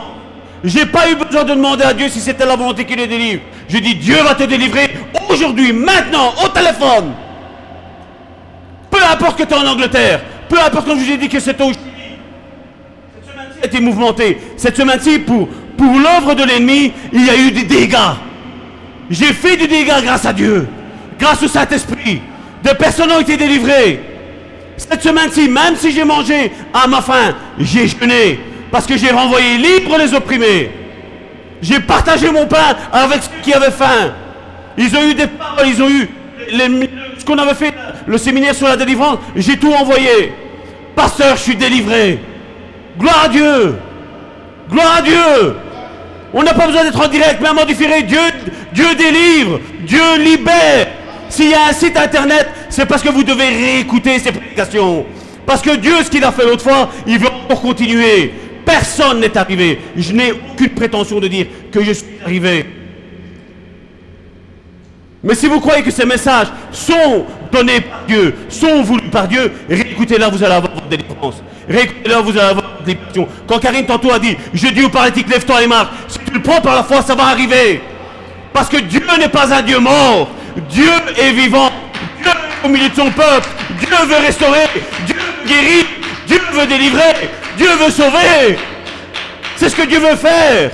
J'ai 0.65 0.86
pas 0.86 1.11
eu 1.11 1.15
besoin 1.16 1.44
de 1.44 1.51
demander 1.55 1.85
à 1.85 1.93
Dieu 1.93 2.09
si 2.09 2.20
c'était 2.20 2.47
la 2.47 2.57
volonté 2.57 2.85
qu'il 2.85 2.97
les 2.97 3.07
délivre. 3.09 3.43
Je 3.69 3.78
dis 3.78 3.94
Dieu 3.97 4.16
va 4.23 4.35
te 4.35 4.44
délivrer 4.44 4.90
aujourd'hui, 5.28 5.73
maintenant, 5.73 6.35
au 6.44 6.49
téléphone. 6.49 7.12
Peu 8.90 8.99
importe 9.12 9.39
que 9.39 9.44
tu 9.44 9.55
es 9.55 9.57
en 9.57 9.66
Angleterre, 9.66 10.20
peu 10.53 10.61
importe 10.61 10.87
quand 10.87 10.99
je 10.99 11.05
vous 11.05 11.11
ai 11.11 11.16
dit 11.16 11.29
que. 11.31 11.41
Cette 11.41 11.59
semaine-ci 11.59 11.79
a 13.62 13.66
été 13.66 13.81
mouvementée. 13.81 14.37
Cette 14.59 14.77
semaine-ci, 14.77 15.19
pour, 15.20 15.49
pour 15.79 15.99
l'œuvre 15.99 16.35
de 16.35 16.45
l'ennemi, 16.45 16.93
il 17.11 17.27
y 17.27 17.31
a 17.31 17.37
eu 17.37 17.51
des 17.51 17.62
dégâts. 17.62 17.97
J'ai 19.09 19.33
fait 19.33 19.57
du 19.57 19.66
dégât 19.66 20.03
grâce 20.03 20.27
à 20.27 20.33
Dieu, 20.35 20.69
grâce 21.19 21.43
au 21.43 21.49
Saint-Esprit. 21.49 22.20
Des 22.62 22.74
personnes 22.74 23.11
ont 23.12 23.20
été 23.20 23.39
délivrées. 23.39 24.01
Cette 24.77 25.03
semaine-ci, 25.03 25.49
même 25.49 25.74
si 25.77 25.91
j'ai 25.91 26.05
mangé 26.05 26.53
à 26.74 26.87
ma 26.87 27.01
faim, 27.01 27.35
j'ai 27.59 27.89
jeûné 27.89 28.39
parce 28.70 28.87
que 28.87 28.97
j'ai 28.97 29.11
renvoyé 29.11 29.57
libre 29.57 29.97
les 29.99 30.12
opprimés. 30.12 30.70
J'ai 31.62 31.81
partagé 31.81 32.31
mon 32.31 32.47
pain 32.47 32.77
avec 32.93 33.23
ceux 33.23 33.31
qui 33.43 33.55
avaient 33.55 33.70
faim. 33.70 34.12
Ils 34.77 34.95
ont 34.97 35.03
eu 35.03 35.15
des 35.15 35.29
paroles, 35.29 35.69
ils 35.69 35.83
ont 35.83 35.89
eu 35.89 36.09
ce 37.19 37.24
qu'on 37.24 37.39
avait 37.39 37.55
fait, 37.55 37.73
le 38.07 38.19
séminaire 38.19 38.55
sur 38.55 38.66
la 38.66 38.77
délivrance. 38.77 39.19
J'ai 39.37 39.57
tout 39.57 39.73
envoyé. 39.73 40.33
Pasteur, 40.94 41.36
je 41.36 41.43
suis 41.43 41.56
délivré. 41.56 42.19
Gloire 42.98 43.24
à 43.24 43.28
Dieu. 43.28 43.74
Gloire 44.70 44.97
à 44.98 45.02
Dieu. 45.02 45.56
On 46.35 46.43
n'a 46.43 46.55
pas 46.55 46.66
besoin 46.66 46.85
d'être 46.85 47.01
en 47.01 47.09
direct, 47.09 47.40
même 47.40 47.59
en 47.59 47.64
différé. 47.64 48.02
Dieu, 48.02 48.20
Dieu 48.73 48.94
délivre, 48.97 49.60
Dieu 49.81 50.19
libère. 50.19 50.89
S'il 51.28 51.51
y 51.51 51.55
a 51.55 51.69
un 51.69 51.73
site 51.73 51.97
internet, 51.97 52.48
c'est 52.69 52.86
parce 52.86 53.02
que 53.02 53.09
vous 53.09 53.24
devez 53.24 53.48
réécouter 53.48 54.19
ces 54.19 54.32
prédications. 54.32 55.06
Parce 55.47 55.62
que 55.62 55.77
Dieu, 55.77 55.94
ce 56.02 56.10
qu'il 56.10 56.24
a 56.24 56.32
fait 56.32 56.44
l'autre 56.44 56.62
fois, 56.62 56.90
il 57.06 57.19
veut 57.19 57.28
encore 57.28 57.60
continuer. 57.60 58.32
Personne 58.64 59.20
n'est 59.20 59.36
arrivé. 59.36 59.81
Je 59.97 60.12
n'ai 60.12 60.32
aucune 60.32 60.70
prétention 60.70 61.20
de 61.20 61.28
dire 61.28 61.47
que 61.70 61.82
je 61.82 61.93
suis 61.93 62.06
arrivé. 62.24 62.66
Mais 65.23 65.35
si 65.35 65.47
vous 65.47 65.60
croyez 65.60 65.82
que 65.82 65.90
ces 65.90 66.05
messages 66.05 66.48
sont 66.70 67.27
donnés 67.53 67.81
par 67.81 68.01
Dieu, 68.09 68.35
sont 68.49 68.83
voulus 68.83 69.09
par 69.11 69.29
Dieu, 69.29 69.53
réécoutez-la, 69.69 70.29
vous 70.29 70.43
allez 70.43 70.55
avoir 70.55 70.73
votre 70.74 70.89
délivrance. 70.89 71.43
Réécoutez-la, 71.69 72.20
vous 72.20 72.31
allez 72.31 72.41
avoir 72.41 72.65
votre 72.65 72.87
libération. 72.87 73.29
Quand 73.47 73.59
Karine 73.61 73.87
tantôt 73.87 74.12
a 74.12 74.19
dit, 74.19 74.37
je 74.53 74.69
dis 74.69 74.83
au 74.83 74.89
paralytique, 74.89 75.29
lève-toi 75.29 75.62
et 75.62 75.66
marche. 75.66 75.89
Si 76.09 76.19
tu 76.19 76.33
le 76.33 76.43
prends 76.43 76.61
par 76.61 76.74
la 76.74 76.83
foi, 76.83 77.03
ça 77.03 77.15
va 77.15 77.27
arriver. 77.27 77.81
Parce 78.53 78.69
que 78.69 78.79
Dieu 78.79 79.03
n'est 79.19 79.29
pas 79.29 79.55
un 79.55 79.62
Dieu 79.62 79.79
mort. 79.79 80.29
Dieu 80.69 80.91
est 81.16 81.33
vivant. 81.33 81.70
Dieu 82.23 82.31
est 82.31 82.66
au 82.66 82.69
milieu 82.69 82.89
de 82.89 82.95
son 82.95 83.11
peuple. 83.11 83.49
Dieu 83.79 83.97
veut 84.07 84.27
restaurer. 84.27 84.66
Dieu 85.07 85.16
veut. 85.47 85.87
Dieu 86.27 86.41
veut 86.53 86.66
délivrer. 86.66 87.31
Dieu 87.57 87.69
veut 87.83 87.91
sauver. 87.91 88.59
C'est 89.57 89.69
ce 89.69 89.77
que 89.77 89.87
Dieu 89.87 89.99
veut 89.99 90.16
faire. 90.16 90.70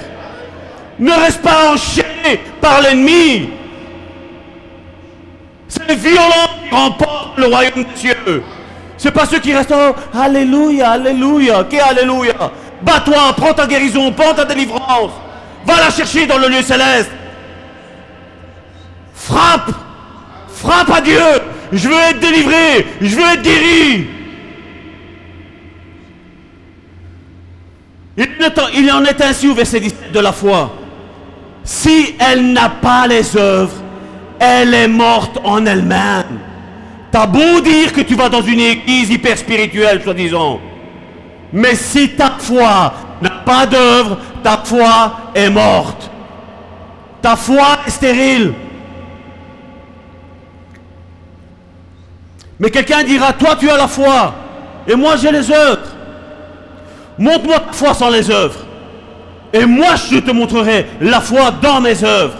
Ne 0.98 1.12
reste 1.12 1.42
pas 1.42 1.72
enchaîné 1.72 2.40
par 2.60 2.80
l'ennemi. 2.80 3.50
C'est 5.68 5.86
qui 5.86 6.18
remportent 6.70 7.38
le 7.38 7.46
royaume 7.46 7.84
des 7.84 7.96
cieux. 7.96 8.42
C'est 8.96 9.12
pas 9.12 9.26
ceux 9.26 9.38
qui 9.38 9.54
restent 9.54 9.74
oh, 9.74 9.94
Alléluia, 10.16 10.90
Alléluia, 10.90 11.64
qu'est 11.68 11.80
Alléluia? 11.80 12.34
Bats-toi, 12.82 13.32
prends 13.36 13.54
ta 13.54 13.66
guérison, 13.66 14.12
prends 14.12 14.34
ta 14.34 14.44
délivrance. 14.44 15.12
Va 15.64 15.80
la 15.80 15.90
chercher 15.90 16.26
dans 16.26 16.38
le 16.38 16.48
lieu 16.48 16.62
céleste. 16.62 17.10
Frappe, 19.14 19.70
frappe 20.48 20.90
à 20.90 21.00
Dieu. 21.00 21.20
Je 21.72 21.88
veux 21.88 21.94
être 22.10 22.20
délivré, 22.20 22.86
je 23.00 23.14
veux 23.16 23.22
être 23.26 23.42
guéri. 23.42 24.06
Il 28.74 28.90
en 28.90 29.04
est- 29.04 29.20
ainsi 29.20 29.48
au 29.48 29.54
verset 29.54 29.80
17 29.80 30.12
de 30.12 30.20
la 30.20 30.32
foi. 30.32 30.72
Si 31.62 32.14
elle 32.18 32.52
n'a 32.52 32.68
pas 32.68 33.06
les 33.06 33.36
œuvres, 33.36 33.76
elle 34.40 34.74
est 34.74 34.88
morte 34.88 35.38
en 35.44 35.64
elle-même. 35.66 36.38
T'as 37.10 37.26
beau 37.26 37.60
dire 37.60 37.92
que 37.92 38.02
tu 38.02 38.14
vas 38.14 38.28
dans 38.28 38.42
une 38.42 38.60
église 38.60 39.10
hyper 39.10 39.38
spirituelle, 39.38 40.02
soi-disant. 40.02 40.60
Mais 41.52 41.74
si 41.74 42.10
ta 42.10 42.32
foi 42.38 42.92
n'a 43.22 43.30
pas 43.30 43.66
d'œuvre, 43.66 44.18
ta 44.42 44.58
foi 44.62 45.12
est 45.34 45.48
morte. 45.48 46.10
Ta 47.22 47.36
foi 47.36 47.78
est 47.86 47.90
stérile. 47.90 48.52
Mais 52.60 52.70
quelqu'un 52.70 53.04
dira, 53.04 53.32
toi 53.32 53.56
tu 53.58 53.70
as 53.70 53.76
la 53.76 53.88
foi, 53.88 54.34
et 54.86 54.94
moi 54.94 55.16
j'ai 55.16 55.30
les 55.30 55.50
œuvres. 55.50 55.86
Montre-moi 57.16 57.60
ta 57.60 57.72
foi 57.72 57.94
sans 57.94 58.10
les 58.10 58.30
œuvres. 58.30 58.60
Et 59.52 59.64
moi 59.64 59.94
je 60.10 60.18
te 60.18 60.30
montrerai 60.30 60.86
la 61.00 61.20
foi 61.20 61.50
dans 61.62 61.80
mes 61.80 62.04
œuvres. 62.04 62.36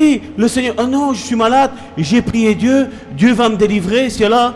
Le 0.00 0.48
Seigneur, 0.48 0.74
oh 0.78 0.86
non, 0.86 1.12
je 1.12 1.20
suis 1.22 1.36
malade, 1.36 1.72
j'ai 1.98 2.22
prié 2.22 2.54
Dieu, 2.54 2.88
Dieu 3.12 3.34
va 3.34 3.48
me 3.50 3.56
délivrer, 3.56 4.08
c'est 4.08 4.28
là. 4.28 4.54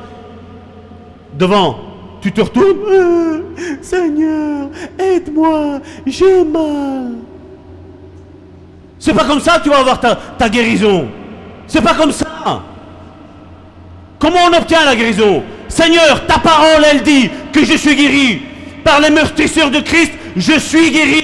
Devant, 1.39 1.79
tu 2.23 2.33
te 2.33 2.41
retournes, 2.41 2.79
Euh, 2.91 3.41
Seigneur, 3.83 4.69
aide-moi, 4.99 5.81
j'ai 6.07 6.45
mal. 6.45 7.13
C'est 8.99 9.13
pas 9.13 9.25
comme 9.25 9.41
ça 9.41 9.59
que 9.59 9.65
tu 9.65 9.69
vas 9.69 9.81
avoir 9.81 10.01
ta, 10.01 10.15
ta 10.17 10.49
guérison. 10.49 11.09
C'est 11.67 11.83
pas 11.83 11.95
comme 11.95 12.13
ça. 12.13 12.63
Comment 14.19 14.39
on 14.51 14.57
obtient 14.57 14.85
la 14.85 14.97
guérison? 14.97 15.43
Seigneur, 15.69 16.27
ta 16.27 16.39
parole, 16.39 16.85
elle 16.91 17.03
dit 17.03 17.29
que 17.53 17.65
je 17.65 17.77
suis 17.77 17.95
guéri. 17.95 18.43
Par 18.83 19.01
les 19.01 19.11
meurtrisseurs 19.11 19.71
de 19.71 19.81
Christ, 19.81 20.13
je 20.37 20.59
suis 20.59 20.91
guéri. 20.91 21.23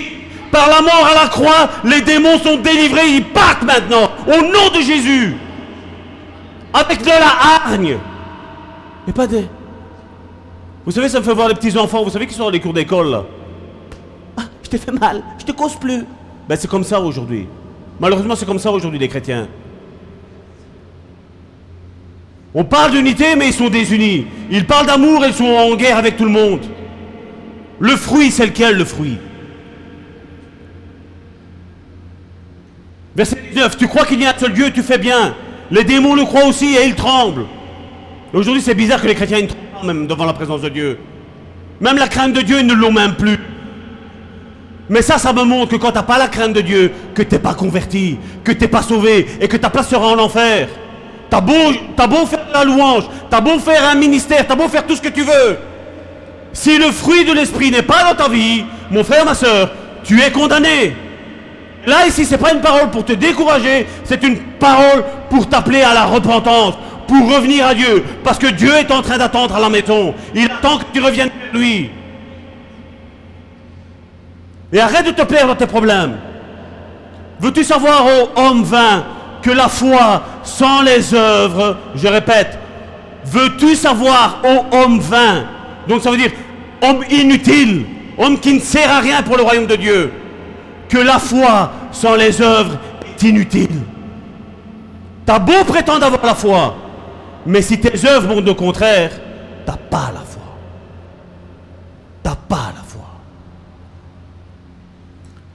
Par 0.51 0.68
la 0.68 0.82
mort 0.82 1.09
à 1.10 1.22
la 1.22 1.28
croix, 1.28 1.70
les 1.84 2.01
démons 2.01 2.38
sont 2.38 2.56
délivrés, 2.56 3.09
ils 3.09 3.24
partent 3.24 3.62
maintenant. 3.62 4.10
Au 4.31 4.43
nom 4.43 4.70
de 4.74 4.81
Jésus. 4.81 5.35
Avec 6.73 7.01
de 7.02 7.07
la 7.07 7.66
hargne. 7.66 7.98
Et 9.09 9.12
pas 9.12 9.27
des... 9.27 9.47
Vous 10.85 10.93
savez, 10.93 11.09
ça 11.09 11.19
me 11.19 11.24
fait 11.24 11.35
voir 11.35 11.48
les 11.48 11.55
petits 11.55 11.77
enfants, 11.77 12.02
vous 12.02 12.11
savez 12.11 12.27
qui 12.27 12.35
sont 12.35 12.44
dans 12.44 12.51
les 12.51 12.61
cours 12.61 12.73
d'école 12.73 13.11
là. 13.11 13.24
Ah, 14.36 14.44
je 14.62 14.70
t'ai 14.70 14.78
fait 14.78 14.93
mal, 14.93 15.23
je 15.39 15.44
te 15.44 15.52
cause 15.52 15.74
plus. 15.74 16.05
Ben 16.48 16.57
c'est 16.57 16.69
comme 16.69 16.85
ça 16.85 17.01
aujourd'hui. 17.01 17.47
Malheureusement, 17.98 18.35
c'est 18.35 18.47
comme 18.47 18.59
ça 18.59 18.73
aujourd'hui 18.73 18.98
les 18.98 19.09
chrétiens. 19.09 19.47
On 22.55 22.65
parle 22.65 22.93
d'unité, 22.93 23.36
mais 23.36 23.48
ils 23.48 23.52
sont 23.52 23.69
désunis. 23.69 24.27
Ils 24.51 24.66
parlent 24.66 24.86
d'amour, 24.86 25.23
ils 25.24 25.35
sont 25.35 25.44
en 25.44 25.77
guerre 25.77 25.98
avec 25.98 26.16
tout 26.16 26.24
le 26.24 26.31
monde. 26.31 26.62
Le 27.78 27.94
fruit, 27.97 28.31
c'est 28.31 28.47
lequel 28.47 28.77
le 28.77 28.85
fruit 28.85 29.19
Verset 33.15 33.39
19, 33.51 33.77
tu 33.77 33.86
crois 33.86 34.05
qu'il 34.05 34.20
y 34.20 34.27
a 34.27 34.31
un 34.35 34.39
seul 34.39 34.52
Dieu, 34.52 34.70
tu 34.70 34.82
fais 34.82 34.98
bien. 34.98 35.35
Les 35.70 35.85
démons 35.85 36.14
le 36.14 36.24
croient 36.24 36.47
aussi 36.47 36.74
et 36.77 36.86
ils 36.86 36.94
tremblent. 36.94 37.47
Aujourd'hui, 38.32 38.62
c'est 38.62 38.74
bizarre 38.74 39.01
que 39.01 39.06
les 39.06 39.14
chrétiens 39.14 39.43
ne 39.43 39.47
tremblent 39.47 39.86
même 39.86 40.06
devant 40.06 40.24
la 40.24 40.32
présence 40.32 40.62
de 40.62 40.68
Dieu. 40.68 40.98
Même 41.81 41.97
la 41.97 42.09
crainte 42.09 42.32
de 42.32 42.40
Dieu, 42.40 42.59
ils 42.60 42.66
ne 42.66 42.74
l'ont 42.74 42.93
même 42.93 43.14
plus. 43.14 43.39
Mais 44.89 45.02
ça, 45.02 45.18
ça 45.18 45.32
me 45.32 45.44
montre 45.44 45.70
que 45.72 45.77
quand 45.77 45.93
tu 45.93 45.94
n'as 45.94 46.02
pas 46.02 46.18
la 46.18 46.28
crainte 46.28 46.52
de 46.52 46.60
Dieu, 46.60 46.93
que 47.14 47.22
tu 47.22 47.35
n'es 47.35 47.39
pas 47.39 47.55
converti, 47.55 48.18
que 48.43 48.52
tu 48.52 48.60
n'es 48.60 48.68
pas 48.68 48.82
sauvé 48.82 49.27
et 49.40 49.47
que 49.47 49.56
ta 49.56 49.70
place 49.70 49.89
sera 49.89 50.09
en 50.09 50.18
enfer. 50.18 50.68
T'as 51.31 51.40
beau, 51.40 51.72
as 51.97 52.06
beau 52.09 52.27
faire 52.27 52.47
la 52.52 52.64
louange, 52.64 53.05
t'as 53.31 53.40
beau 53.40 53.59
faire 53.60 53.89
un 53.89 53.94
ministère, 53.94 54.47
t'as 54.48 54.56
beau 54.56 54.68
faire 54.68 54.85
tout 54.85 54.97
ce 54.97 55.01
que 55.01 55.09
tu 55.09 55.22
veux. 55.22 55.59
Si 56.52 56.77
le 56.77 56.90
fruit 56.90 57.24
de 57.24 57.32
l'esprit 57.32 57.70
n'est 57.70 57.82
pas 57.82 58.02
dans 58.02 58.16
ta 58.16 58.28
vie, 58.28 58.64
mon 58.90 59.05
frère, 59.05 59.24
ma 59.24 59.35
soeur, 59.35 59.70
tu 60.02 60.20
es 60.20 60.32
condamné. 60.32 60.97
Là, 61.86 62.07
ici, 62.07 62.24
ce 62.24 62.32
n'est 62.32 62.39
pas 62.39 62.52
une 62.52 62.61
parole 62.61 62.90
pour 62.90 63.05
te 63.05 63.12
décourager, 63.12 63.86
c'est 64.05 64.23
une 64.23 64.39
parole 64.39 65.05
pour 65.31 65.48
t'appeler 65.48 65.82
à 65.82 65.94
la 65.94 66.05
repentance, 66.05 66.74
pour 67.07 67.35
revenir 67.35 67.66
à 67.66 67.74
Dieu. 67.74 68.05
Parce 68.23 68.39
que 68.39 68.48
Dieu 68.48 68.73
est 68.74 68.90
en 68.90 69.02
train 69.02 69.19
d'attendre 69.19 69.57
à 69.57 69.61
la 69.61 69.70
maison. 69.70 70.15
Il 70.35 70.44
attend 70.47 70.78
que 70.78 70.85
tu 70.93 71.01
reviennes 71.01 71.31
vers 71.31 71.61
lui. 71.61 71.90
Et 74.73 74.81
arrête 74.81 75.07
de 75.07 75.11
te 75.11 75.23
perdre 75.23 75.48
dans 75.48 75.57
tes 75.57 75.66
problèmes. 75.66 76.19
Veux-tu 77.40 77.65
savoir, 77.65 78.05
ô 78.07 78.28
homme 78.36 78.62
vain, 78.62 79.05
que 79.43 79.51
la 79.51 79.69
foi 79.69 80.23
sans 80.43 80.82
les 80.82 81.15
œuvres, 81.15 81.78
je 81.94 82.07
répète, 82.07 82.59
veux-tu 83.24 83.74
savoir, 83.74 84.43
ô 84.44 84.77
homme 84.77 85.01
vain, 85.01 85.44
donc 85.89 86.02
ça 86.02 86.11
veut 86.11 86.19
dire 86.19 86.32
homme 86.82 87.02
inutile, 87.11 87.86
homme 88.19 88.39
qui 88.39 88.55
ne 88.55 88.61
sert 88.61 88.90
à 88.90 89.01
rien 89.01 89.23
pour 89.23 89.36
le 89.36 89.43
royaume 89.43 89.66
de 89.66 89.77
Dieu, 89.77 90.12
que 90.90 90.98
la 90.98 91.18
foi 91.18 91.70
sans 91.92 92.16
les 92.16 92.42
œuvres 92.42 92.76
est 93.06 93.22
inutile. 93.22 93.80
T'as 95.24 95.38
beau 95.38 95.64
prétendre 95.66 96.04
avoir 96.04 96.26
la 96.26 96.34
foi, 96.34 96.76
mais 97.46 97.62
si 97.62 97.78
tes 97.78 98.04
œuvres 98.06 98.28
montrent 98.28 98.46
le 98.46 98.54
contraire, 98.54 99.12
t'as 99.64 99.76
pas 99.76 100.10
la 100.12 100.20
foi. 100.20 100.42
T'as 102.22 102.34
pas 102.34 102.72
la 102.74 102.82
foi. 102.82 103.06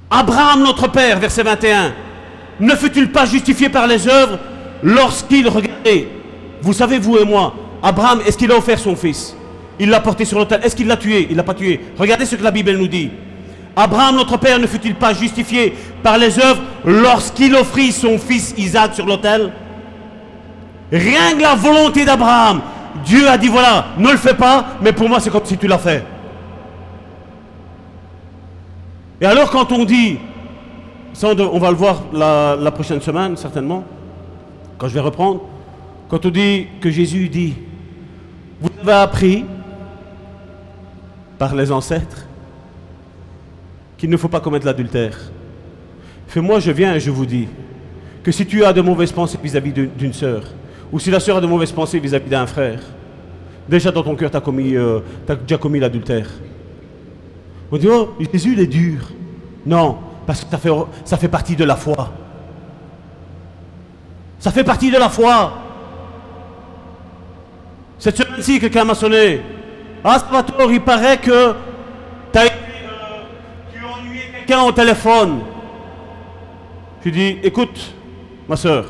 Abraham, 0.10 0.64
notre 0.64 0.88
père, 0.90 1.20
verset 1.20 1.44
21, 1.44 1.94
ne 2.62 2.76
fut-il 2.76 3.12
pas 3.12 3.26
justifié 3.26 3.68
par 3.68 3.86
les 3.86 4.08
œuvres 4.08 4.40
lorsqu'il 4.82 5.48
regardait? 5.50 6.08
Vous 6.62 6.74
savez, 6.74 6.98
vous 6.98 7.18
et 7.18 7.26
moi, 7.26 7.54
Abraham, 7.84 8.22
est-ce 8.26 8.38
qu'il 8.38 8.52
a 8.52 8.56
offert 8.58 8.80
son 8.80 8.96
fils? 8.96 9.36
Il 9.78 9.90
l'a 9.90 10.00
porté 10.00 10.24
sur 10.24 10.40
l'autel. 10.40 10.62
Est-ce 10.64 10.76
qu'il 10.78 10.88
l'a 10.88 10.96
tué? 10.96 11.28
Il 11.30 11.36
l'a 11.36 11.44
pas 11.44 11.54
tué. 11.54 11.82
Regardez 11.98 12.26
ce 12.26 12.38
que 12.38 12.44
la 12.44 12.52
Bible 12.52 12.72
nous 12.72 12.88
dit. 12.88 13.12
Abraham, 13.76 14.16
notre 14.16 14.38
père, 14.38 14.58
ne 14.58 14.68
fut-il 14.68 14.96
pas 14.96 15.14
justifié 15.14 15.74
par 16.02 16.18
les 16.18 16.40
œuvres 16.40 16.62
lorsqu'il 16.86 17.54
offrit 17.56 17.92
son 17.92 18.18
fils 18.18 18.54
Isaac 18.58 18.94
sur 18.94 19.06
l'autel? 19.06 19.52
Rien 20.92 21.36
que 21.36 21.42
la 21.42 21.56
volonté 21.56 22.06
d'Abraham. 22.06 22.62
Dieu 23.04 23.28
a 23.28 23.38
dit 23.38 23.50
voilà, 23.50 23.88
ne 23.98 24.10
le 24.10 24.18
fais 24.18 24.34
pas, 24.34 24.66
mais 24.82 24.94
pour 24.94 25.10
moi 25.10 25.20
c'est 25.20 25.30
comme 25.30 25.44
si 25.44 25.58
tu 25.58 25.68
l'as 25.68 25.78
fait. 25.78 26.06
Et 29.20 29.26
alors 29.26 29.50
quand 29.52 29.72
on 29.74 29.84
dit, 29.84 30.18
ça 31.14 31.30
on, 31.38 31.60
va 31.60 31.70
le 31.70 31.76
voir 31.76 32.04
la, 32.14 32.56
la 32.56 32.72
prochaine 32.72 33.02
semaine 33.02 33.36
certainement, 33.36 33.84
quand 34.78 34.88
je 34.88 34.94
vais 34.94 35.02
reprendre, 35.02 35.42
quand 36.10 36.26
on 36.26 36.30
dit 36.30 36.68
que 36.80 36.90
Jésus 36.90 37.28
dit, 37.28 37.56
vous 38.62 38.70
avez 38.82 38.94
appris 38.94 39.46
par 41.38 41.54
les 41.56 41.72
ancêtres 41.72 42.26
qu'il 43.98 44.10
ne 44.10 44.18
faut 44.18 44.28
pas 44.28 44.40
commettre 44.40 44.66
l'adultère. 44.66 45.18
Fais-moi, 46.28 46.60
je 46.60 46.72
viens 46.72 46.96
et 46.96 47.00
je 47.00 47.12
vous 47.12 47.26
dis 47.26 47.48
que 48.24 48.32
si 48.32 48.46
tu 48.46 48.64
as 48.66 48.74
de 48.74 48.82
mauvaises 48.82 49.12
pensées 49.12 49.38
vis-à-vis 49.42 49.72
d'une 49.72 50.14
sœur, 50.14 50.44
ou 50.92 51.00
si 51.00 51.12
la 51.12 51.20
sœur 51.20 51.38
a 51.38 51.42
de 51.42 51.48
mauvaises 51.48 51.72
pensées 51.72 52.00
vis-à-vis 52.00 52.30
d'un 52.30 52.48
frère, 52.48 52.80
déjà 53.68 53.92
dans 53.92 54.04
ton 54.04 54.16
cœur, 54.16 54.32
tu 54.32 54.38
as, 54.38 54.44
euh, 54.48 55.00
déjà 55.42 55.58
commis 55.58 55.80
l'adultère. 55.80 56.30
On 57.72 57.78
dit, 57.78 57.88
oh, 57.90 58.16
Jésus, 58.32 58.54
il 58.54 58.60
est 58.60 58.68
dur. 58.68 59.10
Non, 59.66 59.98
parce 60.26 60.44
que 60.44 60.50
ça 60.50 60.58
fait, 60.58 60.70
ça 61.04 61.18
fait 61.18 61.28
partie 61.28 61.56
de 61.56 61.64
la 61.64 61.76
foi. 61.76 62.14
Ça 64.40 64.52
fait 64.52 64.64
partie 64.64 64.92
de 64.92 64.98
la 64.98 65.10
foi. 65.10 65.54
Cette 67.98 68.18
semaine-ci, 68.18 68.60
quelqu'un 68.60 68.84
m'a 68.84 68.94
sonné. 68.94 69.42
Ah, 70.04 70.20
Salvatore, 70.20 70.72
il 70.72 70.82
paraît 70.82 71.18
que 71.18 71.54
tu 72.32 72.40
as, 72.40 72.44
euh, 72.44 72.48
tu 73.74 73.84
as 73.84 73.98
ennuyé 73.98 74.22
quelqu'un 74.46 74.64
au 74.64 74.72
téléphone. 74.72 75.40
Je 77.04 77.10
dis, 77.10 77.38
écoute, 77.44 77.94
ma 78.48 78.56
soeur, 78.56 78.86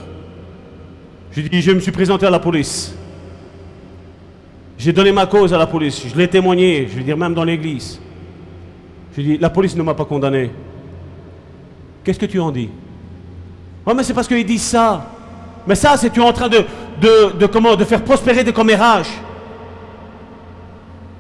je 1.32 1.42
dis, 1.42 1.62
je 1.62 1.72
me 1.72 1.80
suis 1.80 1.92
présenté 1.92 2.26
à 2.26 2.30
la 2.30 2.40
police. 2.40 2.96
J'ai 4.78 4.94
donné 4.94 5.12
ma 5.12 5.26
cause 5.26 5.54
à 5.54 5.58
la 5.58 5.68
police. 5.68 6.06
Je 6.08 6.16
l'ai 6.16 6.28
témoigné, 6.28 6.88
je 6.90 6.98
veux 6.98 7.04
dire, 7.04 7.18
même 7.18 7.34
dans 7.34 7.44
l'église. 7.44 8.00
Je 9.16 9.22
dis, 9.22 9.38
la 9.38 9.50
police 9.50 9.76
ne 9.76 9.84
m'a 9.84 9.94
pas 9.94 10.06
condamné. 10.06 10.52
Qu'est-ce 12.04 12.20
que 12.20 12.26
tu 12.26 12.40
en 12.40 12.52
dis? 12.52 12.70
Oh, 13.86 13.94
mais 13.96 14.04
c'est 14.04 14.14
parce 14.14 14.28
qu'ils 14.28 14.46
disent 14.46 14.64
ça. 14.64 15.12
Mais 15.68 15.76
ça, 15.76 15.98
c'est 15.98 16.10
tu 16.10 16.20
es 16.20 16.24
en 16.24 16.34
train 16.34 16.50
de, 16.50 16.66
de 17.00 17.84
faire 17.84 18.04
prospérer 18.04 18.44
des 18.44 18.54
commérages. 18.54 19.12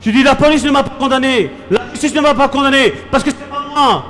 Je 0.01 0.11
dis, 0.11 0.23
la 0.23 0.35
police 0.35 0.63
ne 0.63 0.71
m'a 0.71 0.83
pas 0.83 0.95
condamné. 0.99 1.49
La 1.71 1.89
justice 1.91 2.13
ne 2.13 2.21
m'a 2.21 2.35
pas 2.35 2.47
condamné. 2.47 2.93
Parce 3.09 3.23
que 3.23 3.31
c'est 3.31 3.49
pas 3.49 3.65
moi. 3.73 4.05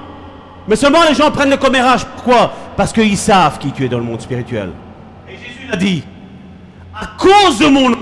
Mais 0.67 0.75
seulement 0.75 1.03
les 1.07 1.13
gens 1.15 1.31
prennent 1.31 1.49
le 1.49 1.57
commérage. 1.57 2.05
Pourquoi? 2.05 2.51
Parce 2.75 2.91
qu'ils 2.91 3.17
savent 3.17 3.59
qui 3.59 3.71
tu 3.71 3.85
es 3.85 3.89
dans 3.89 3.99
le 3.99 4.03
monde 4.03 4.21
spirituel. 4.21 4.71
Et 5.29 5.33
Jésus 5.33 5.67
l'a 5.69 5.77
dit. 5.77 6.03
À 6.93 7.07
cause 7.17 7.59
de 7.59 7.67
mon 7.67 7.89
nom, 7.89 7.97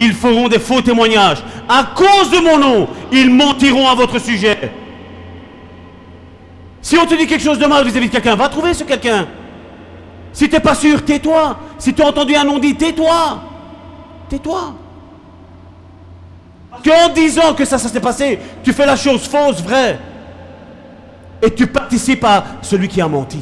ils 0.00 0.14
feront 0.14 0.48
des 0.48 0.58
faux 0.58 0.80
témoignages. 0.80 1.42
À 1.68 1.84
cause 1.94 2.30
de 2.30 2.38
mon 2.38 2.58
nom, 2.58 2.88
ils 3.12 3.30
mentiront 3.30 3.88
à 3.88 3.94
votre 3.94 4.18
sujet. 4.18 4.72
Si 6.80 6.96
on 6.96 7.04
te 7.04 7.14
dit 7.14 7.26
quelque 7.26 7.44
chose 7.44 7.58
de 7.58 7.66
mal 7.66 7.84
vis-à-vis 7.84 8.08
de 8.08 8.12
quelqu'un, 8.12 8.34
va 8.34 8.48
trouver 8.48 8.72
ce 8.72 8.84
quelqu'un. 8.84 9.26
Si 10.32 10.48
tu 10.48 10.54
n'es 10.54 10.60
pas 10.60 10.74
sûr, 10.74 11.04
tais-toi. 11.04 11.58
Si 11.78 11.92
tu 11.92 12.02
as 12.02 12.06
entendu 12.06 12.34
un 12.34 12.44
nom 12.44 12.58
dit, 12.58 12.74
tais-toi. 12.74 13.42
Tais-toi. 14.28 14.74
Qu'en 16.82 17.12
disant 17.12 17.52
que 17.52 17.64
ça, 17.66 17.76
ça 17.76 17.88
s'est 17.88 18.00
passé, 18.00 18.38
tu 18.64 18.72
fais 18.72 18.86
la 18.86 18.96
chose 18.96 19.28
fausse, 19.28 19.62
vraie. 19.62 19.98
Et 21.42 21.50
tu 21.52 21.66
participes 21.66 22.24
à 22.24 22.44
celui 22.62 22.88
qui 22.88 23.00
a 23.00 23.08
menti. 23.08 23.40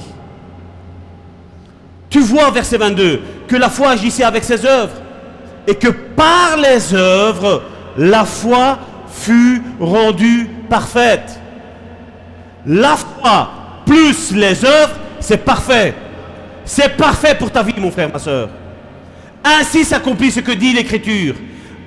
Tu 2.11 2.21
vois, 2.21 2.51
verset 2.51 2.79
22, 2.79 3.21
que 3.47 3.57
la 3.57 3.69
foi 3.69 3.91
agissait 3.91 4.25
avec 4.25 4.45
ses 4.45 4.65
œuvres. 4.65 4.95
Et 5.67 5.75
que 5.75 5.89
par 5.89 6.57
les 6.57 6.95
œuvres, 6.95 7.63
la 7.97 8.25
foi 8.25 8.79
fut 9.09 9.63
rendue 9.79 10.49
parfaite. 10.69 11.39
La 12.65 12.97
foi 12.97 13.51
plus 13.85 14.33
les 14.33 14.65
œuvres, 14.65 14.97
c'est 15.21 15.45
parfait. 15.45 15.95
C'est 16.65 16.97
parfait 16.97 17.35
pour 17.35 17.51
ta 17.51 17.63
vie, 17.63 17.75
mon 17.79 17.91
frère, 17.91 18.11
ma 18.13 18.19
soeur. 18.19 18.51
Ainsi 19.45 19.85
s'accomplit 19.85 20.31
ce 20.31 20.41
que 20.41 20.53
dit 20.53 20.73
l'Écriture. 20.73 21.35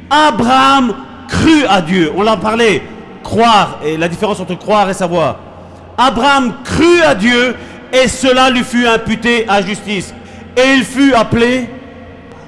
Abraham 0.10 0.94
crut 1.28 1.66
à 1.70 1.82
Dieu. 1.82 2.12
On 2.16 2.22
l'a 2.22 2.38
parlé. 2.38 2.82
Croire, 3.24 3.80
et 3.86 3.98
la 3.98 4.08
différence 4.08 4.40
entre 4.40 4.56
croire 4.56 4.90
et 4.90 4.94
savoir. 4.94 5.38
Abraham 6.02 6.54
crut 6.64 7.04
à 7.06 7.14
Dieu 7.14 7.56
et 7.94 8.08
cela 8.08 8.50
lui 8.50 8.64
fut 8.64 8.88
imputé 8.88 9.46
à 9.48 9.62
justice. 9.62 10.14
Et 10.58 10.78
il 10.78 10.84
fut 10.84 11.14
appelé 11.14 11.70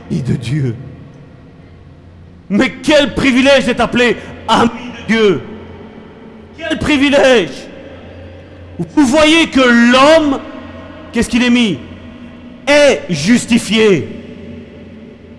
ami 0.10 0.22
de 0.24 0.34
Dieu. 0.34 0.76
Mais 2.50 2.72
quel 2.84 3.14
privilège 3.14 3.66
d'être 3.66 3.82
appelé 3.82 4.18
ami 4.48 4.70
de 5.08 5.14
Dieu. 5.14 5.42
Quel 6.58 6.80
privilège. 6.80 7.68
Vous 8.96 9.06
voyez 9.06 9.48
que 9.48 9.62
l'homme, 9.62 10.40
qu'est-ce 11.12 11.30
qu'il 11.30 11.44
est 11.44 11.52
mis? 11.52 11.78
Est 12.66 13.04
justifié. 13.10 14.10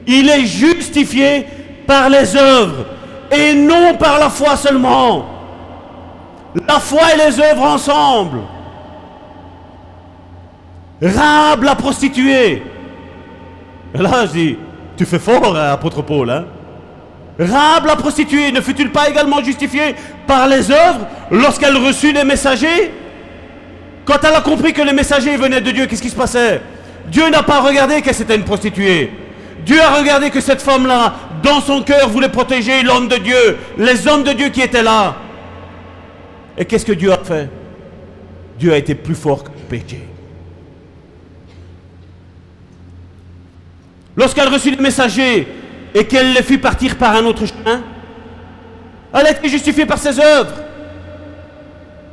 Il 0.07 0.29
est 0.29 0.47
justifié 0.47 1.47
par 1.85 2.09
les 2.09 2.37
œuvres 2.37 2.87
et 3.33 3.55
non 3.55 3.95
par 3.95 4.21
la 4.21 4.31
foi 4.31 4.57
seulement. 4.57 5.34
La 6.55 6.79
foi 6.79 7.15
et 7.15 7.17
les 7.17 7.41
œuvres 7.41 7.63
ensemble. 7.63 8.39
Rab 11.03 11.63
la 11.63 11.75
prostituée. 11.75 12.63
Là, 13.95 14.25
tu 14.97 15.05
fais 15.05 15.19
fort, 15.19 15.57
hein, 15.57 15.73
apôtre 15.73 16.03
Paul. 16.03 16.31
Hein? 16.31 16.45
Rab 17.39 17.87
la 17.87 17.97
prostituée, 17.97 18.53
ne 18.53 18.61
fut-il 18.61 18.91
pas 18.91 19.09
également 19.09 19.43
justifiée 19.43 19.97
par 20.27 20.47
les 20.47 20.71
œuvres 20.71 21.07
lorsqu'elle 21.31 21.77
reçut 21.77 22.13
les 22.13 22.25
messagers? 22.25 22.93
Quand 24.05 24.19
elle 24.23 24.35
a 24.35 24.41
compris 24.41 24.73
que 24.73 24.83
les 24.83 24.93
messagers 24.93 25.37
venaient 25.37 25.61
de 25.61 25.71
Dieu, 25.71 25.87
qu'est-ce 25.87 26.03
qui 26.03 26.11
se 26.11 26.17
passait? 26.17 26.61
Dieu 27.09 27.29
n'a 27.31 27.43
pas 27.43 27.61
regardé 27.61 28.03
que 28.03 28.13
c'était 28.15 28.37
une 28.37 28.45
prostituée. 28.45 29.13
Dieu 29.67 29.81
a 29.81 29.95
regardé 29.95 30.31
que 30.31 30.41
cette 30.41 30.63
femme-là, 30.63 31.15
dans 31.43 31.61
son 31.61 31.83
cœur, 31.83 32.09
voulait 32.09 32.29
protéger 32.29 32.83
l'homme 32.83 33.09
de 33.09 33.17
Dieu, 33.17 33.59
les 33.79 34.07
hommes 34.07 34.23
de 34.23 34.33
Dieu 34.33 34.49
qui 34.51 34.61
étaient 34.61 34.83
là. 34.83 35.17
Et 36.57 36.65
qu'est-ce 36.65 36.87
que 36.87 36.93
Dieu 36.93 37.13
a 37.13 37.19
fait? 37.19 37.49
Dieu 38.59 38.73
a 38.73 38.77
été 38.77 38.95
plus 38.95 39.15
fort 39.15 39.43
que 39.43 39.51
le 39.51 39.79
péché. 39.79 40.03
Lorsqu'elle 44.17 44.49
reçut 44.49 44.71
les 44.71 44.83
messagers 44.83 45.49
et 45.93 46.05
qu'elle 46.05 46.33
les 46.33 46.43
fit 46.43 46.59
partir 46.59 46.97
par 46.97 47.17
un 47.17 47.25
autre 47.25 47.47
chemin, 47.47 47.83
elle 49.13 49.27
a 49.27 49.31
été 49.31 49.49
justifiée 49.49 49.87
par 49.87 49.99
ses 49.99 50.21
œuvres. 50.21 50.55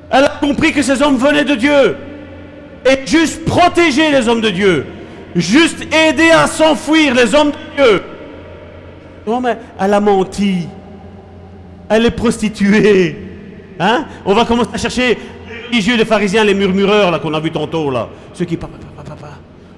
Elle 0.09 0.26
a 0.26 0.38
compris 0.39 0.73
que 0.73 0.81
ces 0.81 1.01
hommes 1.01 1.18
venaient 1.18 1.45
de 1.45 1.55
Dieu. 1.55 1.95
Et 2.85 3.05
juste 3.05 3.45
protéger 3.45 4.11
les 4.11 4.27
hommes 4.27 4.41
de 4.41 4.49
Dieu. 4.49 4.85
Juste 5.35 5.85
aider 5.93 6.31
à 6.31 6.47
s'enfuir 6.47 7.13
les 7.13 7.34
hommes 7.35 7.51
de 7.51 7.84
Dieu. 7.84 8.03
Non, 9.26 9.39
mais 9.39 9.57
elle 9.80 9.93
a 9.93 9.99
menti. 9.99 10.68
Elle 11.88 12.07
est 12.07 12.11
prostituée. 12.11 13.31
Hein? 13.82 14.06
On 14.26 14.36
va 14.36 14.45
commencer 14.45 14.70
à 14.74 14.78
chercher 14.78 15.18
les 15.49 15.68
religieux, 15.68 15.98
les 15.98 16.06
pharisiens, 16.06 16.44
les 16.44 16.53
murmureurs 16.53 17.10
là 17.10 17.18
qu'on 17.18 17.34
a 17.34 17.40
vu 17.40 17.52
tantôt 17.52 17.90
là. 17.90 18.08
Ceux 18.32 18.45
qui 18.45 18.58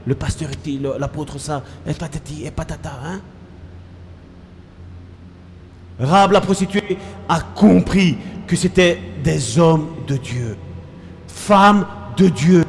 le 0.05 0.15
pasteur 0.15 0.49
est 0.49 0.99
l'apôtre 0.99 1.39
ça, 1.39 1.63
et 1.87 1.93
patati, 1.93 2.43
et 2.45 2.51
patata, 2.51 2.91
hein? 3.05 3.21
Rab 5.97 6.33
la 6.33 6.41
prostituée 6.41 6.97
a 7.29 7.39
compris 7.39 8.17
que 8.45 8.57
c'était 8.57 8.99
des 9.23 9.57
hommes 9.57 9.87
de 10.05 10.17
Dieu, 10.17 10.57
femmes 11.27 11.85
de 12.17 12.27
Dieu. 12.27 12.65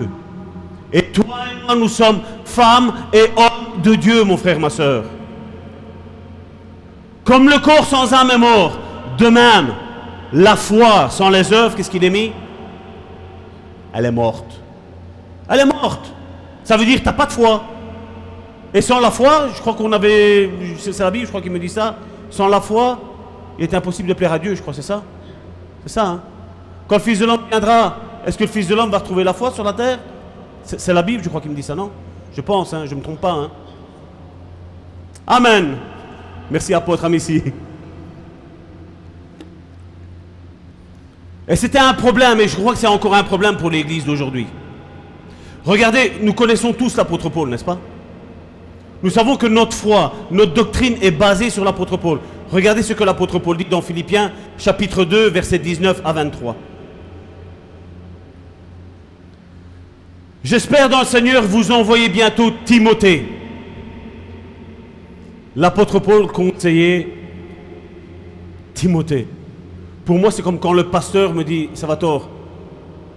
Et 0.92 1.02
toi 1.06 1.24
et 1.50 1.64
moi, 1.64 1.74
nous 1.74 1.88
sommes 1.88 2.20
femmes 2.44 2.92
et 3.12 3.24
hommes 3.36 3.82
de 3.82 3.96
Dieu, 3.96 4.22
mon 4.22 4.36
frère, 4.36 4.60
ma 4.60 4.70
soeur. 4.70 5.06
Comme 7.24 7.48
le 7.48 7.58
corps 7.58 7.86
sans 7.86 8.12
âme 8.12 8.30
est 8.30 8.38
mort, 8.38 8.78
de 9.18 9.26
même, 9.26 9.74
la 10.34 10.56
foi 10.56 11.08
sans 11.10 11.30
les 11.30 11.52
œuvres, 11.52 11.76
qu'est-ce 11.76 11.90
qu'il 11.90 12.04
est 12.04 12.10
mis? 12.10 12.32
Elle 13.92 14.06
est 14.06 14.12
morte. 14.12 14.60
Elle 15.48 15.60
est 15.60 15.66
morte. 15.66 16.12
Ça 16.64 16.76
veut 16.76 16.84
dire 16.84 16.96
que 16.96 17.02
tu 17.02 17.06
n'as 17.06 17.12
pas 17.12 17.26
de 17.26 17.32
foi. 17.32 17.62
Et 18.72 18.80
sans 18.80 18.98
la 18.98 19.12
foi, 19.12 19.48
je 19.54 19.60
crois 19.60 19.74
qu'on 19.74 19.92
avait. 19.92 20.50
C'est 20.78 20.98
la 20.98 21.10
Bible, 21.12 21.26
je 21.26 21.30
crois 21.30 21.40
qu'il 21.40 21.52
me 21.52 21.60
dit 21.60 21.68
ça. 21.68 21.94
Sans 22.30 22.48
la 22.48 22.60
foi, 22.60 22.98
il 23.58 23.64
est 23.64 23.74
impossible 23.74 24.08
de 24.08 24.14
plaire 24.14 24.32
à 24.32 24.38
Dieu, 24.40 24.56
je 24.56 24.60
crois, 24.60 24.74
c'est 24.74 24.82
ça? 24.82 25.02
C'est 25.84 25.92
ça, 25.92 26.06
hein? 26.06 26.20
Quand 26.88 26.96
le 26.96 27.02
Fils 27.02 27.20
de 27.20 27.26
l'homme 27.26 27.42
viendra, 27.48 27.96
est-ce 28.26 28.36
que 28.36 28.42
le 28.42 28.50
Fils 28.50 28.66
de 28.66 28.74
l'homme 28.74 28.90
va 28.90 28.98
retrouver 28.98 29.22
la 29.22 29.32
foi 29.32 29.52
sur 29.52 29.62
la 29.62 29.72
terre? 29.72 30.00
C'est 30.64 30.92
la 30.92 31.02
Bible, 31.02 31.22
je 31.22 31.28
crois, 31.28 31.40
qui 31.40 31.48
me 31.48 31.54
dit 31.54 31.62
ça, 31.62 31.76
non? 31.76 31.90
Je 32.34 32.40
pense, 32.40 32.74
hein, 32.74 32.86
je 32.86 32.90
ne 32.90 32.96
me 32.96 33.04
trompe 33.04 33.20
pas. 33.20 33.32
Hein? 33.32 33.50
Amen. 35.26 35.76
Merci, 36.50 36.74
apôtre 36.74 37.04
Amici. 37.04 37.40
Et 41.48 41.56
c'était 41.56 41.78
un 41.78 41.92
problème, 41.92 42.40
et 42.40 42.48
je 42.48 42.56
crois 42.56 42.72
que 42.72 42.78
c'est 42.78 42.86
encore 42.86 43.14
un 43.14 43.22
problème 43.22 43.56
pour 43.56 43.70
l'Église 43.70 44.04
d'aujourd'hui. 44.04 44.46
Regardez, 45.64 46.12
nous 46.22 46.32
connaissons 46.32 46.72
tous 46.72 46.96
l'apôtre 46.96 47.28
Paul, 47.28 47.48
n'est-ce 47.48 47.64
pas? 47.64 47.78
Nous 49.02 49.10
savons 49.10 49.36
que 49.36 49.46
notre 49.46 49.76
foi, 49.76 50.14
notre 50.30 50.54
doctrine 50.54 50.96
est 51.02 51.10
basée 51.10 51.50
sur 51.50 51.64
l'apôtre 51.64 51.98
Paul. 51.98 52.20
Regardez 52.50 52.82
ce 52.82 52.94
que 52.94 53.04
l'apôtre 53.04 53.38
Paul 53.38 53.56
dit 53.56 53.66
dans 53.66 53.82
Philippiens 53.82 54.32
chapitre 54.56 55.04
2, 55.04 55.28
versets 55.28 55.58
19 55.58 56.00
à 56.04 56.12
23. 56.12 56.56
J'espère 60.42 60.88
dans 60.88 61.00
le 61.00 61.06
Seigneur 61.06 61.42
vous 61.42 61.72
envoyer 61.72 62.08
bientôt 62.08 62.50
Timothée. 62.64 63.26
L'apôtre 65.56 65.98
Paul 65.98 66.26
conseillait 66.26 67.08
Timothée. 68.74 69.26
Pour 70.04 70.18
moi, 70.18 70.30
c'est 70.30 70.42
comme 70.42 70.58
quand 70.58 70.72
le 70.72 70.84
pasteur 70.84 71.32
me 71.32 71.44
dit 71.44 71.70
Salvatore, 71.74 72.28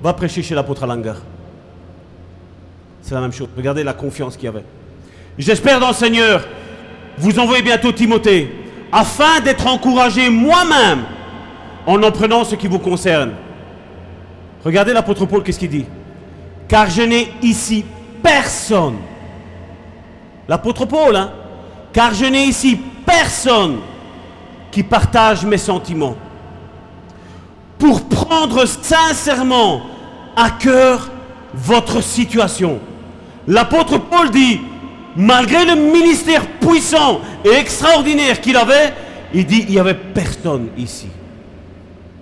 va 0.02 0.14
prêcher 0.14 0.42
chez 0.42 0.56
l'apôtre 0.56 0.84
Alangar. 0.84 1.18
C'est 3.02 3.16
la 3.16 3.22
même 3.22 3.34
chose. 3.34 3.50
Regardez 3.56 3.84
la 3.84 3.94
confiance 3.94 4.36
qu'il 4.36 4.46
y 4.46 4.48
avait. 4.48 4.64
J'espère 5.38 5.80
dans 5.80 5.90
le 5.90 5.94
Seigneur 5.94 6.46
vous 7.18 7.40
envoyer 7.40 7.62
bientôt 7.62 7.92
Timothée 7.92 8.52
afin 8.92 9.42
d'être 9.42 9.68
encouragé 9.68 10.30
moi-même 10.30 11.04
en 11.86 12.02
en 12.02 12.12
prenant 12.12 12.44
ce 12.44 12.56
qui 12.56 12.68
vous 12.68 12.80
concerne. 12.80 13.32
Regardez 14.64 14.94
l'apôtre 14.94 15.26
Paul, 15.26 15.44
qu'est-ce 15.44 15.60
qu'il 15.60 15.70
dit? 15.70 15.86
Car 16.68 16.90
je 16.90 17.02
n'ai 17.02 17.30
ici 17.42 17.86
personne. 18.22 18.98
L'apôtre 20.48 20.86
Paul, 20.86 21.16
hein? 21.16 21.32
Car 21.94 22.14
je 22.14 22.26
n'ai 22.26 22.46
ici 22.46 22.80
personne 23.06 23.78
qui 24.72 24.84
partage 24.84 25.46
mes 25.46 25.58
sentiments. 25.58 26.16
Pour 27.80 28.08
prendre 28.10 28.66
sincèrement 28.66 29.82
à 30.36 30.52
cœur 30.52 31.10
votre 31.54 32.02
situation. 32.02 32.80
L'apôtre 33.48 33.98
Paul 33.98 34.30
dit, 34.32 34.60
malgré 35.16 35.66
le 35.66 35.76
ministère 35.76 36.46
puissant 36.60 37.22
et 37.46 37.50
extraordinaire 37.50 38.42
qu'il 38.42 38.58
avait, 38.58 38.94
il 39.34 39.46
dit, 39.46 39.66
il 39.68 39.72
n'y 39.72 39.80
avait 39.80 39.94
personne 39.94 40.70
ici 40.78 41.08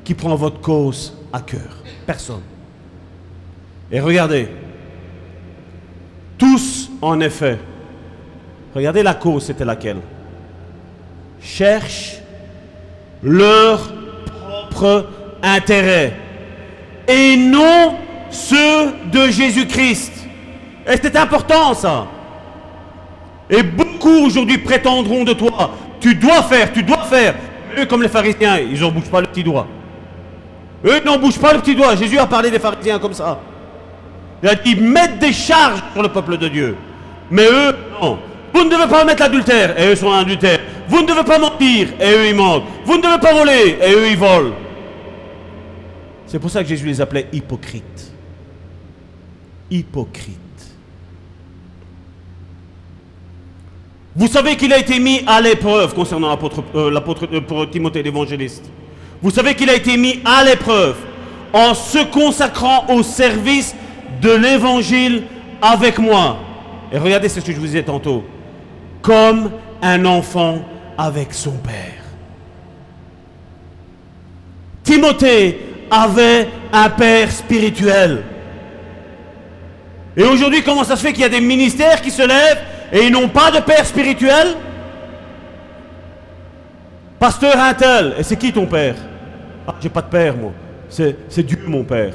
qui 0.03 0.13
prend 0.13 0.35
votre 0.35 0.61
cause 0.61 1.17
à 1.33 1.41
cœur. 1.41 1.83
Personne. 2.05 2.41
Et 3.91 3.99
regardez, 3.99 4.49
tous 6.37 6.89
en 7.01 7.19
effet, 7.19 7.59
regardez 8.73 9.03
la 9.03 9.13
cause, 9.13 9.45
c'était 9.45 9.65
laquelle? 9.65 9.99
Cherchent 11.41 12.19
leur 13.23 13.93
propre 14.69 15.07
intérêt 15.45 16.13
et 17.07 17.37
non 17.37 17.95
ceux 18.29 18.93
de 19.11 19.29
Jésus-Christ. 19.29 20.11
Et 20.87 20.97
c'est 21.01 21.15
important 21.15 21.73
ça. 21.73 22.07
Et 23.49 23.63
beaucoup 23.63 24.25
aujourd'hui 24.25 24.57
prétendront 24.57 25.23
de 25.23 25.33
toi, 25.33 25.71
tu 25.99 26.15
dois 26.15 26.43
faire, 26.43 26.73
tu 26.73 26.83
dois 26.83 27.03
faire. 27.03 27.35
Eux, 27.77 27.85
comme 27.85 28.01
les 28.01 28.09
pharisiens, 28.09 28.57
ils 28.57 28.79
n'en 28.79 28.91
bougent 28.91 29.09
pas 29.09 29.21
le 29.21 29.27
petit 29.27 29.43
doigt. 29.43 29.67
Eux 30.85 31.01
n'en 31.05 31.17
bougent 31.17 31.39
pas 31.39 31.53
le 31.53 31.59
petit 31.59 31.75
doigt. 31.75 31.95
Jésus 31.95 32.17
a 32.17 32.25
parlé 32.25 32.49
des 32.49 32.59
pharisiens 32.59 32.99
comme 32.99 33.13
ça. 33.13 33.39
Il 34.41 34.49
a 34.49 34.55
dit, 34.55 34.75
mettre 34.75 35.17
des 35.17 35.33
charges 35.33 35.83
sur 35.93 36.01
le 36.01 36.09
peuple 36.09 36.37
de 36.37 36.47
Dieu. 36.47 36.75
Mais 37.31 37.45
eux, 37.45 37.75
non. 38.01 38.19
Vous 38.53 38.63
ne 38.63 38.69
devez 38.69 38.87
pas 38.87 39.03
mettre 39.03 39.21
l'adultère, 39.21 39.79
et 39.79 39.87
eux 39.87 39.95
sont 39.95 40.11
adultères. 40.11 40.59
Vous 40.87 41.01
ne 41.01 41.07
devez 41.07 41.23
pas 41.23 41.39
mentir, 41.39 41.89
et 41.99 42.11
eux 42.11 42.27
ils 42.29 42.35
mentent. 42.35 42.63
Vous 42.85 42.97
ne 42.97 43.01
devez 43.01 43.19
pas 43.19 43.33
voler, 43.33 43.77
et 43.81 43.91
eux 43.91 44.07
ils 44.11 44.17
volent. 44.17 44.53
C'est 46.27 46.39
pour 46.39 46.49
ça 46.49 46.63
que 46.63 46.69
Jésus 46.69 46.85
les 46.85 47.01
appelait 47.01 47.27
hypocrites. 47.31 48.11
Hypocrites. 49.69 50.39
Vous 54.15 54.27
savez 54.27 54.55
qu'il 54.55 54.71
a 54.71 54.79
été 54.79 54.99
mis 54.99 55.21
à 55.27 55.41
l'épreuve 55.41 55.93
concernant 55.93 56.29
l'apôtre 56.29 56.63
euh, 56.75 57.41
euh, 57.51 57.65
Timothée 57.65 58.01
l'évangéliste. 58.01 58.63
Vous 59.21 59.31
savez 59.31 59.55
qu'il 59.55 59.69
a 59.69 59.75
été 59.75 59.97
mis 59.97 60.21
à 60.23 60.43
l'épreuve 60.43 60.95
en 61.51 61.73
se 61.73 62.03
consacrant 62.05 62.85
au 62.89 63.03
service 63.03 63.75
de 64.21 64.31
l'évangile 64.31 65.23
avec 65.61 65.99
moi. 65.99 66.37
Et 66.91 66.97
regardez 66.97 67.27
ce 67.27 67.39
que 67.41 67.51
je 67.51 67.57
vous 67.57 67.65
disais 67.65 67.83
tantôt. 67.83 68.23
Comme 69.01 69.51
un 69.81 70.05
enfant 70.05 70.59
avec 70.97 71.33
son 71.33 71.51
père. 71.51 72.03
Timothée 74.83 75.59
avait 75.89 76.47
un 76.71 76.89
père 76.89 77.31
spirituel. 77.31 78.23
Et 80.17 80.23
aujourd'hui, 80.23 80.63
comment 80.63 80.83
ça 80.83 80.95
se 80.95 81.01
fait 81.01 81.11
qu'il 81.11 81.21
y 81.21 81.25
a 81.25 81.29
des 81.29 81.41
ministères 81.41 82.01
qui 82.01 82.11
se 82.11 82.21
lèvent 82.21 82.61
et 82.91 83.05
ils 83.05 83.11
n'ont 83.11 83.27
pas 83.27 83.51
de 83.51 83.59
père 83.59 83.85
spirituel? 83.85 84.55
Pasteur 87.19 87.59
Intel, 87.59 88.15
et 88.17 88.23
c'est 88.23 88.35
qui 88.35 88.51
ton 88.51 88.65
père? 88.65 88.95
Ah, 89.67 89.75
j'ai 89.81 89.89
pas 89.89 90.01
de 90.01 90.09
père, 90.09 90.35
moi. 90.35 90.51
C'est 90.87 91.43
Dieu, 91.43 91.59
mon 91.65 91.83
père. 91.83 92.13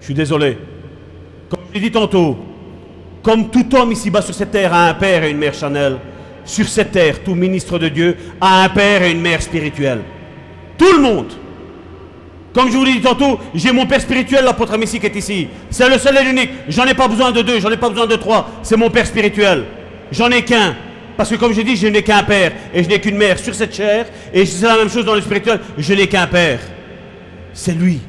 Je 0.00 0.04
suis 0.04 0.14
désolé. 0.14 0.58
Comme 1.48 1.60
je 1.68 1.74
l'ai 1.74 1.80
dit 1.80 1.90
tantôt, 1.90 2.38
comme 3.22 3.50
tout 3.50 3.74
homme 3.74 3.92
ici-bas 3.92 4.22
sur 4.22 4.34
cette 4.34 4.50
terre 4.50 4.74
a 4.74 4.88
un 4.88 4.94
père 4.94 5.24
et 5.24 5.30
une 5.30 5.38
mère 5.38 5.54
Chanel, 5.54 5.96
sur 6.44 6.68
cette 6.68 6.92
terre, 6.92 7.22
tout 7.22 7.34
ministre 7.34 7.78
de 7.78 7.88
Dieu, 7.88 8.16
a 8.40 8.64
un 8.64 8.68
père 8.68 9.02
et 9.02 9.12
une 9.12 9.20
mère 9.20 9.40
spirituelle. 9.40 10.00
Tout 10.76 10.92
le 10.92 11.02
monde. 11.02 11.32
Comme 12.54 12.70
je 12.70 12.76
vous 12.76 12.84
l'ai 12.84 12.92
dit 12.92 13.00
tantôt, 13.00 13.40
j'ai 13.54 13.72
mon 13.72 13.86
père 13.86 14.00
spirituel, 14.00 14.44
l'apôtre 14.44 14.76
Messie 14.76 15.00
qui 15.00 15.06
est 15.06 15.16
ici. 15.16 15.48
C'est 15.70 15.88
le 15.88 15.98
seul 15.98 16.16
et 16.18 16.24
l'unique. 16.24 16.50
J'en 16.68 16.84
ai 16.84 16.94
pas 16.94 17.08
besoin 17.08 17.32
de 17.32 17.40
deux, 17.40 17.60
j'en 17.60 17.70
ai 17.70 17.78
pas 17.78 17.88
besoin 17.88 18.06
de 18.06 18.16
trois. 18.16 18.48
C'est 18.62 18.76
mon 18.76 18.90
père 18.90 19.06
spirituel. 19.06 19.64
J'en 20.10 20.30
ai 20.30 20.42
qu'un. 20.42 20.76
Parce 21.16 21.30
que 21.30 21.36
comme 21.36 21.54
je 21.54 21.62
dis, 21.62 21.76
je 21.76 21.86
n'ai 21.86 22.02
qu'un 22.02 22.22
père 22.22 22.52
et 22.74 22.82
je 22.82 22.88
n'ai 22.88 23.00
qu'une 23.00 23.16
mère 23.16 23.38
sur 23.38 23.54
cette 23.54 23.74
chair. 23.74 24.06
Et 24.34 24.44
c'est 24.44 24.66
la 24.66 24.76
même 24.76 24.90
chose 24.90 25.04
dans 25.04 25.14
le 25.14 25.22
spirituel, 25.22 25.60
je 25.78 25.94
n'ai 25.94 26.06
qu'un 26.08 26.26
père. 26.26 26.60
C'est 27.54 27.74
lui, 27.74 28.00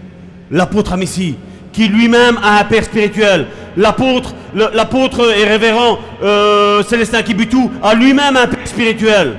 l'apôtre 0.51 0.97
Messie, 0.97 1.35
qui 1.71 1.87
lui-même 1.87 2.37
a 2.43 2.59
un 2.59 2.63
père 2.65 2.83
spirituel. 2.83 3.47
L'apôtre, 3.77 4.35
l'apôtre 4.53 5.33
et 5.37 5.45
révérend 5.45 5.99
euh, 6.21 6.83
Célestin 6.83 7.23
Kibutu 7.23 7.69
a 7.81 7.93
lui-même 7.95 8.37
un 8.37 8.47
père 8.47 8.67
spirituel. 8.67 9.35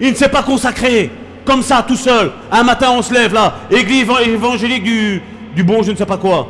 Il 0.00 0.10
ne 0.10 0.14
s'est 0.14 0.28
pas 0.28 0.42
consacré 0.42 1.10
comme 1.44 1.62
ça 1.62 1.84
tout 1.86 1.96
seul. 1.96 2.30
Un 2.50 2.62
matin 2.62 2.90
on 2.96 3.02
se 3.02 3.12
lève 3.12 3.32
là, 3.34 3.54
église 3.70 4.04
évan- 4.04 4.20
évangélique 4.26 4.84
du, 4.84 5.22
du 5.54 5.62
bon 5.64 5.82
je 5.82 5.92
ne 5.92 5.96
sais 5.96 6.06
pas 6.06 6.16
quoi. 6.18 6.48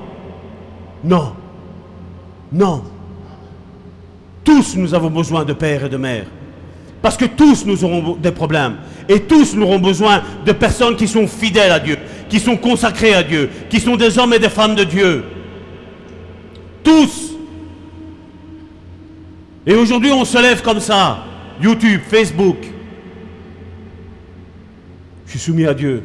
Non. 1.05 1.32
Non. 2.52 2.82
Tous 4.44 4.77
nous 4.77 4.94
avons 4.94 5.10
besoin 5.10 5.44
de 5.44 5.52
père 5.52 5.85
et 5.85 5.89
de 5.89 5.97
mère. 5.97 6.24
Parce 7.01 7.16
que 7.16 7.24
tous 7.24 7.64
nous 7.66 7.82
aurons 7.85 8.16
des 8.16 8.31
problèmes. 8.31 8.77
Et 9.09 9.20
tous 9.20 9.55
nous 9.56 9.64
aurons 9.64 9.78
besoin 9.81 10.23
de 10.47 10.52
personnes 10.52 10.94
qui 10.97 11.09
sont 11.09 11.27
fidèles 11.27 11.73
à 11.73 11.81
Dieu, 11.81 11.97
qui 12.28 12.39
sont 12.39 12.56
consacrées 12.56 13.14
à 13.14 13.23
Dieu, 13.24 13.51
qui 13.69 13.81
sont 13.81 13.97
des 13.97 14.19
hommes 14.19 14.32
et 14.35 14.39
des 14.39 14.48
femmes 14.48 14.74
de 14.77 14.85
Dieu. 14.85 15.24
Tous. 16.85 17.32
Et 19.66 19.74
aujourd'hui 19.74 20.12
on 20.12 20.24
se 20.24 20.39
lève 20.40 20.62
comme 20.62 20.81
ça. 20.81 21.24
YouTube, 21.60 22.01
Facebook. 22.09 22.56
Je 25.32 25.38
suis 25.38 25.50
soumis 25.50 25.64
à 25.64 25.72
Dieu. 25.72 26.02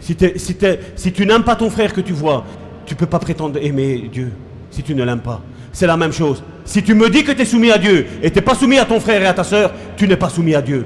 Si, 0.00 0.16
tu 0.16 1.26
n'aimes 1.26 1.44
pas 1.44 1.54
ton 1.54 1.70
frère 1.70 1.92
que 1.92 2.00
tu 2.00 2.12
vois, 2.12 2.44
tu 2.84 2.94
ne 2.94 2.98
peux 2.98 3.06
pas 3.06 3.20
prétendre 3.20 3.56
aimer 3.62 4.10
Dieu 4.12 4.32
si 4.68 4.82
tu 4.82 4.96
ne 4.96 5.04
l'aimes 5.04 5.20
pas. 5.20 5.40
C'est 5.72 5.86
la 5.86 5.96
même 5.96 6.12
chose. 6.12 6.42
Si 6.64 6.82
tu 6.82 6.92
me 6.92 7.08
dis 7.08 7.22
que 7.22 7.30
tu 7.30 7.42
es 7.42 7.44
soumis 7.44 7.70
à 7.70 7.78
Dieu 7.78 8.04
et 8.20 8.30
tu 8.30 8.36
n'es 8.36 8.42
pas 8.42 8.56
soumis 8.56 8.78
à 8.78 8.84
ton 8.84 8.98
frère 8.98 9.22
et 9.22 9.26
à 9.26 9.32
ta 9.32 9.44
soeur, 9.44 9.72
tu 9.96 10.08
n'es 10.08 10.16
pas 10.16 10.28
soumis 10.28 10.56
à 10.56 10.60
Dieu. 10.60 10.84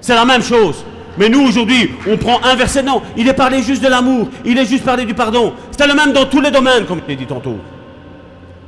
C'est 0.00 0.16
la 0.16 0.24
même 0.24 0.42
chose. 0.42 0.84
Mais 1.16 1.28
nous, 1.28 1.46
aujourd'hui, 1.46 1.92
on 2.10 2.16
prend 2.16 2.42
un 2.42 2.56
verset. 2.56 2.82
Non, 2.82 3.00
il 3.16 3.28
est 3.28 3.32
parlé 3.32 3.62
juste 3.62 3.84
de 3.84 3.88
l'amour. 3.88 4.28
Il 4.44 4.58
est 4.58 4.66
juste 4.66 4.84
parlé 4.84 5.04
du 5.04 5.14
pardon. 5.14 5.52
C'est 5.70 5.86
le 5.86 5.94
même 5.94 6.12
dans 6.12 6.24
tous 6.24 6.40
les 6.40 6.50
domaines, 6.50 6.84
comme 6.84 6.98
je 7.04 7.08
l'ai 7.12 7.16
dit 7.16 7.26
tantôt. 7.26 7.58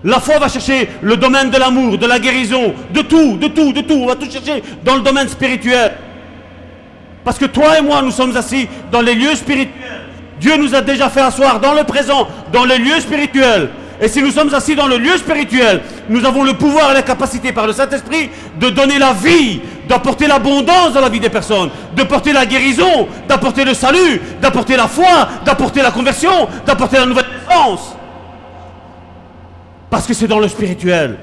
La 0.05 0.21
foi 0.21 0.39
va 0.39 0.47
chercher 0.47 0.89
le 1.03 1.17
domaine 1.17 1.51
de 1.51 1.59
l'amour, 1.59 1.99
de 1.99 2.07
la 2.07 2.21
guérison, 2.21 2.75
de 2.95 3.01
tout, 3.01 3.39
de 3.39 3.49
tout, 3.49 3.73
de 3.73 3.81
tout. 3.81 3.95
On 3.95 4.07
va 4.07 4.15
tout 4.15 4.31
chercher 4.31 4.63
dans 4.85 4.95
le 4.95 5.01
domaine 5.01 5.29
spirituel. 5.29 5.95
Parce 7.27 7.39
que 7.41 7.47
toi 7.47 7.77
et 7.77 7.83
moi, 7.83 8.03
nous 8.03 8.13
sommes 8.13 8.37
assis 8.37 8.69
dans 8.93 9.01
les 9.01 9.17
lieux 9.17 9.35
spirituels. 9.35 9.73
Dieu 10.39 10.57
nous 10.57 10.77
a 10.77 10.81
déjà 10.81 11.11
fait 11.11 11.23
asseoir 11.23 11.59
dans 11.59 11.75
le 11.75 11.83
présent, 11.83 12.29
dans 12.53 12.65
les 12.65 12.79
lieux 12.79 13.01
spirituels. 13.01 13.69
Et 14.01 14.07
si 14.07 14.23
nous 14.23 14.31
sommes 14.31 14.55
assis 14.55 14.77
dans 14.77 14.87
le 14.87 14.97
lieu 14.97 15.17
spirituel, 15.17 15.83
nous 16.09 16.25
avons 16.25 16.45
le 16.45 16.53
pouvoir 16.53 16.93
et 16.93 16.95
la 16.95 17.03
capacité 17.03 17.51
par 17.51 17.67
le 17.67 17.73
Saint-Esprit 17.73 18.31
de 18.61 18.71
donner 18.71 19.01
la 19.01 19.13
vie, 19.13 19.61
d'apporter 19.89 20.29
l'abondance 20.29 20.93
dans 20.93 21.01
la 21.01 21.09
vie 21.09 21.19
des 21.19 21.29
personnes, 21.29 21.71
de 21.97 22.05
porter 22.05 22.33
la 22.33 22.47
guérison, 22.47 23.09
d'apporter 23.27 23.65
le 23.65 23.75
salut, 23.75 24.23
d'apporter 24.41 24.77
la 24.77 24.87
foi, 24.87 25.27
d'apporter 25.45 25.83
la 25.83 25.91
conversion, 25.91 26.47
d'apporter 26.65 26.99
la 26.99 27.07
nouvelle 27.07 27.27
naissance. 27.49 27.97
Parce 29.91 30.07
que 30.07 30.15
c'est 30.15 30.29
dans 30.29 30.39
le 30.39 30.47
spirituel. 30.47 31.19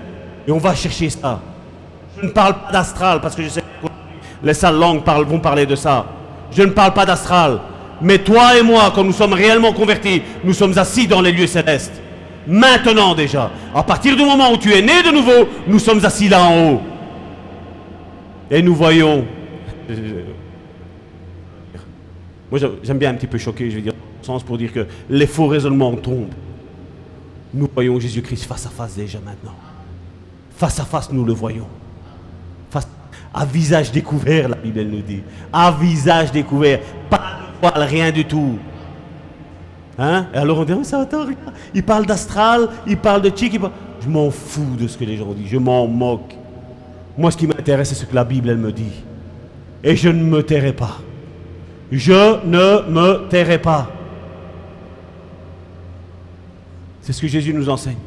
Et 0.46 0.52
on 0.52 0.58
va 0.58 0.76
chercher 0.76 1.10
ça. 1.10 1.40
Je 2.20 2.26
ne 2.26 2.32
parle 2.32 2.56
pas 2.56 2.74
d'astral 2.74 3.22
parce 3.22 3.38
que 3.38 3.44
je 3.44 3.48
sais 3.48 3.64
les 4.44 4.54
sales 4.54 4.78
langues 4.78 5.02
vont 5.28 5.40
parler 5.40 5.66
de 5.66 5.76
ça. 5.76 6.06
Je 6.52 6.62
ne 6.64 6.72
parle 6.72 6.94
pas 6.94 7.06
d'astral. 7.06 7.60
Mais 8.02 8.18
toi 8.20 8.58
et 8.58 8.62
moi, 8.62 8.92
quand 8.94 9.04
nous 9.04 9.14
sommes 9.14 9.34
réellement 9.34 9.72
convertis, 9.74 10.22
nous 10.44 10.54
sommes 10.54 10.78
assis 10.78 11.08
dans 11.08 11.22
les 11.22 11.32
lieux 11.32 11.48
célestes. 11.48 12.02
Maintenant 12.46 13.16
déjà. 13.16 13.50
À 13.74 13.84
partir 13.84 14.16
du 14.18 14.24
moment 14.26 14.52
où 14.52 14.58
tu 14.58 14.74
es 14.74 14.82
né 14.82 15.02
de 15.04 15.12
nouveau, 15.12 15.48
nous 15.68 15.80
sommes 15.80 16.04
assis 16.04 16.28
là 16.28 16.44
en 16.44 16.74
haut. 16.74 16.82
Et 18.52 18.62
nous 18.62 18.76
voyons. 18.76 19.26
Moi 22.52 22.60
j'aime- 22.60 22.76
j'aime 22.84 22.98
bien 22.98 23.10
un 23.12 23.14
petit 23.16 23.28
peu 23.28 23.38
choquer, 23.38 23.70
je 23.72 23.76
veux 23.78 23.82
dire, 23.82 23.94
dans 23.94 24.00
le 24.22 24.26
sens 24.26 24.44
pour 24.44 24.58
dire 24.58 24.72
que 24.74 24.86
les 25.10 25.26
faux 25.28 25.48
raisonnements 25.48 25.96
tombent. 25.96 26.34
Nous 27.54 27.68
voyons 27.74 28.00
Jésus-Christ 28.00 28.46
face 28.46 28.66
à 28.66 28.70
face 28.70 28.96
déjà 28.96 29.20
maintenant. 29.24 29.56
Face 30.58 30.80
à 30.80 30.84
face, 30.86 31.12
nous 31.12 31.24
le 31.26 31.34
voyons. 31.34 31.68
À 33.34 33.46
visage 33.46 33.92
découvert, 33.92 34.50
la 34.50 34.56
Bible 34.56 34.82
nous 34.84 35.02
dit. 35.02 35.22
À 35.52 35.72
visage 35.72 36.32
découvert. 36.32 36.80
Pas 37.10 37.18
de 37.18 37.60
voile, 37.68 37.88
rien 37.88 38.12
du 38.12 38.26
tout. 38.26 38.58
Hein? 39.98 40.28
Et 40.34 40.38
alors 40.38 40.60
on 40.60 40.64
dit, 40.64 40.74
oh, 40.74 40.84
ça 40.84 41.02
attends, 41.02 41.22
regarde. 41.22 41.54
Il 41.74 41.84
parle 41.84 42.06
d'astral, 42.06 42.68
il 42.88 42.98
parle 42.98 43.22
de 43.22 43.32
chic, 43.36 43.60
Je 44.02 44.10
m'en 44.10 44.32
fous 44.32 44.76
de 44.80 44.88
ce 44.88 44.98
que 44.98 45.06
les 45.06 45.18
gens 45.18 45.32
disent, 45.34 45.50
je 45.50 45.58
m'en 45.58 45.88
moque. 45.88 46.36
Moi, 47.18 47.30
ce 47.30 47.38
qui 47.38 47.46
m'intéresse, 47.46 47.90
c'est 47.90 47.96
ce 47.96 48.06
que 48.06 48.16
la 48.16 48.24
Bible, 48.24 48.50
elle 48.50 48.58
me 48.58 48.72
dit. 48.72 49.04
Et 49.84 49.96
je 49.96 50.10
ne 50.10 50.24
me 50.24 50.42
tairai 50.42 50.74
pas. 50.74 51.00
Je 51.92 52.44
ne 52.46 52.90
me 52.90 53.28
tairai 53.30 53.60
pas. 53.60 53.92
C'est 57.02 57.14
ce 57.14 57.22
que 57.22 57.28
Jésus 57.28 57.54
nous 57.54 57.70
enseigne. 57.70 57.98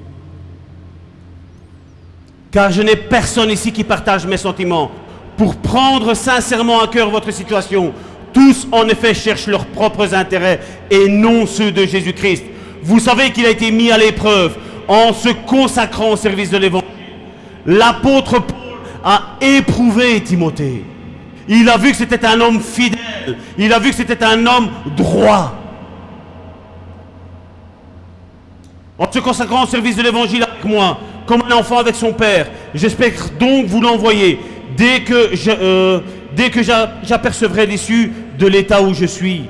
Car 2.56 2.72
je 2.72 2.80
n'ai 2.80 2.96
personne 2.96 3.50
ici 3.50 3.70
qui 3.70 3.84
partage 3.84 4.26
mes 4.26 4.38
sentiments. 4.38 4.90
Pour 5.36 5.56
prendre 5.56 6.14
sincèrement 6.14 6.80
à 6.80 6.88
cœur 6.88 7.10
votre 7.10 7.30
situation, 7.30 7.92
tous 8.32 8.66
en 8.72 8.88
effet 8.88 9.12
cherchent 9.12 9.46
leurs 9.46 9.66
propres 9.66 10.14
intérêts 10.14 10.60
et 10.90 11.06
non 11.06 11.44
ceux 11.44 11.70
de 11.70 11.84
Jésus-Christ. 11.84 12.44
Vous 12.82 12.98
savez 12.98 13.30
qu'il 13.30 13.44
a 13.44 13.50
été 13.50 13.70
mis 13.70 13.90
à 13.90 13.98
l'épreuve 13.98 14.56
en 14.88 15.12
se 15.12 15.28
consacrant 15.28 16.12
au 16.12 16.16
service 16.16 16.48
de 16.48 16.56
l'Évangile. 16.56 16.88
L'apôtre 17.66 18.38
Paul 18.38 18.78
a 19.04 19.36
éprouvé 19.42 20.22
Timothée. 20.22 20.82
Il 21.48 21.68
a 21.68 21.76
vu 21.76 21.90
que 21.90 21.96
c'était 21.98 22.24
un 22.24 22.40
homme 22.40 22.60
fidèle. 22.60 23.36
Il 23.58 23.70
a 23.70 23.78
vu 23.78 23.90
que 23.90 23.96
c'était 23.96 24.24
un 24.24 24.46
homme 24.46 24.70
droit. 24.96 25.52
En 28.98 29.12
se 29.12 29.18
consacrant 29.18 29.64
au 29.64 29.66
service 29.66 29.96
de 29.96 30.02
l'évangile 30.02 30.42
avec 30.42 30.64
moi, 30.64 30.98
comme 31.26 31.42
un 31.48 31.54
enfant 31.56 31.78
avec 31.78 31.94
son 31.94 32.12
père, 32.12 32.48
j'espère 32.74 33.12
donc 33.38 33.66
vous 33.66 33.80
l'envoyer 33.80 34.38
dès 34.76 35.00
que 35.00 35.30
euh, 35.48 36.00
j'apercevrai 37.02 37.66
l'issue 37.66 38.12
de 38.38 38.46
l'état 38.46 38.80
où 38.82 38.94
je 38.94 39.06
suis. 39.06 39.42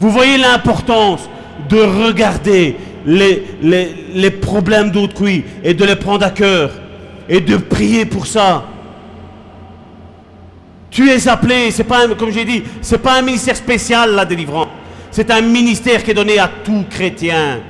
Vous 0.00 0.10
voyez 0.10 0.36
l'importance 0.38 1.28
de 1.68 1.78
regarder 1.78 2.76
les, 3.06 3.44
les- 3.62 3.94
les 4.14 4.30
problèmes 4.30 4.90
d'autrui 4.90 5.44
et 5.62 5.74
de 5.74 5.84
les 5.84 5.96
prendre 5.96 6.24
à 6.26 6.30
cœur 6.30 6.70
et 7.28 7.40
de 7.40 7.56
prier 7.56 8.04
pour 8.04 8.26
ça. 8.26 8.64
Tu 10.90 11.08
es 11.10 11.28
appelé, 11.28 11.70
c'est 11.70 11.84
pas 11.84 12.06
comme 12.18 12.30
j'ai 12.32 12.44
dit, 12.44 12.62
c'est 12.82 12.98
pas 12.98 13.18
un 13.18 13.22
ministère 13.22 13.56
spécial 13.56 14.14
la 14.14 14.24
délivrance. 14.24 14.68
C'est 15.10 15.30
un 15.30 15.40
ministère 15.40 16.02
qui 16.02 16.10
est 16.10 16.14
donné 16.14 16.38
à 16.38 16.48
tout 16.64 16.84
chrétien. 16.90 17.60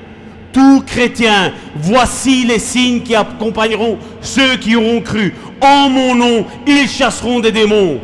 Tout 0.53 0.83
chrétien, 0.87 1.53
voici 1.75 2.45
les 2.45 2.59
signes 2.59 3.01
qui 3.01 3.15
accompagneront 3.15 3.99
ceux 4.21 4.57
qui 4.57 4.77
auront 4.77 5.01
cru. 5.01 5.35
En 5.61 5.89
mon 5.89 6.15
nom, 6.15 6.47
ils 6.67 6.89
chasseront 6.89 7.41
des 7.41 7.53
démons. 7.53 7.99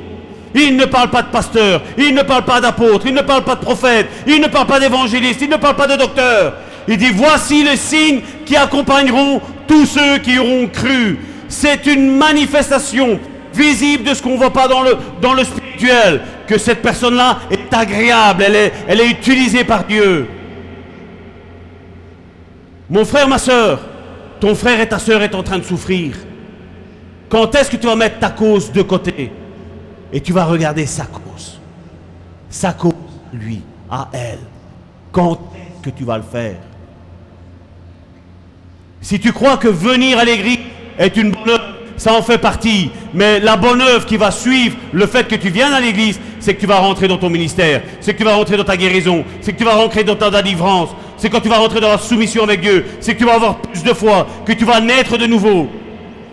Il 0.55 0.77
ne 0.77 0.87
parle 0.87 1.11
pas 1.11 1.23
de 1.23 1.29
pasteur, 1.29 1.83
il 1.99 2.15
ne 2.15 2.23
parle 2.23 2.45
pas 2.45 2.61
d'apôtre, 2.61 3.07
il 3.07 3.13
ne 3.13 3.21
parle 3.21 3.45
pas 3.45 3.55
de 3.55 3.61
prophète, 3.61 4.07
il 4.27 4.41
ne 4.41 4.47
parle 4.47 4.67
pas 4.67 4.81
d'évangéliste, 4.81 5.43
il 5.43 5.51
ne 5.51 5.57
parle 5.57 5.77
pas 5.77 5.87
de 5.87 5.97
docteur. 5.97 6.55
Il 6.89 6.97
dit 6.97 7.11
voici 7.11 7.63
les 7.65 7.77
signes 7.77 8.23
qui 8.47 8.57
accompagneront 8.57 9.43
tous 9.67 9.85
ceux 9.85 10.19
qui 10.19 10.39
auront 10.39 10.67
cru. 10.69 11.19
C'est 11.49 11.85
une 11.87 12.17
manifestation 12.17 13.21
visible 13.53 14.05
de 14.05 14.15
ce 14.15 14.23
qu'on 14.23 14.33
ne 14.33 14.39
voit 14.39 14.53
pas 14.53 14.69
dans 14.69 14.83
le, 15.35 15.45
spirituel, 15.45 16.23
que 16.47 16.57
cette 16.57 16.81
personne-là 16.81 17.41
est 17.51 17.75
agréable, 17.75 18.45
elle 18.89 19.01
est 19.01 19.11
utilisée 19.11 19.65
par 19.65 19.85
Dieu. 19.85 20.27
Mon 22.91 23.05
frère, 23.05 23.29
ma 23.29 23.39
soeur, 23.39 23.81
ton 24.41 24.55
frère 24.55 24.81
et 24.81 24.89
ta 24.89 24.99
soeur 24.99 25.23
est 25.23 25.35
en 25.35 25.43
train 25.43 25.59
de 25.59 25.65
souffrir. 25.65 26.17
Quand 27.29 27.55
est-ce 27.55 27.71
que 27.71 27.77
tu 27.77 27.87
vas 27.87 27.97
mettre 27.97 28.19
ta 28.19 28.31
cause 28.31 28.73
de 28.73 28.83
côté 28.83 29.31
et 30.13 30.21
tu 30.21 30.33
vas 30.33 30.45
regarder 30.45 30.87
sa 30.87 31.05
cause? 31.05 31.61
Sa 32.49 32.73
cause, 32.73 32.95
lui, 33.33 33.61
à 33.91 34.09
elle. 34.13 34.39
Quand 35.13 35.53
est-ce 35.55 35.91
que 35.91 35.97
tu 35.97 36.05
vas 36.05 36.17
le 36.17 36.25
faire? 36.25 36.57
Si 39.01 39.21
tu 39.21 39.33
crois 39.33 39.59
que 39.59 39.69
venir 39.69 40.19
à 40.19 40.25
l'église 40.25 40.59
est 40.99 41.17
une 41.17 41.33
bonne 41.33 41.51
œuvre, 41.51 41.75
ça 41.97 42.15
en 42.15 42.23
fait 42.23 42.39
partie. 42.39 42.91
Mais 43.13 43.39
la 43.41 43.57
bonne 43.57 43.83
œuvre 43.83 44.07
qui 44.07 44.17
va 44.17 44.31
suivre 44.31 44.77
le 44.93 45.07
fait 45.07 45.29
que 45.29 45.35
tu 45.35 45.51
viennes 45.51 45.73
à 45.73 45.81
l'église, 45.81 46.19
c'est 46.41 46.55
que 46.55 46.61
tu 46.61 46.67
vas 46.67 46.79
rentrer 46.79 47.09
dans 47.09 47.17
ton 47.17 47.31
ministère, 47.31 47.83
c'est 48.01 48.13
que 48.13 48.19
tu 48.19 48.25
vas 48.25 48.35
rentrer 48.35 48.57
dans 48.57 48.65
ta 48.65 48.77
guérison, 48.77 49.25
c'est 49.41 49.53
que 49.53 49.59
tu 49.59 49.65
vas 49.65 49.75
rentrer 49.75 50.05
dans 50.05 50.17
ta 50.17 50.31
délivrance, 50.31 50.91
c'est 51.17 51.31
quand 51.31 51.41
tu 51.41 51.49
vas 51.49 51.59
rentrer 51.59 51.81
dans 51.81 51.89
la 51.89 51.99
soumission 51.99 52.45
avec 52.45 52.61
Dieu, 52.61 52.85
c'est 53.01 53.15
que 53.15 53.19
tu 53.19 53.25
vas 53.25 53.35
avoir 53.35 53.59
plus 53.59 53.83
de 53.83 53.93
foi, 53.93 54.27
que 54.47 54.53
tu 54.53 54.65
vas 54.65 54.81
naître 54.81 55.17
de 55.17 55.27
nouveau, 55.27 55.69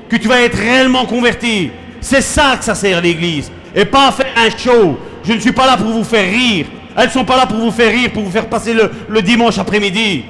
que 0.10 0.16
tu 0.16 0.28
vas 0.28 0.42
être 0.42 0.58
réellement 0.58 1.06
converti. 1.06 1.72
C'est 2.02 2.22
ça 2.22 2.56
que 2.58 2.64
ça 2.64 2.76
sert 2.76 3.02
l'Église. 3.02 3.52
Et 3.76 3.84
pas 3.86 4.10
à 4.10 4.12
faire 4.12 4.28
un 4.38 4.50
show. 4.56 4.98
Je 5.24 5.34
ne 5.34 5.40
suis 5.40 5.52
pas 5.52 5.66
là 5.66 5.76
pour 5.76 5.88
vous 5.88 6.04
faire 6.04 6.30
rire. 6.30 6.68
Elles 6.96 7.08
ne 7.08 7.12
sont 7.12 7.26
pas 7.26 7.36
là 7.36 7.48
pour 7.48 7.58
vous 7.58 7.72
faire 7.72 7.92
rire, 7.92 8.12
pour 8.14 8.24
vous 8.24 8.32
faire 8.32 8.48
passer 8.48 8.74
le 8.74 9.22
dimanche 9.22 9.58
après-midi. 9.58 10.24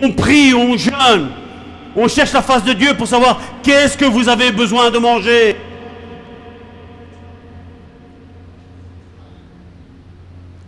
On 0.00 0.12
prie, 0.12 0.54
on 0.54 0.76
jeûne. 0.76 1.28
On 1.94 2.08
cherche 2.08 2.32
la 2.32 2.42
face 2.42 2.64
de 2.64 2.72
Dieu 2.72 2.94
pour 2.94 3.06
savoir 3.06 3.40
qu'est-ce 3.62 3.98
que 3.98 4.04
vous 4.04 4.28
avez 4.28 4.50
besoin 4.50 4.90
de 4.90 4.98
manger. 4.98 5.56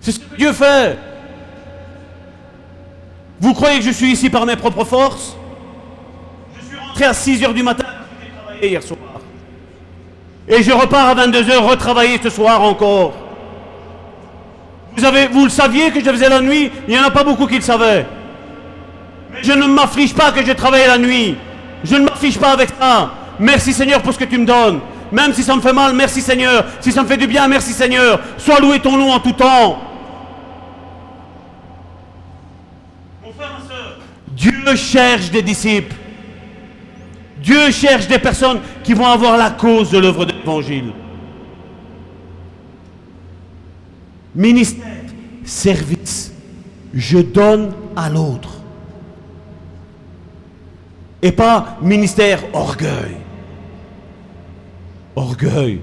C'est 0.05 0.13
ce 0.13 0.21
que 0.21 0.37
Dieu 0.37 0.53
fait. 0.53 0.99
Vous 3.41 3.55
croyez 3.55 3.79
que 3.79 3.85
je 3.85 3.91
suis 3.91 4.13
ici 4.13 4.29
par 4.29 4.45
mes 4.45 4.55
propres 4.55 4.85
forces? 4.85 5.35
Je 6.61 6.67
suis 6.67 6.79
rentré 6.79 7.05
à 7.05 7.15
6 7.15 7.43
heures 7.43 7.55
du 7.55 7.63
matin 7.63 7.87
j'ai 8.61 8.69
hier 8.69 8.83
soir. 8.83 8.99
Et 10.47 10.63
je 10.63 10.73
repars 10.73 11.09
à 11.09 11.15
22 11.15 11.51
heures 11.51 11.65
retravailler 11.65 12.21
ce 12.23 12.31
soir 12.31 12.61
encore. 12.63 13.15
Vous, 14.97 15.05
avez, 15.05 15.27
vous 15.27 15.45
le 15.45 15.51
saviez 15.51 15.91
que 15.91 16.01
je 16.01 16.11
faisais 16.11 16.29
la 16.29 16.41
nuit 16.41 16.71
Il 16.87 16.95
n'y 16.95 17.01
en 17.01 17.05
a 17.05 17.11
pas 17.11 17.25
beaucoup 17.25 17.47
qui 17.47 17.57
le 17.57 17.63
savaient. 17.63 18.07
Mais 19.33 19.43
je 19.43 19.53
ne 19.53 19.67
m'afflige 19.67 20.15
pas 20.15 20.31
que 20.33 20.45
j'ai 20.45 20.55
travaillé 20.55 20.87
la 20.87 20.99
nuit. 20.99 21.37
Je 21.83 21.97
ne 21.97 22.05
m'afflige 22.05 22.39
pas 22.39 22.53
avec 22.53 22.69
ça. 22.79 23.11
Merci 23.39 23.73
Seigneur 23.73 24.03
pour 24.03 24.13
ce 24.13 24.19
que 24.19 24.25
tu 24.25 24.39
me 24.39 24.47
donnes. 24.47 24.81
Même 25.11 25.33
si 25.33 25.43
ça 25.43 25.57
me 25.57 25.61
fait 25.61 25.73
mal, 25.73 25.95
merci 25.95 26.21
Seigneur. 26.21 26.65
Si 26.81 26.93
ça 26.93 27.03
me 27.03 27.09
fait 27.09 27.17
du 27.17 27.27
bien, 27.27 27.49
merci 27.49 27.73
Seigneur. 27.73 28.21
Sois 28.37 28.61
loué 28.61 28.81
ton 28.81 28.97
nom 28.97 29.13
en 29.13 29.21
tout 29.21 29.33
temps. 29.33 29.81
Mon 33.25 33.33
frère, 33.33 33.51
ma 33.59 33.67
soeur, 33.67 33.99
Dieu 34.65 34.77
cherche 34.77 35.31
des 35.31 35.43
disciples. 35.43 35.95
Dieu 37.43 37.71
cherche 37.71 38.09
des 38.09 38.19
personnes 38.19 38.61
qui 38.83 38.95
vont 38.95 39.07
avoir 39.07 39.37
la 39.37 39.51
cause 39.51 39.91
de 39.91 39.99
l'œuvre 39.99 40.25
de 40.25 40.33
l'évangile. 40.33 40.93
Ministère, 44.35 44.87
service, 45.45 46.33
je 46.95 47.19
donne 47.19 47.75
à 47.95 48.09
l'autre. 48.09 48.49
Et 51.21 51.33
pas 51.33 51.77
ministère, 51.83 52.43
orgueil. 52.53 53.17
Orgueil. 55.15 55.81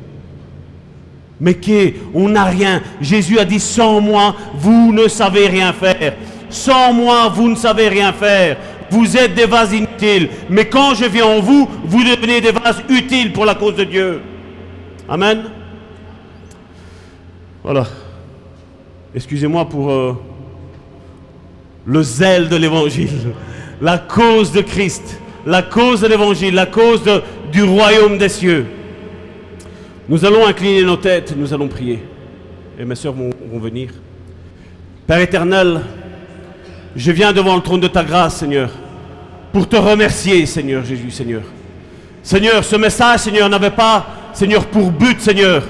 Mais 1.40 1.56
qui 1.56 1.94
on 2.14 2.30
n'a 2.30 2.45
rien. 2.45 2.82
Jésus 2.99 3.40
a 3.40 3.45
dit 3.45 3.60
sans 3.60 4.02
moi, 4.02 4.36
vous 4.56 4.91
ne 4.91 5.08
savez 5.08 5.48
rien 5.48 5.72
faire. 5.74 6.16
Sans 6.52 6.94
moi, 6.94 7.30
vous 7.30 7.48
ne 7.48 7.56
savez 7.56 7.88
rien 7.88 8.12
faire. 8.12 8.58
Vous 8.91 9.15
êtes 9.15 9.34
des 9.34 9.45
vases 9.45 9.72
inutiles. 9.73 10.30
Mais 10.49 10.65
quand 10.65 10.93
je 10.95 11.05
viens 11.05 11.26
en 11.26 11.39
vous, 11.39 11.68
vous 11.85 12.03
devenez 12.03 12.41
des 12.41 12.51
vases 12.51 12.84
utiles 12.89 13.31
pour 13.31 13.45
la 13.45 13.55
cause 13.55 13.76
de 13.76 13.85
Dieu. 13.85 14.19
Amen. 15.07 15.43
Voilà. 17.63 17.88
Excusez-moi 19.15 19.63
pour 19.69 19.91
euh, 19.91 20.13
le 21.85 22.03
zèle 22.03 22.49
de 22.49 22.57
l'évangile, 22.57 23.34
la 23.81 23.97
cause 23.97 24.51
de 24.51 24.61
Christ, 24.61 25.19
la 25.45 25.61
cause 25.61 26.01
de 26.01 26.07
l'évangile, 26.07 26.53
la 26.53 26.65
cause 26.65 27.01
du 27.51 27.63
royaume 27.63 28.18
des 28.18 28.30
cieux. 28.30 28.65
Nous 30.09 30.26
allons 30.26 30.45
incliner 30.45 30.84
nos 30.84 30.97
têtes, 30.97 31.34
nous 31.38 31.53
allons 31.53 31.69
prier. 31.69 31.99
Et 32.77 32.84
mes 32.84 32.95
sœurs 32.95 33.13
vont, 33.13 33.30
vont 33.51 33.59
venir. 33.59 33.91
Père 35.07 35.19
éternel, 35.19 35.81
je 36.95 37.11
viens 37.11 37.34
devant 37.34 37.55
le 37.55 37.61
trône 37.61 37.80
de 37.80 37.88
ta 37.88 38.03
grâce, 38.03 38.38
Seigneur, 38.38 38.69
pour 39.53 39.68
te 39.68 39.76
remercier, 39.76 40.45
Seigneur 40.45 40.84
Jésus, 40.84 41.11
Seigneur. 41.11 41.41
Seigneur, 42.23 42.63
ce 42.63 42.76
message, 42.76 43.22
Seigneur, 43.22 43.49
n'avait 43.49 43.72
pas, 43.72 44.05
Seigneur, 44.34 44.65
pour 44.65 44.91
but, 44.91 45.19
Seigneur, 45.19 45.63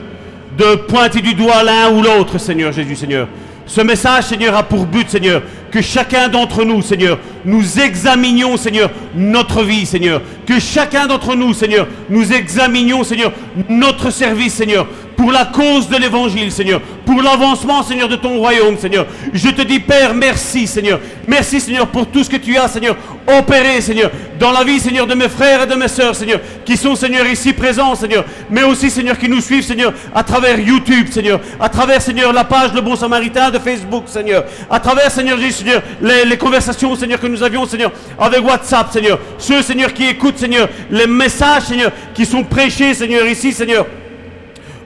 de 0.57 0.76
pointer 0.76 1.22
du 1.22 1.34
doigt 1.34 1.64
l'un 1.64 1.91
ou 1.91 2.02
l'autre, 2.02 2.38
Seigneur 2.38 2.72
Jésus, 2.72 2.95
Seigneur. 2.95 3.27
Ce 3.65 3.80
message, 3.80 4.26
Seigneur, 4.26 4.56
a 4.56 4.64
pour 4.64 4.85
but, 4.85 5.10
Seigneur, 5.10 5.41
que 5.72 5.81
chacun 5.81 6.27
d'entre 6.27 6.65
nous, 6.65 6.81
Seigneur, 6.81 7.18
nous 7.45 7.80
examinions, 7.80 8.57
Seigneur, 8.57 8.91
notre 9.15 9.64
vie, 9.64 9.85
Seigneur. 9.85 10.22
Que 10.45 10.60
chacun 10.60 11.07
d'entre 11.07 11.35
nous, 11.35 11.53
Seigneur, 11.53 11.88
nous 12.10 12.34
examinions, 12.34 13.03
Seigneur, 13.06 13.31
notre 13.69 14.10
service, 14.10 14.56
Seigneur, 14.56 14.88
pour 15.22 15.31
la 15.31 15.45
cause 15.45 15.88
de 15.88 15.98
l'évangile, 15.98 16.52
Seigneur, 16.52 16.81
pour 17.06 17.22
l'avancement, 17.22 17.84
Seigneur, 17.84 18.10
de 18.10 18.15
ton 18.15 18.39
royaume, 18.39 18.76
Seigneur. 18.80 19.06
Je 19.31 19.49
te 19.49 19.61
dis, 19.61 19.80
Père, 19.80 20.15
merci, 20.15 20.65
Seigneur. 20.65 20.99
Merci, 21.27 21.61
Seigneur, 21.61 21.85
pour 21.85 22.07
tout 22.07 22.23
ce 22.23 22.30
que 22.31 22.38
tu 22.38 22.57
as, 22.57 22.68
Seigneur, 22.68 22.98
opéré, 23.27 23.81
Seigneur, 23.81 24.10
dans 24.39 24.52
la 24.52 24.64
vie, 24.64 24.80
Seigneur, 24.80 25.06
de 25.06 25.14
mes 25.14 25.30
frères 25.30 25.61
et 25.61 25.68
de 25.68 25.76
mes 25.76 25.89
sœurs, 25.89 26.15
Seigneur, 26.15 26.39
qui 26.65 26.76
sont, 26.76 26.95
Seigneur, 26.95 27.27
ici 27.27 27.53
présents, 27.53 27.93
Seigneur, 27.93 28.26
mais 28.49 28.64
aussi, 28.64 28.89
Seigneur, 28.89 29.15
qui 29.15 29.30
nous 29.30 29.41
suivent, 29.41 29.64
Seigneur, 29.64 29.93
à 30.15 30.23
travers 30.23 30.60
YouTube, 30.60 31.11
Seigneur, 31.11 31.39
à 31.60 31.69
travers, 31.69 32.02
Seigneur, 32.02 32.34
la 32.34 32.43
page 32.43 32.73
Le 32.73 32.81
Bon 32.81 32.95
Samaritain 32.95 33.52
de 33.52 33.60
Facebook, 33.60 34.06
Seigneur, 34.07 34.45
à 34.72 34.80
travers, 34.80 35.11
Seigneur 35.11 35.38
Jésus, 35.38 35.60
Seigneur, 35.60 35.84
les, 36.02 36.26
les 36.26 36.38
conversations, 36.38 36.95
Seigneur, 36.95 37.19
que 37.19 37.27
nous 37.27 37.43
avions, 37.43 37.68
Seigneur, 37.68 37.91
avec 38.18 38.43
WhatsApp, 38.43 38.91
Seigneur, 38.91 39.19
ceux, 39.38 39.61
Seigneur, 39.61 39.93
qui 39.93 40.07
écoutent, 40.07 40.39
Seigneur, 40.39 40.68
les 40.89 41.06
messages, 41.06 41.65
Seigneur, 41.65 41.91
qui 42.15 42.26
sont 42.26 42.43
prêchés, 42.43 42.95
Seigneur, 42.95 43.27
ici, 43.27 43.53
Seigneur, 43.53 43.85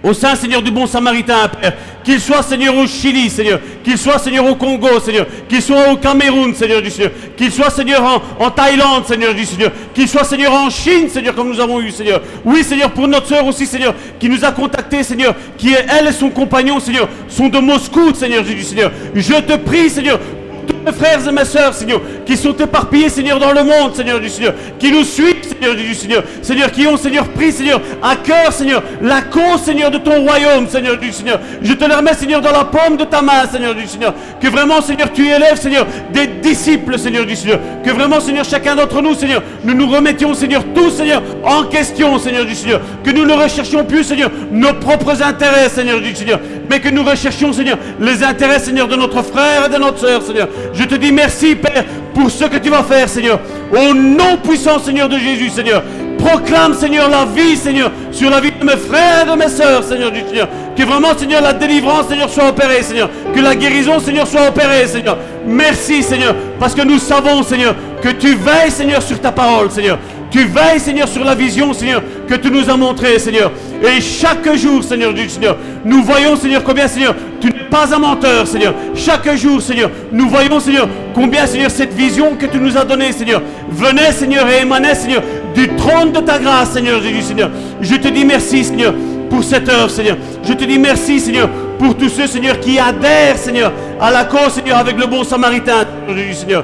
au 0.06 0.14
sein, 0.14 0.36
Seigneur, 0.36 0.62
du 0.62 0.70
bon 0.70 0.86
samaritain, 0.86 1.48
Père. 1.48 1.74
Qu'il 2.04 2.20
soit, 2.22 2.44
Seigneur, 2.44 2.78
au 2.78 2.86
Chili, 2.86 3.28
Seigneur. 3.28 3.60
Qu'il 3.84 3.98
soit, 3.98 4.20
Seigneur, 4.20 4.46
au 4.46 4.54
Congo, 4.54 5.00
Seigneur. 5.00 5.26
Qu'il 5.50 5.64
soit 5.64 5.92
au 5.92 5.96
Cameroun, 5.98 6.54
Seigneur 6.54 6.80
du 6.80 6.92
Seigneur. 6.92 7.12
Qu'il 7.36 7.52
soit, 7.52 7.72
Seigneur, 7.72 8.22
en, 8.40 8.52
Thaïlande, 8.52 9.08
Seigneur 9.08 9.34
du 9.34 9.44
Seigneur. 9.44 9.72
Qu'il 9.96 10.08
soit, 10.08 10.24
Seigneur, 10.24 10.54
en 10.54 10.70
Chine, 10.70 11.10
Seigneur, 11.10 11.34
comme 11.34 11.50
nous 11.50 11.60
avons 11.60 11.82
eu, 11.82 11.90
Seigneur. 11.90 12.22
Oui, 12.46 12.64
Seigneur, 12.64 12.92
pour 12.92 13.08
notre 13.08 13.28
sœur 13.28 13.48
aussi, 13.48 13.66
Seigneur, 13.66 13.96
qui 14.20 14.30
nous 14.30 14.46
a 14.46 14.52
contactés, 14.52 15.02
Seigneur, 15.02 15.34
qui 15.58 15.74
est, 15.74 15.86
elle 15.90 16.08
et 16.08 16.12
son 16.12 16.30
compagnon, 16.30 16.80
Seigneur, 16.80 17.10
sont 17.28 17.50
de 17.50 17.58
Moscou, 17.58 18.14
Seigneur 18.14 18.44
du 18.44 18.62
Seigneur. 18.62 18.92
Je 19.16 19.34
te 19.34 19.56
prie, 19.58 19.90
Seigneur, 19.90 20.20
tous 20.68 20.78
mes 20.86 20.92
frères 20.92 21.28
et 21.28 21.32
mes 21.32 21.46
sœurs, 21.46 21.74
Seigneur, 21.74 22.02
qui 22.28 22.38
sont 22.38 22.56
éparpillés, 22.56 23.10
Seigneur, 23.10 23.40
dans 23.40 23.54
le 23.54 23.64
monde, 23.64 23.96
Seigneur 23.96 24.20
du 24.20 24.30
Seigneur, 24.30 24.54
qui 24.78 24.92
nous 24.92 25.04
suivent, 25.04 25.45
Seigneur 25.60 25.76
du 25.76 25.94
Seigneur, 25.94 26.24
Seigneur, 26.42 26.72
qui 26.72 26.88
ont, 26.88 26.98
Seigneur, 26.98 27.28
pris, 27.30 27.52
Seigneur, 27.52 27.82
à 28.02 28.16
cœur, 28.16 28.52
Seigneur, 28.52 28.84
la 29.02 29.22
cause, 29.22 29.62
Seigneur, 29.64 29.92
de 29.92 29.98
ton 29.98 30.22
royaume, 30.22 30.68
Seigneur 30.68 30.98
du 30.98 31.12
Seigneur. 31.12 31.40
Je 31.62 31.74
te 31.74 31.86
le 31.86 31.96
remets, 31.96 32.14
Seigneur, 32.14 32.42
dans 32.42 32.52
la 32.52 32.66
paume 32.66 32.98
de 32.98 33.06
ta 33.06 33.22
main, 33.22 33.46
Seigneur 33.52 33.74
du 33.74 33.88
Seigneur. 33.88 34.14
Que 34.42 34.48
vraiment, 34.48 34.82
Seigneur, 34.82 35.12
tu 35.14 35.28
élèves, 35.28 35.60
Seigneur, 35.60 35.86
des 36.14 36.28
disciples, 36.28 36.98
Seigneur 37.00 37.26
du 37.26 37.36
Seigneur. 37.36 37.60
Que 37.84 37.92
vraiment, 37.92 38.20
Seigneur, 38.20 38.46
chacun 38.46 38.76
d'entre 38.76 39.02
nous, 39.02 39.16
Seigneur, 39.16 39.42
nous 39.64 39.74
nous 39.74 39.90
remettions, 39.90 40.34
Seigneur, 40.34 40.64
tous, 40.74 40.92
Seigneur, 40.92 41.22
en 41.44 41.64
question, 41.64 42.18
Seigneur 42.20 42.46
du 42.46 42.56
Seigneur. 42.56 42.82
Que 43.04 43.12
nous 43.12 43.26
ne 43.26 43.34
recherchions 43.34 43.86
plus, 43.86 44.04
Seigneur, 44.04 44.32
nos 44.52 44.74
propres 44.74 45.22
intérêts, 45.22 45.70
Seigneur 45.70 46.02
du 46.02 46.16
Seigneur, 46.16 46.40
mais 46.70 46.80
que 46.80 46.90
nous 46.90 47.04
recherchions, 47.04 47.54
Seigneur, 47.54 47.78
les 48.00 48.24
intérêts, 48.24 48.60
Seigneur, 48.60 48.88
de 48.88 48.96
notre 48.96 49.22
frère 49.22 49.66
et 49.68 49.70
de 49.70 49.78
notre 49.78 50.00
sœur, 50.00 50.22
Seigneur. 50.22 50.48
Je 50.74 50.84
te 50.84 50.96
dis 50.96 51.12
merci, 51.12 51.56
Père, 51.56 51.84
pour 52.14 52.30
ce 52.32 52.46
que 52.46 52.58
tu 52.58 52.70
vas 52.70 52.84
faire, 52.84 53.10
Seigneur. 53.10 53.40
Au 53.72 53.94
nom 53.94 54.38
puissant, 54.44 54.80
Seigneur 54.80 55.10
de 55.10 55.18
Jésus, 55.18 55.45
Seigneur. 55.50 55.84
Proclame, 56.18 56.74
Seigneur, 56.74 57.10
la 57.10 57.26
vie, 57.26 57.56
Seigneur, 57.56 57.92
sur 58.12 58.30
la 58.30 58.40
vie 58.40 58.52
de 58.52 58.66
mes 58.66 58.78
frères 58.78 59.28
et 59.28 59.30
de 59.30 59.36
mes 59.36 59.50
sœurs, 59.50 59.84
Seigneur 59.84 60.12
du 60.12 60.22
Seigneur. 60.22 60.48
Que 60.76 60.84
vraiment, 60.84 61.18
Seigneur, 61.18 61.42
la 61.42 61.54
délivrance, 61.54 62.08
Seigneur, 62.08 62.30
soit 62.30 62.50
opérée, 62.50 62.82
Seigneur. 62.82 63.10
Que 63.34 63.40
la 63.40 63.56
guérison, 63.56 64.00
Seigneur, 64.00 64.26
soit 64.26 64.48
opérée, 64.48 64.88
Seigneur. 64.88 65.18
Merci, 65.46 66.02
Seigneur, 66.02 66.36
parce 66.60 66.74
que 66.74 66.82
nous 66.82 66.98
savons, 66.98 67.44
Seigneur, 67.44 67.76
que 68.02 68.10
tu 68.10 68.36
veilles, 68.36 68.72
Seigneur, 68.72 69.02
sur 69.02 69.20
ta 69.20 69.32
parole, 69.32 69.70
Seigneur. 69.70 70.00
Tu 70.32 70.46
veilles, 70.46 70.80
Seigneur, 70.80 71.08
sur 71.08 71.24
la 71.24 71.36
vision, 71.36 71.74
Seigneur, 71.74 72.02
que 72.28 72.36
tu 72.36 72.50
nous 72.50 72.70
as 72.70 72.76
montrée, 72.76 73.20
Seigneur. 73.20 73.52
Et 73.82 74.02
chaque 74.02 74.54
jour, 74.56 74.84
Seigneur 74.84 75.14
du 75.14 75.30
Seigneur, 75.30 75.58
nous 75.84 76.04
voyons, 76.04 76.36
Seigneur, 76.36 76.64
combien, 76.64 76.88
Seigneur, 76.88 77.16
tu 77.40 77.50
pas 77.76 77.94
un 77.94 78.00
menteur, 78.00 78.48
Seigneur. 78.48 78.74
Chaque 78.94 79.36
jour, 79.36 79.62
Seigneur, 79.62 79.92
nous 80.10 80.30
voyons, 80.30 80.62
Seigneur, 80.62 80.88
combien, 81.14 81.46
Seigneur, 81.46 81.70
cette 81.70 81.94
vision 81.94 82.36
que 82.36 82.46
tu 82.46 82.58
nous 82.58 82.78
as 82.78 82.86
donnée, 82.86 83.12
Seigneur, 83.12 83.42
venait, 83.70 84.14
Seigneur, 84.14 84.48
et 84.50 84.62
émanait, 84.62 84.96
Seigneur, 84.96 85.22
du 85.54 85.68
trône 85.76 86.14
de 86.14 86.20
ta 86.22 86.40
grâce, 86.40 86.72
Seigneur 86.72 87.02
Jésus, 87.02 87.22
Seigneur. 87.22 87.52
Je 87.82 87.96
te 87.96 88.08
dis 88.08 88.24
merci, 88.24 88.64
Seigneur, 88.64 88.94
pour 89.30 89.44
cette 89.44 89.68
heure, 89.68 89.90
Seigneur. 89.90 90.16
Je 90.48 90.54
te 90.54 90.64
dis 90.64 90.80
merci, 90.80 91.20
Seigneur, 91.20 91.50
pour 91.78 91.98
tous 91.98 92.08
ceux, 92.08 92.28
Seigneur, 92.28 92.62
qui 92.62 92.80
adhèrent, 92.80 93.38
Seigneur, 93.38 93.74
à 94.00 94.10
la 94.10 94.24
cause, 94.24 94.54
Seigneur, 94.54 94.78
avec 94.78 94.98
le 94.98 95.08
bon 95.08 95.26
samaritain, 95.26 95.86
Seigneur. 96.32 96.64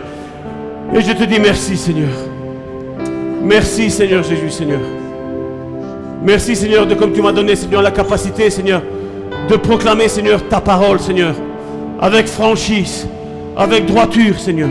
Et 0.96 1.02
je 1.02 1.12
te 1.12 1.26
dis 1.26 1.40
merci, 1.40 1.76
Seigneur. 1.76 2.10
Merci, 3.44 3.92
Seigneur 3.92 4.24
Jésus, 4.24 4.50
Seigneur. 4.50 4.80
Merci, 6.24 6.56
Seigneur, 6.56 6.86
de 6.86 6.96
comme 6.96 7.12
tu 7.12 7.22
m'as 7.22 7.34
donné, 7.34 7.58
Seigneur, 7.58 7.82
la 7.82 7.92
capacité, 7.92 8.50
Seigneur, 8.50 8.82
de 9.50 9.56
proclamer, 9.56 10.08
Seigneur, 10.08 10.48
ta 10.48 10.62
parole, 10.62 11.00
Seigneur, 11.00 11.34
avec 12.00 12.28
franchise, 12.28 13.08
avec 13.58 13.86
droiture, 13.86 14.40
Seigneur. 14.40 14.70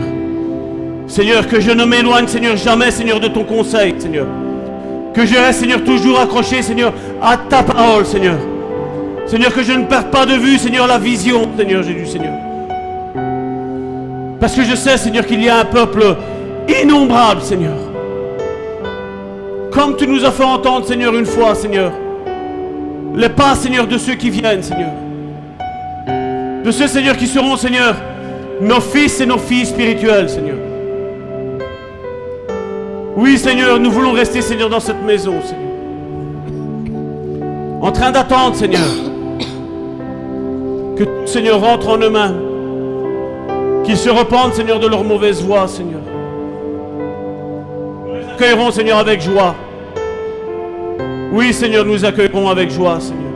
Seigneur, 1.07 1.47
que 1.47 1.59
je 1.59 1.71
ne 1.71 1.83
m'éloigne, 1.85 2.27
Seigneur, 2.27 2.55
jamais, 2.55 2.89
Seigneur, 2.91 3.19
de 3.19 3.27
ton 3.27 3.43
conseil, 3.43 3.95
Seigneur. 3.97 4.27
Que 5.13 5.25
je 5.25 5.35
reste, 5.35 5.59
Seigneur, 5.59 5.83
toujours 5.83 6.19
accroché, 6.19 6.61
Seigneur, 6.61 6.93
à 7.21 7.37
ta 7.37 7.63
parole, 7.63 8.05
Seigneur. 8.05 8.37
Seigneur, 9.25 9.53
que 9.53 9.63
je 9.63 9.73
ne 9.73 9.85
perde 9.85 10.09
pas 10.09 10.25
de 10.25 10.33
vue, 10.33 10.57
Seigneur, 10.57 10.87
la 10.87 10.97
vision, 10.97 11.49
Seigneur 11.57 11.83
Jésus, 11.83 12.07
Seigneur. 12.07 12.33
Parce 14.39 14.55
que 14.55 14.63
je 14.63 14.75
sais, 14.75 14.97
Seigneur, 14.97 15.25
qu'il 15.25 15.43
y 15.43 15.49
a 15.49 15.59
un 15.59 15.65
peuple 15.65 16.15
innombrable, 16.67 17.41
Seigneur. 17.41 17.77
Comme 19.71 19.95
tu 19.95 20.07
nous 20.07 20.25
as 20.25 20.31
fait 20.31 20.43
entendre, 20.43 20.85
Seigneur, 20.85 21.15
une 21.15 21.25
fois, 21.25 21.55
Seigneur, 21.55 21.91
les 23.15 23.29
pas, 23.29 23.55
Seigneur, 23.55 23.87
de 23.87 23.97
ceux 23.97 24.15
qui 24.15 24.29
viennent, 24.29 24.63
Seigneur. 24.63 24.91
De 26.63 26.71
ceux, 26.71 26.87
Seigneur, 26.87 27.17
qui 27.17 27.27
seront, 27.27 27.55
Seigneur, 27.55 27.95
nos 28.61 28.79
fils 28.79 29.19
et 29.21 29.25
nos 29.25 29.37
filles 29.37 29.65
spirituelles, 29.65 30.29
Seigneur. 30.29 30.57
Oui, 33.17 33.37
Seigneur, 33.37 33.79
nous 33.79 33.91
voulons 33.91 34.13
rester, 34.13 34.41
Seigneur, 34.41 34.69
dans 34.69 34.79
cette 34.79 35.03
maison, 35.03 35.33
Seigneur. 35.41 35.71
En 37.81 37.91
train 37.91 38.11
d'attendre, 38.11 38.55
Seigneur, 38.55 38.87
que 40.97 41.03
tout, 41.03 41.27
Seigneur, 41.27 41.59
rentre 41.59 41.89
en 41.89 41.97
eux-mêmes. 41.97 42.39
Qu'ils 43.83 43.97
se 43.97 44.09
repentent, 44.09 44.53
Seigneur, 44.53 44.79
de 44.79 44.87
leur 44.87 45.03
mauvaise 45.03 45.43
voie, 45.43 45.67
Seigneur. 45.67 46.01
Nous 48.05 48.13
les 48.13 48.25
accueillerons, 48.33 48.71
Seigneur, 48.71 48.99
avec 48.99 49.21
joie. 49.21 49.55
Oui, 51.31 51.53
Seigneur, 51.53 51.85
nous 51.85 52.03
accueillerons 52.03 52.49
avec 52.49 52.69
joie, 52.69 52.99
Seigneur. 52.99 53.31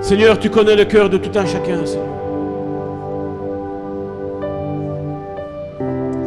Seigneur, 0.00 0.38
tu 0.38 0.50
connais 0.50 0.74
le 0.74 0.84
cœur 0.84 1.08
de 1.08 1.16
tout 1.16 1.38
un 1.38 1.46
chacun, 1.46 1.86
Seigneur. 1.86 2.08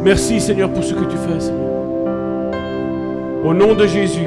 Merci, 0.02 0.40
Seigneur, 0.40 0.70
pour 0.70 0.82
ce 0.82 0.94
que 0.94 1.04
tu 1.04 1.16
fais, 1.18 1.40
Seigneur. 1.40 1.68
Au 3.44 3.52
nom 3.52 3.74
de 3.74 3.86
Jésus. 3.86 4.26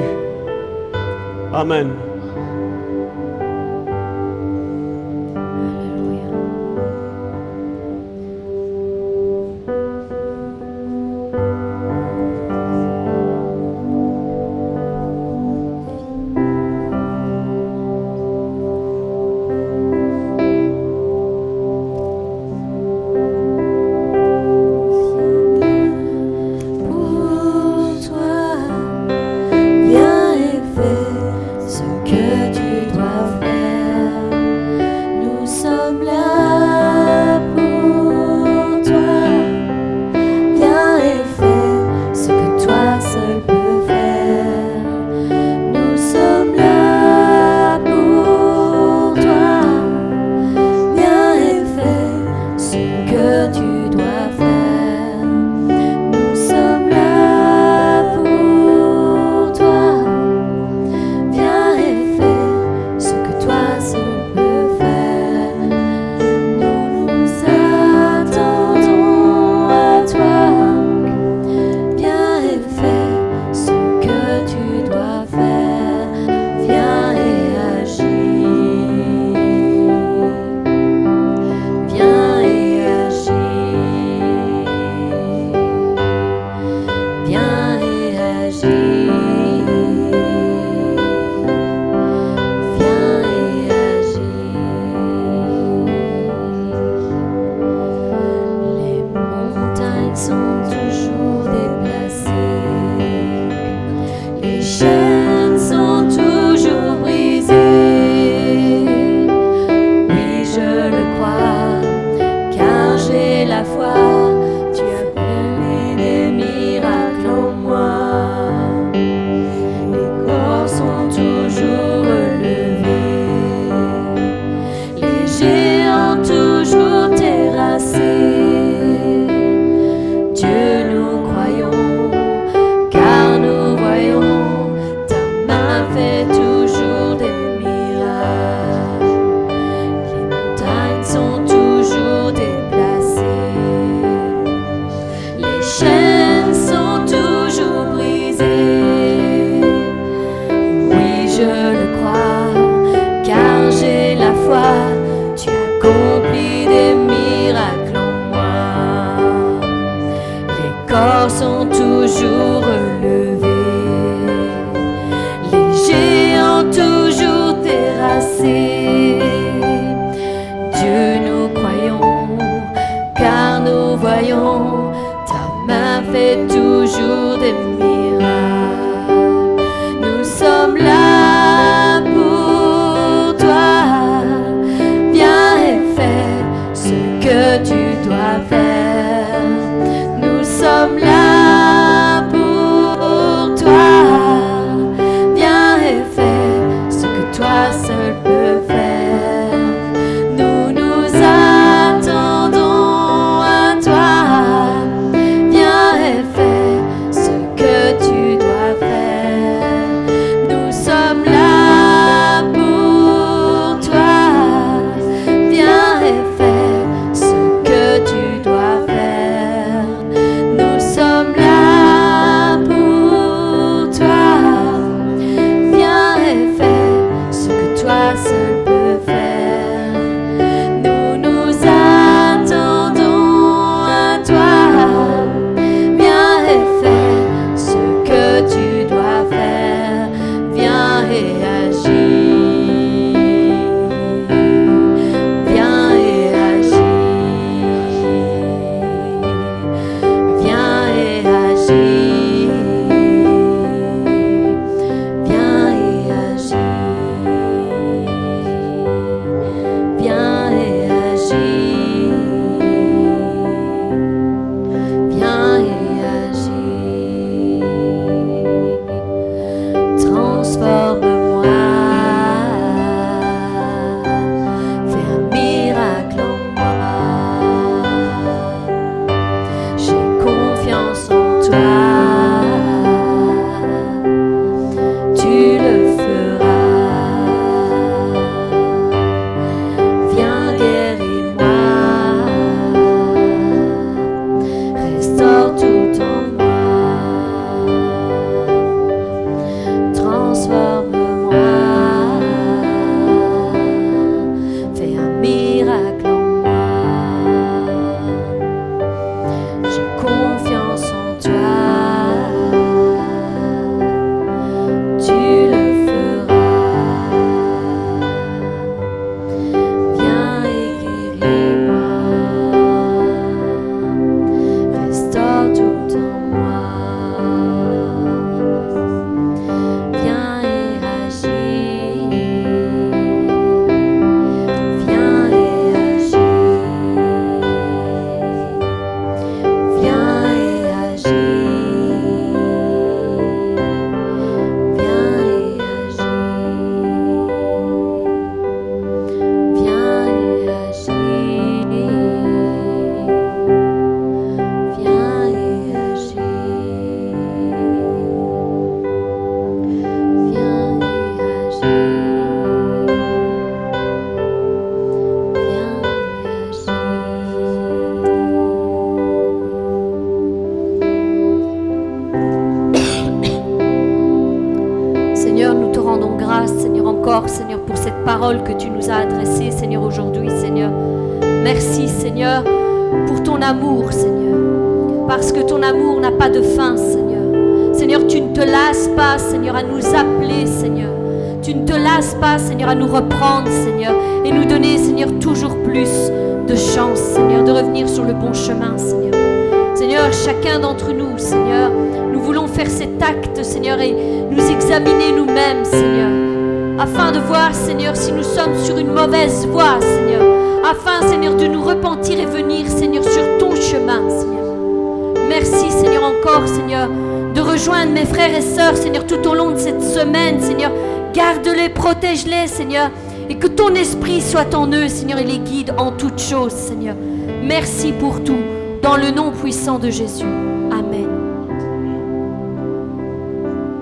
Amen. 1.52 1.90